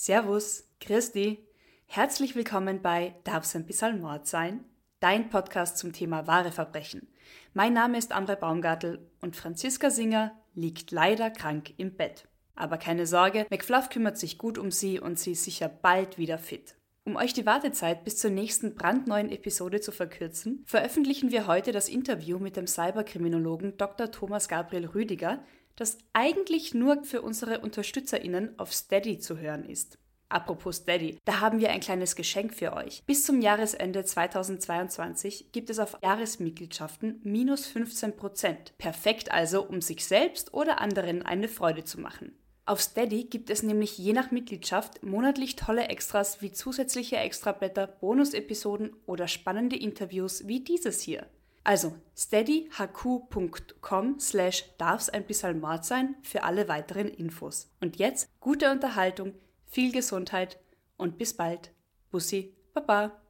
Servus, 0.00 0.64
Christi. 0.80 1.44
Herzlich 1.86 2.36
willkommen 2.36 2.82
bei 2.82 3.16
Darf's 3.24 3.56
ein 3.56 3.66
bisschen 3.66 4.00
Mord 4.00 4.28
sein? 4.28 4.64
Dein 5.00 5.28
Podcast 5.28 5.76
zum 5.76 5.92
Thema 5.92 6.28
wahre 6.28 6.52
Verbrechen. 6.52 7.08
Mein 7.52 7.72
Name 7.72 7.98
ist 7.98 8.12
Amre 8.12 8.36
Baumgartel 8.36 9.04
und 9.20 9.34
Franziska 9.34 9.90
Singer 9.90 10.40
liegt 10.54 10.92
leider 10.92 11.32
krank 11.32 11.74
im 11.78 11.96
Bett. 11.96 12.28
Aber 12.54 12.78
keine 12.78 13.08
Sorge, 13.08 13.44
McFluff 13.50 13.88
kümmert 13.88 14.18
sich 14.18 14.38
gut 14.38 14.56
um 14.56 14.70
sie 14.70 15.00
und 15.00 15.18
sie 15.18 15.32
ist 15.32 15.42
sicher 15.42 15.68
bald 15.68 16.16
wieder 16.16 16.38
fit. 16.38 16.76
Um 17.04 17.16
euch 17.16 17.32
die 17.32 17.44
Wartezeit 17.44 18.04
bis 18.04 18.18
zur 18.18 18.30
nächsten 18.30 18.76
brandneuen 18.76 19.32
Episode 19.32 19.80
zu 19.80 19.90
verkürzen, 19.90 20.62
veröffentlichen 20.64 21.32
wir 21.32 21.48
heute 21.48 21.72
das 21.72 21.88
Interview 21.88 22.38
mit 22.38 22.56
dem 22.56 22.68
Cyberkriminologen 22.68 23.76
Dr. 23.78 24.12
Thomas 24.12 24.46
Gabriel 24.46 24.86
Rüdiger, 24.86 25.42
das 25.78 25.98
eigentlich 26.12 26.74
nur 26.74 27.04
für 27.04 27.22
unsere 27.22 27.60
UnterstützerInnen 27.60 28.58
auf 28.58 28.72
Steady 28.72 29.18
zu 29.18 29.38
hören 29.38 29.64
ist. 29.64 29.98
Apropos 30.28 30.76
Steady, 30.76 31.18
da 31.24 31.40
haben 31.40 31.58
wir 31.58 31.70
ein 31.70 31.80
kleines 31.80 32.14
Geschenk 32.14 32.52
für 32.52 32.74
euch. 32.74 33.02
Bis 33.06 33.24
zum 33.24 33.40
Jahresende 33.40 34.04
2022 34.04 35.52
gibt 35.52 35.70
es 35.70 35.78
auf 35.78 35.96
Jahresmitgliedschaften 36.02 37.20
minus 37.24 37.66
15%. 37.66 38.72
Perfekt 38.76 39.32
also, 39.32 39.62
um 39.62 39.80
sich 39.80 40.04
selbst 40.04 40.52
oder 40.52 40.80
anderen 40.80 41.22
eine 41.22 41.48
Freude 41.48 41.84
zu 41.84 41.98
machen. 42.00 42.36
Auf 42.66 42.82
Steady 42.82 43.24
gibt 43.24 43.48
es 43.48 43.62
nämlich 43.62 43.96
je 43.96 44.12
nach 44.12 44.30
Mitgliedschaft 44.30 45.02
monatlich 45.02 45.56
tolle 45.56 45.88
Extras 45.88 46.42
wie 46.42 46.52
zusätzliche 46.52 47.16
Extrablätter, 47.16 47.86
Bonusepisoden 47.86 48.94
oder 49.06 49.28
spannende 49.28 49.76
Interviews 49.76 50.46
wie 50.46 50.60
dieses 50.60 51.00
hier. 51.00 51.26
Also 51.68 51.92
steadyhq.com 52.16 54.20
slash 54.20 54.64
darf's 54.78 55.10
ein 55.10 55.26
bisschen 55.26 55.60
Mord 55.60 55.84
sein 55.84 56.16
für 56.22 56.42
alle 56.42 56.66
weiteren 56.66 57.08
Infos. 57.08 57.70
Und 57.82 57.98
jetzt 57.98 58.30
gute 58.40 58.70
Unterhaltung, 58.70 59.34
viel 59.66 59.92
Gesundheit 59.92 60.58
und 60.96 61.18
bis 61.18 61.36
bald. 61.36 61.74
Bussi, 62.10 62.56
Baba. 62.72 63.20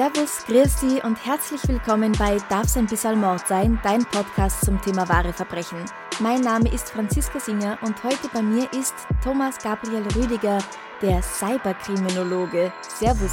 Servus, 0.00 0.44
Christi 0.46 1.02
und 1.04 1.26
herzlich 1.26 1.60
willkommen 1.68 2.12
bei 2.12 2.38
Darf's 2.48 2.74
ein 2.78 2.86
bisschen 2.86 3.20
Mord 3.20 3.46
sein, 3.46 3.78
dein 3.82 4.02
Podcast 4.06 4.64
zum 4.64 4.80
Thema 4.80 5.06
wahre 5.10 5.30
Verbrechen. 5.30 5.84
Mein 6.20 6.40
Name 6.40 6.72
ist 6.72 6.88
Franziska 6.88 7.38
Singer 7.38 7.76
und 7.82 8.02
heute 8.02 8.30
bei 8.32 8.40
mir 8.40 8.66
ist 8.72 8.94
Thomas 9.22 9.58
Gabriel 9.58 10.02
Rüdiger, 10.16 10.60
der 11.02 11.22
Cyberkriminologe. 11.22 12.72
Servus. 12.80 13.30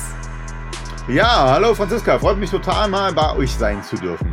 Ja, 1.07 1.51
hallo 1.51 1.73
Franziska, 1.73 2.19
freut 2.19 2.37
mich 2.37 2.51
total 2.51 2.89
mal 2.89 3.13
bei 3.13 3.33
euch 3.37 3.53
sein 3.53 3.81
zu 3.81 3.95
dürfen. 3.95 4.29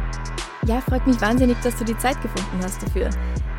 Ja, 0.66 0.80
freut 0.80 1.06
mich 1.06 1.20
wahnsinnig, 1.20 1.56
dass 1.62 1.76
du 1.76 1.84
die 1.84 1.96
Zeit 1.98 2.20
gefunden 2.20 2.58
hast 2.64 2.82
dafür. 2.82 3.10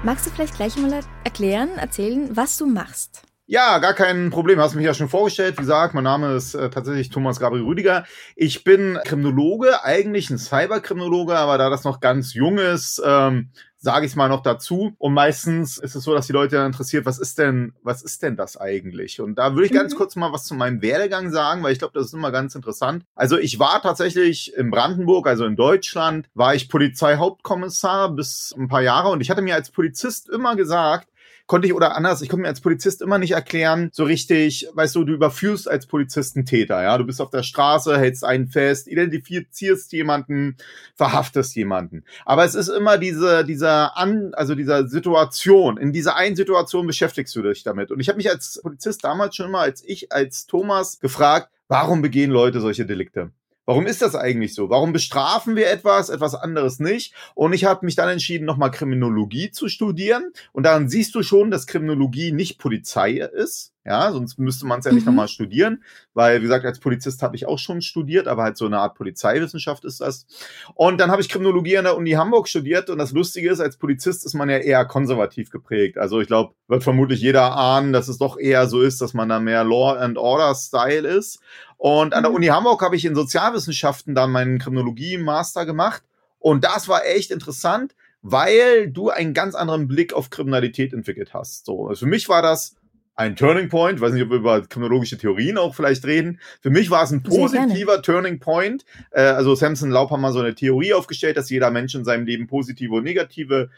Magst 0.03 0.25
du 0.25 0.31
vielleicht 0.31 0.55
gleich 0.55 0.75
mal 0.75 0.99
erklären, 1.23 1.77
erzählen, 1.77 2.35
was 2.35 2.57
du 2.57 2.65
machst? 2.65 3.21
Ja, 3.47 3.77
gar 3.77 3.93
kein 3.93 4.31
Problem. 4.31 4.59
Hast 4.59 4.73
mich 4.73 4.85
ja 4.85 4.95
schon 4.95 5.07
vorgestellt. 5.07 5.57
Wie 5.57 5.61
gesagt, 5.61 5.93
mein 5.93 6.03
Name 6.03 6.33
ist 6.33 6.55
äh, 6.55 6.71
tatsächlich 6.71 7.09
Thomas 7.09 7.39
Gabriel 7.39 7.63
Rüdiger. 7.63 8.03
Ich 8.35 8.63
bin 8.63 8.97
Kriminologe, 9.05 9.83
eigentlich 9.83 10.31
ein 10.31 10.39
Cyberkriminologe, 10.39 11.37
aber 11.37 11.59
da 11.59 11.69
das 11.69 11.83
noch 11.83 11.99
ganz 11.99 12.33
jung 12.33 12.57
ist, 12.57 12.99
ähm, 13.05 13.51
sage 13.77 14.07
ich 14.07 14.13
es 14.13 14.15
mal 14.15 14.29
noch 14.29 14.41
dazu. 14.41 14.95
Und 14.97 15.13
meistens 15.13 15.77
ist 15.77 15.93
es 15.93 16.03
so, 16.03 16.15
dass 16.15 16.25
die 16.25 16.33
Leute 16.33 16.57
interessiert, 16.57 17.05
was 17.05 17.19
ist 17.19 17.37
denn, 17.37 17.73
was 17.83 18.01
ist 18.01 18.23
denn 18.23 18.35
das 18.35 18.57
eigentlich? 18.57 19.21
Und 19.21 19.35
da 19.35 19.53
würde 19.53 19.67
ich 19.67 19.71
ganz 19.71 19.93
mhm. 19.93 19.97
kurz 19.97 20.15
mal 20.15 20.33
was 20.33 20.45
zu 20.45 20.55
meinem 20.55 20.81
Werdegang 20.81 21.29
sagen, 21.29 21.61
weil 21.61 21.73
ich 21.73 21.77
glaube, 21.77 21.93
das 21.93 22.07
ist 22.07 22.13
immer 22.15 22.31
ganz 22.31 22.55
interessant. 22.55 23.05
Also 23.13 23.37
ich 23.37 23.59
war 23.59 23.79
tatsächlich 23.79 24.55
in 24.55 24.71
Brandenburg, 24.71 25.27
also 25.27 25.45
in 25.45 25.55
Deutschland, 25.55 26.29
war 26.33 26.55
ich 26.55 26.67
Polizeihauptkommissar 26.67 28.09
bis 28.09 28.55
ein 28.57 28.69
paar 28.69 28.81
Jahre 28.81 29.09
und 29.09 29.21
ich 29.21 29.29
hatte 29.29 29.43
mir 29.43 29.53
als 29.53 29.69
Polizist 29.69 30.29
immer 30.29 30.55
gesagt, 30.55 31.09
konnte 31.47 31.67
ich 31.67 31.73
oder 31.73 31.95
anders, 31.95 32.21
ich 32.21 32.29
konnte 32.29 32.43
mir 32.43 32.47
als 32.47 32.61
Polizist 32.61 33.01
immer 33.01 33.17
nicht 33.17 33.31
erklären, 33.31 33.89
so 33.91 34.03
richtig, 34.03 34.67
weißt 34.73 34.95
du, 34.95 35.03
du 35.03 35.13
überführst 35.13 35.69
als 35.69 35.85
Polizist 35.85 36.35
einen 36.35 36.45
Täter, 36.45 36.81
ja, 36.81 36.97
du 36.97 37.05
bist 37.05 37.21
auf 37.21 37.29
der 37.29 37.43
Straße, 37.43 37.97
hältst 37.97 38.23
einen 38.23 38.47
fest, 38.47 38.87
identifizierst 38.87 39.91
jemanden, 39.91 40.57
verhaftest 40.95 41.55
jemanden. 41.55 42.03
Aber 42.25 42.45
es 42.45 42.55
ist 42.55 42.69
immer 42.69 42.97
diese, 42.97 43.45
dieser 43.45 43.97
an, 43.97 44.33
also 44.33 44.55
dieser 44.55 44.87
Situation, 44.87 45.77
in 45.77 45.93
dieser 45.93 46.15
einen 46.15 46.35
Situation 46.35 46.87
beschäftigst 46.87 47.35
du 47.35 47.41
dich 47.41 47.63
damit. 47.63 47.91
Und 47.91 47.99
ich 47.99 48.09
habe 48.09 48.17
mich 48.17 48.29
als 48.29 48.59
Polizist 48.61 49.03
damals 49.03 49.35
schon 49.35 49.47
immer, 49.47 49.59
als 49.59 49.83
ich, 49.83 50.11
als 50.11 50.47
Thomas 50.47 50.99
gefragt, 50.99 51.49
warum 51.67 52.01
begehen 52.01 52.31
Leute 52.31 52.59
solche 52.59 52.85
Delikte? 52.85 53.31
Warum 53.65 53.87
ist 53.87 54.01
das 54.01 54.15
eigentlich 54.15 54.53
so? 54.53 54.69
Warum 54.69 54.93
bestrafen 54.93 55.55
wir 55.55 55.69
etwas, 55.69 56.09
etwas 56.09 56.35
anderes 56.35 56.79
nicht? 56.79 57.13
Und 57.33 57.53
ich 57.53 57.65
habe 57.65 57.85
mich 57.85 57.95
dann 57.95 58.09
entschieden, 58.09 58.45
nochmal 58.45 58.71
Kriminologie 58.71 59.51
zu 59.51 59.69
studieren. 59.69 60.31
Und 60.53 60.63
daran 60.63 60.87
siehst 60.89 61.15
du 61.15 61.23
schon, 61.23 61.51
dass 61.51 61.67
Kriminologie 61.67 62.31
nicht 62.31 62.59
Polizei 62.59 63.13
ist. 63.13 63.74
Ja, 63.85 64.11
sonst 64.11 64.39
müsste 64.39 64.65
man 64.65 64.79
es 64.79 64.85
ja 64.85 64.91
nicht 64.91 65.05
mhm. 65.05 65.11
nochmal 65.11 65.27
studieren, 65.27 65.83
weil, 66.15 66.39
wie 66.39 66.43
gesagt, 66.43 66.65
als 66.65 66.79
Polizist 66.79 67.21
habe 67.21 67.35
ich 67.35 67.45
auch 67.45 67.59
schon 67.59 67.81
studiert, 67.81 68.27
aber 68.27 68.43
halt 68.43 68.57
so 68.57 68.65
eine 68.65 68.79
Art 68.79 68.95
Polizeiwissenschaft 68.95 69.85
ist 69.85 70.01
das. 70.01 70.25
Und 70.73 70.99
dann 70.99 71.11
habe 71.11 71.21
ich 71.21 71.29
Kriminologie 71.29 71.77
an 71.77 71.83
der 71.83 71.95
Uni 71.95 72.11
Hamburg 72.11 72.47
studiert 72.47 72.89
und 72.89 72.97
das 72.97 73.11
Lustige 73.11 73.51
ist, 73.51 73.59
als 73.59 73.77
Polizist 73.77 74.25
ist 74.25 74.33
man 74.33 74.49
ja 74.49 74.57
eher 74.57 74.85
konservativ 74.85 75.51
geprägt. 75.51 75.99
Also 75.99 76.19
ich 76.19 76.27
glaube, 76.27 76.55
wird 76.67 76.83
vermutlich 76.83 77.21
jeder 77.21 77.55
ahnen, 77.55 77.93
dass 77.93 78.07
es 78.07 78.17
doch 78.17 78.39
eher 78.39 78.67
so 78.67 78.81
ist, 78.81 79.01
dass 79.01 79.13
man 79.13 79.29
da 79.29 79.39
mehr 79.39 79.63
Law 79.63 79.93
and 79.93 80.17
Order 80.17 80.55
Style 80.55 81.07
ist. 81.07 81.39
Und 81.77 82.13
an 82.15 82.23
der 82.23 82.31
mhm. 82.31 82.37
Uni 82.37 82.47
Hamburg 82.47 82.81
habe 82.81 82.95
ich 82.95 83.05
in 83.05 83.13
Sozialwissenschaften 83.13 84.15
dann 84.15 84.31
meinen 84.31 84.57
Kriminologie-Master 84.57 85.67
gemacht 85.67 86.01
und 86.45 86.63
das 86.63 86.87
war 86.87 87.07
echt 87.07 87.31
interessant, 87.31 87.95
weil 88.21 88.91
du 88.91 89.09
einen 89.09 89.33
ganz 89.33 89.55
anderen 89.55 89.87
Blick 89.87 90.13
auf 90.13 90.29
Kriminalität 90.29 90.93
entwickelt 90.93 91.33
hast. 91.33 91.65
So, 91.65 91.87
also 91.87 92.05
für 92.05 92.09
mich 92.09 92.29
war 92.29 92.43
das 92.43 92.75
ein 93.15 93.35
Turning 93.35 93.69
Point. 93.69 93.97
Ich 93.97 94.01
weiß 94.01 94.13
nicht, 94.13 94.23
ob 94.23 94.29
wir 94.29 94.37
über 94.37 94.61
kriminologische 94.61 95.17
Theorien 95.17 95.57
auch 95.57 95.73
vielleicht 95.73 96.05
reden. 96.05 96.39
Für 96.61 96.69
mich 96.69 96.89
war 96.89 97.03
es 97.03 97.11
ein 97.11 97.23
positiver 97.23 98.01
Turning 98.01 98.39
Point. 98.39 98.85
Äh, 99.11 99.21
also 99.21 99.55
Samson 99.55 99.89
Laub 99.89 100.11
hat 100.11 100.19
mal 100.19 100.33
so 100.33 100.39
eine 100.39 100.55
Theorie 100.55 100.93
aufgestellt, 100.93 101.37
dass 101.37 101.49
jeder 101.49 101.71
Mensch 101.71 101.95
in 101.95 102.05
seinem 102.05 102.25
Leben 102.25 102.47
positive 102.47 102.93
und 102.93 103.03
negative 103.03 103.69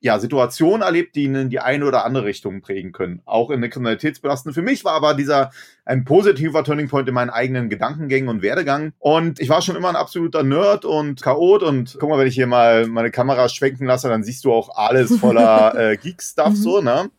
ja, 0.00 0.18
Situationen 0.20 0.82
erlebt, 0.82 1.16
die 1.16 1.24
ihn 1.24 1.34
in 1.34 1.50
die 1.50 1.58
eine 1.58 1.84
oder 1.84 2.04
andere 2.04 2.24
Richtung 2.24 2.60
prägen 2.60 2.92
können. 2.92 3.20
Auch 3.24 3.50
in 3.50 3.60
der 3.60 3.68
Kriminalitätsbelastung. 3.68 4.52
Für 4.52 4.62
mich 4.62 4.84
war 4.84 4.92
aber 4.92 5.14
dieser 5.14 5.50
ein 5.84 6.04
positiver 6.04 6.62
Turning 6.62 6.88
Point 6.88 7.08
in 7.08 7.14
meinen 7.14 7.30
eigenen 7.30 7.68
Gedankengängen 7.68 8.28
und 8.28 8.40
Werdegang. 8.40 8.92
Und 9.00 9.40
ich 9.40 9.48
war 9.48 9.60
schon 9.60 9.74
immer 9.74 9.88
ein 9.88 9.96
absoluter 9.96 10.44
Nerd 10.44 10.84
und 10.84 11.20
Chaot. 11.20 11.64
Und 11.64 11.96
guck 11.98 12.10
mal, 12.10 12.18
wenn 12.18 12.28
ich 12.28 12.36
hier 12.36 12.46
mal 12.46 12.86
meine 12.86 13.10
Kamera 13.10 13.48
schwenken 13.48 13.86
lasse, 13.86 14.08
dann 14.08 14.22
siehst 14.22 14.44
du 14.44 14.52
auch 14.52 14.76
alles 14.76 15.16
voller 15.16 15.74
äh, 15.76 15.96
Geek-Stuff 15.96 16.54
so, 16.54 16.80
ne? 16.80 17.10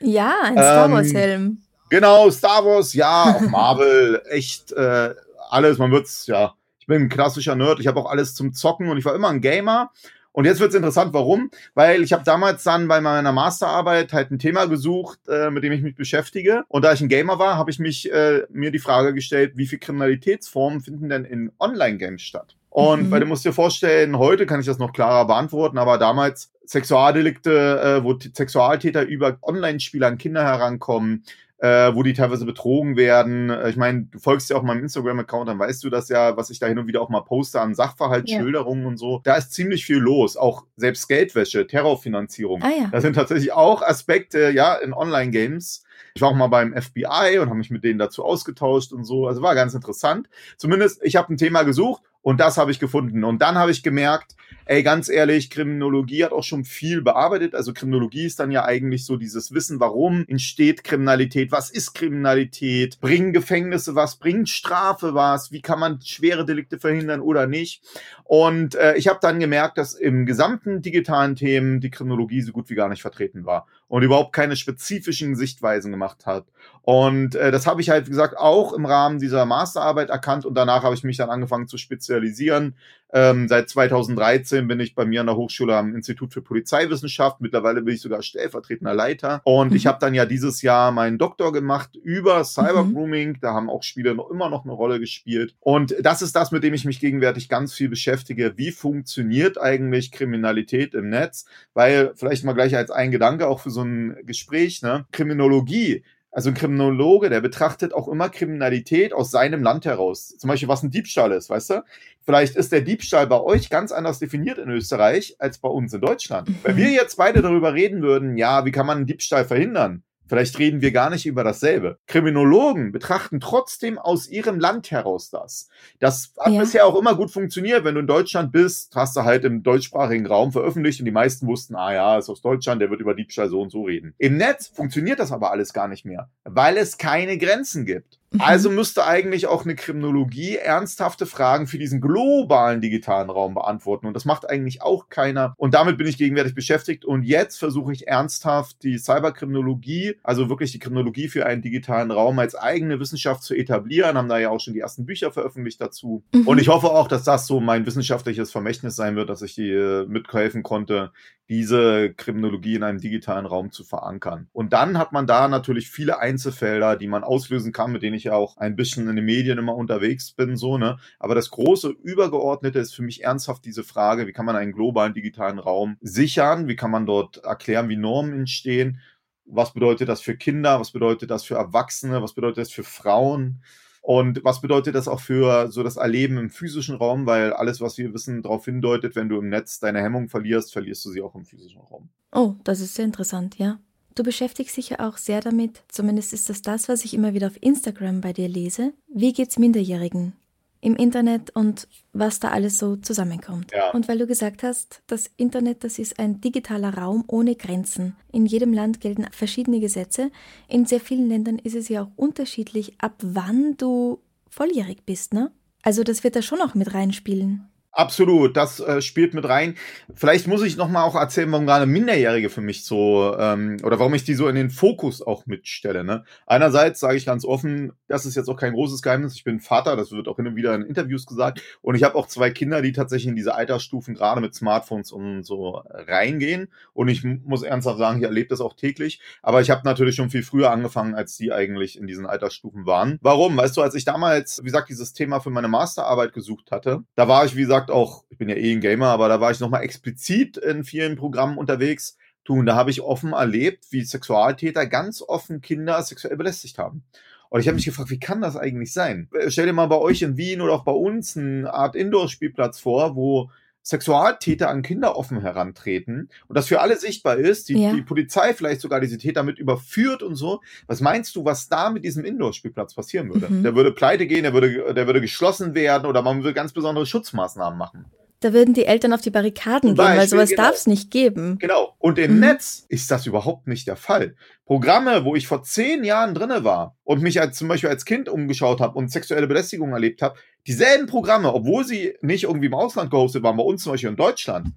Ja, 0.00 0.34
ein 0.44 0.54
Star 0.54 0.90
Wars 0.90 1.12
Helm. 1.12 1.42
Ähm, 1.42 1.58
genau, 1.90 2.30
Star 2.30 2.64
Wars, 2.64 2.94
ja, 2.94 3.36
auch 3.36 3.40
Marvel, 3.50 4.22
echt 4.30 4.72
äh, 4.72 5.14
alles. 5.50 5.78
Man 5.78 5.90
wird's, 5.92 6.26
ja. 6.26 6.54
Ich 6.78 6.86
bin 6.86 7.02
ein 7.02 7.08
klassischer 7.08 7.56
Nerd. 7.56 7.80
Ich 7.80 7.86
habe 7.86 7.98
auch 7.98 8.10
alles 8.10 8.34
zum 8.34 8.52
Zocken 8.52 8.88
und 8.88 8.98
ich 8.98 9.04
war 9.04 9.14
immer 9.14 9.28
ein 9.28 9.40
Gamer. 9.40 9.90
Und 10.36 10.44
jetzt 10.44 10.60
wird's 10.60 10.74
interessant, 10.74 11.14
warum? 11.14 11.50
Weil 11.72 12.02
ich 12.02 12.12
habe 12.12 12.22
damals 12.22 12.62
dann 12.62 12.88
bei 12.88 13.00
meiner 13.00 13.32
Masterarbeit 13.32 14.12
halt 14.12 14.30
ein 14.30 14.38
Thema 14.38 14.66
gesucht, 14.66 15.18
äh, 15.28 15.50
mit 15.50 15.64
dem 15.64 15.72
ich 15.72 15.80
mich 15.80 15.94
beschäftige. 15.94 16.62
Und 16.68 16.84
da 16.84 16.92
ich 16.92 17.00
ein 17.00 17.08
Gamer 17.08 17.38
war, 17.38 17.56
habe 17.56 17.70
ich 17.70 17.78
mich 17.78 18.12
äh, 18.12 18.42
mir 18.50 18.70
die 18.70 18.78
Frage 18.78 19.14
gestellt, 19.14 19.54
wie 19.56 19.66
viele 19.66 19.80
Kriminalitätsformen 19.80 20.82
finden 20.82 21.08
denn 21.08 21.24
in 21.24 21.52
Online-Games 21.58 22.20
statt? 22.20 22.54
Und 22.76 23.04
mhm. 23.04 23.10
weil 23.10 23.20
du 23.20 23.26
musst 23.26 23.42
dir 23.42 23.54
vorstellen, 23.54 24.18
heute 24.18 24.44
kann 24.44 24.60
ich 24.60 24.66
das 24.66 24.78
noch 24.78 24.92
klarer 24.92 25.26
beantworten, 25.26 25.78
aber 25.78 25.96
damals 25.96 26.52
Sexualdelikte, 26.66 28.00
äh, 28.02 28.04
wo 28.04 28.18
Sexualtäter 28.18 29.02
über 29.06 29.38
Online-Spiele 29.40 30.06
an 30.06 30.18
Kinder 30.18 30.44
herankommen, 30.44 31.24
äh, 31.56 31.94
wo 31.94 32.02
die 32.02 32.12
teilweise 32.12 32.44
betrogen 32.44 32.98
werden. 32.98 33.48
Äh, 33.48 33.70
ich 33.70 33.78
meine, 33.78 34.02
du 34.10 34.18
folgst 34.18 34.50
ja 34.50 34.58
auch 34.58 34.62
meinem 34.62 34.82
Instagram-Account, 34.82 35.48
dann 35.48 35.58
weißt 35.58 35.82
du 35.84 35.88
das 35.88 36.10
ja, 36.10 36.36
was 36.36 36.50
ich 36.50 36.58
da 36.58 36.66
hin 36.66 36.78
und 36.78 36.86
wieder 36.86 37.00
auch 37.00 37.08
mal 37.08 37.22
poste 37.22 37.62
an 37.62 37.74
Sachverhaltsschilderungen 37.74 38.82
ja. 38.82 38.88
und 38.88 38.98
so. 38.98 39.22
Da 39.24 39.36
ist 39.36 39.54
ziemlich 39.54 39.86
viel 39.86 39.96
los, 39.96 40.36
auch 40.36 40.66
selbst 40.76 41.08
Geldwäsche, 41.08 41.66
Terrorfinanzierung. 41.66 42.62
Ah, 42.62 42.72
ja. 42.78 42.88
Das 42.92 43.00
sind 43.00 43.14
tatsächlich 43.14 43.54
auch 43.54 43.80
Aspekte, 43.80 44.50
ja, 44.50 44.74
in 44.74 44.92
Online-Games. 44.92 45.82
Ich 46.14 46.20
war 46.20 46.28
auch 46.28 46.34
mal 46.34 46.48
beim 46.48 46.74
FBI 46.74 47.38
und 47.38 47.48
habe 47.48 47.56
mich 47.56 47.70
mit 47.70 47.84
denen 47.84 47.98
dazu 47.98 48.22
ausgetauscht 48.22 48.92
und 48.92 49.04
so. 49.04 49.26
Also 49.26 49.40
war 49.40 49.54
ganz 49.54 49.72
interessant. 49.72 50.28
Zumindest, 50.58 51.02
ich 51.02 51.16
habe 51.16 51.32
ein 51.32 51.38
Thema 51.38 51.62
gesucht 51.62 52.02
und 52.26 52.40
das 52.40 52.58
habe 52.58 52.72
ich 52.72 52.80
gefunden. 52.80 53.22
Und 53.22 53.40
dann 53.40 53.56
habe 53.56 53.70
ich 53.70 53.84
gemerkt, 53.84 54.34
ey, 54.64 54.82
ganz 54.82 55.08
ehrlich, 55.08 55.48
Kriminologie 55.48 56.24
hat 56.24 56.32
auch 56.32 56.42
schon 56.42 56.64
viel 56.64 57.00
bearbeitet. 57.00 57.54
Also 57.54 57.72
Kriminologie 57.72 58.26
ist 58.26 58.40
dann 58.40 58.50
ja 58.50 58.64
eigentlich 58.64 59.06
so 59.06 59.16
dieses 59.16 59.54
Wissen, 59.54 59.78
warum 59.78 60.24
entsteht 60.26 60.82
Kriminalität, 60.82 61.52
was 61.52 61.70
ist 61.70 61.94
Kriminalität, 61.94 62.98
bringen 63.00 63.32
Gefängnisse 63.32 63.94
was, 63.94 64.16
bringt 64.16 64.48
Strafe 64.48 65.14
was, 65.14 65.52
wie 65.52 65.62
kann 65.62 65.78
man 65.78 66.00
schwere 66.02 66.44
Delikte 66.44 66.80
verhindern 66.80 67.20
oder 67.20 67.46
nicht. 67.46 67.84
Und 68.24 68.74
äh, 68.74 68.96
ich 68.96 69.06
habe 69.06 69.20
dann 69.22 69.38
gemerkt, 69.38 69.78
dass 69.78 69.94
im 69.94 70.26
gesamten 70.26 70.82
digitalen 70.82 71.36
Themen 71.36 71.80
die 71.80 71.90
Kriminologie 71.90 72.42
so 72.42 72.50
gut 72.50 72.68
wie 72.68 72.74
gar 72.74 72.88
nicht 72.88 73.02
vertreten 73.02 73.46
war 73.46 73.68
und 73.86 74.02
überhaupt 74.02 74.32
keine 74.32 74.56
spezifischen 74.56 75.36
Sichtweisen 75.36 75.92
gemacht 75.92 76.26
hat. 76.26 76.46
Und 76.86 77.34
äh, 77.34 77.50
das 77.50 77.66
habe 77.66 77.80
ich 77.80 77.90
halt, 77.90 78.06
wie 78.06 78.10
gesagt, 78.10 78.38
auch 78.38 78.72
im 78.72 78.86
Rahmen 78.86 79.18
dieser 79.18 79.44
Masterarbeit 79.44 80.08
erkannt 80.08 80.46
und 80.46 80.54
danach 80.54 80.84
habe 80.84 80.94
ich 80.94 81.02
mich 81.02 81.16
dann 81.16 81.30
angefangen 81.30 81.66
zu 81.66 81.78
spezialisieren. 81.78 82.76
Ähm, 83.12 83.48
seit 83.48 83.68
2013 83.68 84.68
bin 84.68 84.78
ich 84.78 84.94
bei 84.94 85.04
mir 85.04 85.22
an 85.22 85.26
der 85.26 85.34
Hochschule 85.34 85.76
am 85.76 85.96
Institut 85.96 86.32
für 86.32 86.42
Polizeiwissenschaft. 86.42 87.40
Mittlerweile 87.40 87.82
bin 87.82 87.94
ich 87.94 88.00
sogar 88.00 88.22
stellvertretender 88.22 88.94
Leiter. 88.94 89.40
Und 89.42 89.70
mhm. 89.70 89.76
ich 89.76 89.88
habe 89.88 89.98
dann 90.00 90.14
ja 90.14 90.26
dieses 90.26 90.62
Jahr 90.62 90.92
meinen 90.92 91.18
Doktor 91.18 91.52
gemacht 91.52 91.96
über 91.96 92.44
Cybergrooming. 92.44 93.30
Mhm. 93.30 93.40
Da 93.40 93.52
haben 93.52 93.68
auch 93.68 93.82
Spiele 93.82 94.14
noch 94.14 94.30
immer 94.30 94.48
noch 94.48 94.62
eine 94.62 94.72
Rolle 94.72 95.00
gespielt. 95.00 95.56
Und 95.58 95.92
das 96.00 96.22
ist 96.22 96.36
das, 96.36 96.52
mit 96.52 96.62
dem 96.62 96.72
ich 96.72 96.84
mich 96.84 97.00
gegenwärtig 97.00 97.48
ganz 97.48 97.74
viel 97.74 97.88
beschäftige. 97.88 98.52
Wie 98.58 98.70
funktioniert 98.70 99.60
eigentlich 99.60 100.12
Kriminalität 100.12 100.94
im 100.94 101.08
Netz? 101.08 101.46
Weil 101.74 102.12
vielleicht 102.14 102.44
mal 102.44 102.52
gleich 102.52 102.76
als 102.76 102.92
ein 102.92 103.10
Gedanke 103.10 103.48
auch 103.48 103.58
für 103.58 103.70
so 103.70 103.82
ein 103.82 104.18
Gespräch, 104.24 104.82
ne? 104.82 105.04
Kriminologie 105.10 106.04
also 106.36 106.50
ein 106.50 106.54
Kriminologe, 106.54 107.30
der 107.30 107.40
betrachtet 107.40 107.94
auch 107.94 108.08
immer 108.08 108.28
Kriminalität 108.28 109.14
aus 109.14 109.30
seinem 109.30 109.62
Land 109.62 109.86
heraus. 109.86 110.36
Zum 110.36 110.48
Beispiel, 110.48 110.68
was 110.68 110.82
ein 110.82 110.90
Diebstahl 110.90 111.32
ist, 111.32 111.48
weißt 111.48 111.70
du? 111.70 111.84
Vielleicht 112.26 112.56
ist 112.56 112.72
der 112.72 112.82
Diebstahl 112.82 113.26
bei 113.26 113.40
euch 113.40 113.70
ganz 113.70 113.90
anders 113.90 114.18
definiert 114.18 114.58
in 114.58 114.68
Österreich 114.68 115.36
als 115.38 115.56
bei 115.56 115.70
uns 115.70 115.94
in 115.94 116.02
Deutschland. 116.02 116.50
Mhm. 116.50 116.58
Wenn 116.62 116.76
wir 116.76 116.90
jetzt 116.90 117.16
beide 117.16 117.40
darüber 117.40 117.72
reden 117.72 118.02
würden, 118.02 118.36
ja, 118.36 118.66
wie 118.66 118.70
kann 118.70 118.84
man 118.84 118.98
einen 118.98 119.06
Diebstahl 119.06 119.46
verhindern? 119.46 120.02
Vielleicht 120.28 120.58
reden 120.58 120.80
wir 120.80 120.92
gar 120.92 121.10
nicht 121.10 121.26
über 121.26 121.44
dasselbe. 121.44 121.98
Kriminologen 122.06 122.92
betrachten 122.92 123.40
trotzdem 123.40 123.98
aus 123.98 124.28
ihrem 124.28 124.58
Land 124.58 124.90
heraus 124.90 125.30
das. 125.30 125.68
Das 126.00 126.32
hat 126.38 126.52
ja. 126.52 126.60
bisher 126.60 126.86
auch 126.86 126.98
immer 126.98 127.14
gut 127.14 127.30
funktioniert. 127.30 127.84
Wenn 127.84 127.94
du 127.94 128.00
in 128.00 128.06
Deutschland 128.06 128.52
bist, 128.52 128.94
hast 128.96 129.16
du 129.16 129.22
halt 129.22 129.44
im 129.44 129.62
deutschsprachigen 129.62 130.26
Raum 130.26 130.52
veröffentlicht 130.52 131.00
und 131.00 131.06
die 131.06 131.12
meisten 131.12 131.46
wussten, 131.46 131.76
ah 131.76 131.92
ja, 131.92 132.18
ist 132.18 132.28
aus 132.28 132.42
Deutschland, 132.42 132.80
der 132.80 132.90
wird 132.90 133.00
über 133.00 133.14
Diebstahl 133.14 133.48
so 133.48 133.60
und 133.60 133.70
so 133.70 133.84
reden. 133.84 134.14
Im 134.18 134.36
Netz 134.36 134.68
funktioniert 134.68 135.20
das 135.20 135.32
aber 135.32 135.50
alles 135.50 135.72
gar 135.72 135.88
nicht 135.88 136.04
mehr, 136.04 136.28
weil 136.44 136.76
es 136.76 136.98
keine 136.98 137.38
Grenzen 137.38 137.86
gibt. 137.86 138.18
Also 138.40 138.70
müsste 138.70 139.06
eigentlich 139.06 139.46
auch 139.46 139.64
eine 139.64 139.74
Kriminologie 139.74 140.56
ernsthafte 140.56 141.26
Fragen 141.26 141.66
für 141.66 141.78
diesen 141.78 142.00
globalen 142.00 142.80
digitalen 142.80 143.30
Raum 143.30 143.54
beantworten. 143.54 144.06
Und 144.06 144.14
das 144.14 144.24
macht 144.24 144.48
eigentlich 144.48 144.82
auch 144.82 145.08
keiner. 145.08 145.54
Und 145.56 145.74
damit 145.74 145.98
bin 145.98 146.06
ich 146.06 146.18
gegenwärtig 146.18 146.54
beschäftigt. 146.54 147.04
Und 147.04 147.22
jetzt 147.22 147.58
versuche 147.58 147.92
ich 147.92 148.08
ernsthaft 148.08 148.82
die 148.82 148.98
Cyberkriminologie, 148.98 150.16
also 150.22 150.48
wirklich 150.48 150.72
die 150.72 150.78
Kriminologie 150.78 151.28
für 151.28 151.46
einen 151.46 151.62
digitalen 151.62 152.10
Raum 152.10 152.38
als 152.38 152.54
eigene 152.54 153.00
Wissenschaft 153.00 153.42
zu 153.42 153.54
etablieren. 153.54 154.16
Haben 154.16 154.28
da 154.28 154.38
ja 154.38 154.50
auch 154.50 154.60
schon 154.60 154.74
die 154.74 154.80
ersten 154.80 155.06
Bücher 155.06 155.32
veröffentlicht 155.32 155.80
dazu. 155.80 156.24
Mhm. 156.32 156.46
Und 156.46 156.58
ich 156.60 156.68
hoffe 156.68 156.90
auch, 156.90 157.08
dass 157.08 157.24
das 157.24 157.46
so 157.46 157.60
mein 157.60 157.86
wissenschaftliches 157.86 158.50
Vermächtnis 158.50 158.96
sein 158.96 159.16
wird, 159.16 159.30
dass 159.30 159.42
ich 159.42 159.54
die 159.54 159.70
äh, 159.70 160.06
mithelfen 160.06 160.62
konnte, 160.62 161.12
diese 161.48 162.12
Kriminologie 162.14 162.74
in 162.74 162.82
einem 162.82 163.00
digitalen 163.00 163.46
Raum 163.46 163.70
zu 163.70 163.84
verankern. 163.84 164.48
Und 164.52 164.72
dann 164.72 164.98
hat 164.98 165.12
man 165.12 165.26
da 165.26 165.46
natürlich 165.48 165.88
viele 165.88 166.18
Einzelfelder, 166.18 166.96
die 166.96 167.06
man 167.06 167.22
auslösen 167.22 167.72
kann, 167.72 167.92
mit 167.92 168.02
denen 168.02 168.16
ich 168.16 168.24
ja 168.26 168.34
auch 168.34 168.58
ein 168.58 168.76
bisschen 168.76 169.08
in 169.08 169.16
den 169.16 169.24
Medien 169.24 169.58
immer 169.58 169.74
unterwegs 169.74 170.32
bin, 170.32 170.56
so, 170.56 170.78
ne? 170.78 170.98
Aber 171.18 171.34
das 171.34 171.50
große 171.50 171.88
Übergeordnete 171.88 172.78
ist 172.78 172.94
für 172.94 173.02
mich 173.02 173.24
ernsthaft 173.24 173.64
diese 173.64 173.82
Frage, 173.82 174.26
wie 174.26 174.32
kann 174.32 174.46
man 174.46 174.56
einen 174.56 174.72
globalen 174.72 175.14
digitalen 175.14 175.58
Raum 175.58 175.96
sichern? 176.00 176.68
Wie 176.68 176.76
kann 176.76 176.90
man 176.90 177.06
dort 177.06 177.38
erklären, 177.38 177.88
wie 177.88 177.96
Normen 177.96 178.32
entstehen? 178.40 179.00
Was 179.46 179.72
bedeutet 179.72 180.08
das 180.08 180.20
für 180.20 180.36
Kinder? 180.36 180.78
Was 180.80 180.90
bedeutet 180.90 181.30
das 181.30 181.44
für 181.44 181.54
Erwachsene? 181.54 182.22
Was 182.22 182.34
bedeutet 182.34 182.58
das 182.58 182.70
für 182.70 182.84
Frauen? 182.84 183.62
Und 184.02 184.44
was 184.44 184.60
bedeutet 184.60 184.94
das 184.94 185.08
auch 185.08 185.20
für 185.20 185.68
so 185.68 185.82
das 185.82 185.96
Erleben 185.96 186.38
im 186.38 186.50
physischen 186.50 186.94
Raum? 186.94 187.26
Weil 187.26 187.52
alles, 187.52 187.80
was 187.80 187.98
wir 187.98 188.14
wissen, 188.14 188.42
darauf 188.42 188.64
hindeutet, 188.64 189.16
wenn 189.16 189.28
du 189.28 189.38
im 189.38 189.48
Netz 189.48 189.80
deine 189.80 190.00
Hemmung 190.00 190.28
verlierst, 190.28 190.72
verlierst 190.72 191.04
du 191.04 191.10
sie 191.10 191.22
auch 191.22 191.34
im 191.34 191.44
physischen 191.44 191.80
Raum. 191.80 192.08
Oh, 192.30 192.54
das 192.62 192.80
ist 192.80 192.94
sehr 192.94 193.04
interessant, 193.04 193.58
ja. 193.58 193.80
Du 194.16 194.22
beschäftigst 194.22 194.76
dich 194.76 194.88
ja 194.88 195.06
auch 195.06 195.18
sehr 195.18 195.40
damit, 195.42 195.82
zumindest 195.88 196.32
ist 196.32 196.48
das 196.48 196.62
das, 196.62 196.88
was 196.88 197.04
ich 197.04 197.14
immer 197.14 197.34
wieder 197.34 197.46
auf 197.48 197.62
Instagram 197.62 198.22
bei 198.22 198.32
dir 198.32 198.48
lese. 198.48 198.94
Wie 199.08 199.32
geht's 199.32 199.58
Minderjährigen 199.58 200.32
im 200.80 200.94
Internet 200.94 201.50
und 201.50 201.88
was 202.12 202.38
da 202.38 202.48
alles 202.48 202.78
so 202.78 202.96
zusammenkommt. 202.96 203.72
Ja. 203.72 203.90
Und 203.90 204.08
weil 204.08 204.18
du 204.18 204.26
gesagt 204.26 204.62
hast, 204.62 205.02
das 205.06 205.28
Internet, 205.36 205.84
das 205.84 205.98
ist 205.98 206.18
ein 206.18 206.40
digitaler 206.40 206.96
Raum 206.96 207.24
ohne 207.26 207.56
Grenzen. 207.56 208.16
In 208.30 208.46
jedem 208.46 208.72
Land 208.72 209.00
gelten 209.00 209.26
verschiedene 209.32 209.80
Gesetze. 209.80 210.30
In 210.68 210.86
sehr 210.86 211.00
vielen 211.00 211.28
Ländern 211.28 211.58
ist 211.58 211.74
es 211.74 211.88
ja 211.88 212.02
auch 212.02 212.10
unterschiedlich, 212.16 212.94
ab 212.98 213.14
wann 213.20 213.76
du 213.76 214.20
volljährig 214.48 215.04
bist, 215.04 215.34
ne? 215.34 215.50
Also 215.82 216.04
das 216.04 216.24
wird 216.24 216.36
da 216.36 216.42
schon 216.42 216.60
auch 216.60 216.74
mit 216.74 216.94
reinspielen. 216.94 217.68
Absolut, 217.96 218.58
das 218.58 218.78
äh, 218.78 219.00
spielt 219.00 219.32
mit 219.32 219.48
rein. 219.48 219.74
Vielleicht 220.12 220.46
muss 220.46 220.62
ich 220.62 220.76
noch 220.76 220.90
mal 220.90 221.02
auch 221.04 221.14
erzählen, 221.14 221.50
warum 221.50 221.64
gerade 221.64 221.86
Minderjährige 221.86 222.50
für 222.50 222.60
mich 222.60 222.84
so 222.84 223.34
ähm, 223.38 223.78
oder 223.82 223.98
warum 223.98 224.12
ich 224.12 224.22
die 224.22 224.34
so 224.34 224.48
in 224.48 224.54
den 224.54 224.68
Fokus 224.68 225.22
auch 225.22 225.46
mitstelle. 225.46 226.04
Ne? 226.04 226.24
Einerseits 226.46 227.00
sage 227.00 227.16
ich 227.16 227.24
ganz 227.24 227.46
offen, 227.46 227.92
das 228.06 228.26
ist 228.26 228.34
jetzt 228.34 228.48
auch 228.50 228.58
kein 228.58 228.74
großes 228.74 229.00
Geheimnis. 229.00 229.34
Ich 229.34 229.44
bin 229.44 229.60
Vater, 229.60 229.96
das 229.96 230.12
wird 230.12 230.28
auch 230.28 230.36
hin 230.36 230.46
und 230.46 230.56
wieder 230.56 230.74
in 230.74 230.82
Interviews 230.82 231.24
gesagt, 231.24 231.62
und 231.80 231.94
ich 231.94 232.02
habe 232.02 232.16
auch 232.16 232.26
zwei 232.26 232.50
Kinder, 232.50 232.82
die 232.82 232.92
tatsächlich 232.92 233.28
in 233.28 233.34
diese 233.34 233.54
Altersstufen 233.54 234.14
gerade 234.14 234.42
mit 234.42 234.54
Smartphones 234.54 235.10
und 235.10 235.44
so 235.44 235.82
reingehen. 235.88 236.68
Und 236.92 237.08
ich 237.08 237.24
muss 237.24 237.62
ernsthaft 237.62 237.98
sagen, 237.98 238.18
ich 238.18 238.24
erlebe 238.24 238.50
das 238.50 238.60
auch 238.60 238.76
täglich. 238.76 239.20
Aber 239.40 239.62
ich 239.62 239.70
habe 239.70 239.80
natürlich 239.84 240.16
schon 240.16 240.28
viel 240.28 240.42
früher 240.42 240.70
angefangen, 240.70 241.14
als 241.14 241.38
die 241.38 241.50
eigentlich 241.50 241.98
in 241.98 242.06
diesen 242.06 242.26
Altersstufen 242.26 242.84
waren. 242.84 243.18
Warum? 243.22 243.56
Weißt 243.56 243.74
du, 243.74 243.80
als 243.80 243.94
ich 243.94 244.04
damals, 244.04 244.60
wie 244.60 244.66
gesagt, 244.66 244.90
dieses 244.90 245.14
Thema 245.14 245.40
für 245.40 245.50
meine 245.50 245.68
Masterarbeit 245.68 246.34
gesucht 246.34 246.70
hatte, 246.70 247.00
da 247.14 247.26
war 247.26 247.46
ich 247.46 247.56
wie 247.56 247.62
gesagt 247.62 247.85
gesagt 247.86 247.90
auch, 247.90 248.24
ich 248.30 248.38
bin 248.38 248.48
ja 248.48 248.56
eh 248.56 248.72
ein 248.72 248.80
Gamer, 248.80 249.08
aber 249.08 249.28
da 249.28 249.40
war 249.40 249.50
ich 249.50 249.60
nochmal 249.60 249.82
explizit 249.82 250.56
in 250.56 250.84
vielen 250.84 251.16
Programmen 251.16 251.58
unterwegs. 251.58 252.16
Tun, 252.44 252.66
da 252.66 252.76
habe 252.76 252.90
ich 252.90 253.00
offen 253.00 253.32
erlebt, 253.32 253.86
wie 253.90 254.02
Sexualtäter 254.02 254.86
ganz 254.86 255.22
offen 255.22 255.60
Kinder 255.60 256.00
sexuell 256.02 256.36
belästigt 256.36 256.78
haben. 256.78 257.04
Und 257.48 257.60
ich 257.60 257.68
habe 257.68 257.76
mich 257.76 257.84
gefragt, 257.84 258.10
wie 258.10 258.20
kann 258.20 258.40
das 258.40 258.56
eigentlich 258.56 258.92
sein? 258.92 259.28
Stell 259.48 259.66
dir 259.66 259.72
mal 259.72 259.86
bei 259.86 259.98
euch 259.98 260.22
in 260.22 260.36
Wien 260.36 260.60
oder 260.60 260.74
auch 260.74 260.84
bei 260.84 260.92
uns 260.92 261.36
eine 261.36 261.72
Art 261.72 261.96
Indoor-Spielplatz 261.96 262.80
vor, 262.80 263.16
wo 263.16 263.50
Sexualtäter 263.86 264.68
an 264.68 264.82
Kinder 264.82 265.16
offen 265.16 265.40
herantreten 265.40 266.28
und 266.48 266.56
das 266.56 266.66
für 266.66 266.80
alle 266.80 266.96
sichtbar 266.96 267.36
ist, 267.36 267.68
die, 267.68 267.80
ja. 267.80 267.92
die 267.92 268.02
Polizei 268.02 268.52
vielleicht 268.52 268.80
sogar 268.80 269.00
diese 269.00 269.16
Täter 269.16 269.44
mit 269.44 269.60
überführt 269.60 270.24
und 270.24 270.34
so. 270.34 270.60
Was 270.88 271.00
meinst 271.00 271.36
du, 271.36 271.44
was 271.44 271.68
da 271.68 271.90
mit 271.90 272.04
diesem 272.04 272.24
Indoor-Spielplatz 272.24 272.94
passieren 272.94 273.32
würde? 273.32 273.48
Mhm. 273.48 273.62
Der 273.62 273.76
würde 273.76 273.92
pleite 273.92 274.26
gehen, 274.26 274.42
der 274.42 274.52
würde, 274.52 274.92
der 274.92 275.06
würde 275.06 275.20
geschlossen 275.20 275.76
werden 275.76 276.06
oder 276.06 276.20
man 276.20 276.42
würde 276.42 276.52
ganz 276.52 276.72
besondere 276.72 277.06
Schutzmaßnahmen 277.06 277.78
machen. 277.78 278.06
Da 278.46 278.52
würden 278.52 278.74
die 278.74 278.86
Eltern 278.86 279.12
auf 279.12 279.22
die 279.22 279.30
Barrikaden 279.30 279.96
gehen, 279.96 279.98
weil 279.98 280.28
sowas 280.28 280.50
genau. 280.50 280.62
darf 280.62 280.76
es 280.76 280.86
nicht 280.86 281.10
geben. 281.10 281.58
Genau. 281.58 281.96
Und 281.98 282.16
im 282.16 282.34
mhm. 282.34 282.40
Netz 282.40 282.86
ist 282.88 283.10
das 283.10 283.26
überhaupt 283.26 283.66
nicht 283.66 283.88
der 283.88 283.96
Fall. 283.96 284.36
Programme, 284.66 285.24
wo 285.24 285.34
ich 285.34 285.48
vor 285.48 285.64
zehn 285.64 286.04
Jahren 286.04 286.32
drinne 286.32 286.62
war 286.62 286.96
und 287.02 287.22
mich 287.22 287.40
als 287.40 287.58
zum 287.58 287.66
Beispiel 287.66 287.90
als 287.90 288.04
Kind 288.04 288.28
umgeschaut 288.28 288.80
habe 288.80 288.96
und 288.96 289.10
sexuelle 289.10 289.48
Belästigung 289.48 289.90
erlebt 289.90 290.22
habe, 290.22 290.38
dieselben 290.64 291.08
Programme, 291.08 291.52
obwohl 291.52 291.84
sie 291.84 292.14
nicht 292.20 292.44
irgendwie 292.44 292.66
im 292.66 292.74
Ausland 292.74 293.10
gehostet 293.10 293.42
waren, 293.42 293.56
bei 293.56 293.64
uns 293.64 293.82
zum 293.82 293.94
Beispiel 293.94 294.10
in 294.10 294.16
Deutschland, 294.16 294.68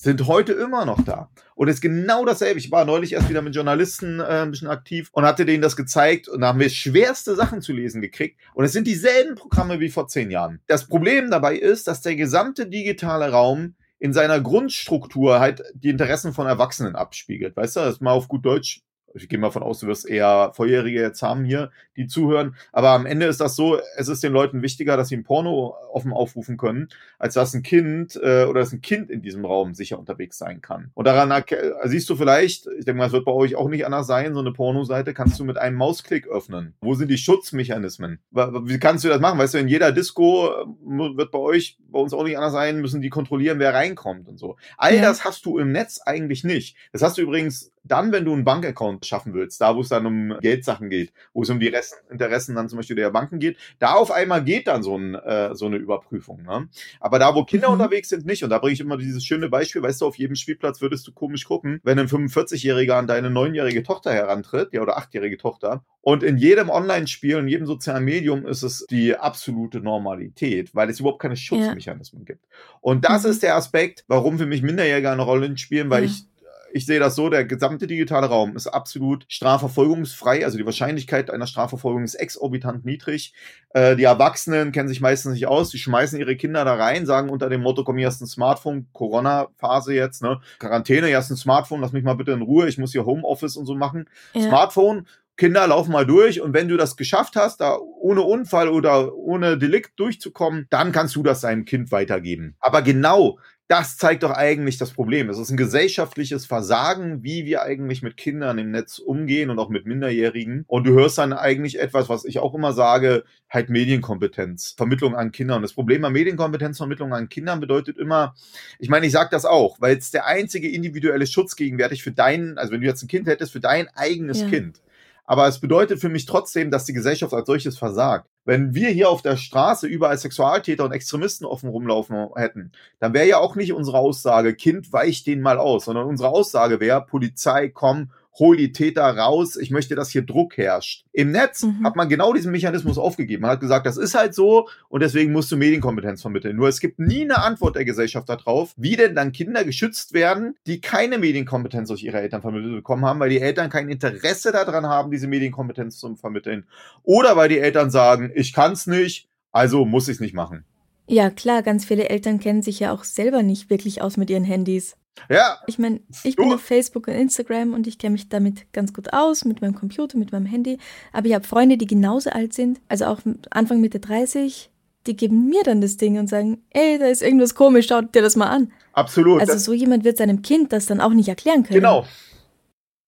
sind 0.00 0.28
heute 0.28 0.52
immer 0.52 0.84
noch 0.84 1.02
da. 1.02 1.28
Und 1.56 1.66
es 1.66 1.76
ist 1.76 1.80
genau 1.80 2.24
dasselbe. 2.24 2.60
Ich 2.60 2.70
war 2.70 2.84
neulich 2.84 3.14
erst 3.14 3.28
wieder 3.28 3.42
mit 3.42 3.56
Journalisten 3.56 4.20
äh, 4.20 4.42
ein 4.42 4.52
bisschen 4.52 4.68
aktiv 4.68 5.08
und 5.10 5.24
hatte 5.24 5.44
denen 5.44 5.60
das 5.60 5.74
gezeigt 5.74 6.28
und 6.28 6.40
da 6.40 6.48
haben 6.48 6.60
wir 6.60 6.70
schwerste 6.70 7.34
Sachen 7.34 7.62
zu 7.62 7.72
lesen 7.72 8.00
gekriegt. 8.00 8.38
Und 8.54 8.64
es 8.64 8.72
sind 8.72 8.86
dieselben 8.86 9.34
Programme 9.34 9.80
wie 9.80 9.88
vor 9.88 10.06
zehn 10.06 10.30
Jahren. 10.30 10.60
Das 10.68 10.86
Problem 10.86 11.32
dabei 11.32 11.56
ist, 11.56 11.88
dass 11.88 12.00
der 12.00 12.14
gesamte 12.14 12.68
digitale 12.68 13.32
Raum 13.32 13.74
in 13.98 14.12
seiner 14.12 14.40
Grundstruktur 14.40 15.40
halt 15.40 15.64
die 15.74 15.88
Interessen 15.88 16.32
von 16.32 16.46
Erwachsenen 16.46 16.94
abspiegelt. 16.94 17.56
Weißt 17.56 17.74
du, 17.74 17.80
das 17.80 17.94
ist 17.94 18.00
mal 18.00 18.12
auf 18.12 18.28
gut 18.28 18.46
Deutsch 18.46 18.82
ich 19.14 19.28
gehe 19.28 19.38
mal 19.38 19.50
von 19.50 19.62
aus, 19.62 19.80
du 19.80 19.86
wirst 19.86 20.08
eher 20.08 20.52
Volljährige 20.54 21.00
jetzt 21.00 21.22
haben 21.22 21.44
hier, 21.44 21.70
die 21.96 22.06
zuhören. 22.06 22.56
Aber 22.72 22.90
am 22.90 23.06
Ende 23.06 23.26
ist 23.26 23.40
das 23.40 23.56
so, 23.56 23.78
es 23.96 24.08
ist 24.08 24.22
den 24.22 24.32
Leuten 24.32 24.62
wichtiger, 24.62 24.96
dass 24.96 25.08
sie 25.08 25.16
ein 25.16 25.24
Porno 25.24 25.74
offen 25.92 26.12
aufrufen 26.12 26.56
können, 26.56 26.88
als 27.18 27.34
dass 27.34 27.54
ein 27.54 27.62
Kind 27.62 28.16
äh, 28.22 28.44
oder 28.44 28.60
dass 28.60 28.72
ein 28.72 28.80
Kind 28.80 29.10
in 29.10 29.22
diesem 29.22 29.44
Raum 29.44 29.74
sicher 29.74 29.98
unterwegs 29.98 30.38
sein 30.38 30.60
kann. 30.60 30.90
Und 30.94 31.06
daran 31.06 31.44
siehst 31.84 32.08
du 32.10 32.16
vielleicht, 32.16 32.66
ich 32.78 32.84
denke 32.84 32.98
mal, 32.98 33.06
es 33.06 33.12
wird 33.12 33.24
bei 33.24 33.32
euch 33.32 33.56
auch 33.56 33.68
nicht 33.68 33.86
anders 33.86 34.06
sein, 34.06 34.34
so 34.34 34.40
eine 34.40 34.52
Pornoseite 34.52 35.14
kannst 35.14 35.38
du 35.40 35.44
mit 35.44 35.58
einem 35.58 35.76
Mausklick 35.76 36.26
öffnen. 36.28 36.74
Wo 36.80 36.94
sind 36.94 37.08
die 37.08 37.18
Schutzmechanismen? 37.18 38.18
Wie 38.30 38.78
kannst 38.78 39.04
du 39.04 39.08
das 39.08 39.20
machen? 39.20 39.38
Weißt 39.38 39.54
du, 39.54 39.58
in 39.58 39.68
jeder 39.68 39.92
Disco 39.92 40.48
äh, 40.48 41.16
wird 41.16 41.30
bei 41.30 41.38
euch, 41.38 41.78
bei 41.88 41.98
uns 41.98 42.12
auch 42.12 42.24
nicht 42.24 42.36
anders 42.36 42.52
sein, 42.52 42.80
müssen 42.80 43.00
die 43.00 43.10
kontrollieren, 43.10 43.58
wer 43.58 43.74
reinkommt 43.74 44.28
und 44.28 44.38
so. 44.38 44.56
All 44.76 44.94
ja. 44.94 45.02
das 45.02 45.24
hast 45.24 45.44
du 45.46 45.58
im 45.58 45.72
Netz 45.72 46.00
eigentlich 46.04 46.44
nicht. 46.44 46.76
Das 46.92 47.02
hast 47.02 47.18
du 47.18 47.22
übrigens 47.22 47.72
dann, 47.90 48.12
wenn 48.12 48.24
du 48.24 48.32
einen 48.32 48.44
Bankaccount 48.44 49.04
schaffen 49.06 49.34
willst, 49.34 49.60
da 49.60 49.76
wo 49.76 49.80
es 49.80 49.88
dann 49.88 50.06
um 50.06 50.38
Geldsachen 50.40 50.90
geht, 50.90 51.12
wo 51.32 51.42
es 51.42 51.50
um 51.50 51.60
die 51.60 51.68
Rest 51.68 52.02
Interessen 52.10 52.54
dann 52.54 52.68
zum 52.68 52.78
Beispiel 52.78 52.96
der 52.96 53.10
Banken 53.10 53.38
geht, 53.38 53.56
da 53.78 53.94
auf 53.94 54.10
einmal 54.10 54.44
geht 54.44 54.66
dann 54.66 54.82
so, 54.82 54.96
ein, 54.96 55.14
äh, 55.14 55.54
so 55.54 55.66
eine 55.66 55.76
Überprüfung. 55.76 56.42
Ne? 56.42 56.68
Aber 57.00 57.18
da, 57.18 57.34
wo 57.34 57.44
Kinder 57.44 57.68
mhm. 57.68 57.74
unterwegs 57.74 58.08
sind, 58.08 58.26
nicht. 58.26 58.44
Und 58.44 58.50
da 58.50 58.58
bringe 58.58 58.74
ich 58.74 58.80
immer 58.80 58.96
dieses 58.96 59.24
schöne 59.24 59.48
Beispiel, 59.48 59.82
weißt 59.82 60.00
du, 60.00 60.06
auf 60.06 60.16
jedem 60.16 60.36
Spielplatz 60.36 60.80
würdest 60.80 61.06
du 61.06 61.12
komisch 61.12 61.44
gucken, 61.44 61.80
wenn 61.82 61.98
ein 61.98 62.08
45-Jähriger 62.08 62.94
an 62.94 63.06
deine 63.06 63.30
neunjährige 63.30 63.82
Tochter 63.82 64.12
herantritt, 64.12 64.72
ja, 64.72 64.82
oder 64.82 64.96
achtjährige 64.96 65.38
Tochter. 65.38 65.84
Und 66.00 66.22
in 66.22 66.38
jedem 66.38 66.70
Online-Spiel, 66.70 67.38
in 67.38 67.48
jedem 67.48 67.66
sozialen 67.66 68.04
Medium 68.04 68.46
ist 68.46 68.62
es 68.62 68.86
die 68.88 69.16
absolute 69.16 69.80
Normalität, 69.80 70.74
weil 70.74 70.88
es 70.88 71.00
überhaupt 71.00 71.20
keine 71.20 71.36
Schutzmechanismen 71.36 72.22
ja. 72.22 72.26
gibt. 72.26 72.46
Und 72.80 73.04
das 73.04 73.24
mhm. 73.24 73.30
ist 73.30 73.42
der 73.42 73.56
Aspekt, 73.56 74.04
warum 74.08 74.38
für 74.38 74.46
mich 74.46 74.62
Minderjährige 74.62 75.10
eine 75.10 75.22
Rolle 75.22 75.56
spielen, 75.58 75.90
weil 75.90 76.04
ja. 76.04 76.10
ich 76.10 76.24
ich 76.72 76.86
sehe 76.86 77.00
das 77.00 77.14
so, 77.14 77.28
der 77.28 77.44
gesamte 77.44 77.86
digitale 77.86 78.26
Raum 78.26 78.56
ist 78.56 78.66
absolut 78.66 79.24
strafverfolgungsfrei. 79.28 80.44
Also 80.44 80.58
die 80.58 80.66
Wahrscheinlichkeit 80.66 81.30
einer 81.30 81.46
Strafverfolgung 81.46 82.04
ist 82.04 82.14
exorbitant 82.14 82.84
niedrig. 82.84 83.32
Äh, 83.70 83.96
die 83.96 84.04
Erwachsenen 84.04 84.72
kennen 84.72 84.88
sich 84.88 85.00
meistens 85.00 85.34
nicht 85.34 85.46
aus. 85.46 85.70
Die 85.70 85.78
schmeißen 85.78 86.18
ihre 86.18 86.36
Kinder 86.36 86.64
da 86.64 86.74
rein, 86.74 87.06
sagen 87.06 87.30
unter 87.30 87.48
dem 87.48 87.62
Motto, 87.62 87.84
komm, 87.84 87.98
hier 87.98 88.06
hast 88.06 88.20
ein 88.20 88.26
Smartphone, 88.26 88.88
Corona-Phase 88.92 89.94
jetzt, 89.94 90.22
ne? 90.22 90.40
Quarantäne, 90.58 91.06
hier 91.06 91.16
hast 91.16 91.30
ein 91.30 91.36
Smartphone, 91.36 91.80
lass 91.80 91.92
mich 91.92 92.04
mal 92.04 92.14
bitte 92.14 92.32
in 92.32 92.42
Ruhe, 92.42 92.68
ich 92.68 92.78
muss 92.78 92.92
hier 92.92 93.06
Homeoffice 93.06 93.56
und 93.56 93.66
so 93.66 93.74
machen. 93.74 94.08
Ja. 94.34 94.42
Smartphone, 94.42 95.06
Kinder 95.38 95.68
laufen 95.68 95.92
mal 95.92 96.04
durch 96.04 96.40
und 96.40 96.52
wenn 96.52 96.66
du 96.68 96.76
das 96.76 96.96
geschafft 96.96 97.36
hast, 97.36 97.60
da 97.60 97.78
ohne 97.78 98.22
Unfall 98.22 98.68
oder 98.68 99.14
ohne 99.14 99.56
Delikt 99.56 99.98
durchzukommen, 99.98 100.66
dann 100.68 100.90
kannst 100.90 101.14
du 101.14 101.22
das 101.22 101.40
deinem 101.40 101.64
Kind 101.64 101.92
weitergeben. 101.92 102.56
Aber 102.58 102.82
genau 102.82 103.38
das 103.68 103.98
zeigt 103.98 104.22
doch 104.22 104.30
eigentlich 104.30 104.78
das 104.78 104.92
Problem. 104.92 105.28
Es 105.28 105.38
ist 105.38 105.50
ein 105.50 105.58
gesellschaftliches 105.58 106.46
Versagen, 106.46 107.22
wie 107.22 107.44
wir 107.44 107.62
eigentlich 107.62 108.02
mit 108.02 108.16
Kindern 108.16 108.56
im 108.56 108.70
Netz 108.70 108.98
umgehen 108.98 109.50
und 109.50 109.58
auch 109.58 109.68
mit 109.68 109.84
Minderjährigen. 109.84 110.64
Und 110.66 110.86
du 110.86 110.94
hörst 110.94 111.18
dann 111.18 111.34
eigentlich 111.34 111.78
etwas, 111.78 112.08
was 112.08 112.24
ich 112.24 112.38
auch 112.38 112.54
immer 112.54 112.72
sage, 112.72 113.24
halt 113.50 113.68
Medienkompetenz, 113.68 114.74
Vermittlung 114.74 115.14
an 115.14 115.32
Kindern. 115.32 115.60
Das 115.60 115.74
Problem 115.74 116.00
bei 116.00 116.08
Medienkompetenz, 116.08 116.78
Vermittlung 116.78 117.12
an 117.12 117.28
Kindern 117.28 117.60
bedeutet 117.60 117.98
immer, 117.98 118.34
ich 118.78 118.88
meine, 118.88 119.04
ich 119.04 119.12
sage 119.12 119.28
das 119.30 119.44
auch, 119.44 119.76
weil 119.80 119.98
es 119.98 120.10
der 120.10 120.26
einzige 120.26 120.70
individuelle 120.70 121.26
Schutz 121.26 121.54
gegenwärtig 121.54 122.02
für 122.02 122.12
deinen, 122.12 122.56
also 122.56 122.72
wenn 122.72 122.80
du 122.80 122.86
jetzt 122.86 123.02
ein 123.02 123.08
Kind 123.08 123.26
hättest, 123.26 123.52
für 123.52 123.60
dein 123.60 123.88
eigenes 123.94 124.40
ja. 124.40 124.48
Kind. 124.48 124.80
Aber 125.26 125.46
es 125.46 125.60
bedeutet 125.60 126.00
für 126.00 126.08
mich 126.08 126.24
trotzdem, 126.24 126.70
dass 126.70 126.86
die 126.86 126.94
Gesellschaft 126.94 127.34
als 127.34 127.46
solches 127.46 127.76
versagt. 127.76 128.30
Wenn 128.48 128.72
wir 128.72 128.88
hier 128.88 129.10
auf 129.10 129.20
der 129.20 129.36
Straße 129.36 129.86
überall 129.86 130.16
Sexualtäter 130.16 130.82
und 130.82 130.92
Extremisten 130.92 131.44
offen 131.44 131.68
rumlaufen 131.68 132.30
hätten, 132.34 132.72
dann 132.98 133.12
wäre 133.12 133.28
ja 133.28 133.36
auch 133.40 133.56
nicht 133.56 133.74
unsere 133.74 133.98
Aussage, 133.98 134.54
Kind 134.54 134.90
weicht 134.90 135.26
den 135.26 135.42
mal 135.42 135.58
aus, 135.58 135.84
sondern 135.84 136.06
unsere 136.06 136.30
Aussage 136.30 136.80
wäre, 136.80 137.04
Polizei, 137.04 137.68
komm, 137.68 138.10
hol 138.38 138.56
die 138.56 138.72
Täter 138.72 139.04
raus, 139.04 139.56
ich 139.56 139.70
möchte, 139.70 139.94
dass 139.94 140.10
hier 140.10 140.22
Druck 140.22 140.56
herrscht. 140.56 141.04
Im 141.12 141.30
Netz 141.32 141.62
mhm. 141.62 141.84
hat 141.84 141.96
man 141.96 142.08
genau 142.08 142.32
diesen 142.32 142.52
Mechanismus 142.52 142.98
aufgegeben. 142.98 143.42
Man 143.42 143.52
hat 143.52 143.60
gesagt, 143.60 143.86
das 143.86 143.96
ist 143.96 144.14
halt 144.14 144.34
so 144.34 144.68
und 144.88 145.02
deswegen 145.02 145.32
musst 145.32 145.50
du 145.50 145.56
Medienkompetenz 145.56 146.22
vermitteln. 146.22 146.56
Nur 146.56 146.68
es 146.68 146.80
gibt 146.80 146.98
nie 146.98 147.22
eine 147.22 147.42
Antwort 147.42 147.76
der 147.76 147.84
Gesellschaft 147.84 148.28
darauf, 148.28 148.74
wie 148.76 148.96
denn 148.96 149.14
dann 149.14 149.32
Kinder 149.32 149.64
geschützt 149.64 150.12
werden, 150.12 150.56
die 150.66 150.80
keine 150.80 151.18
Medienkompetenz 151.18 151.88
durch 151.88 152.02
ihre 152.02 152.20
Eltern 152.20 152.42
vermittelt 152.42 152.74
bekommen 152.74 153.04
haben, 153.04 153.20
weil 153.20 153.30
die 153.30 153.40
Eltern 153.40 153.70
kein 153.70 153.88
Interesse 153.88 154.52
daran 154.52 154.86
haben, 154.86 155.10
diese 155.10 155.26
Medienkompetenz 155.26 155.98
zu 155.98 156.14
vermitteln. 156.16 156.66
Oder 157.02 157.36
weil 157.36 157.48
die 157.48 157.58
Eltern 157.58 157.90
sagen, 157.90 158.30
ich 158.34 158.52
kann 158.52 158.72
es 158.72 158.86
nicht, 158.86 159.28
also 159.52 159.84
muss 159.84 160.08
ich 160.08 160.16
es 160.16 160.20
nicht 160.20 160.34
machen. 160.34 160.64
Ja, 161.10 161.30
klar, 161.30 161.62
ganz 161.62 161.86
viele 161.86 162.10
Eltern 162.10 162.38
kennen 162.38 162.62
sich 162.62 162.80
ja 162.80 162.92
auch 162.92 163.02
selber 163.02 163.42
nicht 163.42 163.70
wirklich 163.70 164.02
aus 164.02 164.18
mit 164.18 164.28
ihren 164.28 164.44
Handys. 164.44 164.94
Ja. 165.28 165.58
Ich 165.66 165.78
meine, 165.78 166.00
ich 166.24 166.36
bin 166.36 166.52
auf 166.52 166.62
Facebook 166.62 167.08
und 167.08 167.14
Instagram 167.14 167.74
und 167.74 167.86
ich 167.86 167.98
kenne 167.98 168.12
mich 168.12 168.28
damit 168.28 168.72
ganz 168.72 168.92
gut 168.92 169.12
aus, 169.12 169.44
mit 169.44 169.60
meinem 169.60 169.74
Computer, 169.74 170.18
mit 170.18 170.32
meinem 170.32 170.46
Handy. 170.46 170.78
Aber 171.12 171.26
ich 171.26 171.34
habe 171.34 171.46
Freunde, 171.46 171.76
die 171.76 171.86
genauso 171.86 172.30
alt 172.30 172.54
sind, 172.54 172.80
also 172.88 173.06
auch 173.06 173.20
Anfang 173.50 173.80
Mitte 173.80 174.00
30, 174.00 174.70
die 175.06 175.16
geben 175.16 175.48
mir 175.48 175.62
dann 175.64 175.80
das 175.80 175.96
Ding 175.96 176.18
und 176.18 176.28
sagen, 176.28 176.62
ey, 176.70 176.98
da 176.98 177.06
ist 177.06 177.22
irgendwas 177.22 177.54
komisch, 177.54 177.86
schaut 177.88 178.14
dir 178.14 178.22
das 178.22 178.36
mal 178.36 178.48
an. 178.48 178.72
Absolut. 178.92 179.40
Also 179.40 179.56
so 179.58 179.72
jemand 179.72 180.04
wird 180.04 180.18
seinem 180.18 180.42
Kind 180.42 180.72
das 180.72 180.86
dann 180.86 181.00
auch 181.00 181.12
nicht 181.12 181.28
erklären 181.28 181.62
können. 181.62 181.80
Genau. 181.80 182.06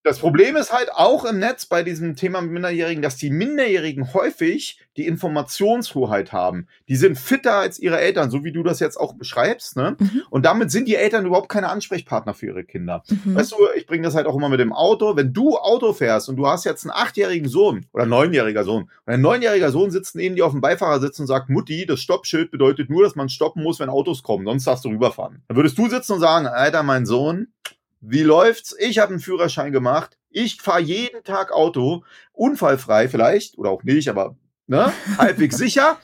Das 0.03 0.19
Problem 0.19 0.57
ist 0.57 0.73
halt 0.73 0.91
auch 0.93 1.27
im 1.27 1.39
Netz 1.39 1.67
bei 1.67 1.83
diesem 1.83 2.17
Thema 2.17 2.41
mit 2.41 2.53
Minderjährigen, 2.53 3.03
dass 3.03 3.17
die 3.17 3.29
Minderjährigen 3.29 4.15
häufig 4.15 4.81
die 4.97 5.07
Informationshoheit 5.07 6.33
haben. 6.33 6.69
Die 6.89 6.97
sind 6.97 7.19
fitter 7.19 7.55
als 7.55 7.79
ihre 7.79 8.01
Eltern, 8.01 8.31
so 8.31 8.43
wie 8.43 8.53
du 8.53 8.63
das 8.63 8.81
jetzt 8.81 8.97
auch 8.97 9.15
beschreibst. 9.15 9.77
Ne? 9.77 9.97
Mhm. 9.99 10.23
Und 10.31 10.47
damit 10.47 10.71
sind 10.71 10.89
die 10.89 10.97
Eltern 10.97 11.27
überhaupt 11.27 11.51
keine 11.51 11.69
Ansprechpartner 11.69 12.33
für 12.33 12.47
ihre 12.47 12.65
Kinder. 12.65 13.03
Mhm. 13.09 13.35
Weißt 13.35 13.53
du, 13.53 13.57
ich 13.77 13.87
bringe 13.87 14.03
das 14.03 14.15
halt 14.15 14.27
auch 14.27 14.35
immer 14.35 14.49
mit 14.49 14.59
dem 14.59 14.73
Auto. 14.73 15.17
Wenn 15.17 15.35
du 15.35 15.59
Auto 15.59 15.93
fährst 15.93 16.31
und 16.31 16.37
du 16.37 16.47
hast 16.47 16.65
jetzt 16.65 16.85
einen 16.85 16.93
achtjährigen 16.93 17.49
Sohn 17.49 17.85
oder 17.93 18.07
neunjähriger 18.07 18.65
Sohn 18.65 18.85
und 19.05 19.13
ein 19.13 19.21
neunjähriger 19.21 19.71
Sohn 19.71 19.91
sitzt 19.91 20.17
neben 20.17 20.35
dir 20.35 20.47
auf 20.47 20.53
dem 20.53 20.63
Beifahrersitz 20.63 21.21
und 21.21 21.27
sagt, 21.27 21.51
Mutti, 21.51 21.85
das 21.85 22.01
Stoppschild 22.01 22.51
bedeutet 22.51 22.89
nur, 22.89 23.03
dass 23.03 23.17
man 23.17 23.29
stoppen 23.29 23.63
muss, 23.63 23.81
wenn 23.81 23.91
Autos 23.91 24.23
kommen, 24.23 24.47
sonst 24.47 24.67
darfst 24.67 24.87
du 24.87 24.89
rüberfahren. 24.89 25.43
Dann 25.49 25.57
würdest 25.59 25.77
du 25.77 25.89
sitzen 25.89 26.15
und 26.15 26.21
sagen, 26.21 26.47
Alter, 26.47 26.83
mein 26.83 27.05
Sohn, 27.05 27.49
wie 28.01 28.23
läuft's? 28.23 28.75
Ich 28.79 28.99
habe 28.99 29.11
einen 29.11 29.21
Führerschein 29.21 29.73
gemacht. 29.73 30.17
Ich 30.31 30.61
fahre 30.61 30.81
jeden 30.81 31.25
Tag 31.25 31.53
Auto, 31.53 32.05
unfallfrei 32.33 33.09
vielleicht 33.09 33.59
oder 33.59 33.71
auch 33.71 33.83
nicht, 33.83 34.09
aber 34.09 34.37
ne, 34.67 34.93
halbwegs 35.19 35.57
sicher. 35.57 35.99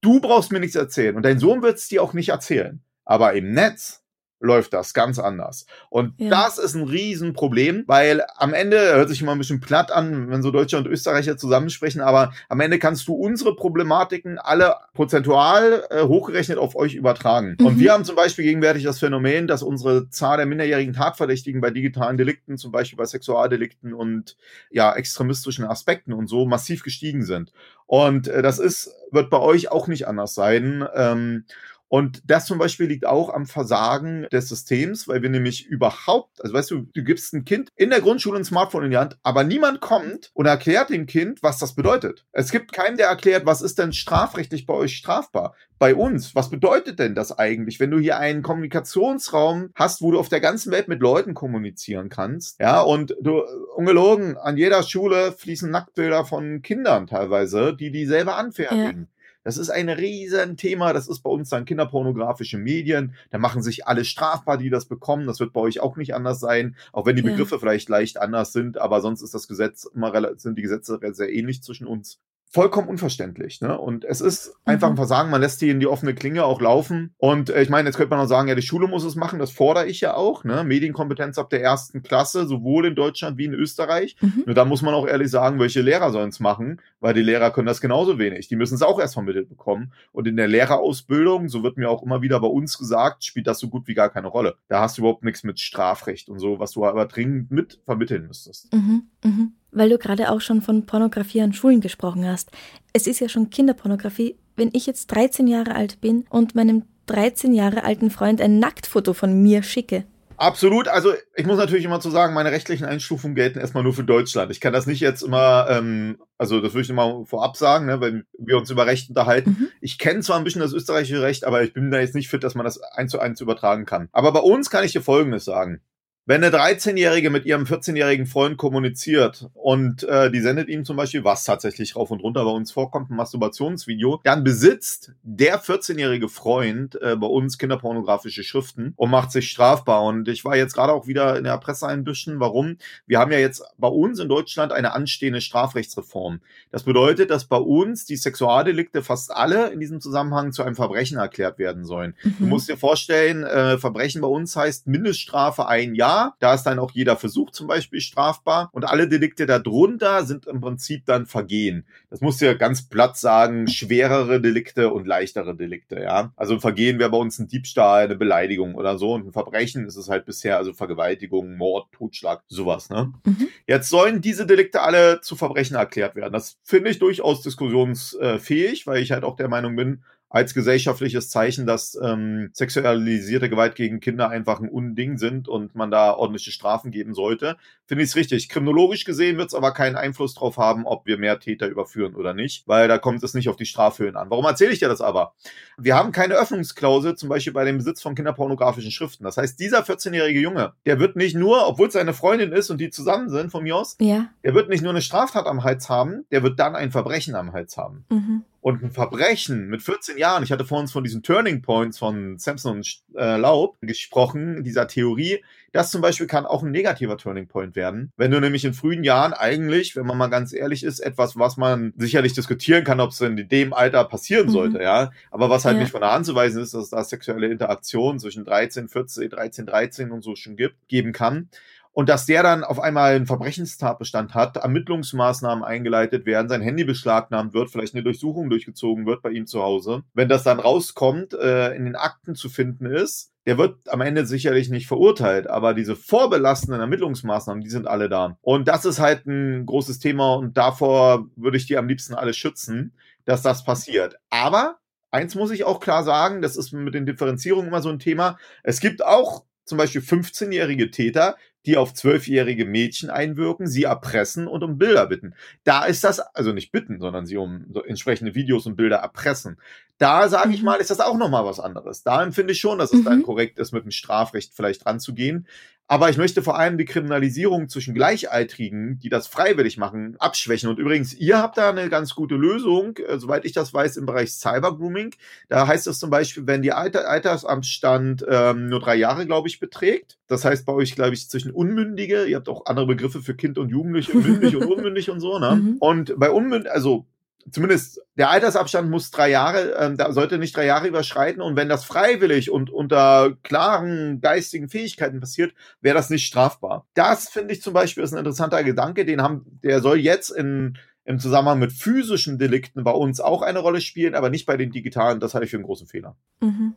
Du 0.00 0.20
brauchst 0.20 0.50
mir 0.50 0.60
nichts 0.60 0.76
erzählen 0.76 1.16
und 1.16 1.22
dein 1.22 1.38
Sohn 1.38 1.62
wird 1.62 1.78
es 1.78 1.88
dir 1.88 2.02
auch 2.02 2.12
nicht 2.12 2.30
erzählen. 2.30 2.82
Aber 3.04 3.34
im 3.34 3.52
Netz, 3.52 4.01
läuft 4.42 4.72
das 4.72 4.92
ganz 4.92 5.18
anders. 5.18 5.66
Und 5.88 6.14
ja. 6.18 6.28
das 6.28 6.58
ist 6.58 6.74
ein 6.74 6.82
Riesenproblem, 6.82 7.84
weil 7.86 8.24
am 8.36 8.52
Ende, 8.52 8.76
hört 8.76 9.08
sich 9.08 9.22
immer 9.22 9.32
ein 9.32 9.38
bisschen 9.38 9.60
platt 9.60 9.90
an, 9.92 10.28
wenn 10.30 10.42
so 10.42 10.50
Deutsche 10.50 10.76
und 10.76 10.86
Österreicher 10.86 11.36
zusammensprechen, 11.36 12.00
aber 12.00 12.32
am 12.48 12.60
Ende 12.60 12.78
kannst 12.78 13.06
du 13.08 13.14
unsere 13.14 13.54
Problematiken 13.54 14.38
alle 14.38 14.74
prozentual 14.94 15.84
äh, 15.90 16.02
hochgerechnet 16.02 16.58
auf 16.58 16.74
euch 16.74 16.94
übertragen. 16.94 17.56
Mhm. 17.58 17.66
Und 17.66 17.78
wir 17.78 17.92
haben 17.92 18.04
zum 18.04 18.16
Beispiel 18.16 18.44
gegenwärtig 18.44 18.82
das 18.82 18.98
Phänomen, 18.98 19.46
dass 19.46 19.62
unsere 19.62 20.10
Zahl 20.10 20.36
der 20.36 20.46
minderjährigen 20.46 20.92
Tatverdächtigen 20.92 21.60
bei 21.60 21.70
digitalen 21.70 22.16
Delikten, 22.16 22.58
zum 22.58 22.72
Beispiel 22.72 22.96
bei 22.96 23.06
Sexualdelikten 23.06 23.94
und 23.94 24.36
ja, 24.70 24.92
extremistischen 24.94 25.64
Aspekten 25.64 26.12
und 26.12 26.26
so 26.26 26.44
massiv 26.46 26.82
gestiegen 26.82 27.24
sind. 27.24 27.52
Und 27.86 28.26
äh, 28.26 28.42
das 28.42 28.58
ist, 28.58 28.90
wird 29.10 29.30
bei 29.30 29.38
euch 29.38 29.70
auch 29.70 29.86
nicht 29.86 30.08
anders 30.08 30.34
sein. 30.34 30.84
Ähm, 30.94 31.44
und 31.92 32.22
das 32.24 32.46
zum 32.46 32.56
Beispiel 32.56 32.86
liegt 32.86 33.04
auch 33.04 33.28
am 33.28 33.44
Versagen 33.44 34.26
des 34.32 34.48
Systems, 34.48 35.08
weil 35.08 35.20
wir 35.20 35.28
nämlich 35.28 35.66
überhaupt, 35.66 36.42
also 36.42 36.54
weißt 36.54 36.70
du, 36.70 36.86
du 36.94 37.04
gibst 37.04 37.34
ein 37.34 37.44
Kind 37.44 37.68
in 37.76 37.90
der 37.90 38.00
Grundschule 38.00 38.38
ein 38.38 38.46
Smartphone 38.46 38.84
in 38.84 38.92
die 38.92 38.96
Hand, 38.96 39.18
aber 39.22 39.44
niemand 39.44 39.82
kommt 39.82 40.30
und 40.32 40.46
erklärt 40.46 40.88
dem 40.88 41.04
Kind, 41.04 41.42
was 41.42 41.58
das 41.58 41.74
bedeutet. 41.74 42.24
Es 42.32 42.50
gibt 42.50 42.72
keinen, 42.72 42.96
der 42.96 43.08
erklärt, 43.08 43.44
was 43.44 43.60
ist 43.60 43.78
denn 43.78 43.92
strafrechtlich 43.92 44.64
bei 44.64 44.72
euch 44.72 44.96
strafbar? 44.96 45.54
Bei 45.78 45.94
uns, 45.94 46.34
was 46.34 46.48
bedeutet 46.48 46.98
denn 46.98 47.14
das 47.14 47.38
eigentlich, 47.38 47.78
wenn 47.78 47.90
du 47.90 47.98
hier 47.98 48.16
einen 48.16 48.42
Kommunikationsraum 48.42 49.68
hast, 49.74 50.00
wo 50.00 50.12
du 50.12 50.18
auf 50.18 50.30
der 50.30 50.40
ganzen 50.40 50.72
Welt 50.72 50.88
mit 50.88 51.02
Leuten 51.02 51.34
kommunizieren 51.34 52.08
kannst? 52.08 52.58
Ja, 52.58 52.80
und 52.80 53.14
du, 53.20 53.42
ungelogen, 53.76 54.38
an 54.38 54.56
jeder 54.56 54.82
Schule 54.82 55.32
fließen 55.32 55.70
Nacktbilder 55.70 56.24
von 56.24 56.62
Kindern 56.62 57.06
teilweise, 57.06 57.76
die 57.76 57.90
die 57.90 58.06
selber 58.06 58.36
anfertigen. 58.36 59.08
Ja. 59.10 59.21
Das 59.44 59.56
ist 59.56 59.70
ein 59.70 59.88
Riesenthema. 59.88 60.92
Das 60.92 61.08
ist 61.08 61.20
bei 61.20 61.30
uns 61.30 61.48
dann 61.48 61.64
kinderpornografische 61.64 62.58
Medien. 62.58 63.14
Da 63.30 63.38
machen 63.38 63.62
sich 63.62 63.86
alle 63.86 64.04
strafbar, 64.04 64.58
die 64.58 64.70
das 64.70 64.86
bekommen. 64.86 65.26
Das 65.26 65.40
wird 65.40 65.52
bei 65.52 65.60
euch 65.60 65.80
auch 65.80 65.96
nicht 65.96 66.14
anders 66.14 66.40
sein, 66.40 66.76
auch 66.92 67.06
wenn 67.06 67.16
die 67.16 67.22
Begriffe 67.22 67.56
ja. 67.56 67.58
vielleicht 67.58 67.88
leicht 67.88 68.18
anders 68.18 68.52
sind. 68.52 68.78
Aber 68.78 69.00
sonst 69.00 69.22
ist 69.22 69.34
das 69.34 69.48
Gesetz 69.48 69.84
immer 69.84 70.12
sind 70.36 70.56
die 70.56 70.62
Gesetze 70.62 71.00
sehr 71.12 71.32
ähnlich 71.32 71.62
zwischen 71.62 71.86
uns. 71.86 72.20
Vollkommen 72.52 72.88
unverständlich. 72.88 73.62
Ne? 73.62 73.76
Und 73.78 74.04
es 74.04 74.20
ist 74.20 74.54
einfach 74.66 74.88
ein 74.88 74.92
mhm. 74.92 74.98
Versagen, 74.98 75.30
man 75.30 75.40
lässt 75.40 75.62
die 75.62 75.70
in 75.70 75.80
die 75.80 75.86
offene 75.86 76.14
Klinge 76.14 76.44
auch 76.44 76.60
laufen. 76.60 77.14
Und 77.16 77.48
äh, 77.48 77.62
ich 77.62 77.70
meine, 77.70 77.88
jetzt 77.88 77.96
könnte 77.96 78.10
man 78.10 78.20
auch 78.20 78.28
sagen, 78.28 78.48
ja, 78.48 78.54
die 78.54 78.62
Schule 78.62 78.86
muss 78.86 79.04
es 79.04 79.16
machen, 79.16 79.38
das 79.38 79.50
fordere 79.50 79.86
ich 79.86 80.02
ja 80.02 80.14
auch. 80.14 80.44
Ne? 80.44 80.62
Medienkompetenz 80.62 81.38
ab 81.38 81.48
der 81.48 81.62
ersten 81.62 82.02
Klasse, 82.02 82.46
sowohl 82.46 82.86
in 82.86 82.94
Deutschland 82.94 83.38
wie 83.38 83.46
in 83.46 83.54
Österreich. 83.54 84.16
Mhm. 84.20 84.42
Nur 84.44 84.54
da 84.54 84.66
muss 84.66 84.82
man 84.82 84.92
auch 84.92 85.06
ehrlich 85.06 85.30
sagen, 85.30 85.58
welche 85.58 85.80
Lehrer 85.80 86.12
sollen 86.12 86.28
es 86.28 86.40
machen, 86.40 86.82
weil 87.00 87.14
die 87.14 87.22
Lehrer 87.22 87.50
können 87.52 87.66
das 87.66 87.80
genauso 87.80 88.18
wenig. 88.18 88.48
Die 88.48 88.56
müssen 88.56 88.74
es 88.74 88.82
auch 88.82 89.00
erst 89.00 89.14
vermittelt 89.14 89.48
bekommen. 89.48 89.92
Und 90.12 90.28
in 90.28 90.36
der 90.36 90.48
Lehrerausbildung, 90.48 91.48
so 91.48 91.62
wird 91.62 91.78
mir 91.78 91.88
auch 91.88 92.02
immer 92.02 92.20
wieder 92.20 92.38
bei 92.38 92.48
uns 92.48 92.76
gesagt, 92.76 93.24
spielt 93.24 93.46
das 93.46 93.60
so 93.60 93.70
gut 93.70 93.88
wie 93.88 93.94
gar 93.94 94.10
keine 94.10 94.28
Rolle. 94.28 94.56
Da 94.68 94.82
hast 94.82 94.98
du 94.98 95.02
überhaupt 95.02 95.24
nichts 95.24 95.42
mit 95.42 95.58
Strafrecht 95.58 96.28
und 96.28 96.38
so, 96.38 96.58
was 96.58 96.72
du 96.72 96.84
aber 96.84 97.06
dringend 97.06 97.50
mit 97.50 97.80
vermitteln 97.86 98.26
müsstest. 98.26 98.74
Mhm. 98.74 99.04
Mhm 99.24 99.52
weil 99.72 99.88
du 99.88 99.98
gerade 99.98 100.30
auch 100.30 100.40
schon 100.40 100.62
von 100.62 100.86
Pornografie 100.86 101.40
an 101.40 101.52
Schulen 101.52 101.80
gesprochen 101.80 102.26
hast. 102.26 102.50
Es 102.92 103.06
ist 103.06 103.20
ja 103.20 103.28
schon 103.28 103.50
Kinderpornografie. 103.50 104.36
Wenn 104.54 104.70
ich 104.72 104.86
jetzt 104.86 105.06
13 105.08 105.46
Jahre 105.46 105.74
alt 105.74 106.00
bin 106.00 106.24
und 106.28 106.54
meinem 106.54 106.84
13 107.06 107.52
Jahre 107.52 107.84
alten 107.84 108.10
Freund 108.10 108.40
ein 108.40 108.58
Nacktfoto 108.58 109.14
von 109.14 109.42
mir 109.42 109.62
schicke. 109.62 110.04
Absolut. 110.36 110.88
Also 110.88 111.12
ich 111.36 111.46
muss 111.46 111.58
natürlich 111.58 111.84
immer 111.84 112.00
zu 112.00 112.10
sagen, 112.10 112.34
meine 112.34 112.50
rechtlichen 112.50 112.84
Einstufungen 112.84 113.34
gelten 113.34 113.60
erstmal 113.60 113.84
nur 113.84 113.92
für 113.92 114.04
Deutschland. 114.04 114.50
Ich 114.50 114.60
kann 114.60 114.72
das 114.72 114.86
nicht 114.86 115.00
jetzt 115.00 115.22
immer, 115.22 115.66
ähm, 115.70 116.18
also 116.36 116.60
das 116.60 116.72
würde 116.72 116.82
ich 116.82 116.90
immer 116.90 117.24
vorab 117.26 117.56
sagen, 117.56 117.86
ne, 117.86 118.00
wenn 118.00 118.24
wir 118.38 118.58
uns 118.58 118.68
über 118.70 118.86
Recht 118.86 119.08
unterhalten. 119.08 119.50
Mhm. 119.50 119.68
Ich 119.80 119.98
kenne 119.98 120.20
zwar 120.20 120.38
ein 120.38 120.44
bisschen 120.44 120.60
das 120.60 120.72
österreichische 120.72 121.22
Recht, 121.22 121.44
aber 121.44 121.62
ich 121.62 121.72
bin 121.72 121.90
da 121.90 122.00
jetzt 122.00 122.14
nicht 122.14 122.28
fit, 122.28 122.42
dass 122.42 122.54
man 122.54 122.64
das 122.64 122.80
eins 122.80 123.12
zu 123.12 123.20
eins 123.20 123.40
übertragen 123.40 123.84
kann. 123.84 124.08
Aber 124.10 124.32
bei 124.32 124.40
uns 124.40 124.68
kann 124.68 124.84
ich 124.84 124.92
dir 124.92 125.02
Folgendes 125.02 125.44
sagen. 125.44 125.80
Wenn 126.24 126.44
eine 126.44 126.56
13-Jährige 126.56 127.30
mit 127.30 127.46
ihrem 127.46 127.64
14-jährigen 127.64 128.26
Freund 128.26 128.56
kommuniziert 128.56 129.48
und 129.54 130.04
äh, 130.04 130.30
die 130.30 130.38
sendet 130.38 130.68
ihm 130.68 130.84
zum 130.84 130.96
Beispiel, 130.96 131.24
was 131.24 131.42
tatsächlich 131.42 131.96
rauf 131.96 132.12
und 132.12 132.22
runter 132.22 132.44
bei 132.44 132.50
uns 132.52 132.70
vorkommt, 132.70 133.10
ein 133.10 133.16
Masturbationsvideo, 133.16 134.20
dann 134.22 134.44
besitzt 134.44 135.14
der 135.24 135.60
14-jährige 135.60 136.28
Freund 136.28 136.94
äh, 137.02 137.16
bei 137.16 137.26
uns 137.26 137.58
kinderpornografische 137.58 138.44
Schriften 138.44 138.92
und 138.94 139.10
macht 139.10 139.32
sich 139.32 139.50
strafbar. 139.50 140.04
Und 140.04 140.28
ich 140.28 140.44
war 140.44 140.54
jetzt 140.54 140.74
gerade 140.74 140.92
auch 140.92 141.08
wieder 141.08 141.36
in 141.36 141.42
der 141.42 141.58
Presse 141.58 141.88
ein 141.88 142.04
bisschen. 142.04 142.38
Warum? 142.38 142.76
Wir 143.04 143.18
haben 143.18 143.32
ja 143.32 143.38
jetzt 143.38 143.64
bei 143.76 143.88
uns 143.88 144.20
in 144.20 144.28
Deutschland 144.28 144.70
eine 144.70 144.92
anstehende 144.92 145.40
Strafrechtsreform. 145.40 146.38
Das 146.70 146.84
bedeutet, 146.84 147.30
dass 147.30 147.46
bei 147.46 147.56
uns 147.56 148.04
die 148.04 148.16
Sexualdelikte 148.16 149.02
fast 149.02 149.32
alle 149.32 149.70
in 149.70 149.80
diesem 149.80 150.00
Zusammenhang 150.00 150.52
zu 150.52 150.62
einem 150.62 150.76
Verbrechen 150.76 151.18
erklärt 151.18 151.58
werden 151.58 151.84
sollen. 151.84 152.14
Mhm. 152.22 152.36
Du 152.38 152.46
musst 152.46 152.68
dir 152.68 152.76
vorstellen, 152.76 153.42
äh, 153.42 153.76
Verbrechen 153.78 154.20
bei 154.20 154.28
uns 154.28 154.54
heißt 154.54 154.86
Mindeststrafe 154.86 155.66
ein 155.66 155.96
Jahr 155.96 156.11
da 156.38 156.54
ist 156.54 156.64
dann 156.64 156.78
auch 156.78 156.90
jeder 156.92 157.16
Versuch 157.16 157.50
zum 157.50 157.66
Beispiel 157.66 158.00
strafbar. 158.00 158.70
Und 158.72 158.84
alle 158.84 159.08
Delikte 159.08 159.46
darunter 159.46 160.24
sind 160.24 160.46
im 160.46 160.60
Prinzip 160.60 161.06
dann 161.06 161.26
Vergehen. 161.26 161.86
Das 162.10 162.20
muss 162.20 162.40
ja 162.40 162.54
ganz 162.54 162.88
platt 162.88 163.16
sagen, 163.16 163.68
schwerere 163.68 164.40
Delikte 164.40 164.92
und 164.92 165.06
leichtere 165.06 165.54
Delikte, 165.54 166.00
ja. 166.00 166.32
Also 166.36 166.54
ein 166.54 166.60
Vergehen 166.60 166.98
wäre 166.98 167.10
bei 167.10 167.18
uns 167.18 167.38
ein 167.38 167.48
Diebstahl, 167.48 168.04
eine 168.04 168.16
Beleidigung 168.16 168.74
oder 168.74 168.98
so. 168.98 169.12
Und 169.12 169.26
ein 169.26 169.32
Verbrechen 169.32 169.86
ist 169.86 169.96
es 169.96 170.08
halt 170.08 170.24
bisher, 170.24 170.56
also 170.58 170.72
Vergewaltigung, 170.72 171.56
Mord, 171.56 171.92
Totschlag, 171.92 172.42
sowas, 172.48 172.90
ne? 172.90 173.12
Mhm. 173.24 173.48
Jetzt 173.66 173.88
sollen 173.88 174.20
diese 174.20 174.46
Delikte 174.46 174.82
alle 174.82 175.20
zu 175.20 175.36
Verbrechen 175.36 175.76
erklärt 175.76 176.16
werden. 176.16 176.32
Das 176.32 176.58
finde 176.62 176.90
ich 176.90 176.98
durchaus 176.98 177.42
diskussionsfähig, 177.42 178.86
weil 178.86 179.02
ich 179.02 179.12
halt 179.12 179.24
auch 179.24 179.36
der 179.36 179.48
Meinung 179.48 179.76
bin, 179.76 180.02
als 180.32 180.54
gesellschaftliches 180.54 181.28
Zeichen, 181.28 181.66
dass 181.66 181.96
ähm, 182.02 182.48
sexualisierte 182.54 183.50
Gewalt 183.50 183.74
gegen 183.74 184.00
Kinder 184.00 184.30
einfach 184.30 184.60
ein 184.60 184.70
Unding 184.70 185.18
sind 185.18 185.46
und 185.46 185.74
man 185.74 185.90
da 185.90 186.14
ordentliche 186.14 186.52
Strafen 186.52 186.90
geben 186.90 187.12
sollte, 187.12 187.58
finde 187.84 188.04
ich 188.04 188.10
es 188.10 188.16
richtig. 188.16 188.48
Kriminologisch 188.48 189.04
gesehen 189.04 189.36
wird 189.36 189.48
es 189.48 189.54
aber 189.54 189.72
keinen 189.72 189.94
Einfluss 189.94 190.32
darauf 190.32 190.56
haben, 190.56 190.86
ob 190.86 191.04
wir 191.04 191.18
mehr 191.18 191.38
Täter 191.38 191.68
überführen 191.68 192.14
oder 192.14 192.32
nicht, 192.32 192.66
weil 192.66 192.88
da 192.88 192.96
kommt 192.96 193.22
es 193.22 193.34
nicht 193.34 193.50
auf 193.50 193.56
die 193.56 193.66
Strafhöhen 193.66 194.16
an. 194.16 194.30
Warum 194.30 194.46
erzähle 194.46 194.72
ich 194.72 194.78
dir 194.78 194.88
das 194.88 195.02
aber? 195.02 195.34
Wir 195.76 195.96
haben 195.96 196.12
keine 196.12 196.34
Öffnungsklausel, 196.34 197.14
zum 197.14 197.28
Beispiel 197.28 197.52
bei 197.52 197.66
dem 197.66 197.76
Besitz 197.76 198.00
von 198.00 198.14
kinderpornografischen 198.14 198.90
Schriften. 198.90 199.24
Das 199.24 199.36
heißt, 199.36 199.60
dieser 199.60 199.82
14-jährige 199.82 200.40
Junge, 200.40 200.72
der 200.86 200.98
wird 200.98 201.14
nicht 201.14 201.36
nur, 201.36 201.68
obwohl 201.68 201.88
es 201.88 201.92
seine 201.92 202.14
Freundin 202.14 202.52
ist 202.52 202.70
und 202.70 202.78
die 202.78 202.88
zusammen 202.88 203.28
sind 203.28 203.50
von 203.50 203.64
mir 203.64 203.76
aus, 203.76 203.98
ja. 204.00 204.30
der 204.42 204.54
wird 204.54 204.70
nicht 204.70 204.82
nur 204.82 204.92
eine 204.92 205.02
Straftat 205.02 205.44
am 205.44 205.62
Hals 205.62 205.90
haben, 205.90 206.24
der 206.30 206.42
wird 206.42 206.58
dann 206.58 206.74
ein 206.74 206.90
Verbrechen 206.90 207.34
am 207.34 207.52
Hals 207.52 207.76
haben. 207.76 208.06
Mhm 208.08 208.44
und 208.62 208.80
ein 208.80 208.92
Verbrechen 208.92 209.66
mit 209.66 209.82
14 209.82 210.16
Jahren, 210.16 210.44
ich 210.44 210.52
hatte 210.52 210.64
vor 210.64 210.78
uns 210.78 210.92
von 210.92 211.02
diesen 211.02 211.24
Turning 211.24 211.62
Points 211.62 211.98
von 211.98 212.38
Samson 212.38 212.76
und 212.76 213.02
äh, 213.16 213.36
Laub 213.36 213.76
gesprochen, 213.80 214.62
dieser 214.62 214.86
Theorie, 214.86 215.42
das 215.72 215.90
zum 215.90 216.00
Beispiel 216.00 216.28
kann 216.28 216.46
auch 216.46 216.62
ein 216.62 216.70
negativer 216.70 217.18
Turning 217.18 217.48
Point 217.48 217.74
werden. 217.74 218.12
Wenn 218.16 218.30
du 218.30 218.40
nämlich 218.40 218.64
in 218.64 218.72
frühen 218.72 219.02
Jahren 219.02 219.32
eigentlich, 219.32 219.96
wenn 219.96 220.06
man 220.06 220.16
mal 220.16 220.28
ganz 220.28 220.52
ehrlich 220.52 220.84
ist, 220.84 221.00
etwas, 221.00 221.36
was 221.36 221.56
man 221.56 221.92
sicherlich 221.96 222.34
diskutieren 222.34 222.84
kann, 222.84 223.00
ob 223.00 223.10
es 223.10 223.20
in 223.20 223.48
dem 223.48 223.72
Alter 223.72 224.04
passieren 224.04 224.46
mhm. 224.46 224.52
sollte, 224.52 224.82
ja. 224.82 225.10
Aber 225.32 225.50
was 225.50 225.64
halt 225.64 225.76
ja. 225.76 225.82
nicht 225.82 225.90
von 225.90 226.02
der 226.02 226.12
Hand 226.12 226.26
zu 226.26 226.36
weisen 226.36 226.62
ist, 226.62 226.72
dass 226.72 226.84
es 226.84 226.90
da 226.90 227.02
sexuelle 227.02 227.48
Interaktion 227.48 228.20
zwischen 228.20 228.44
13, 228.44 228.88
14, 228.88 229.28
13, 229.28 229.66
13 229.66 230.12
und 230.12 230.22
so 230.22 230.36
schon 230.36 230.54
gibt, 230.54 230.76
geben 230.86 231.12
kann 231.12 231.48
und 231.92 232.08
dass 232.08 232.26
der 232.26 232.42
dann 232.42 232.64
auf 232.64 232.80
einmal 232.80 233.14
einen 233.14 233.26
Verbrechenstatbestand 233.26 234.34
hat, 234.34 234.56
Ermittlungsmaßnahmen 234.56 235.62
eingeleitet 235.62 236.26
werden, 236.26 236.48
sein 236.48 236.62
Handy 236.62 236.84
beschlagnahmt 236.84 237.54
wird, 237.54 237.70
vielleicht 237.70 237.94
eine 237.94 238.02
Durchsuchung 238.02 238.50
durchgezogen 238.50 239.06
wird 239.06 239.22
bei 239.22 239.30
ihm 239.30 239.46
zu 239.46 239.62
Hause. 239.62 240.02
Wenn 240.14 240.28
das 240.28 240.42
dann 240.42 240.58
rauskommt, 240.58 241.34
äh, 241.34 241.74
in 241.74 241.84
den 241.84 241.96
Akten 241.96 242.34
zu 242.34 242.48
finden 242.48 242.86
ist, 242.86 243.32
der 243.44 243.58
wird 243.58 243.88
am 243.88 244.00
Ende 244.00 244.24
sicherlich 244.24 244.70
nicht 244.70 244.86
verurteilt, 244.86 245.48
aber 245.48 245.74
diese 245.74 245.96
vorbelastenden 245.96 246.80
Ermittlungsmaßnahmen, 246.80 247.62
die 247.62 247.70
sind 247.70 247.88
alle 247.88 248.08
da. 248.08 248.38
Und 248.40 248.68
das 248.68 248.84
ist 248.84 249.00
halt 249.00 249.26
ein 249.26 249.66
großes 249.66 249.98
Thema 249.98 250.34
und 250.34 250.56
davor 250.56 251.26
würde 251.36 251.56
ich 251.56 251.66
dir 251.66 251.78
am 251.78 251.88
liebsten 251.88 252.14
alle 252.14 252.34
schützen, 252.34 252.94
dass 253.24 253.42
das 253.42 253.64
passiert. 253.64 254.16
Aber 254.30 254.78
eins 255.10 255.34
muss 255.34 255.50
ich 255.50 255.64
auch 255.64 255.80
klar 255.80 256.04
sagen, 256.04 256.40
das 256.40 256.56
ist 256.56 256.72
mit 256.72 256.94
den 256.94 257.06
Differenzierungen 257.06 257.68
immer 257.68 257.82
so 257.82 257.88
ein 257.88 257.98
Thema. 257.98 258.38
Es 258.62 258.80
gibt 258.80 259.04
auch 259.04 259.44
zum 259.64 259.78
Beispiel 259.78 260.00
15-jährige 260.00 260.90
Täter, 260.90 261.36
die 261.66 261.76
auf 261.76 261.94
zwölfjährige 261.94 262.64
Mädchen 262.64 263.10
einwirken, 263.10 263.66
sie 263.66 263.84
erpressen 263.84 264.48
und 264.48 264.62
um 264.62 264.78
Bilder 264.78 265.06
bitten. 265.06 265.34
Da 265.64 265.84
ist 265.84 266.04
das, 266.04 266.20
also 266.20 266.52
nicht 266.52 266.72
bitten, 266.72 267.00
sondern 267.00 267.26
sie 267.26 267.36
um 267.36 267.66
entsprechende 267.86 268.34
Videos 268.34 268.66
und 268.66 268.76
Bilder 268.76 268.96
erpressen. 268.96 269.58
Da 269.98 270.28
sage 270.28 270.52
ich 270.52 270.60
mhm. 270.60 270.66
mal, 270.66 270.76
ist 270.76 270.90
das 270.90 271.00
auch 271.00 271.16
nochmal 271.16 271.44
was 271.44 271.60
anderes. 271.60 272.02
Da 272.02 272.22
empfinde 272.22 272.52
ich 272.52 272.60
schon, 272.60 272.78
dass 272.78 272.92
es 272.92 273.00
mhm. 273.00 273.04
dann 273.04 273.22
korrekt 273.22 273.58
ist, 273.58 273.72
mit 273.72 273.84
dem 273.84 273.90
Strafrecht 273.90 274.52
vielleicht 274.54 274.84
ranzugehen. 274.86 275.46
Aber 275.92 276.08
ich 276.08 276.16
möchte 276.16 276.42
vor 276.42 276.58
allem 276.58 276.78
die 276.78 276.86
Kriminalisierung 276.86 277.68
zwischen 277.68 277.92
Gleichaltrigen, 277.92 278.98
die 279.00 279.10
das 279.10 279.26
freiwillig 279.26 279.76
machen, 279.76 280.16
abschwächen. 280.18 280.70
Und 280.70 280.78
übrigens, 280.78 281.12
ihr 281.12 281.36
habt 281.36 281.58
da 281.58 281.68
eine 281.68 281.90
ganz 281.90 282.14
gute 282.14 282.34
Lösung, 282.34 282.96
äh, 282.96 283.18
soweit 283.18 283.44
ich 283.44 283.52
das 283.52 283.74
weiß, 283.74 283.98
im 283.98 284.06
Bereich 284.06 284.32
Cybergrooming. 284.32 285.14
Da 285.50 285.66
heißt 285.66 285.86
es 285.86 285.98
zum 285.98 286.08
Beispiel, 286.08 286.46
wenn 286.46 286.62
die 286.62 286.72
Alter 286.72 287.06
Altersamtsstand 287.10 288.24
ähm, 288.26 288.68
nur 288.68 288.80
drei 288.80 288.94
Jahre, 288.94 289.26
glaube 289.26 289.48
ich, 289.48 289.60
beträgt. 289.60 290.18
Das 290.28 290.46
heißt 290.46 290.64
bei 290.64 290.72
euch, 290.72 290.94
glaube 290.94 291.12
ich, 291.12 291.28
zwischen 291.28 291.50
Unmündige. 291.50 292.24
Ihr 292.24 292.36
habt 292.36 292.48
auch 292.48 292.64
andere 292.64 292.86
Begriffe 292.86 293.20
für 293.20 293.34
Kind 293.34 293.58
und 293.58 293.68
Jugendliche, 293.68 294.16
mündig 294.16 294.56
und 294.56 294.64
unmündig 294.64 295.10
und 295.10 295.20
so. 295.20 295.38
Ne? 295.38 295.56
Mhm. 295.56 295.76
Und 295.78 296.18
bei 296.18 296.30
Unmündig, 296.30 296.72
also 296.72 297.06
zumindest 297.50 298.00
der 298.16 298.30
Altersabstand 298.30 298.90
muss 298.90 299.10
drei 299.10 299.30
Jahre, 299.30 299.74
ähm, 299.78 299.96
da 299.96 300.12
sollte 300.12 300.38
nicht 300.38 300.56
drei 300.56 300.66
Jahre 300.66 300.88
überschreiten. 300.88 301.42
Und 301.42 301.56
wenn 301.56 301.68
das 301.68 301.84
freiwillig 301.84 302.50
und 302.50 302.70
unter 302.70 303.36
klaren 303.42 304.20
geistigen 304.20 304.68
Fähigkeiten 304.68 305.20
passiert, 305.20 305.54
wäre 305.80 305.96
das 305.96 306.10
nicht 306.10 306.26
strafbar. 306.26 306.86
Das 306.94 307.28
finde 307.28 307.54
ich 307.54 307.62
zum 307.62 307.72
Beispiel 307.72 308.02
ist 308.02 308.12
ein 308.12 308.18
interessanter 308.18 308.62
Gedanke, 308.64 309.04
den 309.04 309.22
haben, 309.22 309.58
der 309.62 309.80
soll 309.80 309.98
jetzt 309.98 310.30
in 310.30 310.78
im 311.04 311.18
Zusammenhang 311.18 311.58
mit 311.58 311.72
physischen 311.72 312.38
Delikten 312.38 312.84
bei 312.84 312.92
uns 312.92 313.20
auch 313.20 313.42
eine 313.42 313.58
Rolle 313.58 313.80
spielen, 313.80 314.14
aber 314.14 314.30
nicht 314.30 314.46
bei 314.46 314.56
den 314.56 314.70
digitalen. 314.70 315.20
Das 315.20 315.34
halte 315.34 315.46
ich 315.46 315.50
für 315.50 315.56
einen 315.56 315.66
großen 315.66 315.88
Fehler. 315.88 316.16
Mhm. 316.40 316.74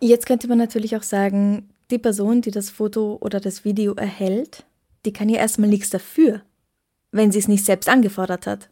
Jetzt 0.00 0.26
könnte 0.26 0.48
man 0.48 0.58
natürlich 0.58 0.96
auch 0.96 1.02
sagen, 1.02 1.70
die 1.90 1.98
Person, 1.98 2.42
die 2.42 2.50
das 2.50 2.70
Foto 2.70 3.18
oder 3.20 3.40
das 3.40 3.64
Video 3.64 3.94
erhält, 3.94 4.64
die 5.04 5.12
kann 5.12 5.28
ja 5.28 5.38
erstmal 5.38 5.70
nichts 5.70 5.90
dafür, 5.90 6.42
wenn 7.12 7.32
sie 7.32 7.38
es 7.38 7.48
nicht 7.48 7.64
selbst 7.64 7.88
angefordert 7.88 8.46
hat. 8.46 8.68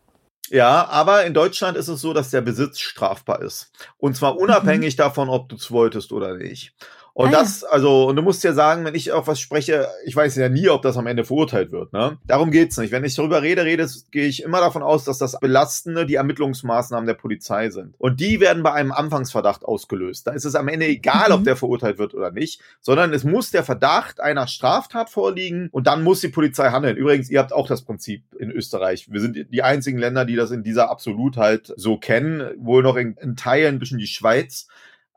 Ja, 0.50 0.88
aber 0.88 1.24
in 1.24 1.32
Deutschland 1.32 1.76
ist 1.76 1.88
es 1.88 2.00
so, 2.00 2.12
dass 2.12 2.30
der 2.30 2.40
Besitz 2.40 2.80
strafbar 2.80 3.40
ist. 3.40 3.70
Und 3.98 4.16
zwar 4.16 4.36
unabhängig 4.36 4.94
mhm. 4.94 4.98
davon, 4.98 5.28
ob 5.28 5.48
du 5.48 5.56
es 5.56 5.70
wolltest 5.70 6.12
oder 6.12 6.36
nicht. 6.36 6.74
Und 7.12 7.28
ah, 7.28 7.40
das, 7.40 7.64
also, 7.64 8.08
und 8.08 8.16
du 8.16 8.22
musst 8.22 8.44
ja 8.44 8.52
sagen, 8.52 8.84
wenn 8.84 8.94
ich 8.94 9.12
auf 9.12 9.26
was 9.26 9.40
spreche, 9.40 9.88
ich 10.04 10.14
weiß 10.14 10.36
ja 10.36 10.48
nie, 10.48 10.68
ob 10.68 10.82
das 10.82 10.96
am 10.96 11.06
Ende 11.06 11.24
verurteilt 11.24 11.72
wird, 11.72 11.92
ne? 11.92 12.18
Darum 12.26 12.50
geht's 12.50 12.76
nicht. 12.78 12.92
Wenn 12.92 13.04
ich 13.04 13.14
darüber 13.14 13.42
rede, 13.42 13.64
rede, 13.64 13.86
gehe 14.10 14.26
ich 14.26 14.42
immer 14.42 14.60
davon 14.60 14.82
aus, 14.82 15.04
dass 15.04 15.18
das 15.18 15.38
Belastende 15.38 16.06
die 16.06 16.14
Ermittlungsmaßnahmen 16.14 17.06
der 17.06 17.14
Polizei 17.14 17.70
sind. 17.70 17.94
Und 17.98 18.20
die 18.20 18.40
werden 18.40 18.62
bei 18.62 18.72
einem 18.72 18.92
Anfangsverdacht 18.92 19.64
ausgelöst. 19.64 20.26
Da 20.26 20.32
ist 20.32 20.44
es 20.44 20.54
am 20.54 20.68
Ende 20.68 20.86
egal, 20.86 21.28
mhm. 21.28 21.34
ob 21.34 21.44
der 21.44 21.56
verurteilt 21.56 21.98
wird 21.98 22.14
oder 22.14 22.30
nicht, 22.30 22.60
sondern 22.80 23.12
es 23.12 23.24
muss 23.24 23.50
der 23.50 23.64
Verdacht 23.64 24.20
einer 24.20 24.46
Straftat 24.46 25.10
vorliegen 25.10 25.68
und 25.72 25.86
dann 25.86 26.02
muss 26.02 26.20
die 26.20 26.28
Polizei 26.28 26.70
handeln. 26.70 26.96
Übrigens, 26.96 27.28
ihr 27.30 27.40
habt 27.40 27.52
auch 27.52 27.66
das 27.66 27.82
Prinzip 27.82 28.22
in 28.38 28.50
Österreich. 28.50 29.10
Wir 29.10 29.20
sind 29.20 29.36
die 29.50 29.62
einzigen 29.62 29.98
Länder, 29.98 30.24
die 30.24 30.36
das 30.36 30.50
in 30.50 30.62
dieser 30.62 30.90
Absolutheit 30.90 31.72
so 31.76 31.96
kennen. 31.96 32.50
Wohl 32.58 32.82
noch 32.82 32.96
in, 32.96 33.14
in 33.14 33.36
Teilen 33.36 33.76
ein 33.76 33.78
bisschen 33.78 33.98
die 33.98 34.06
Schweiz. 34.06 34.68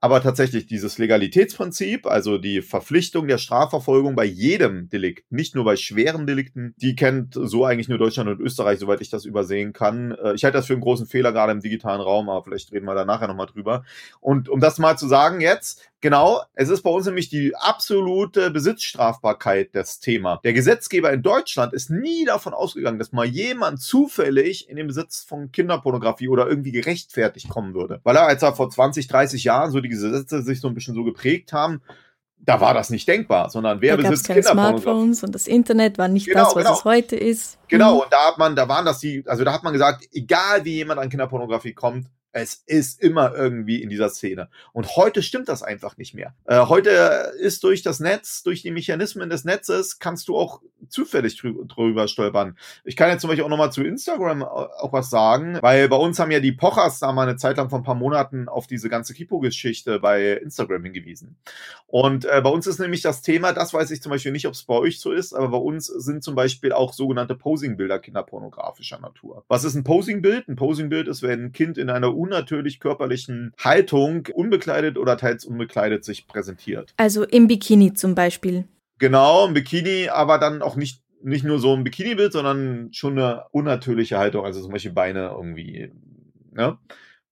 Aber 0.03 0.21
tatsächlich 0.21 0.65
dieses 0.65 0.97
Legalitätsprinzip, 0.97 2.07
also 2.07 2.37
die 2.37 2.61
Verpflichtung 2.61 3.25
der 3.29 3.37
Strafverfolgung 3.37 4.17
bei 4.17 4.25
jedem 4.25 4.89
Delikt, 4.89 5.31
nicht 5.31 5.55
nur 5.55 5.63
bei 5.63 5.77
schweren 5.77 6.27
Delikten, 6.27 6.75
die 6.75 6.97
kennt 6.97 7.35
so 7.35 7.63
eigentlich 7.63 7.87
nur 7.87 7.99
Deutschland 7.99 8.29
und 8.29 8.41
Österreich, 8.41 8.79
soweit 8.79 8.99
ich 8.99 9.09
das 9.09 9.23
übersehen 9.23 9.71
kann. 9.71 10.11
Äh, 10.11 10.33
ich 10.33 10.43
halte 10.43 10.57
das 10.57 10.67
für 10.67 10.73
einen 10.73 10.81
großen 10.81 11.07
Fehler 11.07 11.31
gerade 11.31 11.53
im 11.53 11.61
digitalen 11.61 12.01
Raum, 12.01 12.27
aber 12.27 12.43
vielleicht 12.43 12.73
reden 12.73 12.85
wir 12.85 12.95
da 12.95 13.05
nachher 13.05 13.29
nochmal 13.29 13.45
drüber. 13.45 13.85
Und 14.19 14.49
um 14.49 14.59
das 14.59 14.77
mal 14.77 14.97
zu 14.97 15.07
sagen 15.07 15.39
jetzt, 15.39 15.89
Genau, 16.03 16.41
es 16.53 16.67
ist 16.67 16.81
bei 16.81 16.89
uns 16.89 17.05
nämlich 17.05 17.29
die 17.29 17.55
absolute 17.55 18.51
Besitzstrafbarkeit 18.51 19.69
das 19.71 20.01
Thema. 20.01 20.41
Der 20.43 20.51
Gesetzgeber 20.51 21.13
in 21.13 21.21
Deutschland 21.21 21.71
ist 21.71 21.89
nie 21.89 22.25
davon 22.25 22.53
ausgegangen, 22.53 22.99
dass 22.99 23.13
mal 23.13 23.23
jemand 23.23 23.81
zufällig 23.81 24.67
in 24.67 24.75
den 24.75 24.87
Besitz 24.87 25.23
von 25.23 25.53
Kinderpornografie 25.53 26.27
oder 26.27 26.45
irgendwie 26.45 26.73
gerechtfertigt 26.73 27.47
kommen 27.47 27.73
würde. 27.73 28.01
Weil 28.03 28.17
er, 28.17 28.27
als 28.27 28.43
er 28.43 28.53
vor 28.53 28.69
20, 28.69 29.07
30 29.07 29.45
Jahren 29.45 29.71
so 29.71 29.79
die 29.79 29.87
Gesetze 29.87 30.41
sich 30.43 30.59
so 30.59 30.67
ein 30.67 30.73
bisschen 30.73 30.93
so 30.93 31.05
geprägt 31.05 31.53
haben, 31.53 31.81
da 32.37 32.59
war 32.59 32.73
das 32.73 32.89
nicht 32.89 33.07
denkbar, 33.07 33.49
sondern 33.49 33.79
wer 33.79 33.95
da 33.95 34.03
besitzt 34.03 34.27
keine 34.27 34.43
Smartphones 34.43 35.23
und 35.23 35.33
das 35.33 35.47
Internet 35.47 35.97
war 35.97 36.09
nicht 36.09 36.25
genau, 36.25 36.43
das, 36.43 36.55
was 36.57 36.63
genau. 36.63 36.75
es 36.75 36.83
heute 36.83 37.15
ist. 37.15 37.59
Genau, 37.69 37.95
mhm. 37.95 38.01
und 38.01 38.11
da 38.11 38.27
hat 38.27 38.37
man, 38.37 38.57
da 38.57 38.67
waren 38.67 38.83
das 38.85 38.99
die, 38.99 39.23
also 39.25 39.45
da 39.45 39.53
hat 39.53 39.63
man 39.63 39.71
gesagt, 39.71 40.05
egal 40.11 40.65
wie 40.65 40.73
jemand 40.73 40.99
an 40.99 41.07
Kinderpornografie 41.07 41.71
kommt, 41.71 42.07
es 42.33 42.55
ist 42.65 43.01
immer 43.01 43.33
irgendwie 43.35 43.81
in 43.81 43.89
dieser 43.89 44.09
Szene. 44.09 44.49
Und 44.73 44.95
heute 44.95 45.21
stimmt 45.21 45.47
das 45.47 45.61
einfach 45.61 45.97
nicht 45.97 46.15
mehr. 46.15 46.33
Äh, 46.45 46.65
heute 46.65 46.89
ist 47.39 47.63
durch 47.63 47.83
das 47.83 47.99
Netz, 47.99 48.41
durch 48.41 48.63
die 48.63 48.71
Mechanismen 48.71 49.29
des 49.29 49.45
Netzes, 49.45 49.99
kannst 49.99 50.27
du 50.27 50.35
auch 50.35 50.61
zufällig 50.89 51.37
drü 51.37 51.53
drüber 51.67 52.07
stolpern. 52.07 52.57
Ich 52.83 52.95
kann 52.95 53.09
jetzt 53.09 53.21
zum 53.21 53.29
Beispiel 53.29 53.45
auch 53.45 53.49
nochmal 53.49 53.71
zu 53.71 53.83
Instagram 53.83 54.43
auch 54.43 54.91
was 54.91 55.09
sagen, 55.11 55.59
weil 55.61 55.87
bei 55.87 55.95
uns 55.95 56.19
haben 56.19 56.31
ja 56.31 56.39
die 56.39 56.51
Pochers 56.51 56.99
da 56.99 57.11
mal 57.11 57.27
eine 57.27 57.37
Zeit 57.37 57.57
lang 57.57 57.69
vor 57.69 57.79
ein 57.79 57.83
paar 57.83 57.95
Monaten 57.95 58.49
auf 58.49 58.65
diese 58.65 58.89
ganze 58.89 59.13
Kipo-Geschichte 59.13 59.99
bei 59.99 60.33
Instagram 60.33 60.83
hingewiesen. 60.83 61.37
Und 61.85 62.25
äh, 62.25 62.41
bei 62.43 62.49
uns 62.49 62.65
ist 62.65 62.79
nämlich 62.79 63.01
das 63.01 63.21
Thema, 63.21 63.53
das 63.53 63.73
weiß 63.73 63.91
ich 63.91 64.01
zum 64.01 64.09
Beispiel 64.09 64.31
nicht, 64.31 64.47
ob 64.47 64.53
es 64.53 64.63
bei 64.63 64.73
euch 64.73 64.99
so 64.99 65.11
ist, 65.11 65.33
aber 65.33 65.49
bei 65.49 65.57
uns 65.57 65.85
sind 65.85 66.23
zum 66.23 66.33
Beispiel 66.33 66.73
auch 66.73 66.93
sogenannte 66.93 67.35
Posing-Bilder 67.35 67.99
kinderpornografischer 67.99 68.99
Natur. 68.99 69.45
Was 69.47 69.63
ist 69.63 69.75
ein 69.75 69.83
Posing-Bild? 69.83 70.47
Ein 70.47 70.55
Posing-Bild 70.55 71.07
ist, 71.07 71.21
wenn 71.21 71.45
ein 71.45 71.51
Kind 71.51 71.77
in 71.77 71.91
einer 71.91 72.15
unnatürlich 72.23 72.79
körperlichen 72.79 73.53
Haltung 73.59 74.27
unbekleidet 74.33 74.97
oder 74.97 75.17
teils 75.17 75.43
unbekleidet 75.45 76.05
sich 76.05 76.27
präsentiert. 76.27 76.93
Also 76.97 77.23
im 77.23 77.47
Bikini 77.47 77.93
zum 77.93 78.15
Beispiel. 78.15 78.65
Genau, 78.97 79.45
im 79.47 79.53
Bikini, 79.53 80.07
aber 80.09 80.37
dann 80.37 80.61
auch 80.61 80.77
nicht 80.77 81.03
nicht 81.25 81.45
nur 81.45 81.57
so 81.57 81.73
ein 81.73 81.85
Bikini-Bild, 81.85 82.33
sondern 82.33 82.89
schon 82.91 83.17
eine 83.17 83.45
unnatürliche 83.51 84.17
Haltung, 84.17 84.45
also 84.45 84.61
zum 84.61 84.71
Beispiel 84.73 84.91
Beine 84.91 85.31
irgendwie, 85.33 85.91
ne? 86.51 86.77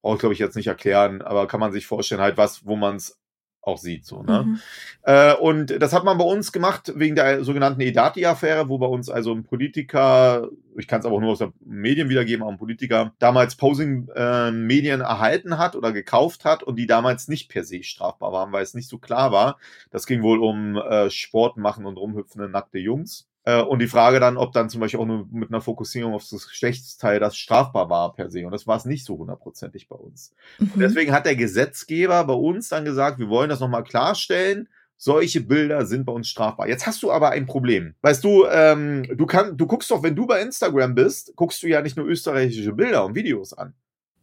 Brauche 0.02 0.16
ich, 0.16 0.20
glaube 0.20 0.34
ich, 0.34 0.40
jetzt 0.40 0.56
nicht 0.56 0.68
erklären, 0.68 1.22
aber 1.22 1.46
kann 1.48 1.60
man 1.60 1.74
sich 1.74 1.86
vorstellen, 1.86 2.22
halt 2.22 2.38
was, 2.38 2.66
wo 2.66 2.76
man 2.76 2.96
es 2.96 3.21
auch 3.62 3.78
sieht. 3.78 4.06
So, 4.06 4.24
ne? 4.24 4.44
Mhm. 4.44 4.60
Äh, 5.04 5.34
und 5.36 5.82
das 5.82 5.94
hat 5.94 6.04
man 6.04 6.18
bei 6.18 6.24
uns 6.24 6.52
gemacht 6.52 6.92
wegen 6.96 7.16
der 7.16 7.44
sogenannten 7.44 7.82
Edati-Affäre, 7.82 8.70
wo 8.70 8.78
bei 8.78 8.88
uns 8.88 9.10
also 9.10 9.34
ein 9.34 9.44
Politiker, 9.44 10.50
ich 10.78 10.88
kann 10.88 11.00
es 11.00 11.06
aber 11.06 11.20
nur 11.20 11.32
aus 11.32 11.40
den 11.40 11.54
Medien 11.64 12.10
wiedergeben, 12.10 12.44
auch 12.44 12.50
ein 12.50 12.58
Politiker, 12.58 13.14
damals 13.20 13.56
Posing-Medien 13.56 15.02
äh, 15.02 15.04
erhalten 15.04 15.58
hat 15.58 15.76
oder 15.76 15.92
gekauft 15.92 16.46
hat 16.46 16.64
und 16.64 16.78
die 16.78 16.88
damals 16.88 17.28
nicht 17.28 17.50
per 17.50 17.64
se 17.64 17.84
strafbar 17.84 18.32
waren, 18.32 18.52
weil 18.52 18.64
es 18.64 18.74
nicht 18.74 18.90
so 18.90 18.98
klar 18.98 19.32
war. 19.32 19.58
Das 19.92 20.06
ging 20.06 20.24
wohl 20.24 20.40
um 20.40 20.78
äh, 20.78 21.10
Sport 21.10 21.58
machen 21.58 21.86
und 21.86 21.98
rumhüpfende 21.98 22.50
nackte 22.50 22.80
Jungs. 22.80 23.31
Äh, 23.44 23.62
und 23.62 23.80
die 23.80 23.88
Frage 23.88 24.20
dann, 24.20 24.38
ob 24.38 24.52
dann 24.54 24.70
zum 24.70 24.82
Beispiel 24.82 25.00
auch 25.00 25.06
nur 25.06 25.28
mit 25.32 25.50
einer 25.50 25.62
Fokussierung 25.62 26.14
auf 26.14 26.28
das 26.30 26.48
Geschlechtsteil 26.48 27.20
das 27.20 27.36
strafbar 27.36 27.90
war 27.90 28.14
per 28.14 28.30
se. 28.30 28.46
Und 28.46 28.52
das 28.52 28.68
war 28.68 28.78
es 28.78 28.86
nicht 28.86 29.06
so 29.06 29.18
hundertprozentig 29.18 29.90
bei 29.90 29.96
uns. 29.96 30.34
Mhm. 30.60 30.72
Und 30.76 30.80
deswegen 30.82 31.12
hat 31.12 31.26
der 31.26 31.36
Gesetzgeber 31.36 32.24
bei 32.26 32.34
uns 32.34 32.70
dann 32.70 32.86
gesagt, 32.86 33.20
wir 33.20 33.30
wollen 33.30 33.50
das 33.50 33.60
nochmal 33.60 33.84
klarstellen. 33.84 34.70
Solche 34.98 35.42
Bilder 35.42 35.88
sind 35.88 36.06
bei 36.06 36.14
uns 36.14 36.28
strafbar. 36.28 36.68
Jetzt 36.68 36.86
hast 36.86 37.02
du 37.02 37.12
aber 37.12 37.32
ein 37.32 37.48
Problem. 37.48 37.96
Weißt 38.04 38.24
du, 38.24 38.46
ähm, 38.46 39.08
du 39.18 39.26
kannst, 39.26 39.60
du 39.60 39.66
guckst 39.66 39.90
doch, 39.90 40.04
wenn 40.04 40.16
du 40.16 40.28
bei 40.28 40.42
Instagram 40.42 40.94
bist, 40.94 41.34
guckst 41.36 41.64
du 41.64 41.68
ja 41.68 41.82
nicht 41.82 41.98
nur 41.98 42.06
österreichische 42.06 42.74
Bilder 42.74 43.06
und 43.06 43.16
Videos 43.16 43.54
an. 43.54 43.74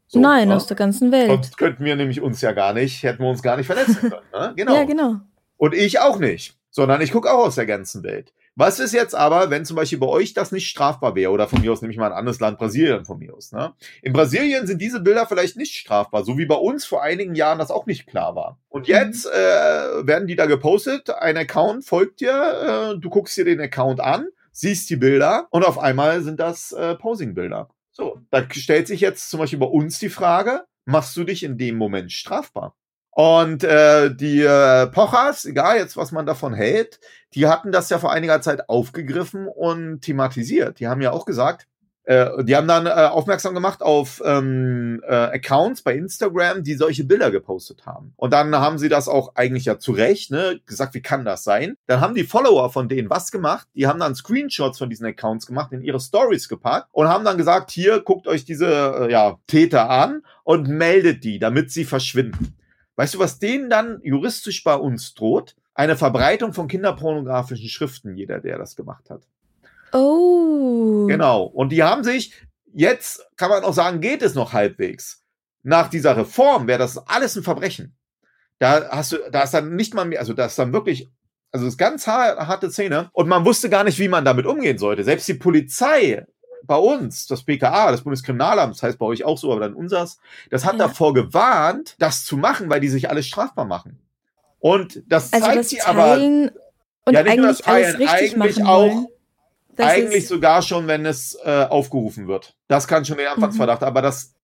So, 0.06 0.20
Nein, 0.20 0.48
ne? 0.48 0.54
aus 0.56 0.66
der 0.66 0.76
ganzen 0.76 1.10
Welt. 1.10 1.28
Sonst 1.28 1.58
könnten 1.58 1.84
wir 1.84 1.96
nämlich 1.96 2.20
uns 2.20 2.40
ja 2.40 2.52
gar 2.52 2.72
nicht, 2.72 3.02
hätten 3.02 3.22
wir 3.22 3.28
uns 3.28 3.42
gar 3.42 3.56
nicht 3.56 3.66
verletzen 3.66 3.96
können. 3.96 4.22
Ne? 4.32 4.52
Genau. 4.56 4.74
ja, 4.74 4.84
genau. 4.84 5.16
Und 5.56 5.74
ich 5.74 5.98
auch 5.98 6.20
nicht, 6.20 6.56
sondern 6.70 7.00
ich 7.00 7.10
gucke 7.10 7.30
auch 7.30 7.46
aus 7.46 7.56
der 7.56 7.66
ganzen 7.66 8.04
Welt. 8.04 8.32
Was 8.58 8.80
ist 8.80 8.92
jetzt 8.92 9.14
aber, 9.14 9.50
wenn 9.50 9.64
zum 9.64 9.76
Beispiel 9.76 9.98
bei 9.98 10.08
euch 10.08 10.34
das 10.34 10.50
nicht 10.50 10.68
strafbar 10.68 11.14
wäre? 11.14 11.30
Oder 11.30 11.46
von 11.46 11.60
mir 11.60 11.70
aus 11.70 11.80
nehme 11.80 11.92
ich 11.92 11.96
mal 11.96 12.10
ein 12.10 12.18
anderes 12.18 12.40
Land, 12.40 12.58
Brasilien 12.58 13.04
von 13.04 13.16
mir 13.16 13.32
aus. 13.32 13.52
Ne? 13.52 13.72
In 14.02 14.12
Brasilien 14.12 14.66
sind 14.66 14.82
diese 14.82 14.98
Bilder 14.98 15.28
vielleicht 15.28 15.56
nicht 15.56 15.76
strafbar, 15.76 16.24
so 16.24 16.38
wie 16.38 16.46
bei 16.46 16.56
uns 16.56 16.84
vor 16.84 17.00
einigen 17.00 17.36
Jahren 17.36 17.60
das 17.60 17.70
auch 17.70 17.86
nicht 17.86 18.08
klar 18.08 18.34
war. 18.34 18.58
Und 18.68 18.88
mhm. 18.88 18.94
jetzt 18.94 19.26
äh, 19.26 19.30
werden 20.04 20.26
die 20.26 20.34
da 20.34 20.46
gepostet, 20.46 21.08
ein 21.08 21.36
Account 21.36 21.84
folgt 21.84 22.20
dir, 22.20 22.94
äh, 22.96 22.98
du 22.98 23.08
guckst 23.08 23.36
dir 23.36 23.44
den 23.44 23.60
Account 23.60 24.00
an, 24.00 24.26
siehst 24.50 24.90
die 24.90 24.96
Bilder 24.96 25.46
und 25.50 25.64
auf 25.64 25.78
einmal 25.78 26.22
sind 26.22 26.40
das 26.40 26.72
äh, 26.72 26.96
Posing-Bilder. 26.96 27.68
So, 27.92 28.20
da 28.30 28.44
stellt 28.50 28.88
sich 28.88 29.00
jetzt 29.00 29.30
zum 29.30 29.38
Beispiel 29.38 29.60
bei 29.60 29.66
uns 29.66 30.00
die 30.00 30.08
Frage, 30.08 30.64
machst 30.84 31.16
du 31.16 31.22
dich 31.22 31.44
in 31.44 31.58
dem 31.58 31.76
Moment 31.76 32.10
strafbar? 32.10 32.74
Und 33.18 33.64
äh, 33.64 34.14
die 34.14 34.42
äh, 34.42 34.86
Pochers, 34.86 35.44
egal 35.44 35.76
jetzt, 35.76 35.96
was 35.96 36.12
man 36.12 36.24
davon 36.24 36.54
hält, 36.54 37.00
die 37.34 37.48
hatten 37.48 37.72
das 37.72 37.90
ja 37.90 37.98
vor 37.98 38.12
einiger 38.12 38.40
Zeit 38.40 38.68
aufgegriffen 38.68 39.48
und 39.48 40.02
thematisiert. 40.02 40.78
Die 40.78 40.86
haben 40.86 41.00
ja 41.00 41.10
auch 41.10 41.24
gesagt, 41.24 41.66
äh, 42.04 42.44
die 42.44 42.54
haben 42.54 42.68
dann 42.68 42.86
äh, 42.86 42.90
aufmerksam 42.90 43.54
gemacht 43.54 43.82
auf 43.82 44.22
ähm, 44.24 45.02
äh, 45.04 45.12
Accounts 45.12 45.82
bei 45.82 45.96
Instagram, 45.96 46.62
die 46.62 46.74
solche 46.74 47.02
Bilder 47.02 47.32
gepostet 47.32 47.86
haben. 47.86 48.12
Und 48.14 48.32
dann 48.32 48.54
haben 48.54 48.78
sie 48.78 48.88
das 48.88 49.08
auch 49.08 49.34
eigentlich 49.34 49.64
ja 49.64 49.80
zu 49.80 49.90
Recht, 49.90 50.30
ne, 50.30 50.60
gesagt, 50.64 50.94
wie 50.94 51.02
kann 51.02 51.24
das 51.24 51.42
sein? 51.42 51.76
Dann 51.88 52.00
haben 52.00 52.14
die 52.14 52.22
Follower 52.22 52.70
von 52.70 52.88
denen 52.88 53.10
was 53.10 53.32
gemacht? 53.32 53.66
Die 53.74 53.88
haben 53.88 53.98
dann 53.98 54.14
Screenshots 54.14 54.78
von 54.78 54.90
diesen 54.90 55.06
Accounts 55.06 55.44
gemacht, 55.48 55.72
in 55.72 55.82
ihre 55.82 55.98
Stories 55.98 56.48
gepackt 56.48 56.86
und 56.92 57.08
haben 57.08 57.24
dann 57.24 57.36
gesagt, 57.36 57.72
hier, 57.72 57.98
guckt 57.98 58.28
euch 58.28 58.44
diese 58.44 58.68
äh, 59.08 59.10
ja, 59.10 59.38
Täter 59.48 59.90
an 59.90 60.22
und 60.44 60.68
meldet 60.68 61.24
die, 61.24 61.40
damit 61.40 61.72
sie 61.72 61.84
verschwinden. 61.84 62.54
Weißt 62.98 63.14
du, 63.14 63.20
was 63.20 63.38
denen 63.38 63.70
dann 63.70 64.00
juristisch 64.02 64.64
bei 64.64 64.74
uns 64.74 65.14
droht? 65.14 65.54
Eine 65.72 65.96
Verbreitung 65.96 66.52
von 66.52 66.66
kinderpornografischen 66.66 67.68
Schriften, 67.68 68.16
jeder, 68.16 68.40
der 68.40 68.58
das 68.58 68.74
gemacht 68.74 69.08
hat. 69.08 69.22
Oh. 69.92 71.06
Genau. 71.06 71.44
Und 71.44 71.68
die 71.68 71.84
haben 71.84 72.02
sich, 72.02 72.34
jetzt 72.74 73.24
kann 73.36 73.50
man 73.50 73.62
auch 73.62 73.72
sagen, 73.72 74.00
geht 74.00 74.20
es 74.22 74.34
noch 74.34 74.52
halbwegs. 74.52 75.22
Nach 75.62 75.88
dieser 75.88 76.16
Reform 76.16 76.66
wäre 76.66 76.80
das 76.80 76.98
alles 76.98 77.36
ein 77.36 77.44
Verbrechen. 77.44 77.96
Da 78.58 78.88
hast 78.90 79.12
du, 79.12 79.18
da 79.30 79.44
ist 79.44 79.54
dann 79.54 79.76
nicht 79.76 79.94
mal 79.94 80.04
mehr, 80.04 80.18
also 80.18 80.32
da 80.32 80.46
ist 80.46 80.58
dann 80.58 80.72
wirklich, 80.72 81.08
also 81.52 81.66
das 81.66 81.74
ist 81.74 81.78
ganz 81.78 82.08
harte 82.08 82.68
Szene. 82.72 83.10
Und 83.12 83.28
man 83.28 83.44
wusste 83.44 83.70
gar 83.70 83.84
nicht, 83.84 84.00
wie 84.00 84.08
man 84.08 84.24
damit 84.24 84.44
umgehen 84.44 84.78
sollte. 84.78 85.04
Selbst 85.04 85.28
die 85.28 85.34
Polizei 85.34 86.26
bei 86.64 86.76
uns, 86.76 87.26
das 87.26 87.42
BKA, 87.42 87.90
das 87.90 88.02
Bundeskriminalamt, 88.02 88.74
das 88.74 88.82
heißt 88.82 88.98
bei 88.98 89.06
euch 89.06 89.24
auch 89.24 89.38
so, 89.38 89.52
aber 89.52 89.62
dann 89.62 89.74
unsers, 89.74 90.18
das 90.50 90.64
hat 90.64 90.74
ja. 90.74 90.86
davor 90.86 91.14
gewarnt, 91.14 91.96
das 91.98 92.24
zu 92.24 92.36
machen, 92.36 92.68
weil 92.70 92.80
die 92.80 92.88
sich 92.88 93.10
alles 93.10 93.26
strafbar 93.26 93.64
machen. 93.64 93.98
Und 94.60 95.02
das 95.06 95.32
also 95.32 95.46
zeigt 95.46 95.58
das 95.58 95.68
sie 95.70 95.80
aber. 95.82 96.14
Und 96.14 96.52
ja, 97.14 97.22
nicht 97.22 97.36
nur 97.36 97.46
das 97.46 97.58
Teilen, 97.58 98.06
eigentlich 98.06 98.64
auch. 98.64 99.06
Eigentlich 99.76 100.26
sogar 100.26 100.62
schon, 100.62 100.88
wenn 100.88 101.06
es 101.06 101.38
äh, 101.44 101.66
aufgerufen 101.68 102.26
wird. 102.26 102.56
Das 102.66 102.88
kann 102.88 103.04
schon 103.04 103.16
den 103.16 103.28
Anfangsverdacht, 103.28 103.82
mhm. 103.82 103.86
aber 103.86 104.02
das 104.02 104.34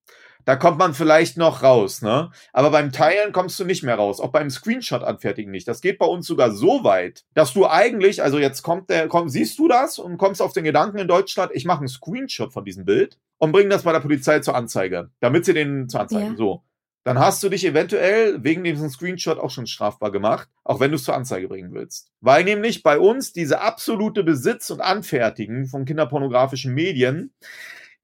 da 0.45 0.57
kommt 0.57 0.79
man 0.79 0.95
vielleicht 0.95 1.37
noch 1.37 1.63
raus, 1.63 2.03
ne? 2.03 2.31
Aber 2.53 2.71
beim 2.71 2.93
Teilen 2.93 3.33
kommst 3.33 3.59
du 3.59 3.65
nicht 3.65 3.83
mehr 3.83 3.97
raus. 3.97 4.21
Auch 4.21 4.33
beim 4.33 4.51
Screenshot 4.51 5.03
anfertigen 5.03 5.51
nicht. 5.51 5.67
Das 5.67 5.81
geht 5.81 5.99
bei 5.99 6.07
uns 6.07 6.27
sogar 6.27 6.51
so 6.51 6.85
weit, 6.85 7.25
dass 7.35 7.53
du 7.53 7.67
eigentlich, 7.67 8.23
also 8.23 8.39
jetzt 8.39 8.63
kommt 8.63 8.91
der, 8.91 9.09
komm, 9.09 9.29
siehst 9.29 9.59
du 9.59 9.69
das 9.69 9.99
und 9.99 10.19
kommst 10.19 10.43
auf 10.43 10.53
den 10.53 10.65
Gedanken 10.65 10.99
in 10.99 11.09
Deutschland, 11.09 11.53
ich 11.55 11.65
mache 11.65 11.79
einen 11.79 11.89
Screenshot 11.89 12.53
von 12.53 12.65
diesem 12.65 12.85
Bild 12.85 13.19
und 13.39 13.53
bringe 13.53 13.71
das 13.71 13.83
bei 13.83 13.93
der 13.93 14.01
Polizei 14.01 14.41
zur 14.41 14.55
Anzeige, 14.55 15.11
damit 15.21 15.45
sie 15.45 15.55
den 15.55 15.89
zur 15.89 16.01
Anzeige. 16.01 16.27
Ja. 16.27 16.37
So. 16.37 16.63
Dann 17.05 17.19
hast 17.19 17.43
du 17.43 17.51
dich 17.51 17.67
eventuell 17.67 18.43
wegen 18.43 18.65
diesem 18.65 18.89
Screenshot 18.89 19.39
auch 19.39 19.51
schon 19.51 19.67
strafbar 19.67 20.11
gemacht, 20.11 20.49
auch 20.65 20.81
wenn 20.81 20.91
du 20.91 20.97
es 20.97 21.05
zur 21.05 21.15
Anzeige 21.15 21.49
bringen 21.49 21.75
willst. 21.75 22.11
Weil 22.23 22.45
nämlich 22.45 22.83
bei 22.83 22.99
uns 22.99 23.35
diese 23.35 23.61
absolute 23.61 24.25
Besitz 24.25 24.71
und 24.71 24.81
Anfertigen 24.81 25.67
von 25.67 25.85
kinderpornografischen 25.85 26.73
Medien 26.73 27.35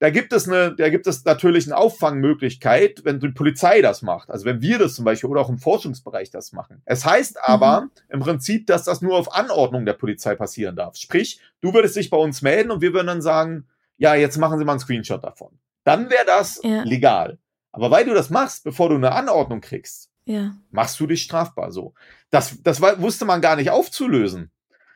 da 0.01 0.09
gibt 0.09 0.33
es 0.33 0.47
eine, 0.47 0.75
da 0.75 0.89
gibt 0.89 1.05
es 1.05 1.23
natürlich 1.25 1.67
eine 1.67 1.77
Auffangmöglichkeit, 1.77 3.01
wenn 3.05 3.19
die 3.19 3.29
Polizei 3.29 3.83
das 3.83 4.01
macht. 4.01 4.31
Also 4.31 4.45
wenn 4.45 4.59
wir 4.59 4.79
das 4.79 4.95
zum 4.95 5.05
Beispiel 5.05 5.29
oder 5.29 5.41
auch 5.41 5.49
im 5.49 5.59
Forschungsbereich 5.59 6.31
das 6.31 6.53
machen. 6.53 6.81
Es 6.85 7.05
heißt 7.05 7.37
aber 7.47 7.81
mhm. 7.81 7.91
im 8.09 8.19
Prinzip, 8.21 8.65
dass 8.65 8.83
das 8.83 9.03
nur 9.03 9.15
auf 9.15 9.31
Anordnung 9.31 9.85
der 9.85 9.93
Polizei 9.93 10.33
passieren 10.33 10.75
darf. 10.75 10.95
Sprich, 10.95 11.39
du 11.61 11.75
würdest 11.75 11.95
dich 11.95 12.09
bei 12.09 12.17
uns 12.17 12.41
melden 12.41 12.71
und 12.71 12.81
wir 12.81 12.93
würden 12.93 13.05
dann 13.05 13.21
sagen, 13.21 13.67
ja, 13.97 14.15
jetzt 14.15 14.37
machen 14.37 14.57
Sie 14.57 14.65
mal 14.65 14.71
einen 14.71 14.79
Screenshot 14.79 15.23
davon. 15.23 15.59
Dann 15.83 16.09
wäre 16.09 16.25
das 16.25 16.59
ja. 16.63 16.81
legal. 16.81 17.37
Aber 17.71 17.91
weil 17.91 18.05
du 18.05 18.15
das 18.15 18.31
machst, 18.31 18.63
bevor 18.63 18.89
du 18.89 18.95
eine 18.95 19.11
Anordnung 19.11 19.61
kriegst, 19.61 20.09
ja. 20.25 20.55
machst 20.71 20.99
du 20.99 21.05
dich 21.05 21.21
strafbar 21.21 21.71
so. 21.71 21.93
Das, 22.31 22.57
das 22.63 22.81
wusste 22.81 23.25
man 23.25 23.39
gar 23.39 23.55
nicht 23.55 23.69
aufzulösen. 23.69 24.49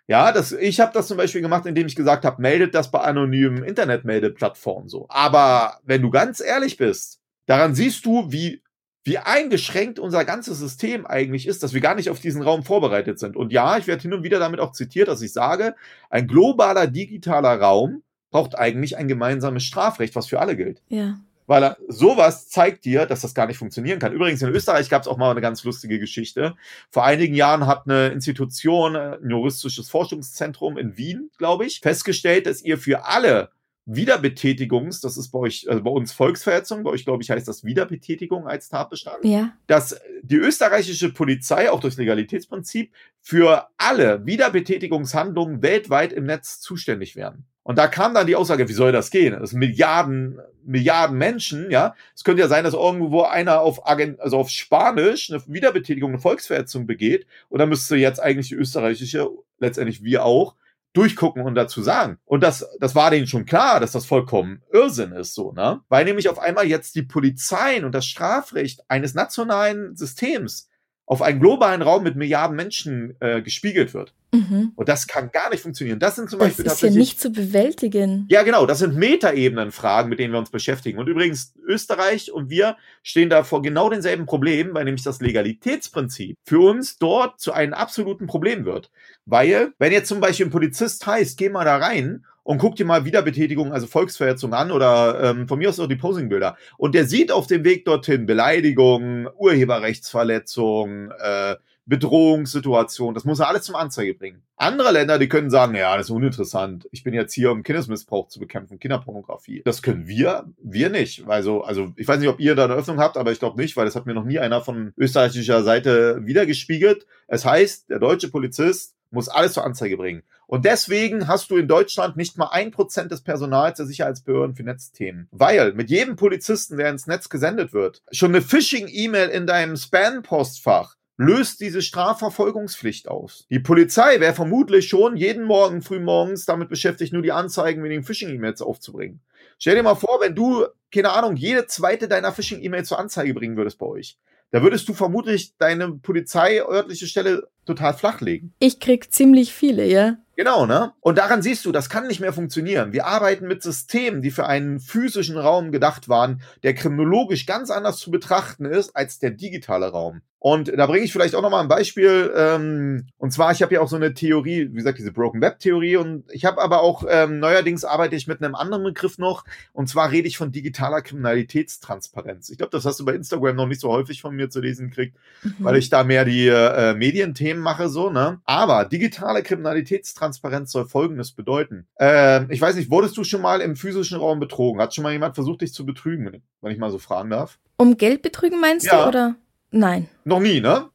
Ja, 0.08 0.32
das, 0.32 0.52
ich 0.52 0.80
habe 0.80 0.94
das 0.94 1.08
zum 1.08 1.18
Beispiel 1.18 1.42
gemacht, 1.42 1.66
indem 1.66 1.88
ich 1.88 1.96
gesagt 1.96 2.26
habe, 2.26 2.42
meldet 2.42 2.76
das 2.76 2.92
bei 2.92 3.00
anonymen 3.00 3.64
Internetmeldeplattformen 3.64 4.88
so. 4.88 5.08
Aber 5.10 5.80
wenn 5.84 6.02
du 6.02 6.12
ganz 6.12 6.42
ehrlich 6.42 6.78
bist, 6.78 7.20
daran 7.48 7.74
siehst 7.74 8.06
du, 8.06 8.32
wie 8.32 8.62
wie 9.06 9.20
eingeschränkt 9.20 10.00
unser 10.00 10.26
ganzes 10.26 10.58
System 10.58 11.06
eigentlich 11.06 11.48
ist, 11.48 11.62
dass 11.62 11.74
wir 11.74 11.82
gar 11.82 11.94
nicht 11.94 12.10
auf 12.10 12.20
diesen 12.20 12.42
Raum 12.42 12.64
vorbereitet 12.64 13.20
sind. 13.20 13.38
Und 13.38 13.54
ja, 13.54 13.78
ich 13.78 13.86
werde 13.86 14.02
hin 14.02 14.14
und 14.14 14.24
wieder 14.24 14.40
damit 14.40 14.60
auch 14.60 14.72
zitiert, 14.72 15.08
dass 15.08 15.22
ich 15.22 15.32
sage, 15.32 15.76
ein 16.10 16.28
globaler 16.28 16.88
digitaler 16.88 17.62
Raum 17.62 18.02
braucht 18.32 18.58
eigentlich 18.58 18.98
ein 18.98 19.08
gemeinsames 19.08 19.64
Strafrecht, 19.64 20.16
was 20.16 20.26
für 20.26 20.40
alle 20.40 20.58
gilt. 20.58 20.82
Ja. 20.90 21.20
Weil 21.48 21.64
er, 21.64 21.78
sowas 21.88 22.50
zeigt 22.50 22.86
dir, 22.86 23.06
dass 23.06 23.22
das 23.22 23.36
gar 23.36 23.46
nicht 23.48 23.58
funktionieren 23.58 24.00
kann. 24.00 24.14
Übrigens, 24.14 24.42
in 24.42 24.50
Österreich 24.50 24.90
gab 24.90 25.04
es 25.04 25.08
auch 25.08 25.18
mal 25.18 25.32
eine 25.32 25.42
ganz 25.42 25.64
lustige 25.64 26.00
Geschichte. 26.00 26.56
Vor 26.90 27.04
einigen 27.06 27.36
Jahren 27.36 27.68
hat 27.68 27.84
eine 27.88 28.08
Institution, 28.08 28.96
ein 28.96 29.30
juristisches 29.30 29.90
Forschungszentrum 29.90 30.78
in 30.78 30.98
Wien, 30.98 31.30
glaube 31.38 31.66
ich, 31.66 31.82
festgestellt, 31.82 32.48
dass 32.48 32.62
ihr 32.64 32.78
für 32.78 33.06
alle 33.06 33.50
Wiederbetätigungs, 33.88 35.00
das 35.02 35.16
ist 35.16 35.30
bei 35.30 35.40
euch, 35.40 35.70
also 35.70 35.84
bei 35.84 35.92
uns 35.92 36.12
Volksverhetzung, 36.12 36.84
bei 36.84 36.90
euch 36.90 37.06
glaube 37.06 37.22
ich 37.22 37.30
heißt 37.30 37.48
das 37.48 37.64
Wiederbetätigung 37.64 38.48
als 38.48 38.70
Tatbestand, 38.70 39.24
Ja. 39.24 39.54
dass 39.68 40.00
die 40.24 40.38
österreichische 40.38 41.14
Polizei 41.14 41.70
auch 41.70 41.80
durch 41.80 41.96
Legalitätsprinzip 41.98 42.92
für 43.22 43.68
alle 43.78 44.26
Wiederbetätigungshandlungen 44.26 45.62
weltweit 45.62 46.14
im 46.14 46.26
Netz 46.26 46.60
zuständig 46.60 47.16
werden. 47.16 47.46
Und 47.66 47.80
da 47.80 47.88
kam 47.88 48.14
dann 48.14 48.28
die 48.28 48.36
Aussage, 48.36 48.70
wie 48.70 48.74
soll 48.74 48.92
das 48.92 49.10
gehen? 49.10 49.36
Das 49.40 49.50
sind 49.50 49.60
Milliarden, 49.60 50.40
Milliarden 50.64 51.18
Menschen, 51.18 51.72
ja. 51.72 51.96
Es 52.14 52.24
könnte 52.24 52.44
ja 52.44 52.48
sein, 52.48 52.64
dass 52.64 52.76
irgendwo 52.76 53.24
einer 53.24 53.62
auf, 53.62 53.90
Agent, 53.90 54.20
also 54.20 54.38
auf 54.38 54.52
Spanisch 54.52 55.32
eine 55.32 55.42
Wiederbetätigung, 55.48 56.12
eine 56.12 56.22
Volksverhetzung 56.22 56.86
begeht. 56.86 57.26
Und 57.50 57.58
dann 57.58 57.70
müsste 57.70 57.96
jetzt 57.96 58.22
eigentlich 58.22 58.50
die 58.50 58.54
österreichische, 58.56 59.30
letztendlich 59.58 60.04
wir 60.04 60.26
auch, 60.26 60.54
durchgucken 60.94 61.42
und 61.42 61.56
dazu 61.56 61.82
sagen. 61.82 62.20
Und 62.26 62.44
das, 62.44 62.70
das 62.80 62.94
war 62.94 63.10
denen 63.10 63.26
schon 63.26 63.48
klar, 63.48 63.80
dass 63.80 63.94
das 63.94 64.06
vollkommen 64.06 64.62
Irrsinn 64.72 65.12
ist, 65.12 65.34
so, 65.34 65.52
ne? 65.52 65.82
Weil 65.90 66.06
nämlich 66.06 66.30
auf 66.30 66.38
einmal 66.38 66.68
jetzt 66.68 66.94
die 66.94 67.02
Polizeien 67.02 67.84
und 67.84 67.96
das 67.96 68.06
Strafrecht 68.06 68.82
eines 68.90 69.16
nationalen 69.16 69.96
Systems 69.96 70.70
auf 71.08 71.22
einen 71.22 71.40
globalen 71.40 71.82
Raum 71.82 72.04
mit 72.04 72.16
Milliarden 72.16 72.56
Menschen 72.56 73.16
äh, 73.20 73.42
gespiegelt 73.42 73.94
wird. 73.94 74.14
Mhm. 74.34 74.72
Und 74.76 74.90
das 74.90 75.08
kann 75.08 75.32
gar 75.32 75.50
nicht 75.52 75.62
funktionieren. 75.62 76.00
Das 76.00 76.16
sind 76.16 76.30
zum 76.30 76.40
Das 76.40 76.48
Beispiel 76.50 76.66
ist 76.66 76.70
ja 76.70 76.74
tatsächlich. 76.74 76.98
nicht 76.98 77.20
zu 77.22 77.32
bewältigen. 77.32 78.26
Ja, 78.30 78.42
genau, 78.44 78.66
das 78.66 78.80
sind 78.80 78.96
Metaebenen-Fragen, 78.96 80.10
mit 80.10 80.20
denen 80.20 80.34
wir 80.34 80.40
uns 80.40 80.50
beschäftigen. 80.50 80.98
Und 80.98 81.08
übrigens, 81.08 81.54
Österreich 81.64 82.32
und 82.32 82.50
wir 82.50 82.76
stehen 83.04 83.30
da 83.30 83.44
vor 83.44 83.62
genau 83.62 83.90
denselben 83.90 84.26
Problemen, 84.26 84.74
weil 84.74 84.86
nämlich 84.86 85.04
das 85.04 85.22
Legalitätsprinzip 85.22 86.38
für 86.44 86.60
uns 86.60 86.98
dort 86.98 87.40
zu 87.40 87.54
einem 87.54 87.74
absoluten 87.74 88.26
Problem 88.28 88.66
wird. 88.66 88.90
Weil, 89.26 89.74
wenn 89.78 89.92
jetzt 89.92 90.08
zum 90.08 90.20
Beispiel 90.20 90.48
ein 90.48 90.52
Polizist 90.52 91.06
heißt, 91.06 91.38
geh 91.38 91.50
mal 91.50 91.66
da 91.66 91.78
rein 91.78 92.26
und 92.46 92.60
guck 92.60 92.76
dir 92.76 92.86
mal 92.86 93.06
Wiederbetätigung, 93.06 93.74
also 93.74 93.88
Volksverhetzung 93.88 94.54
an 94.54 94.72
oder 94.72 95.32
ähm, 95.32 95.48
von 95.48 95.58
mir 95.58 95.68
aus 95.68 95.80
auch 95.80 95.88
die 95.88 95.96
Posingbilder. 95.96 96.56
Und 96.78 96.94
der 96.94 97.06
sieht 97.06 97.32
auf 97.32 97.48
dem 97.48 97.64
Weg 97.66 97.86
dorthin 97.86 98.28
Beleidigung, 98.28 99.28
Urheberrechtsverletzung, 99.36 101.10
äh, 101.12 101.56
Bedrohungssituation, 101.88 103.14
das 103.16 103.26
muss 103.26 103.40
er 103.40 103.48
alles 103.48 103.64
zum 103.64 103.76
Anzeige 103.76 104.14
bringen. 104.14 104.44
Andere 104.58 104.92
Länder, 104.92 105.18
die 105.18 105.28
können 105.28 105.50
sagen, 105.50 105.76
ja, 105.76 105.98
das 105.98 106.08
ist 106.08 106.12
uninteressant. 106.12 106.88
Ich 106.92 107.04
bin 107.04 107.16
jetzt 107.16 107.34
hier, 107.34 107.52
um 107.52 107.64
Kindesmissbrauch 107.64 108.28
zu 108.28 108.40
bekämpfen, 108.40 108.80
Kinderpornografie. 108.80 109.64
Das 109.66 109.82
können 109.82 110.08
wir, 110.08 110.46
wir 110.62 110.90
nicht. 110.90 111.28
Also, 111.28 111.64
also 111.64 111.94
ich 111.96 112.08
weiß 112.08 112.20
nicht, 112.20 112.30
ob 112.30 112.40
ihr 112.40 112.56
da 112.56 112.66
eine 112.66 112.74
Öffnung 112.74 113.00
habt, 113.00 113.18
aber 113.18 113.32
ich 113.32 113.40
glaube 113.40 113.60
nicht, 113.60 113.76
weil 113.76 113.86
das 113.86 113.96
hat 113.96 114.06
mir 114.06 114.14
noch 114.14 114.24
nie 114.24 114.40
einer 114.40 114.62
von 114.62 114.94
österreichischer 114.98 115.64
Seite 115.64 116.22
wiedergespiegelt. 116.26 117.08
Es 117.28 117.44
heißt, 117.44 117.90
der 117.90 118.00
deutsche 118.00 118.30
Polizist 118.30 118.96
muss 119.12 119.30
alles 119.30 119.54
zur 119.54 119.64
Anzeige 119.64 119.98
bringen. 119.98 120.24
Und 120.48 120.66
deswegen 120.66 121.28
hast 121.28 121.50
du 121.50 121.58
in 121.58 121.68
Deutschland 121.68 122.18
nicht 122.18 122.38
mal 122.38 122.50
ein 122.52 122.72
Prozent 122.72 123.12
des 123.12 123.22
Personals 123.22 123.78
der 123.78 123.86
Sicherheitsbehörden 123.86 124.56
für 124.56 124.64
Netzthemen. 124.64 125.28
Weil 125.32 125.74
mit 125.74 125.90
jedem 125.90 126.16
Polizisten, 126.16 126.78
der 126.78 126.90
ins 126.90 127.08
Netz 127.08 127.30
gesendet 127.30 127.74
wird, 127.74 128.04
schon 128.12 128.32
eine 128.32 128.42
Phishing-E-Mail 128.42 129.30
in 129.30 129.48
deinem 129.48 129.76
Spam-Postfach 129.76 130.96
löst 131.18 131.62
diese 131.62 131.82
Strafverfolgungspflicht 131.82 133.08
aus. 133.08 133.46
Die 133.50 133.60
Polizei 133.60 134.20
wäre 134.20 134.34
vermutlich 134.34 134.90
schon 134.90 135.16
jeden 135.16 135.46
Morgen 135.46 135.82
frühmorgens 135.82 136.46
damit 136.46 136.70
beschäftigt, 136.70 137.14
nur 137.14 137.22
die 137.22 137.32
Anzeigen 137.32 137.84
wegen 137.84 138.04
Phishing-E-Mails 138.04 138.62
aufzubringen. 138.62 139.22
Stell 139.58 139.76
dir 139.76 139.84
mal 139.84 139.96
vor, 139.96 140.20
wenn 140.20 140.36
du, 140.36 140.66
keine 140.94 141.12
Ahnung, 141.12 141.38
jede 141.38 141.68
zweite 141.68 142.08
deiner 142.08 142.34
Phishing-E-Mail 142.34 142.84
zur 142.84 143.00
Anzeige 143.00 143.34
bringen 143.34 143.56
würdest 143.56 143.78
bei 143.78 143.86
euch. 143.86 144.18
Da 144.52 144.62
würdest 144.62 144.88
du 144.88 144.94
vermutlich 144.94 145.58
deine 145.58 145.94
polizeiörtliche 145.94 147.08
Stelle 147.08 147.48
total 147.66 147.94
flachlegen. 147.94 148.54
Ich 148.60 148.80
krieg 148.80 149.12
ziemlich 149.14 149.54
viele, 149.54 149.86
ja. 149.86 150.18
Genau, 150.38 150.66
ne? 150.66 150.92
Und 151.00 151.18
daran 151.18 151.42
siehst 151.42 151.64
du, 151.66 151.72
das 151.72 151.90
kann 151.90 152.08
nicht 152.08 152.20
mehr 152.20 152.34
funktionieren. 152.34 152.92
Wir 152.92 153.06
arbeiten 153.06 153.48
mit 153.48 153.64
Systemen, 153.64 154.22
die 154.22 154.32
für 154.32 154.46
einen 154.46 154.82
physischen 154.82 155.38
Raum 155.38 155.72
gedacht 155.72 156.10
waren, 156.10 156.42
der 156.64 156.74
kriminologisch 156.74 157.46
ganz 157.46 157.72
anders 157.72 157.98
zu 158.00 158.12
betrachten 158.12 158.66
ist 158.66 158.96
als 158.98 159.20
der 159.20 159.32
digitale 159.32 159.88
Raum. 159.88 160.22
Und 160.40 160.68
da 160.78 160.86
bringe 160.86 161.04
ich 161.04 161.12
vielleicht 161.12 161.34
auch 161.34 161.42
nochmal 161.42 161.64
ein 161.64 161.70
Beispiel. 161.70 162.32
Ähm, 162.38 163.08
und 163.18 163.32
zwar, 163.32 163.52
ich 163.52 163.64
habe 163.64 163.74
ja 163.74 163.82
auch 163.82 163.88
so 163.88 163.96
eine 163.96 164.14
Theorie, 164.14 164.68
wie 164.70 164.76
gesagt, 164.76 165.00
diese 165.00 165.12
Broken 165.12 165.42
Web 165.42 165.58
Theorie. 165.58 165.96
Und 165.96 166.26
ich 166.32 166.46
habe 166.46 166.62
aber 166.62 166.82
auch 166.82 167.04
ähm, 167.10 167.40
neuerdings 167.40 167.84
arbeite 167.84 168.16
ich 168.16 168.28
mit 168.28 168.44
einem 168.44 168.54
anderen 168.54 168.84
Begriff 168.84 169.18
noch. 169.18 169.44
Und 169.74 169.88
zwar 169.90 170.12
rede 170.12 170.28
ich 170.28 170.38
von 170.38 170.52
digitaler 170.52 171.02
Kriminalitätstransparenz. 171.02 172.50
Ich 172.50 172.58
glaube, 172.58 172.70
das 172.72 172.86
hast 172.86 173.00
du 173.00 173.06
bei 173.06 173.14
Instagram 173.14 173.56
noch 173.56 173.68
nicht 173.68 173.82
so 173.82 173.90
häufig 173.90 174.22
von 174.22 174.36
mir 174.36 174.50
zu 174.50 174.60
lesen 174.60 174.90
gekriegt, 174.90 175.18
Mhm. 175.42 175.54
weil 175.60 175.78
ich 175.78 175.90
da 175.90 176.04
mehr 176.04 176.26
die 176.26 176.48
äh, 176.48 176.94
Medienthemen 176.94 177.55
mache, 177.60 177.90
so, 177.90 178.10
ne? 178.10 178.40
Aber 178.46 178.86
digitale 178.86 179.44
Kriminalitätstransparenz 179.44 180.72
soll 180.72 180.86
folgendes 180.88 181.32
bedeuten. 181.32 181.88
Ähm, 182.00 182.48
ich 182.50 182.62
weiß 182.62 182.76
nicht, 182.76 182.90
wurdest 182.92 183.16
du 183.18 183.24
schon 183.24 183.42
mal 183.42 183.62
im 183.62 183.76
physischen 183.76 184.18
Raum 184.18 184.40
betrogen? 184.40 184.82
Hat 184.82 184.94
schon 184.94 185.04
mal 185.04 185.12
jemand 185.14 185.36
versucht, 185.36 185.62
dich 185.62 185.74
zu 185.74 185.86
betrügen, 185.86 186.42
wenn 186.62 186.72
ich 186.72 186.78
mal 186.78 186.92
so 186.92 187.00
fragen 187.00 187.30
darf? 187.30 187.60
Um 187.78 187.98
Geld 187.98 188.22
betrügen 188.22 188.60
meinst 188.60 188.86
Ja. 188.86 189.04
du 189.04 189.08
oder? 189.10 189.36
Nein. 189.72 190.08
Noch 190.24 190.40
nie, 190.40 190.62
ne? 190.62 190.90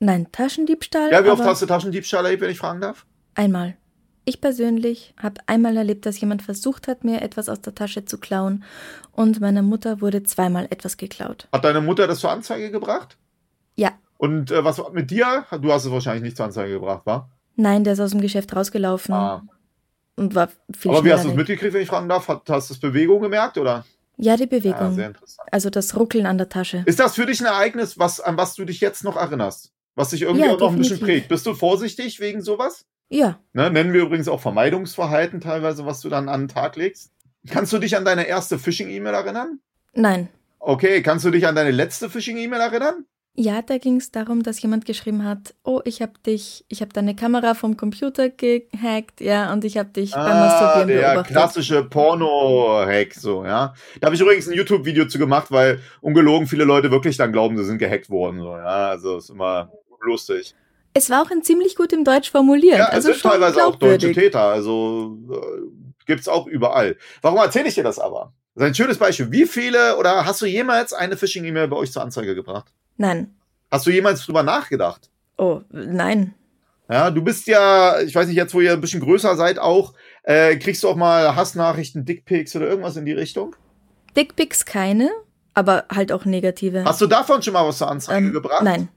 Nein, 0.00 0.26
Taschendiebstahl. 0.32 1.10
Ja, 1.12 1.24
wie 1.24 1.30
oft 1.30 1.44
hast 1.44 1.62
du 1.62 1.66
Taschendiebstahl 1.66 2.24
erlebt, 2.24 2.42
wenn 2.42 2.50
ich 2.50 2.58
fragen 2.58 2.80
darf? 2.80 3.06
Einmal. 3.34 3.76
Ich 4.26 4.40
persönlich 4.40 5.14
habe 5.22 5.40
einmal 5.46 5.76
erlebt, 5.76 6.06
dass 6.06 6.18
jemand 6.20 6.42
versucht 6.42 6.88
hat, 6.88 7.04
mir 7.04 7.20
etwas 7.20 7.48
aus 7.50 7.60
der 7.60 7.74
Tasche 7.74 8.06
zu 8.06 8.18
klauen 8.18 8.64
und 9.12 9.40
meiner 9.40 9.60
Mutter 9.62 10.00
wurde 10.00 10.22
zweimal 10.22 10.66
etwas 10.70 10.96
geklaut. 10.96 11.46
Hat 11.52 11.64
deine 11.64 11.82
Mutter 11.82 12.06
das 12.06 12.20
zur 12.20 12.30
Anzeige 12.30 12.70
gebracht? 12.70 13.18
Ja. 13.76 13.92
Und 14.18 14.50
äh, 14.50 14.64
was 14.64 14.78
war 14.78 14.90
mit 14.92 15.10
dir? 15.10 15.44
Du 15.60 15.72
hast 15.72 15.84
es 15.84 15.90
wahrscheinlich 15.90 16.22
nicht 16.22 16.36
zur 16.36 16.46
Anzeige 16.46 16.74
gebracht, 16.74 17.02
wa? 17.04 17.28
Nein, 17.56 17.84
der 17.84 17.92
ist 17.94 18.00
aus 18.00 18.10
dem 18.12 18.20
Geschäft 18.20 18.54
rausgelaufen 18.54 19.14
Ah. 19.14 19.42
und 20.16 20.34
war 20.34 20.48
viel 20.76 20.90
Aber 20.90 21.04
wie 21.04 21.12
hast 21.12 21.24
du 21.24 21.30
es 21.30 21.34
mitgekriegt, 21.36 21.72
wenn 21.74 21.82
ich 21.82 21.88
fragen 21.88 22.08
darf? 22.08 22.28
Hat, 22.28 22.42
hast 22.48 22.70
du 22.70 22.74
das 22.74 22.80
Bewegung 22.80 23.22
gemerkt, 23.22 23.58
oder? 23.58 23.84
Ja, 24.16 24.36
die 24.36 24.42
Ja, 24.44 24.48
Bewegung. 24.48 24.94
sehr 24.94 25.08
interessant. 25.08 25.48
also 25.52 25.70
das 25.70 25.96
Ruckeln 25.96 26.26
an 26.26 26.38
der 26.38 26.48
Tasche. 26.48 26.82
Ist 26.86 27.00
das 27.00 27.16
für 27.16 27.26
dich 27.26 27.40
ein 27.40 27.46
Ereignis, 27.46 27.98
was, 27.98 28.20
an 28.20 28.36
was 28.36 28.54
du 28.54 28.64
dich 28.64 28.80
jetzt 28.80 29.02
noch 29.04 29.16
erinnerst? 29.16 29.72
Was 29.96 30.10
dich 30.10 30.22
irgendwie 30.22 30.46
Ja, 30.46 30.52
auch 30.54 30.60
noch 30.60 30.70
ein 30.72 30.78
bisschen 30.78 30.98
definitiv. 30.98 31.22
prägt? 31.22 31.28
Bist 31.28 31.46
du 31.46 31.54
vorsichtig 31.54 32.20
wegen 32.20 32.40
sowas? 32.42 32.84
Ja, 33.08 33.38
Ne, 33.52 33.70
nennen 33.70 33.92
wir 33.92 34.02
übrigens 34.02 34.28
auch 34.28 34.40
Vermeidungsverhalten 34.40 35.40
teilweise, 35.40 35.84
was 35.86 36.00
du 36.00 36.08
dann 36.08 36.28
an 36.28 36.42
den 36.42 36.48
Tag 36.48 36.76
legst. 36.76 37.12
Kannst 37.48 37.72
du 37.72 37.78
dich 37.78 37.96
an 37.96 38.04
deine 38.04 38.26
erste 38.26 38.58
Phishing-E-Mail 38.58 39.14
erinnern? 39.14 39.60
nein. 39.92 40.28
Okay, 40.58 41.02
kannst 41.02 41.26
du 41.26 41.30
dich 41.30 41.46
an 41.46 41.54
deine 41.54 41.70
letzte 41.72 42.08
Phishing-E-Mail 42.08 42.58
erinnern? 42.60 43.04
Ja, 43.36 43.62
da 43.62 43.78
ging 43.78 43.96
es 43.96 44.12
darum, 44.12 44.44
dass 44.44 44.62
jemand 44.62 44.84
geschrieben 44.84 45.24
hat, 45.24 45.54
oh, 45.64 45.80
ich 45.84 46.00
habe 46.00 46.12
dich, 46.24 46.64
ich 46.68 46.80
habe 46.80 46.92
deine 46.92 47.16
Kamera 47.16 47.54
vom 47.54 47.76
Computer 47.76 48.28
gehackt, 48.28 49.20
ja, 49.20 49.52
und 49.52 49.64
ich 49.64 49.76
habe 49.76 49.88
dich 49.88 50.12
beim 50.12 50.20
Ah, 50.24 50.46
Masturbieren 50.46 50.88
der 50.88 51.08
beobachtet. 51.14 51.32
klassische 51.32 51.82
Porno-Hack, 51.84 53.12
so, 53.14 53.44
ja. 53.44 53.74
Da 54.00 54.06
habe 54.06 54.14
ich 54.14 54.20
übrigens 54.20 54.46
ein 54.46 54.54
YouTube-Video 54.54 55.06
zu 55.06 55.18
gemacht, 55.18 55.50
weil 55.50 55.80
ungelogen 56.00 56.46
viele 56.46 56.62
Leute 56.64 56.92
wirklich 56.92 57.16
dann 57.16 57.32
glauben, 57.32 57.56
sie 57.56 57.64
sind 57.64 57.78
gehackt 57.78 58.08
worden, 58.08 58.38
so, 58.38 58.56
ja. 58.56 58.64
Also 58.90 59.16
ist 59.18 59.30
immer 59.30 59.72
lustig. 60.00 60.54
Es 60.92 61.10
war 61.10 61.22
auch 61.22 61.30
in 61.32 61.42
ziemlich 61.42 61.74
gut 61.74 61.92
im 61.92 62.04
Deutsch 62.04 62.30
formuliert, 62.30 62.78
Ja, 62.78 62.86
es 62.88 62.94
also 62.94 63.08
sind 63.08 63.20
schon 63.20 63.30
teilweise 63.32 63.66
auch 63.66 63.74
deutsche. 63.74 64.12
Täter, 64.12 64.42
also 64.42 65.18
äh, 65.28 65.36
gibt's 66.06 66.28
auch 66.28 66.46
überall. 66.46 66.96
Warum 67.20 67.38
erzähle 67.40 67.66
ich 67.68 67.74
dir 67.74 67.82
das 67.82 67.98
aber? 67.98 68.32
Das 68.54 68.62
ist 68.62 68.68
ein 68.68 68.74
schönes 68.76 68.98
Beispiel. 68.98 69.32
Wie 69.32 69.46
viele 69.46 69.96
oder 69.96 70.24
hast 70.24 70.40
du 70.40 70.46
jemals 70.46 70.92
eine 70.92 71.16
Phishing-E-Mail 71.16 71.66
bei 71.66 71.76
euch 71.76 71.90
zur 71.90 72.02
Anzeige 72.02 72.36
gebracht? 72.36 72.66
Nein. 72.96 73.34
Hast 73.70 73.86
du 73.86 73.90
jemals 73.90 74.24
drüber 74.24 74.42
nachgedacht? 74.42 75.10
Oh, 75.36 75.60
nein. 75.70 76.34
Ja, 76.88 77.10
du 77.10 77.22
bist 77.22 77.46
ja, 77.46 78.00
ich 78.00 78.14
weiß 78.14 78.26
nicht, 78.28 78.36
jetzt 78.36 78.54
wo 78.54 78.60
ihr 78.60 78.72
ein 78.74 78.80
bisschen 78.80 79.00
größer 79.00 79.36
seid 79.36 79.58
auch, 79.58 79.94
äh, 80.22 80.56
kriegst 80.56 80.82
du 80.84 80.88
auch 80.88 80.96
mal 80.96 81.34
Hassnachrichten, 81.34 82.04
Dickpics 82.04 82.54
oder 82.56 82.68
irgendwas 82.68 82.96
in 82.96 83.06
die 83.06 83.12
Richtung? 83.12 83.56
Dickpics 84.16 84.64
keine, 84.66 85.10
aber 85.54 85.86
halt 85.90 86.12
auch 86.12 86.24
negative. 86.24 86.84
Hast 86.84 87.00
du 87.00 87.06
davon 87.06 87.42
schon 87.42 87.54
mal 87.54 87.66
was 87.66 87.78
zur 87.78 87.90
Anzeige 87.90 88.26
Ähm, 88.26 88.32
gebracht? 88.32 88.62
Nein. 88.62 88.88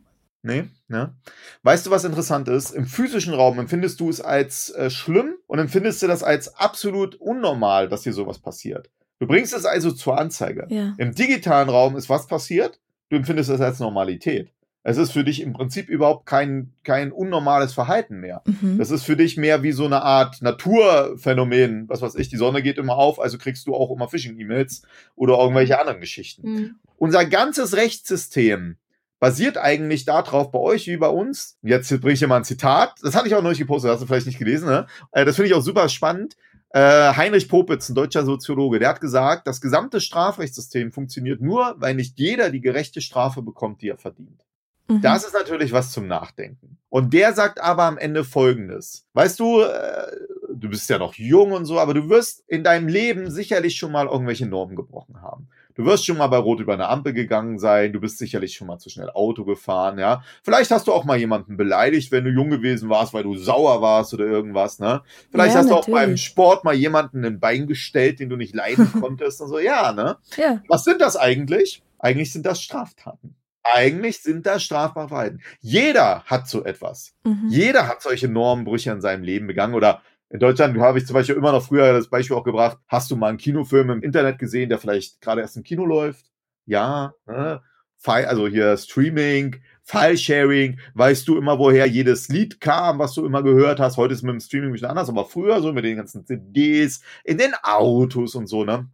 Nee, 0.43 0.65
ne? 0.87 1.15
Weißt 1.63 1.85
du, 1.85 1.91
was 1.91 2.03
interessant 2.03 2.47
ist? 2.47 2.71
Im 2.71 2.85
physischen 2.85 3.33
Raum 3.33 3.57
empfindest 3.59 3.99
du 3.99 4.09
es 4.09 4.21
als 4.21 4.69
äh, 4.71 4.89
schlimm 4.89 5.35
und 5.47 5.59
empfindest 5.59 6.01
du 6.03 6.07
das 6.07 6.23
als 6.23 6.55
absolut 6.55 7.15
unnormal, 7.15 7.89
dass 7.89 8.01
dir 8.01 8.13
sowas 8.13 8.39
passiert. 8.39 8.89
Du 9.19 9.27
bringst 9.27 9.53
es 9.53 9.65
also 9.65 9.91
zur 9.91 10.17
Anzeige. 10.19 10.67
Ja. 10.69 10.93
Im 10.97 11.15
digitalen 11.15 11.69
Raum 11.69 11.97
ist 11.97 12.09
was 12.09 12.27
passiert? 12.27 12.79
Du 13.09 13.15
empfindest 13.15 13.49
es 13.49 13.61
als 13.61 13.79
Normalität. 13.79 14.51
Es 14.83 14.95
ist 14.95 15.11
für 15.11 15.25
dich 15.25 15.41
im 15.41 15.51
Prinzip 15.51 15.89
überhaupt 15.89 16.25
kein, 16.25 16.71
kein 16.83 17.11
unnormales 17.11 17.73
Verhalten 17.73 18.21
mehr. 18.21 18.41
Mhm. 18.45 18.77
Das 18.77 18.89
ist 18.89 19.03
für 19.03 19.17
dich 19.17 19.35
mehr 19.35 19.61
wie 19.61 19.73
so 19.73 19.83
eine 19.83 20.01
Art 20.01 20.41
Naturphänomen. 20.41 21.89
Was 21.89 22.01
weiß 22.01 22.15
ich, 22.15 22.29
die 22.29 22.37
Sonne 22.37 22.63
geht 22.63 22.77
immer 22.77 22.95
auf, 22.95 23.19
also 23.19 23.37
kriegst 23.37 23.67
du 23.67 23.75
auch 23.75 23.91
immer 23.91 24.07
Phishing-E-Mails 24.07 24.83
oder 25.15 25.39
irgendwelche 25.39 25.77
anderen 25.77 25.99
Geschichten. 25.99 26.49
Mhm. 26.49 26.75
Unser 26.95 27.25
ganzes 27.25 27.75
Rechtssystem 27.75 28.77
basiert 29.19 29.57
eigentlich 29.57 30.05
darauf, 30.05 30.51
bei 30.51 30.59
euch 30.59 30.87
wie 30.87 30.95
bei 30.95 31.09
uns. 31.09 31.57
Jetzt 31.63 31.89
bringe 31.99 32.13
ich 32.13 32.19
dir 32.19 32.27
mal 32.27 32.37
ein 32.37 32.43
Zitat. 32.45 32.93
Das 33.01 33.13
hatte 33.13 33.27
ich 33.27 33.35
auch 33.35 33.43
neulich 33.43 33.59
gepostet, 33.59 33.91
hast 33.91 34.01
du 34.01 34.05
vielleicht 34.05 34.27
nicht 34.27 34.39
gelesen. 34.39 34.69
Ne? 34.69 34.87
Äh, 35.11 35.25
das 35.25 35.35
finde 35.35 35.49
ich 35.49 35.53
auch 35.53 35.61
super 35.61 35.89
spannend. 35.89 36.37
Äh, 36.69 37.13
Heinrich 37.13 37.47
Popitz, 37.47 37.89
ein 37.89 37.95
deutscher 37.95 38.25
Soziologe, 38.25 38.79
der 38.79 38.89
hat 38.89 39.01
gesagt, 39.01 39.47
das 39.47 39.61
gesamte 39.61 40.01
Strafrechtssystem 40.01 40.91
funktioniert 40.91 41.41
nur, 41.41 41.75
weil 41.77 41.95
nicht 41.95 42.19
jeder 42.19 42.49
die 42.49 42.61
gerechte 42.61 43.01
Strafe 43.01 43.41
bekommt, 43.41 43.81
die 43.81 43.89
er 43.89 43.97
verdient. 43.97 44.43
Mhm. 44.87 45.01
Das 45.01 45.25
ist 45.25 45.33
natürlich 45.33 45.71
was 45.71 45.91
zum 45.91 46.07
Nachdenken. 46.07 46.77
Und 46.89 47.13
der 47.13 47.33
sagt 47.33 47.61
aber 47.61 47.83
am 47.83 47.97
Ende 47.97 48.23
Folgendes. 48.23 49.05
Weißt 49.13 49.39
du, 49.39 49.61
äh, 49.61 50.11
du 50.53 50.69
bist 50.69 50.89
ja 50.89 50.97
noch 50.97 51.13
jung 51.15 51.51
und 51.51 51.65
so, 51.65 51.79
aber 51.79 51.93
du 51.93 52.09
wirst 52.09 52.43
in 52.47 52.63
deinem 52.63 52.87
Leben 52.87 53.29
sicherlich 53.29 53.77
schon 53.77 53.91
mal 53.91 54.07
irgendwelche 54.07 54.45
Normen 54.45 54.75
gebrochen 54.75 55.21
haben. 55.21 55.49
Du 55.77 55.85
wirst 55.85 56.07
schon 56.07 56.17
mal 56.17 56.27
bei 56.27 56.37
Rot 56.37 56.59
über 56.59 56.73
eine 56.73 56.89
Ampel 56.89 57.13
gegangen 57.13 57.59
sein. 57.59 57.93
Du 57.93 57.99
bist 57.99 58.17
sicherlich 58.17 58.55
schon 58.55 58.67
mal 58.67 58.79
zu 58.79 58.89
schnell 58.89 59.11
Auto 59.11 59.45
gefahren, 59.45 59.99
ja. 59.99 60.23
Vielleicht 60.43 60.71
hast 60.71 60.87
du 60.87 60.91
auch 60.91 61.05
mal 61.05 61.17
jemanden 61.17 61.55
beleidigt, 61.55 62.11
wenn 62.11 62.23
du 62.23 62.31
jung 62.31 62.49
gewesen 62.49 62.89
warst, 62.89 63.13
weil 63.13 63.21
du 63.21 63.35
sauer 63.35 63.79
warst 63.79 64.11
oder 64.15 64.25
irgendwas, 64.25 64.79
ne? 64.79 65.03
Vielleicht 65.31 65.53
ja, 65.53 65.59
hast 65.59 65.67
natürlich. 65.67 65.85
du 65.85 65.91
auch 65.91 65.95
beim 65.95 66.17
Sport 66.17 66.63
mal 66.63 66.73
jemanden 66.73 67.23
ein 67.23 67.39
Bein 67.39 67.67
gestellt, 67.67 68.19
den 68.19 68.29
du 68.29 68.37
nicht 68.37 68.55
leiden 68.55 68.91
konntest 68.99 69.39
und 69.39 69.49
so, 69.49 69.59
ja, 69.59 69.93
ne? 69.93 70.17
Ja. 70.35 70.61
Was 70.67 70.83
sind 70.83 70.99
das 70.99 71.15
eigentlich? 71.15 71.83
Eigentlich 71.99 72.33
sind 72.33 72.47
das 72.47 72.59
Straftaten. 72.59 73.35
Eigentlich 73.73 74.21
sind 74.21 74.45
das 74.45 74.63
strafbare 74.63 75.09
Verhalten. 75.09 75.41
Jeder 75.59 76.23
hat 76.25 76.47
so 76.47 76.63
etwas. 76.63 77.13
Mhm. 77.23 77.47
Jeder 77.49 77.87
hat 77.87 78.01
solche 78.01 78.29
Normenbrüche 78.29 78.91
in 78.91 79.01
seinem 79.01 79.23
Leben 79.23 79.47
begangen 79.47 79.73
oder 79.73 80.01
in 80.29 80.39
Deutschland 80.39 80.77
habe 80.79 80.97
ich 80.97 81.05
zum 81.05 81.13
Beispiel 81.13 81.35
immer 81.35 81.51
noch 81.51 81.63
früher 81.63 81.93
das 81.93 82.09
Beispiel 82.09 82.35
auch 82.35 82.43
gebracht. 82.43 82.77
Hast 82.87 83.09
du 83.11 83.15
mal 83.15 83.29
einen 83.29 83.37
Kinofilm 83.37 83.89
im 83.89 84.03
Internet 84.03 84.39
gesehen, 84.39 84.69
der 84.69 84.77
vielleicht 84.77 85.21
gerade 85.21 85.41
erst 85.41 85.55
im 85.55 85.63
Kino 85.63 85.85
läuft? 85.85 86.25
Ja, 86.65 87.13
ne? 87.25 87.61
also 88.03 88.47
hier 88.47 88.75
Streaming, 88.77 89.61
File-Sharing, 89.83 90.79
weißt 90.95 91.27
du 91.27 91.37
immer, 91.37 91.59
woher 91.59 91.87
jedes 91.87 92.27
Lied 92.27 92.59
kam, 92.59 92.99
was 92.99 93.13
du 93.13 93.25
immer 93.25 93.41
gehört 93.41 93.79
hast. 93.79 93.95
Heute 93.95 94.13
ist 94.13 94.21
mit 94.21 94.33
dem 94.33 94.41
Streaming 94.41 94.69
ein 94.69 94.73
bisschen 94.73 94.89
anders, 94.89 95.09
aber 95.09 95.25
früher 95.25 95.61
so 95.61 95.71
mit 95.71 95.85
den 95.85 95.97
ganzen 95.97 96.25
CDs, 96.25 97.01
in 97.23 97.37
den 97.37 97.53
Autos 97.63 98.35
und 98.35 98.47
so, 98.47 98.65
ne? 98.65 98.89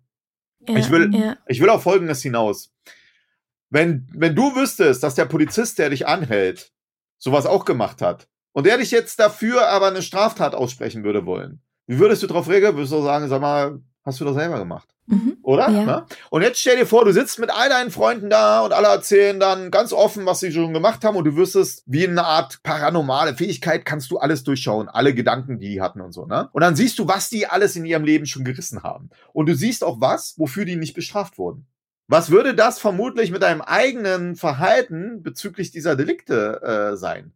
Ja, 0.67 0.77
ich 0.77 0.89
will, 0.91 1.13
ja. 1.13 1.37
ich 1.47 1.59
will 1.61 1.69
auf 1.69 1.83
Folgendes 1.83 2.21
hinaus. 2.21 2.71
Wenn, 3.69 4.07
wenn 4.13 4.35
du 4.35 4.55
wüsstest, 4.55 5.01
dass 5.03 5.15
der 5.15 5.25
Polizist, 5.25 5.79
der 5.79 5.89
dich 5.89 6.07
anhält, 6.07 6.71
sowas 7.17 7.47
auch 7.47 7.65
gemacht 7.65 8.01
hat, 8.01 8.27
und 8.53 8.65
der 8.65 8.77
dich 8.77 8.91
jetzt 8.91 9.19
dafür 9.19 9.67
aber 9.67 9.87
eine 9.87 10.01
Straftat 10.01 10.55
aussprechen 10.55 11.03
würde 11.03 11.25
wollen, 11.25 11.61
wie 11.87 11.99
würdest 11.99 12.23
du 12.23 12.27
darauf 12.27 12.47
reagieren? 12.49 12.75
Würdest 12.75 12.93
du 12.93 13.01
sagen, 13.01 13.27
sag 13.27 13.41
mal, 13.41 13.81
hast 14.05 14.19
du 14.19 14.25
das 14.25 14.35
selber 14.35 14.57
gemacht? 14.57 14.87
Mhm. 15.05 15.37
Oder? 15.43 15.69
Ja. 15.69 15.85
Ne? 15.85 16.05
Und 16.29 16.43
jetzt 16.43 16.59
stell 16.59 16.77
dir 16.77 16.85
vor, 16.85 17.03
du 17.03 17.11
sitzt 17.11 17.39
mit 17.39 17.49
all 17.49 17.67
deinen 17.67 17.91
Freunden 17.91 18.29
da 18.29 18.61
und 18.61 18.71
alle 18.71 18.87
erzählen 18.87 19.37
dann 19.39 19.69
ganz 19.69 19.91
offen, 19.91 20.25
was 20.25 20.39
sie 20.39 20.51
schon 20.51 20.73
gemacht 20.73 21.03
haben 21.03 21.17
und 21.17 21.25
du 21.25 21.35
wüsstest, 21.35 21.83
wie 21.85 22.07
eine 22.07 22.23
Art 22.23 22.63
paranormale 22.63 23.35
Fähigkeit 23.35 23.83
kannst 23.85 24.11
du 24.11 24.17
alles 24.17 24.43
durchschauen, 24.43 24.87
alle 24.87 25.13
Gedanken, 25.13 25.59
die 25.59 25.69
die 25.69 25.81
hatten 25.81 25.99
und 25.99 26.13
so, 26.13 26.25
ne? 26.25 26.49
Und 26.53 26.61
dann 26.61 26.75
siehst 26.75 26.99
du, 26.99 27.07
was 27.07 27.29
die 27.29 27.47
alles 27.47 27.75
in 27.75 27.85
ihrem 27.85 28.05
Leben 28.05 28.25
schon 28.25 28.45
gerissen 28.45 28.83
haben. 28.83 29.09
Und 29.33 29.47
du 29.47 29.55
siehst 29.55 29.83
auch 29.83 29.99
was, 29.99 30.35
wofür 30.37 30.63
die 30.63 30.77
nicht 30.77 30.93
bestraft 30.93 31.37
wurden. 31.37 31.67
Was 32.07 32.29
würde 32.29 32.53
das 32.53 32.79
vermutlich 32.79 33.31
mit 33.31 33.41
deinem 33.41 33.61
eigenen 33.61 34.35
Verhalten 34.35 35.23
bezüglich 35.23 35.71
dieser 35.71 35.95
Delikte 35.95 36.61
äh, 36.93 36.97
sein? 36.97 37.33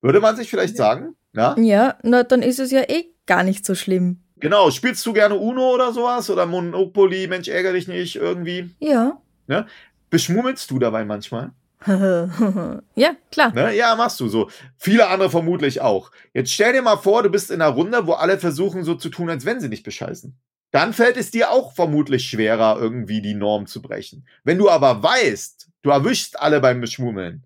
Würde 0.00 0.20
man 0.20 0.36
sich 0.36 0.48
vielleicht 0.50 0.76
sagen? 0.76 1.16
Ja? 1.34 1.56
ja, 1.58 1.96
na 2.02 2.22
dann 2.22 2.42
ist 2.42 2.58
es 2.58 2.70
ja 2.70 2.82
eh 2.88 3.06
gar 3.26 3.42
nicht 3.42 3.64
so 3.64 3.74
schlimm. 3.74 4.22
Genau, 4.40 4.70
spielst 4.70 5.04
du 5.04 5.12
gerne 5.12 5.34
Uno 5.34 5.74
oder 5.74 5.92
sowas? 5.92 6.30
Oder 6.30 6.46
Monopoly, 6.46 7.26
Mensch, 7.26 7.48
ärgere 7.48 7.72
dich 7.72 7.88
nicht 7.88 8.16
irgendwie? 8.16 8.70
Ja. 8.78 9.20
ja? 9.48 9.66
Beschmummelst 10.10 10.70
du 10.70 10.78
dabei 10.78 11.04
manchmal? 11.04 11.50
ja, 11.86 13.16
klar. 13.30 13.52
Ne? 13.52 13.74
Ja, 13.76 13.94
machst 13.94 14.18
du 14.20 14.28
so. 14.28 14.50
Viele 14.76 15.08
andere 15.08 15.30
vermutlich 15.30 15.80
auch. 15.80 16.10
Jetzt 16.34 16.52
stell 16.52 16.72
dir 16.72 16.82
mal 16.82 16.96
vor, 16.96 17.22
du 17.22 17.30
bist 17.30 17.50
in 17.50 17.60
einer 17.60 17.72
Runde, 17.72 18.06
wo 18.06 18.14
alle 18.14 18.38
versuchen 18.38 18.84
so 18.84 18.94
zu 18.94 19.08
tun, 19.10 19.30
als 19.30 19.44
wenn 19.44 19.60
sie 19.60 19.68
nicht 19.68 19.84
bescheißen. 19.84 20.36
Dann 20.70 20.92
fällt 20.92 21.16
es 21.16 21.30
dir 21.30 21.50
auch 21.50 21.72
vermutlich 21.72 22.26
schwerer, 22.26 22.78
irgendwie 22.78 23.22
die 23.22 23.34
Norm 23.34 23.66
zu 23.66 23.80
brechen. 23.80 24.26
Wenn 24.44 24.58
du 24.58 24.68
aber 24.68 25.02
weißt, 25.02 25.68
du 25.82 25.90
erwischst 25.90 26.38
alle 26.40 26.60
beim 26.60 26.80
Beschmummeln, 26.80 27.44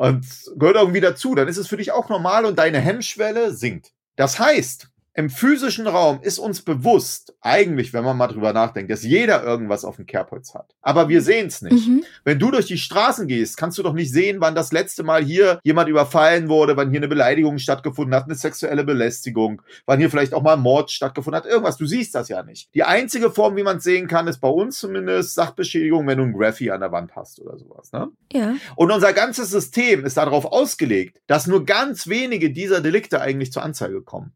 und 0.00 0.26
gehört 0.56 0.76
irgendwie 0.76 1.02
dazu, 1.02 1.34
dann 1.34 1.46
ist 1.46 1.58
es 1.58 1.66
für 1.66 1.76
dich 1.76 1.92
auch 1.92 2.08
normal 2.08 2.46
und 2.46 2.58
deine 2.58 2.78
Hemmschwelle 2.78 3.52
sinkt. 3.52 3.92
Das 4.16 4.38
heißt, 4.38 4.88
im 5.14 5.28
physischen 5.28 5.86
Raum 5.88 6.20
ist 6.22 6.38
uns 6.38 6.62
bewusst, 6.62 7.34
eigentlich, 7.40 7.92
wenn 7.92 8.04
man 8.04 8.16
mal 8.16 8.28
drüber 8.28 8.52
nachdenkt, 8.52 8.90
dass 8.92 9.02
jeder 9.02 9.42
irgendwas 9.42 9.84
auf 9.84 9.96
dem 9.96 10.06
Kerbholz 10.06 10.54
hat. 10.54 10.74
Aber 10.82 11.08
wir 11.08 11.20
sehen 11.20 11.48
es 11.48 11.62
nicht. 11.62 11.88
Mhm. 11.88 12.04
Wenn 12.24 12.38
du 12.38 12.50
durch 12.50 12.66
die 12.66 12.78
Straßen 12.78 13.26
gehst, 13.26 13.56
kannst 13.56 13.76
du 13.78 13.82
doch 13.82 13.92
nicht 13.92 14.12
sehen, 14.12 14.40
wann 14.40 14.54
das 14.54 14.70
letzte 14.70 15.02
Mal 15.02 15.24
hier 15.24 15.58
jemand 15.64 15.88
überfallen 15.88 16.48
wurde, 16.48 16.76
wann 16.76 16.90
hier 16.90 17.00
eine 17.00 17.08
Beleidigung 17.08 17.58
stattgefunden 17.58 18.14
hat, 18.14 18.24
eine 18.24 18.36
sexuelle 18.36 18.84
Belästigung, 18.84 19.62
wann 19.84 19.98
hier 19.98 20.10
vielleicht 20.10 20.32
auch 20.32 20.42
mal 20.42 20.54
ein 20.54 20.60
Mord 20.60 20.92
stattgefunden 20.92 21.42
hat, 21.42 21.50
irgendwas. 21.50 21.76
Du 21.76 21.86
siehst 21.86 22.14
das 22.14 22.28
ja 22.28 22.44
nicht. 22.44 22.72
Die 22.74 22.84
einzige 22.84 23.30
Form, 23.30 23.56
wie 23.56 23.64
man 23.64 23.78
es 23.78 23.84
sehen 23.84 24.06
kann, 24.06 24.28
ist 24.28 24.38
bei 24.38 24.48
uns 24.48 24.78
zumindest 24.78 25.34
Sachbeschädigung, 25.34 26.06
wenn 26.06 26.18
du 26.18 26.24
ein 26.24 26.32
Graffiti 26.32 26.70
an 26.70 26.80
der 26.80 26.92
Wand 26.92 27.16
hast 27.16 27.40
oder 27.40 27.58
sowas. 27.58 27.92
Ne? 27.92 28.08
Ja. 28.32 28.54
Und 28.76 28.92
unser 28.92 29.12
ganzes 29.12 29.50
System 29.50 30.04
ist 30.04 30.16
darauf 30.16 30.44
ausgelegt, 30.44 31.20
dass 31.26 31.48
nur 31.48 31.64
ganz 31.64 32.06
wenige 32.06 32.52
dieser 32.52 32.80
Delikte 32.80 33.20
eigentlich 33.20 33.52
zur 33.52 33.64
Anzeige 33.64 34.02
kommen. 34.02 34.32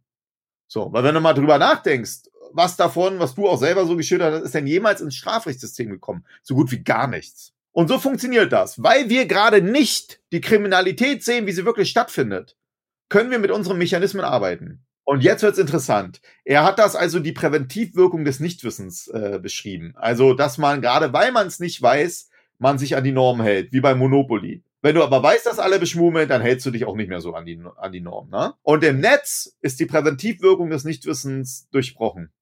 So, 0.75 0.93
weil 0.93 1.05
wenn 1.05 1.15
du 1.15 1.21
mal 1.21 1.35
drüber 1.35 1.57
nachdenkst, 1.57 2.23
was 2.53 2.77
davon, 2.77 3.21
was 3.21 3.37
du 3.37 3.47
auch 3.47 3.61
selber 3.61 3.87
so 3.87 3.97
geschildert 3.97 4.35
hast, 4.35 4.43
ist 4.43 4.57
denn 4.57 4.67
jemals 4.67 5.01
ins 5.01 5.15
Strafrechtssystem 5.15 5.89
gekommen? 5.89 6.25
So 6.43 6.57
gut 6.57 6.73
wie 6.73 6.83
gar 6.83 7.07
nichts. 7.07 7.53
Und 7.71 7.87
so 7.87 8.01
funktioniert 8.01 8.53
das. 8.53 8.83
Weil 8.83 9.09
wir 9.09 9.27
gerade 9.27 9.63
nicht 9.63 10.21
die 10.33 10.41
Kriminalität 10.41 11.23
sehen, 11.23 11.47
wie 11.47 11.53
sie 11.53 11.65
wirklich 11.65 11.91
stattfindet, 11.91 12.57
können 13.09 13.31
wir 13.31 13.39
mit 13.39 13.53
unseren 13.53 13.79
Mechanismen 13.79 14.25
arbeiten. 14.25 14.85
Und 15.05 15.23
jetzt 15.23 15.45
wird's 15.45 15.59
interessant. 15.59 16.21
Er 16.45 16.65
hat 16.65 16.81
das 16.81 16.97
also 16.97 17.21
die 17.21 17.31
Präventivwirkung 17.31 18.25
des 18.25 18.41
Nichtwissens 18.41 19.07
äh, 19.07 19.39
beschrieben. 19.41 19.95
Also, 19.95 20.35
dass 20.35 20.59
man 20.59 20.83
gerade, 20.83 21.13
weil 21.13 21.31
man 21.31 21.47
es 21.47 21.61
nicht 21.61 21.81
weiß, 21.81 22.31
man 22.59 22.79
sich 22.79 22.97
an 22.97 23.05
die 23.05 23.13
Norm 23.13 23.41
hält, 23.41 23.73
wie 23.73 23.81
bei 23.81 23.95
Monopoly. 23.95 24.65
Wenn 24.85 24.97
du 24.97 25.03
aber 25.03 25.23
weißt, 25.23 25.47
dass 25.47 25.59
alle 25.59 25.79
beschmummeln, 25.79 26.29
dann 26.29 26.43
hältst 26.43 26.67
du 26.67 26.71
dich 26.71 26.85
auch 26.85 26.95
nicht 26.95 27.09
mehr 27.09 27.23
so 27.23 27.33
an 27.33 27.47
die, 27.47 27.59
an 27.79 27.91
die 27.91 28.03
Norm. 28.03 28.29
Ne? 28.29 28.53
Und 28.63 28.85
im 28.85 29.01
Netz 29.01 29.57
ist 29.63 29.81
die 29.81 29.87
Präventivwirkung 29.87 30.69
des 30.69 30.85
Nichtwissens 30.85 31.67
durchbrochen. 31.71 32.35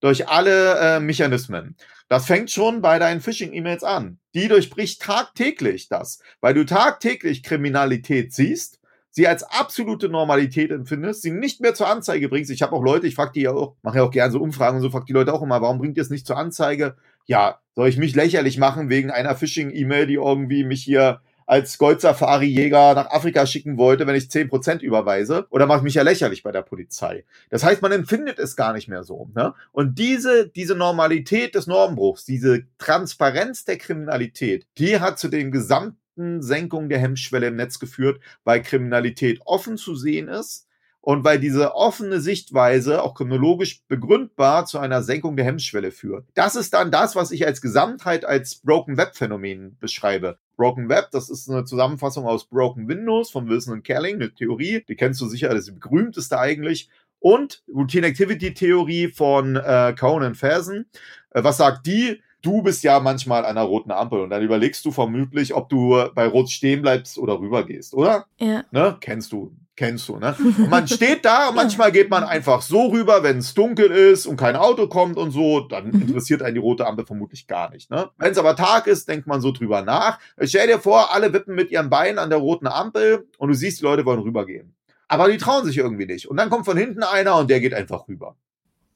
Durch 0.00 0.26
alle 0.26 0.78
äh, 0.78 1.00
Mechanismen. 1.00 1.76
Das 2.08 2.24
fängt 2.24 2.50
schon 2.50 2.80
bei 2.80 2.98
deinen 2.98 3.20
Phishing-E-Mails 3.20 3.84
an. 3.84 4.18
Die 4.32 4.48
durchbricht 4.48 5.02
tagtäglich 5.02 5.90
das, 5.90 6.20
weil 6.40 6.54
du 6.54 6.64
tagtäglich 6.64 7.42
Kriminalität 7.42 8.32
siehst, 8.32 8.80
sie 9.10 9.28
als 9.28 9.42
absolute 9.42 10.08
Normalität 10.08 10.70
empfindest, 10.70 11.20
sie 11.20 11.32
nicht 11.32 11.60
mehr 11.60 11.74
zur 11.74 11.88
Anzeige 11.88 12.30
bringst. 12.30 12.50
Ich 12.50 12.62
habe 12.62 12.72
auch 12.72 12.82
Leute, 12.82 13.06
ich 13.06 13.14
frage 13.14 13.32
die 13.34 13.42
ja 13.42 13.52
auch, 13.52 13.76
mache 13.82 13.98
ja 13.98 14.04
auch 14.04 14.10
gerne 14.10 14.32
so 14.32 14.40
Umfragen 14.40 14.76
und 14.76 14.82
so, 14.82 14.88
frage 14.88 15.04
die 15.04 15.12
Leute 15.12 15.34
auch 15.34 15.42
immer, 15.42 15.60
warum 15.60 15.76
bringt 15.76 15.98
ihr 15.98 16.02
es 16.02 16.08
nicht 16.08 16.26
zur 16.26 16.38
Anzeige? 16.38 16.96
Ja, 17.26 17.60
soll 17.74 17.90
ich 17.90 17.98
mich 17.98 18.14
lächerlich 18.14 18.56
machen 18.56 18.88
wegen 18.88 19.10
einer 19.10 19.34
Phishing-E-Mail, 19.34 20.06
die 20.06 20.14
irgendwie 20.14 20.64
mich 20.64 20.82
hier 20.82 21.20
als 21.46 21.78
Gold-Safari-Jäger 21.78 22.94
nach 22.94 23.10
Afrika 23.10 23.46
schicken 23.46 23.76
wollte, 23.76 24.06
wenn 24.06 24.14
ich 24.14 24.30
zehn 24.30 24.48
Prozent 24.48 24.82
überweise. 24.82 25.46
Oder 25.50 25.66
mache 25.66 25.78
ich 25.78 25.84
mich 25.84 25.94
ja 25.94 26.02
lächerlich 26.02 26.42
bei 26.42 26.52
der 26.52 26.62
Polizei. 26.62 27.24
Das 27.50 27.64
heißt, 27.64 27.82
man 27.82 27.92
empfindet 27.92 28.38
es 28.38 28.56
gar 28.56 28.72
nicht 28.72 28.88
mehr 28.88 29.04
so. 29.04 29.30
Ne? 29.34 29.54
Und 29.72 29.98
diese, 29.98 30.48
diese 30.48 30.74
Normalität 30.74 31.54
des 31.54 31.66
Normbruchs, 31.66 32.24
diese 32.24 32.64
Transparenz 32.78 33.64
der 33.64 33.78
Kriminalität, 33.78 34.66
die 34.78 35.00
hat 35.00 35.18
zu 35.18 35.28
den 35.28 35.50
gesamten 35.50 36.42
Senkungen 36.42 36.88
der 36.88 37.00
Hemmschwelle 37.00 37.48
im 37.48 37.56
Netz 37.56 37.78
geführt, 37.78 38.20
weil 38.44 38.62
Kriminalität 38.62 39.40
offen 39.44 39.76
zu 39.76 39.96
sehen 39.96 40.28
ist 40.28 40.66
und 41.04 41.22
weil 41.22 41.38
diese 41.38 41.74
offene 41.74 42.18
Sichtweise 42.18 43.02
auch 43.02 43.14
chronologisch 43.14 43.82
begründbar 43.88 44.64
zu 44.64 44.78
einer 44.78 45.02
Senkung 45.02 45.36
der 45.36 45.44
Hemmschwelle 45.44 45.90
führt. 45.90 46.24
Das 46.32 46.56
ist 46.56 46.72
dann 46.72 46.90
das, 46.90 47.14
was 47.14 47.30
ich 47.30 47.46
als 47.46 47.60
Gesamtheit 47.60 48.24
als 48.24 48.54
Broken 48.54 48.96
Web 48.96 49.14
Phänomen 49.14 49.76
beschreibe. 49.78 50.38
Broken 50.56 50.88
Web, 50.88 51.10
das 51.12 51.28
ist 51.28 51.50
eine 51.50 51.66
Zusammenfassung 51.66 52.24
aus 52.24 52.46
Broken 52.46 52.88
Windows 52.88 53.30
von 53.30 53.50
Wilson 53.50 53.74
und 53.74 53.82
Kelling, 53.84 54.14
eine 54.14 54.32
Theorie, 54.32 54.82
die 54.88 54.96
kennst 54.96 55.20
du 55.20 55.26
sicher, 55.26 55.50
das 55.50 55.60
ist 55.60 55.68
die 55.68 55.78
berühmteste 55.78 56.38
eigentlich. 56.38 56.88
Und 57.18 57.62
Routine 57.68 58.06
Activity 58.06 58.54
Theorie 58.54 59.08
von 59.08 59.56
äh, 59.56 59.94
Conan 59.98 60.34
Fersen. 60.34 60.86
Äh, 61.30 61.44
was 61.44 61.58
sagt 61.58 61.86
die? 61.86 62.22
du 62.40 62.62
bist 62.62 62.84
ja 62.84 63.00
manchmal 63.00 63.46
an 63.46 63.56
einer 63.56 63.62
roten 63.62 63.90
Ampel 63.90 64.20
und 64.20 64.28
dann 64.28 64.42
überlegst 64.42 64.84
du 64.84 64.90
vermutlich, 64.90 65.54
ob 65.54 65.70
du 65.70 66.10
bei 66.14 66.26
Rot 66.26 66.50
stehen 66.50 66.82
bleibst 66.82 67.16
oder 67.16 67.40
rübergehst, 67.40 67.94
oder? 67.94 68.26
Ja. 68.38 68.64
Ne? 68.70 68.98
Kennst 69.00 69.32
du. 69.32 69.56
Kennst 69.76 70.08
du, 70.08 70.18
ne? 70.18 70.36
Und 70.38 70.70
man 70.70 70.86
steht 70.86 71.24
da 71.24 71.50
manchmal 71.50 71.90
geht 71.90 72.08
man 72.08 72.22
einfach 72.22 72.62
so 72.62 72.86
rüber, 72.86 73.24
wenn 73.24 73.38
es 73.38 73.54
dunkel 73.54 73.90
ist 73.90 74.24
und 74.24 74.36
kein 74.36 74.54
Auto 74.54 74.86
kommt 74.86 75.16
und 75.16 75.32
so, 75.32 75.60
dann 75.60 75.88
Mhm. 75.88 76.02
interessiert 76.02 76.42
einen 76.42 76.54
die 76.54 76.60
rote 76.60 76.86
Ampel 76.86 77.04
vermutlich 77.04 77.48
gar 77.48 77.70
nicht, 77.70 77.90
ne? 77.90 78.08
Wenn 78.16 78.30
es 78.30 78.38
aber 78.38 78.54
Tag 78.54 78.86
ist, 78.86 79.08
denkt 79.08 79.26
man 79.26 79.40
so 79.40 79.50
drüber 79.50 79.82
nach. 79.82 80.20
Stell 80.42 80.68
dir 80.68 80.78
vor, 80.78 81.12
alle 81.12 81.32
wippen 81.32 81.56
mit 81.56 81.72
ihren 81.72 81.90
Beinen 81.90 82.20
an 82.20 82.30
der 82.30 82.38
roten 82.38 82.68
Ampel 82.68 83.26
und 83.38 83.48
du 83.48 83.54
siehst, 83.54 83.80
die 83.80 83.84
Leute 83.84 84.04
wollen 84.04 84.20
rübergehen. 84.20 84.76
Aber 85.08 85.28
die 85.28 85.38
trauen 85.38 85.64
sich 85.64 85.76
irgendwie 85.76 86.06
nicht. 86.06 86.28
Und 86.28 86.36
dann 86.36 86.50
kommt 86.50 86.64
von 86.66 86.76
hinten 86.76 87.02
einer 87.02 87.36
und 87.36 87.50
der 87.50 87.58
geht 87.60 87.74
einfach 87.74 88.06
rüber. 88.06 88.36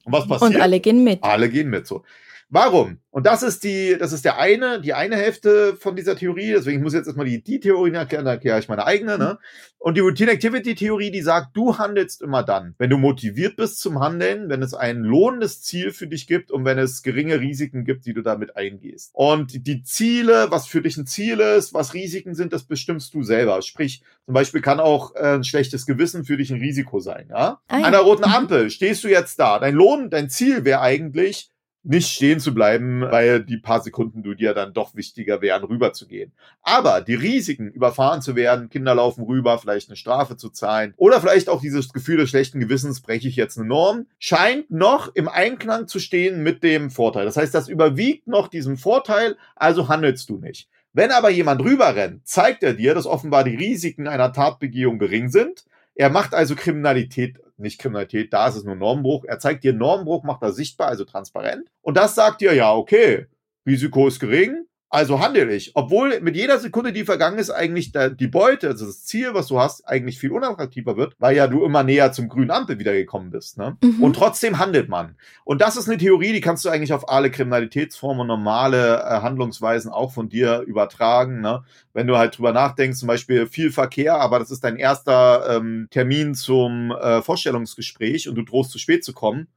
Und 0.05 0.13
was 0.13 0.27
passiert? 0.27 0.55
Und 0.55 0.61
alle 0.61 0.79
gehen 0.79 1.03
mit. 1.03 1.21
Alle 1.23 1.49
gehen 1.49 1.69
mit 1.69 1.87
so. 1.87 2.03
Warum? 2.51 2.97
Und 3.11 3.27
das 3.27 3.43
ist 3.43 3.63
die, 3.63 3.95
das 3.99 4.11
ist 4.11 4.25
der 4.25 4.39
eine, 4.39 4.81
die 4.81 4.93
eine 4.93 5.15
Hälfte 5.15 5.75
von 5.75 5.95
dieser 5.95 6.15
Theorie. 6.15 6.51
Deswegen 6.51 6.81
muss 6.81 6.93
ich 6.93 6.97
jetzt 6.97 7.07
erstmal 7.07 7.27
die, 7.27 7.43
die 7.43 7.59
Theorie 7.59 7.91
erklären, 7.91 8.25
dann 8.25 8.35
erkläre 8.35 8.59
ich 8.59 8.67
meine 8.67 8.85
eigene, 8.87 9.17
ne? 9.19 9.37
Und 9.77 9.95
die 9.95 10.01
Routine 10.01 10.31
Activity 10.31 10.73
Theorie, 10.75 11.11
die 11.11 11.21
sagt, 11.21 11.55
du 11.55 11.77
handelst 11.77 12.21
immer 12.21 12.43
dann, 12.43 12.75
wenn 12.79 12.89
du 12.89 12.97
motiviert 12.97 13.55
bist 13.55 13.79
zum 13.79 13.99
Handeln, 13.99 14.49
wenn 14.49 14.61
es 14.63 14.73
ein 14.73 15.03
lohnendes 15.03 15.61
Ziel 15.61 15.91
für 15.91 16.07
dich 16.07 16.27
gibt 16.27 16.51
und 16.51 16.65
wenn 16.65 16.77
es 16.79 17.01
geringe 17.03 17.39
Risiken 17.39 17.85
gibt, 17.85 18.05
die 18.05 18.13
du 18.13 18.21
damit 18.21 18.57
eingehst. 18.57 19.11
Und 19.13 19.67
die 19.67 19.83
Ziele, 19.83 20.47
was 20.49 20.67
für 20.67 20.81
dich 20.81 20.97
ein 20.97 21.05
Ziel 21.05 21.39
ist, 21.39 21.73
was 21.73 21.93
Risiken 21.93 22.33
sind, 22.33 22.51
das 22.51 22.63
bestimmst 22.63 23.13
du 23.13 23.21
selber. 23.23 23.61
Sprich, 23.61 24.03
zum 24.25 24.33
Beispiel 24.33 24.61
kann 24.61 24.79
auch 24.79 25.15
äh, 25.15 25.35
ein 25.35 25.43
schlechtes 25.43 25.85
Gewissen 25.85 26.25
für 26.25 26.35
dich 26.37 26.51
ein 26.51 26.59
Risiko 26.59 26.99
sein, 26.99 27.27
ja? 27.29 27.59
Ah. 27.67 27.81
An 27.83 27.91
der 27.91 28.01
roten 28.01 28.27
Mhm. 28.27 28.35
Ampel 28.35 28.69
stehst 28.71 29.03
du 29.03 29.07
jetzt 29.07 29.39
da. 29.39 29.59
Dein 29.59 29.75
Lohn, 29.75 30.09
dein 30.09 30.29
Ziel 30.29 30.65
wäre 30.65 30.81
eigentlich, 30.81 31.51
nicht 31.83 32.09
stehen 32.09 32.39
zu 32.39 32.53
bleiben, 32.53 33.01
weil 33.01 33.43
die 33.43 33.57
paar 33.57 33.81
Sekunden 33.81 34.21
du 34.21 34.33
dir 34.33 34.53
dann 34.53 34.73
doch 34.73 34.95
wichtiger 34.95 35.41
wären, 35.41 35.63
rüber 35.63 35.93
zu 35.93 36.07
gehen. 36.07 36.33
Aber 36.61 37.01
die 37.01 37.15
Risiken, 37.15 37.71
überfahren 37.71 38.21
zu 38.21 38.35
werden, 38.35 38.69
Kinder 38.69 38.95
laufen 38.95 39.23
rüber, 39.23 39.57
vielleicht 39.59 39.89
eine 39.89 39.95
Strafe 39.95 40.35
zu 40.35 40.49
zahlen 40.49 40.93
oder 40.97 41.21
vielleicht 41.21 41.47
auch 41.47 41.61
dieses 41.61 41.93
Gefühl 41.93 42.17
des 42.17 42.29
schlechten 42.29 42.59
Gewissens, 42.59 43.01
breche 43.01 43.27
ich 43.27 43.35
jetzt 43.35 43.57
eine 43.57 43.67
Norm, 43.67 44.07
scheint 44.17 44.69
noch 44.69 45.15
im 45.15 45.29
Einklang 45.29 45.87
zu 45.87 45.99
stehen 45.99 46.43
mit 46.43 46.63
dem 46.63 46.91
Vorteil. 46.91 47.25
Das 47.25 47.37
heißt, 47.37 47.55
das 47.55 47.69
überwiegt 47.69 48.27
noch 48.27 48.49
diesen 48.49 48.77
Vorteil, 48.77 49.37
also 49.55 49.87
handelst 49.87 50.29
du 50.29 50.37
nicht. 50.37 50.67
Wenn 50.91 51.11
aber 51.11 51.29
jemand 51.29 51.61
rüberrennt, 51.61 52.27
zeigt 52.27 52.63
er 52.63 52.73
dir, 52.73 52.95
dass 52.95 53.05
offenbar 53.05 53.43
die 53.43 53.55
Risiken 53.55 54.07
einer 54.07 54.33
Tatbegehung 54.33 54.97
gering 54.97 55.29
sind. 55.29 55.65
Er 55.99 56.09
macht 56.09 56.33
also 56.33 56.55
Kriminalität, 56.55 57.41
nicht 57.57 57.77
Kriminalität, 57.77 58.31
da 58.31 58.47
ist 58.47 58.55
es 58.55 58.63
nur 58.63 58.75
Normbruch. 58.75 59.25
Er 59.25 59.37
zeigt 59.37 59.65
dir 59.65 59.73
Normbruch, 59.73 60.23
macht 60.23 60.41
er 60.41 60.53
sichtbar, 60.53 60.87
also 60.87 61.03
transparent. 61.03 61.69
Und 61.81 61.97
das 61.97 62.15
sagt 62.15 62.39
dir, 62.39 62.53
ja, 62.53 62.73
okay, 62.73 63.27
Risiko 63.67 64.07
ist 64.07 64.21
gering, 64.21 64.65
also 64.89 65.19
handel 65.19 65.51
ich. 65.51 65.71
Obwohl 65.75 66.19
mit 66.21 66.35
jeder 66.35 66.57
Sekunde, 66.57 66.91
die 66.91 67.03
vergangen 67.03 67.37
ist, 67.37 67.51
eigentlich 67.51 67.91
die 67.91 68.27
Beute, 68.27 68.67
also 68.67 68.87
das 68.87 69.05
Ziel, 69.05 69.33
was 69.33 69.47
du 69.47 69.59
hast, 69.59 69.87
eigentlich 69.87 70.17
viel 70.17 70.31
unattraktiver 70.31 70.97
wird, 70.97 71.15
weil 71.19 71.35
ja 71.35 71.47
du 71.47 71.63
immer 71.63 71.83
näher 71.83 72.11
zum 72.11 72.27
grünen 72.27 72.49
Ampel 72.49 72.79
wieder 72.79 72.93
gekommen 72.93 73.29
bist. 73.29 73.57
Ne? 73.57 73.77
Mhm. 73.83 74.01
Und 74.01 74.15
trotzdem 74.15 74.57
handelt 74.57 74.89
man. 74.89 75.15
Und 75.43 75.61
das 75.61 75.77
ist 75.77 75.87
eine 75.87 75.99
Theorie, 75.99 76.33
die 76.33 76.41
kannst 76.41 76.65
du 76.65 76.69
eigentlich 76.69 76.93
auf 76.93 77.07
alle 77.07 77.29
Kriminalitätsformen 77.29 78.21
und 78.21 78.27
normale 78.27 78.97
äh, 78.97 79.21
Handlungsweisen 79.21 79.91
auch 79.91 80.11
von 80.11 80.27
dir 80.27 80.61
übertragen. 80.61 81.41
Ne? 81.41 81.63
Wenn 81.93 82.07
du 82.07 82.17
halt 82.17 82.37
drüber 82.37 82.51
nachdenkst, 82.51 82.97
zum 82.97 83.07
Beispiel 83.07 83.45
viel 83.45 83.71
Verkehr, 83.71 84.19
aber 84.19 84.39
das 84.39 84.49
ist 84.49 84.63
dein 84.63 84.77
erster 84.77 85.57
ähm, 85.57 85.87
Termin 85.91 86.33
zum 86.33 86.91
äh, 86.91 87.21
Vorstellungsgespräch 87.21 88.27
und 88.27 88.35
du 88.35 88.41
drohst 88.41 88.71
zu 88.71 88.79
spät 88.79 89.03
zu 89.03 89.13
kommen, 89.13 89.47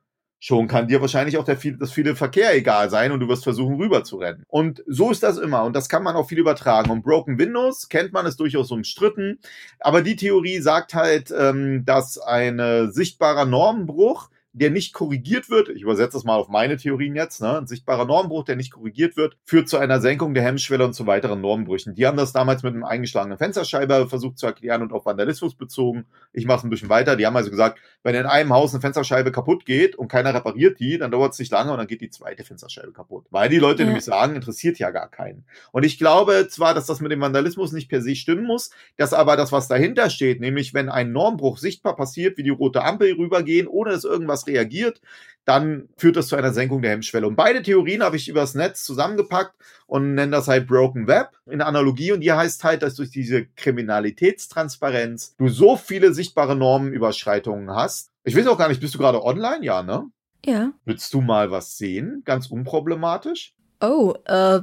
schon 0.42 0.66
kann 0.66 0.88
dir 0.88 1.00
wahrscheinlich 1.00 1.38
auch 1.38 1.44
der 1.44 1.56
viel, 1.56 1.76
das 1.76 1.92
viele 1.92 2.16
Verkehr 2.16 2.52
egal 2.56 2.90
sein 2.90 3.12
und 3.12 3.20
du 3.20 3.28
wirst 3.28 3.44
versuchen 3.44 3.76
rüber 3.76 4.02
zu 4.02 4.16
rennen. 4.16 4.42
Und 4.48 4.82
so 4.88 5.12
ist 5.12 5.22
das 5.22 5.38
immer 5.38 5.62
und 5.62 5.76
das 5.76 5.88
kann 5.88 6.02
man 6.02 6.16
auch 6.16 6.28
viel 6.28 6.40
übertragen. 6.40 6.90
Und 6.90 7.04
Broken 7.04 7.38
Windows 7.38 7.88
kennt 7.88 8.12
man, 8.12 8.26
ist 8.26 8.40
durchaus 8.40 8.72
umstritten, 8.72 9.38
aber 9.78 10.02
die 10.02 10.16
Theorie 10.16 10.58
sagt 10.58 10.94
halt, 10.94 11.32
ähm, 11.36 11.84
dass 11.84 12.18
ein 12.18 12.90
sichtbarer 12.90 13.44
Normenbruch 13.44 14.30
der 14.54 14.70
nicht 14.70 14.92
korrigiert 14.92 15.48
wird, 15.48 15.68
ich 15.70 15.82
übersetze 15.82 16.12
das 16.12 16.24
mal 16.24 16.36
auf 16.36 16.48
meine 16.48 16.76
Theorien 16.76 17.16
jetzt, 17.16 17.40
ne? 17.40 17.58
ein 17.58 17.66
sichtbarer 17.66 18.04
Normbruch, 18.04 18.44
der 18.44 18.56
nicht 18.56 18.72
korrigiert 18.72 19.16
wird, 19.16 19.36
führt 19.44 19.68
zu 19.68 19.78
einer 19.78 20.00
Senkung 20.00 20.34
der 20.34 20.42
Hemmschwelle 20.42 20.84
und 20.84 20.92
zu 20.92 21.06
weiteren 21.06 21.40
Normbrüchen. 21.40 21.94
Die 21.94 22.06
haben 22.06 22.16
das 22.18 22.32
damals 22.32 22.62
mit 22.62 22.74
einem 22.74 22.84
eingeschlagenen 22.84 23.38
Fensterscheibe 23.38 24.08
versucht 24.08 24.38
zu 24.38 24.46
erklären 24.46 24.82
und 24.82 24.92
auf 24.92 25.06
Vandalismus 25.06 25.54
bezogen. 25.54 26.04
Ich 26.32 26.44
mache 26.44 26.58
es 26.58 26.64
ein 26.64 26.70
bisschen 26.70 26.90
weiter. 26.90 27.16
Die 27.16 27.26
haben 27.26 27.36
also 27.36 27.50
gesagt, 27.50 27.78
wenn 28.02 28.14
in 28.14 28.26
einem 28.26 28.52
Haus 28.52 28.74
eine 28.74 28.82
Fensterscheibe 28.82 29.32
kaputt 29.32 29.64
geht 29.64 29.96
und 29.96 30.08
keiner 30.08 30.34
repariert 30.34 30.78
die, 30.80 30.98
dann 30.98 31.10
dauert 31.10 31.32
es 31.32 31.38
nicht 31.38 31.50
lange 31.52 31.72
und 31.72 31.78
dann 31.78 31.86
geht 31.86 32.02
die 32.02 32.10
zweite 32.10 32.44
Fensterscheibe 32.44 32.92
kaputt. 32.92 33.26
Weil 33.30 33.48
die 33.48 33.58
Leute 33.58 33.82
Ja. 33.82 33.86
nämlich 33.86 34.04
sagen, 34.04 34.36
interessiert 34.36 34.78
ja 34.78 34.90
gar 34.90 35.08
keinen. 35.08 35.44
Und 35.72 35.84
ich 35.84 35.98
glaube 35.98 36.48
zwar, 36.48 36.74
dass 36.74 36.86
das 36.86 37.00
mit 37.00 37.10
dem 37.10 37.20
Vandalismus 37.20 37.72
nicht 37.72 37.88
per 37.88 38.02
se 38.02 38.14
stimmen 38.16 38.44
muss, 38.44 38.70
dass 38.98 39.14
aber 39.14 39.36
das, 39.36 39.50
was 39.50 39.68
dahinter 39.68 40.10
steht, 40.10 40.40
nämlich 40.40 40.74
wenn 40.74 40.90
ein 40.90 41.12
Normbruch 41.12 41.56
sichtbar 41.56 41.96
passiert, 41.96 42.36
wie 42.36 42.42
die 42.42 42.50
rote 42.50 42.82
Ampel 42.84 43.14
rübergehen, 43.14 43.66
ohne 43.66 43.92
dass 43.92 44.04
irgendwas 44.04 44.41
reagiert, 44.46 45.00
dann 45.44 45.88
führt 45.96 46.16
das 46.16 46.28
zu 46.28 46.36
einer 46.36 46.52
Senkung 46.52 46.82
der 46.82 46.92
Hemmschwelle. 46.92 47.26
Und 47.26 47.34
beide 47.34 47.62
Theorien 47.62 48.02
habe 48.02 48.16
ich 48.16 48.28
übers 48.28 48.54
Netz 48.54 48.84
zusammengepackt 48.84 49.54
und 49.86 50.14
nenne 50.14 50.32
das 50.32 50.46
halt 50.46 50.68
Broken 50.68 51.06
Web 51.08 51.30
in 51.50 51.60
Analogie. 51.60 52.12
Und 52.12 52.20
die 52.20 52.32
heißt 52.32 52.62
halt, 52.62 52.82
dass 52.82 52.94
durch 52.94 53.10
diese 53.10 53.46
Kriminalitätstransparenz 53.56 55.34
du 55.38 55.48
so 55.48 55.76
viele 55.76 56.14
sichtbare 56.14 56.54
Normenüberschreitungen 56.54 57.70
hast. 57.74 58.10
Ich 58.24 58.36
weiß 58.36 58.46
auch 58.46 58.58
gar 58.58 58.68
nicht, 58.68 58.80
bist 58.80 58.94
du 58.94 58.98
gerade 58.98 59.24
online? 59.24 59.64
Ja, 59.64 59.82
ne? 59.82 60.04
Ja. 60.44 60.72
Willst 60.84 61.12
du 61.12 61.20
mal 61.20 61.50
was 61.50 61.76
sehen? 61.76 62.22
Ganz 62.24 62.46
unproblematisch? 62.46 63.54
Oh, 63.80 64.14
äh, 64.26 64.60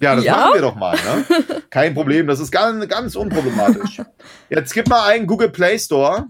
Ja, 0.00 0.16
das 0.16 0.24
machen 0.26 0.54
wir 0.54 0.60
doch 0.60 0.76
mal, 0.76 0.96
ne? 0.96 1.62
Kein 1.70 1.94
Problem, 1.94 2.26
das 2.26 2.38
ist 2.38 2.52
ganz, 2.52 2.86
ganz 2.88 3.16
unproblematisch. 3.16 4.00
Jetzt 4.48 4.74
gib 4.74 4.88
mal 4.88 5.08
einen 5.08 5.26
Google 5.26 5.50
Play 5.50 5.78
Store. 5.78 6.28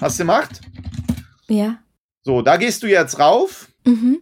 Hast 0.00 0.18
du 0.18 0.22
gemacht? 0.22 0.60
Ja. 1.48 1.78
So, 2.22 2.42
da 2.42 2.56
gehst 2.56 2.82
du 2.82 2.86
jetzt 2.86 3.18
rauf. 3.18 3.68
Mhm. 3.84 4.20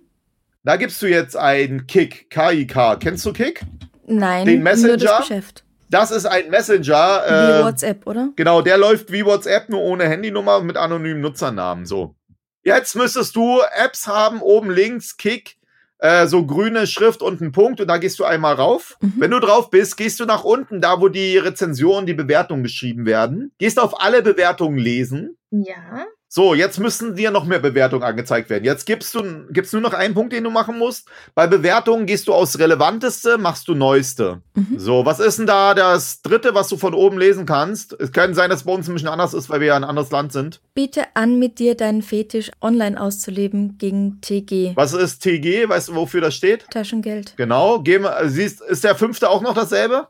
Da 0.65 0.77
gibst 0.77 1.01
du 1.03 1.07
jetzt 1.07 1.37
einen 1.37 1.87
Kick, 1.87 2.31
KIK. 2.31 2.99
Kennst 3.01 3.25
du 3.27 3.33
Kick? 3.33 3.63
Nein, 4.07 4.47
Den 4.47 4.57
nur 4.57 4.65
Messenger? 4.65 4.97
das 4.97 5.19
Geschäft. 5.29 5.65
Das 5.91 6.11
ist 6.11 6.27
ein 6.27 6.51
Messenger. 6.51 7.23
Wie 7.27 7.61
Äh, 7.61 7.65
WhatsApp, 7.65 8.07
oder? 8.07 8.31
genau, 8.37 8.61
der 8.63 8.77
läuft 8.77 9.11
wie 9.13 9.25
WhatsApp, 9.25 9.69
nur 9.69 9.81
ohne 9.81 10.05
Handynummer 10.09 10.59
und 10.59 10.67
mit 10.67 10.77
anonymen 10.77 11.21
Nutzernamen. 11.21 11.87
So. 11.87 12.15
Jetzt 12.63 12.95
müsstest 12.97 13.37
du 13.37 13.61
Apps 13.77 14.07
haben, 14.07 14.43
oben 14.43 14.71
links, 14.71 15.17
Kick, 15.17 15.57
äh, 15.99 16.27
so 16.27 16.47
grüne 16.47 16.87
Schrift 16.87 17.23
und 17.23 17.41
ein 17.41 17.53
Punkt 17.53 17.81
und 17.81 17.89
da 17.89 17.99
gehst 17.99 18.19
du 18.19 18.25
einmal 18.25 18.55
rauf. 18.55 18.97
Mhm. 19.01 19.15
Wenn 19.19 19.31
du 19.31 19.41
drauf 19.41 19.71
bist, 19.71 19.97
gehst 19.97 20.21
du 20.21 20.25
nach 20.25 20.45
unten, 20.45 20.81
da 20.81 21.01
wo 21.01 21.09
die 21.09 21.39
Rezensionen, 21.39 22.07
die 22.07 22.15
Bewertungen 22.15 22.63
geschrieben 22.63 23.07
werden. 23.07 23.53
Gehst 23.59 23.81
auf 23.81 24.01
alle 24.01 24.23
Bewertungen 24.23 24.79
lesen. 24.79 25.37
Ja. 25.51 26.07
So, 26.31 26.53
jetzt 26.53 26.79
müssen 26.79 27.17
dir 27.17 27.31
noch 27.31 27.47
mehr 27.47 27.59
Bewertungen 27.59 28.03
angezeigt 28.03 28.51
werden. 28.51 28.65
Jetzt 28.65 28.85
gibst 28.85 29.15
du 29.15 29.47
gibt's 29.49 29.73
nur 29.73 29.81
noch 29.81 29.95
einen 29.95 30.13
Punkt, 30.13 30.35
den 30.35 30.45
du 30.45 30.51
machen 30.51 30.77
musst. 30.79 31.09
Bei 31.35 31.47
Bewertungen 31.47 32.05
gehst 32.05 32.29
du 32.29 32.35
aus 32.35 32.59
relevanteste, 32.59 33.39
machst 33.39 33.67
du 33.67 33.75
neueste. 33.75 34.43
Mhm. 34.55 34.79
So, 34.79 35.07
was 35.07 35.21
ist 35.21 35.39
denn 35.39 35.47
da 35.47 35.73
das 35.73 36.21
dritte, 36.21 36.55
was 36.55 36.69
du 36.69 36.77
von 36.77 36.93
oben 36.93 37.19
lesen 37.19 37.47
kannst? 37.47 37.99
Es 37.99 38.13
kann 38.13 38.35
sein, 38.35 38.51
dass 38.51 38.65
bei 38.65 38.73
uns 38.73 38.89
ein 38.89 38.93
bisschen 38.93 39.09
anders 39.09 39.33
ist, 39.33 39.49
weil 39.49 39.61
wir 39.61 39.69
ja 39.69 39.77
ein 39.77 39.85
anderes 39.85 40.11
Land 40.11 40.33
sind. 40.33 40.61
Biete 40.75 41.05
an, 41.15 41.39
mit 41.39 41.59
dir 41.59 41.75
deinen 41.75 42.03
Fetisch 42.03 42.51
online 42.61 43.01
auszuleben 43.01 43.79
gegen 43.79 44.21
TG. 44.21 44.73
Was 44.75 44.93
ist 44.93 45.23
TG? 45.23 45.67
Weißt 45.67 45.89
du, 45.89 45.95
wofür 45.95 46.21
das 46.21 46.35
steht? 46.35 46.67
Taschengeld. 46.71 47.39
Genau. 47.39 47.81
Geh 47.81 47.99
mal, 48.01 48.29
siehst, 48.29 48.61
ist 48.61 48.85
der 48.85 48.97
fünfte 48.97 49.31
auch 49.31 49.41
noch 49.41 49.55
dasselbe? 49.55 50.09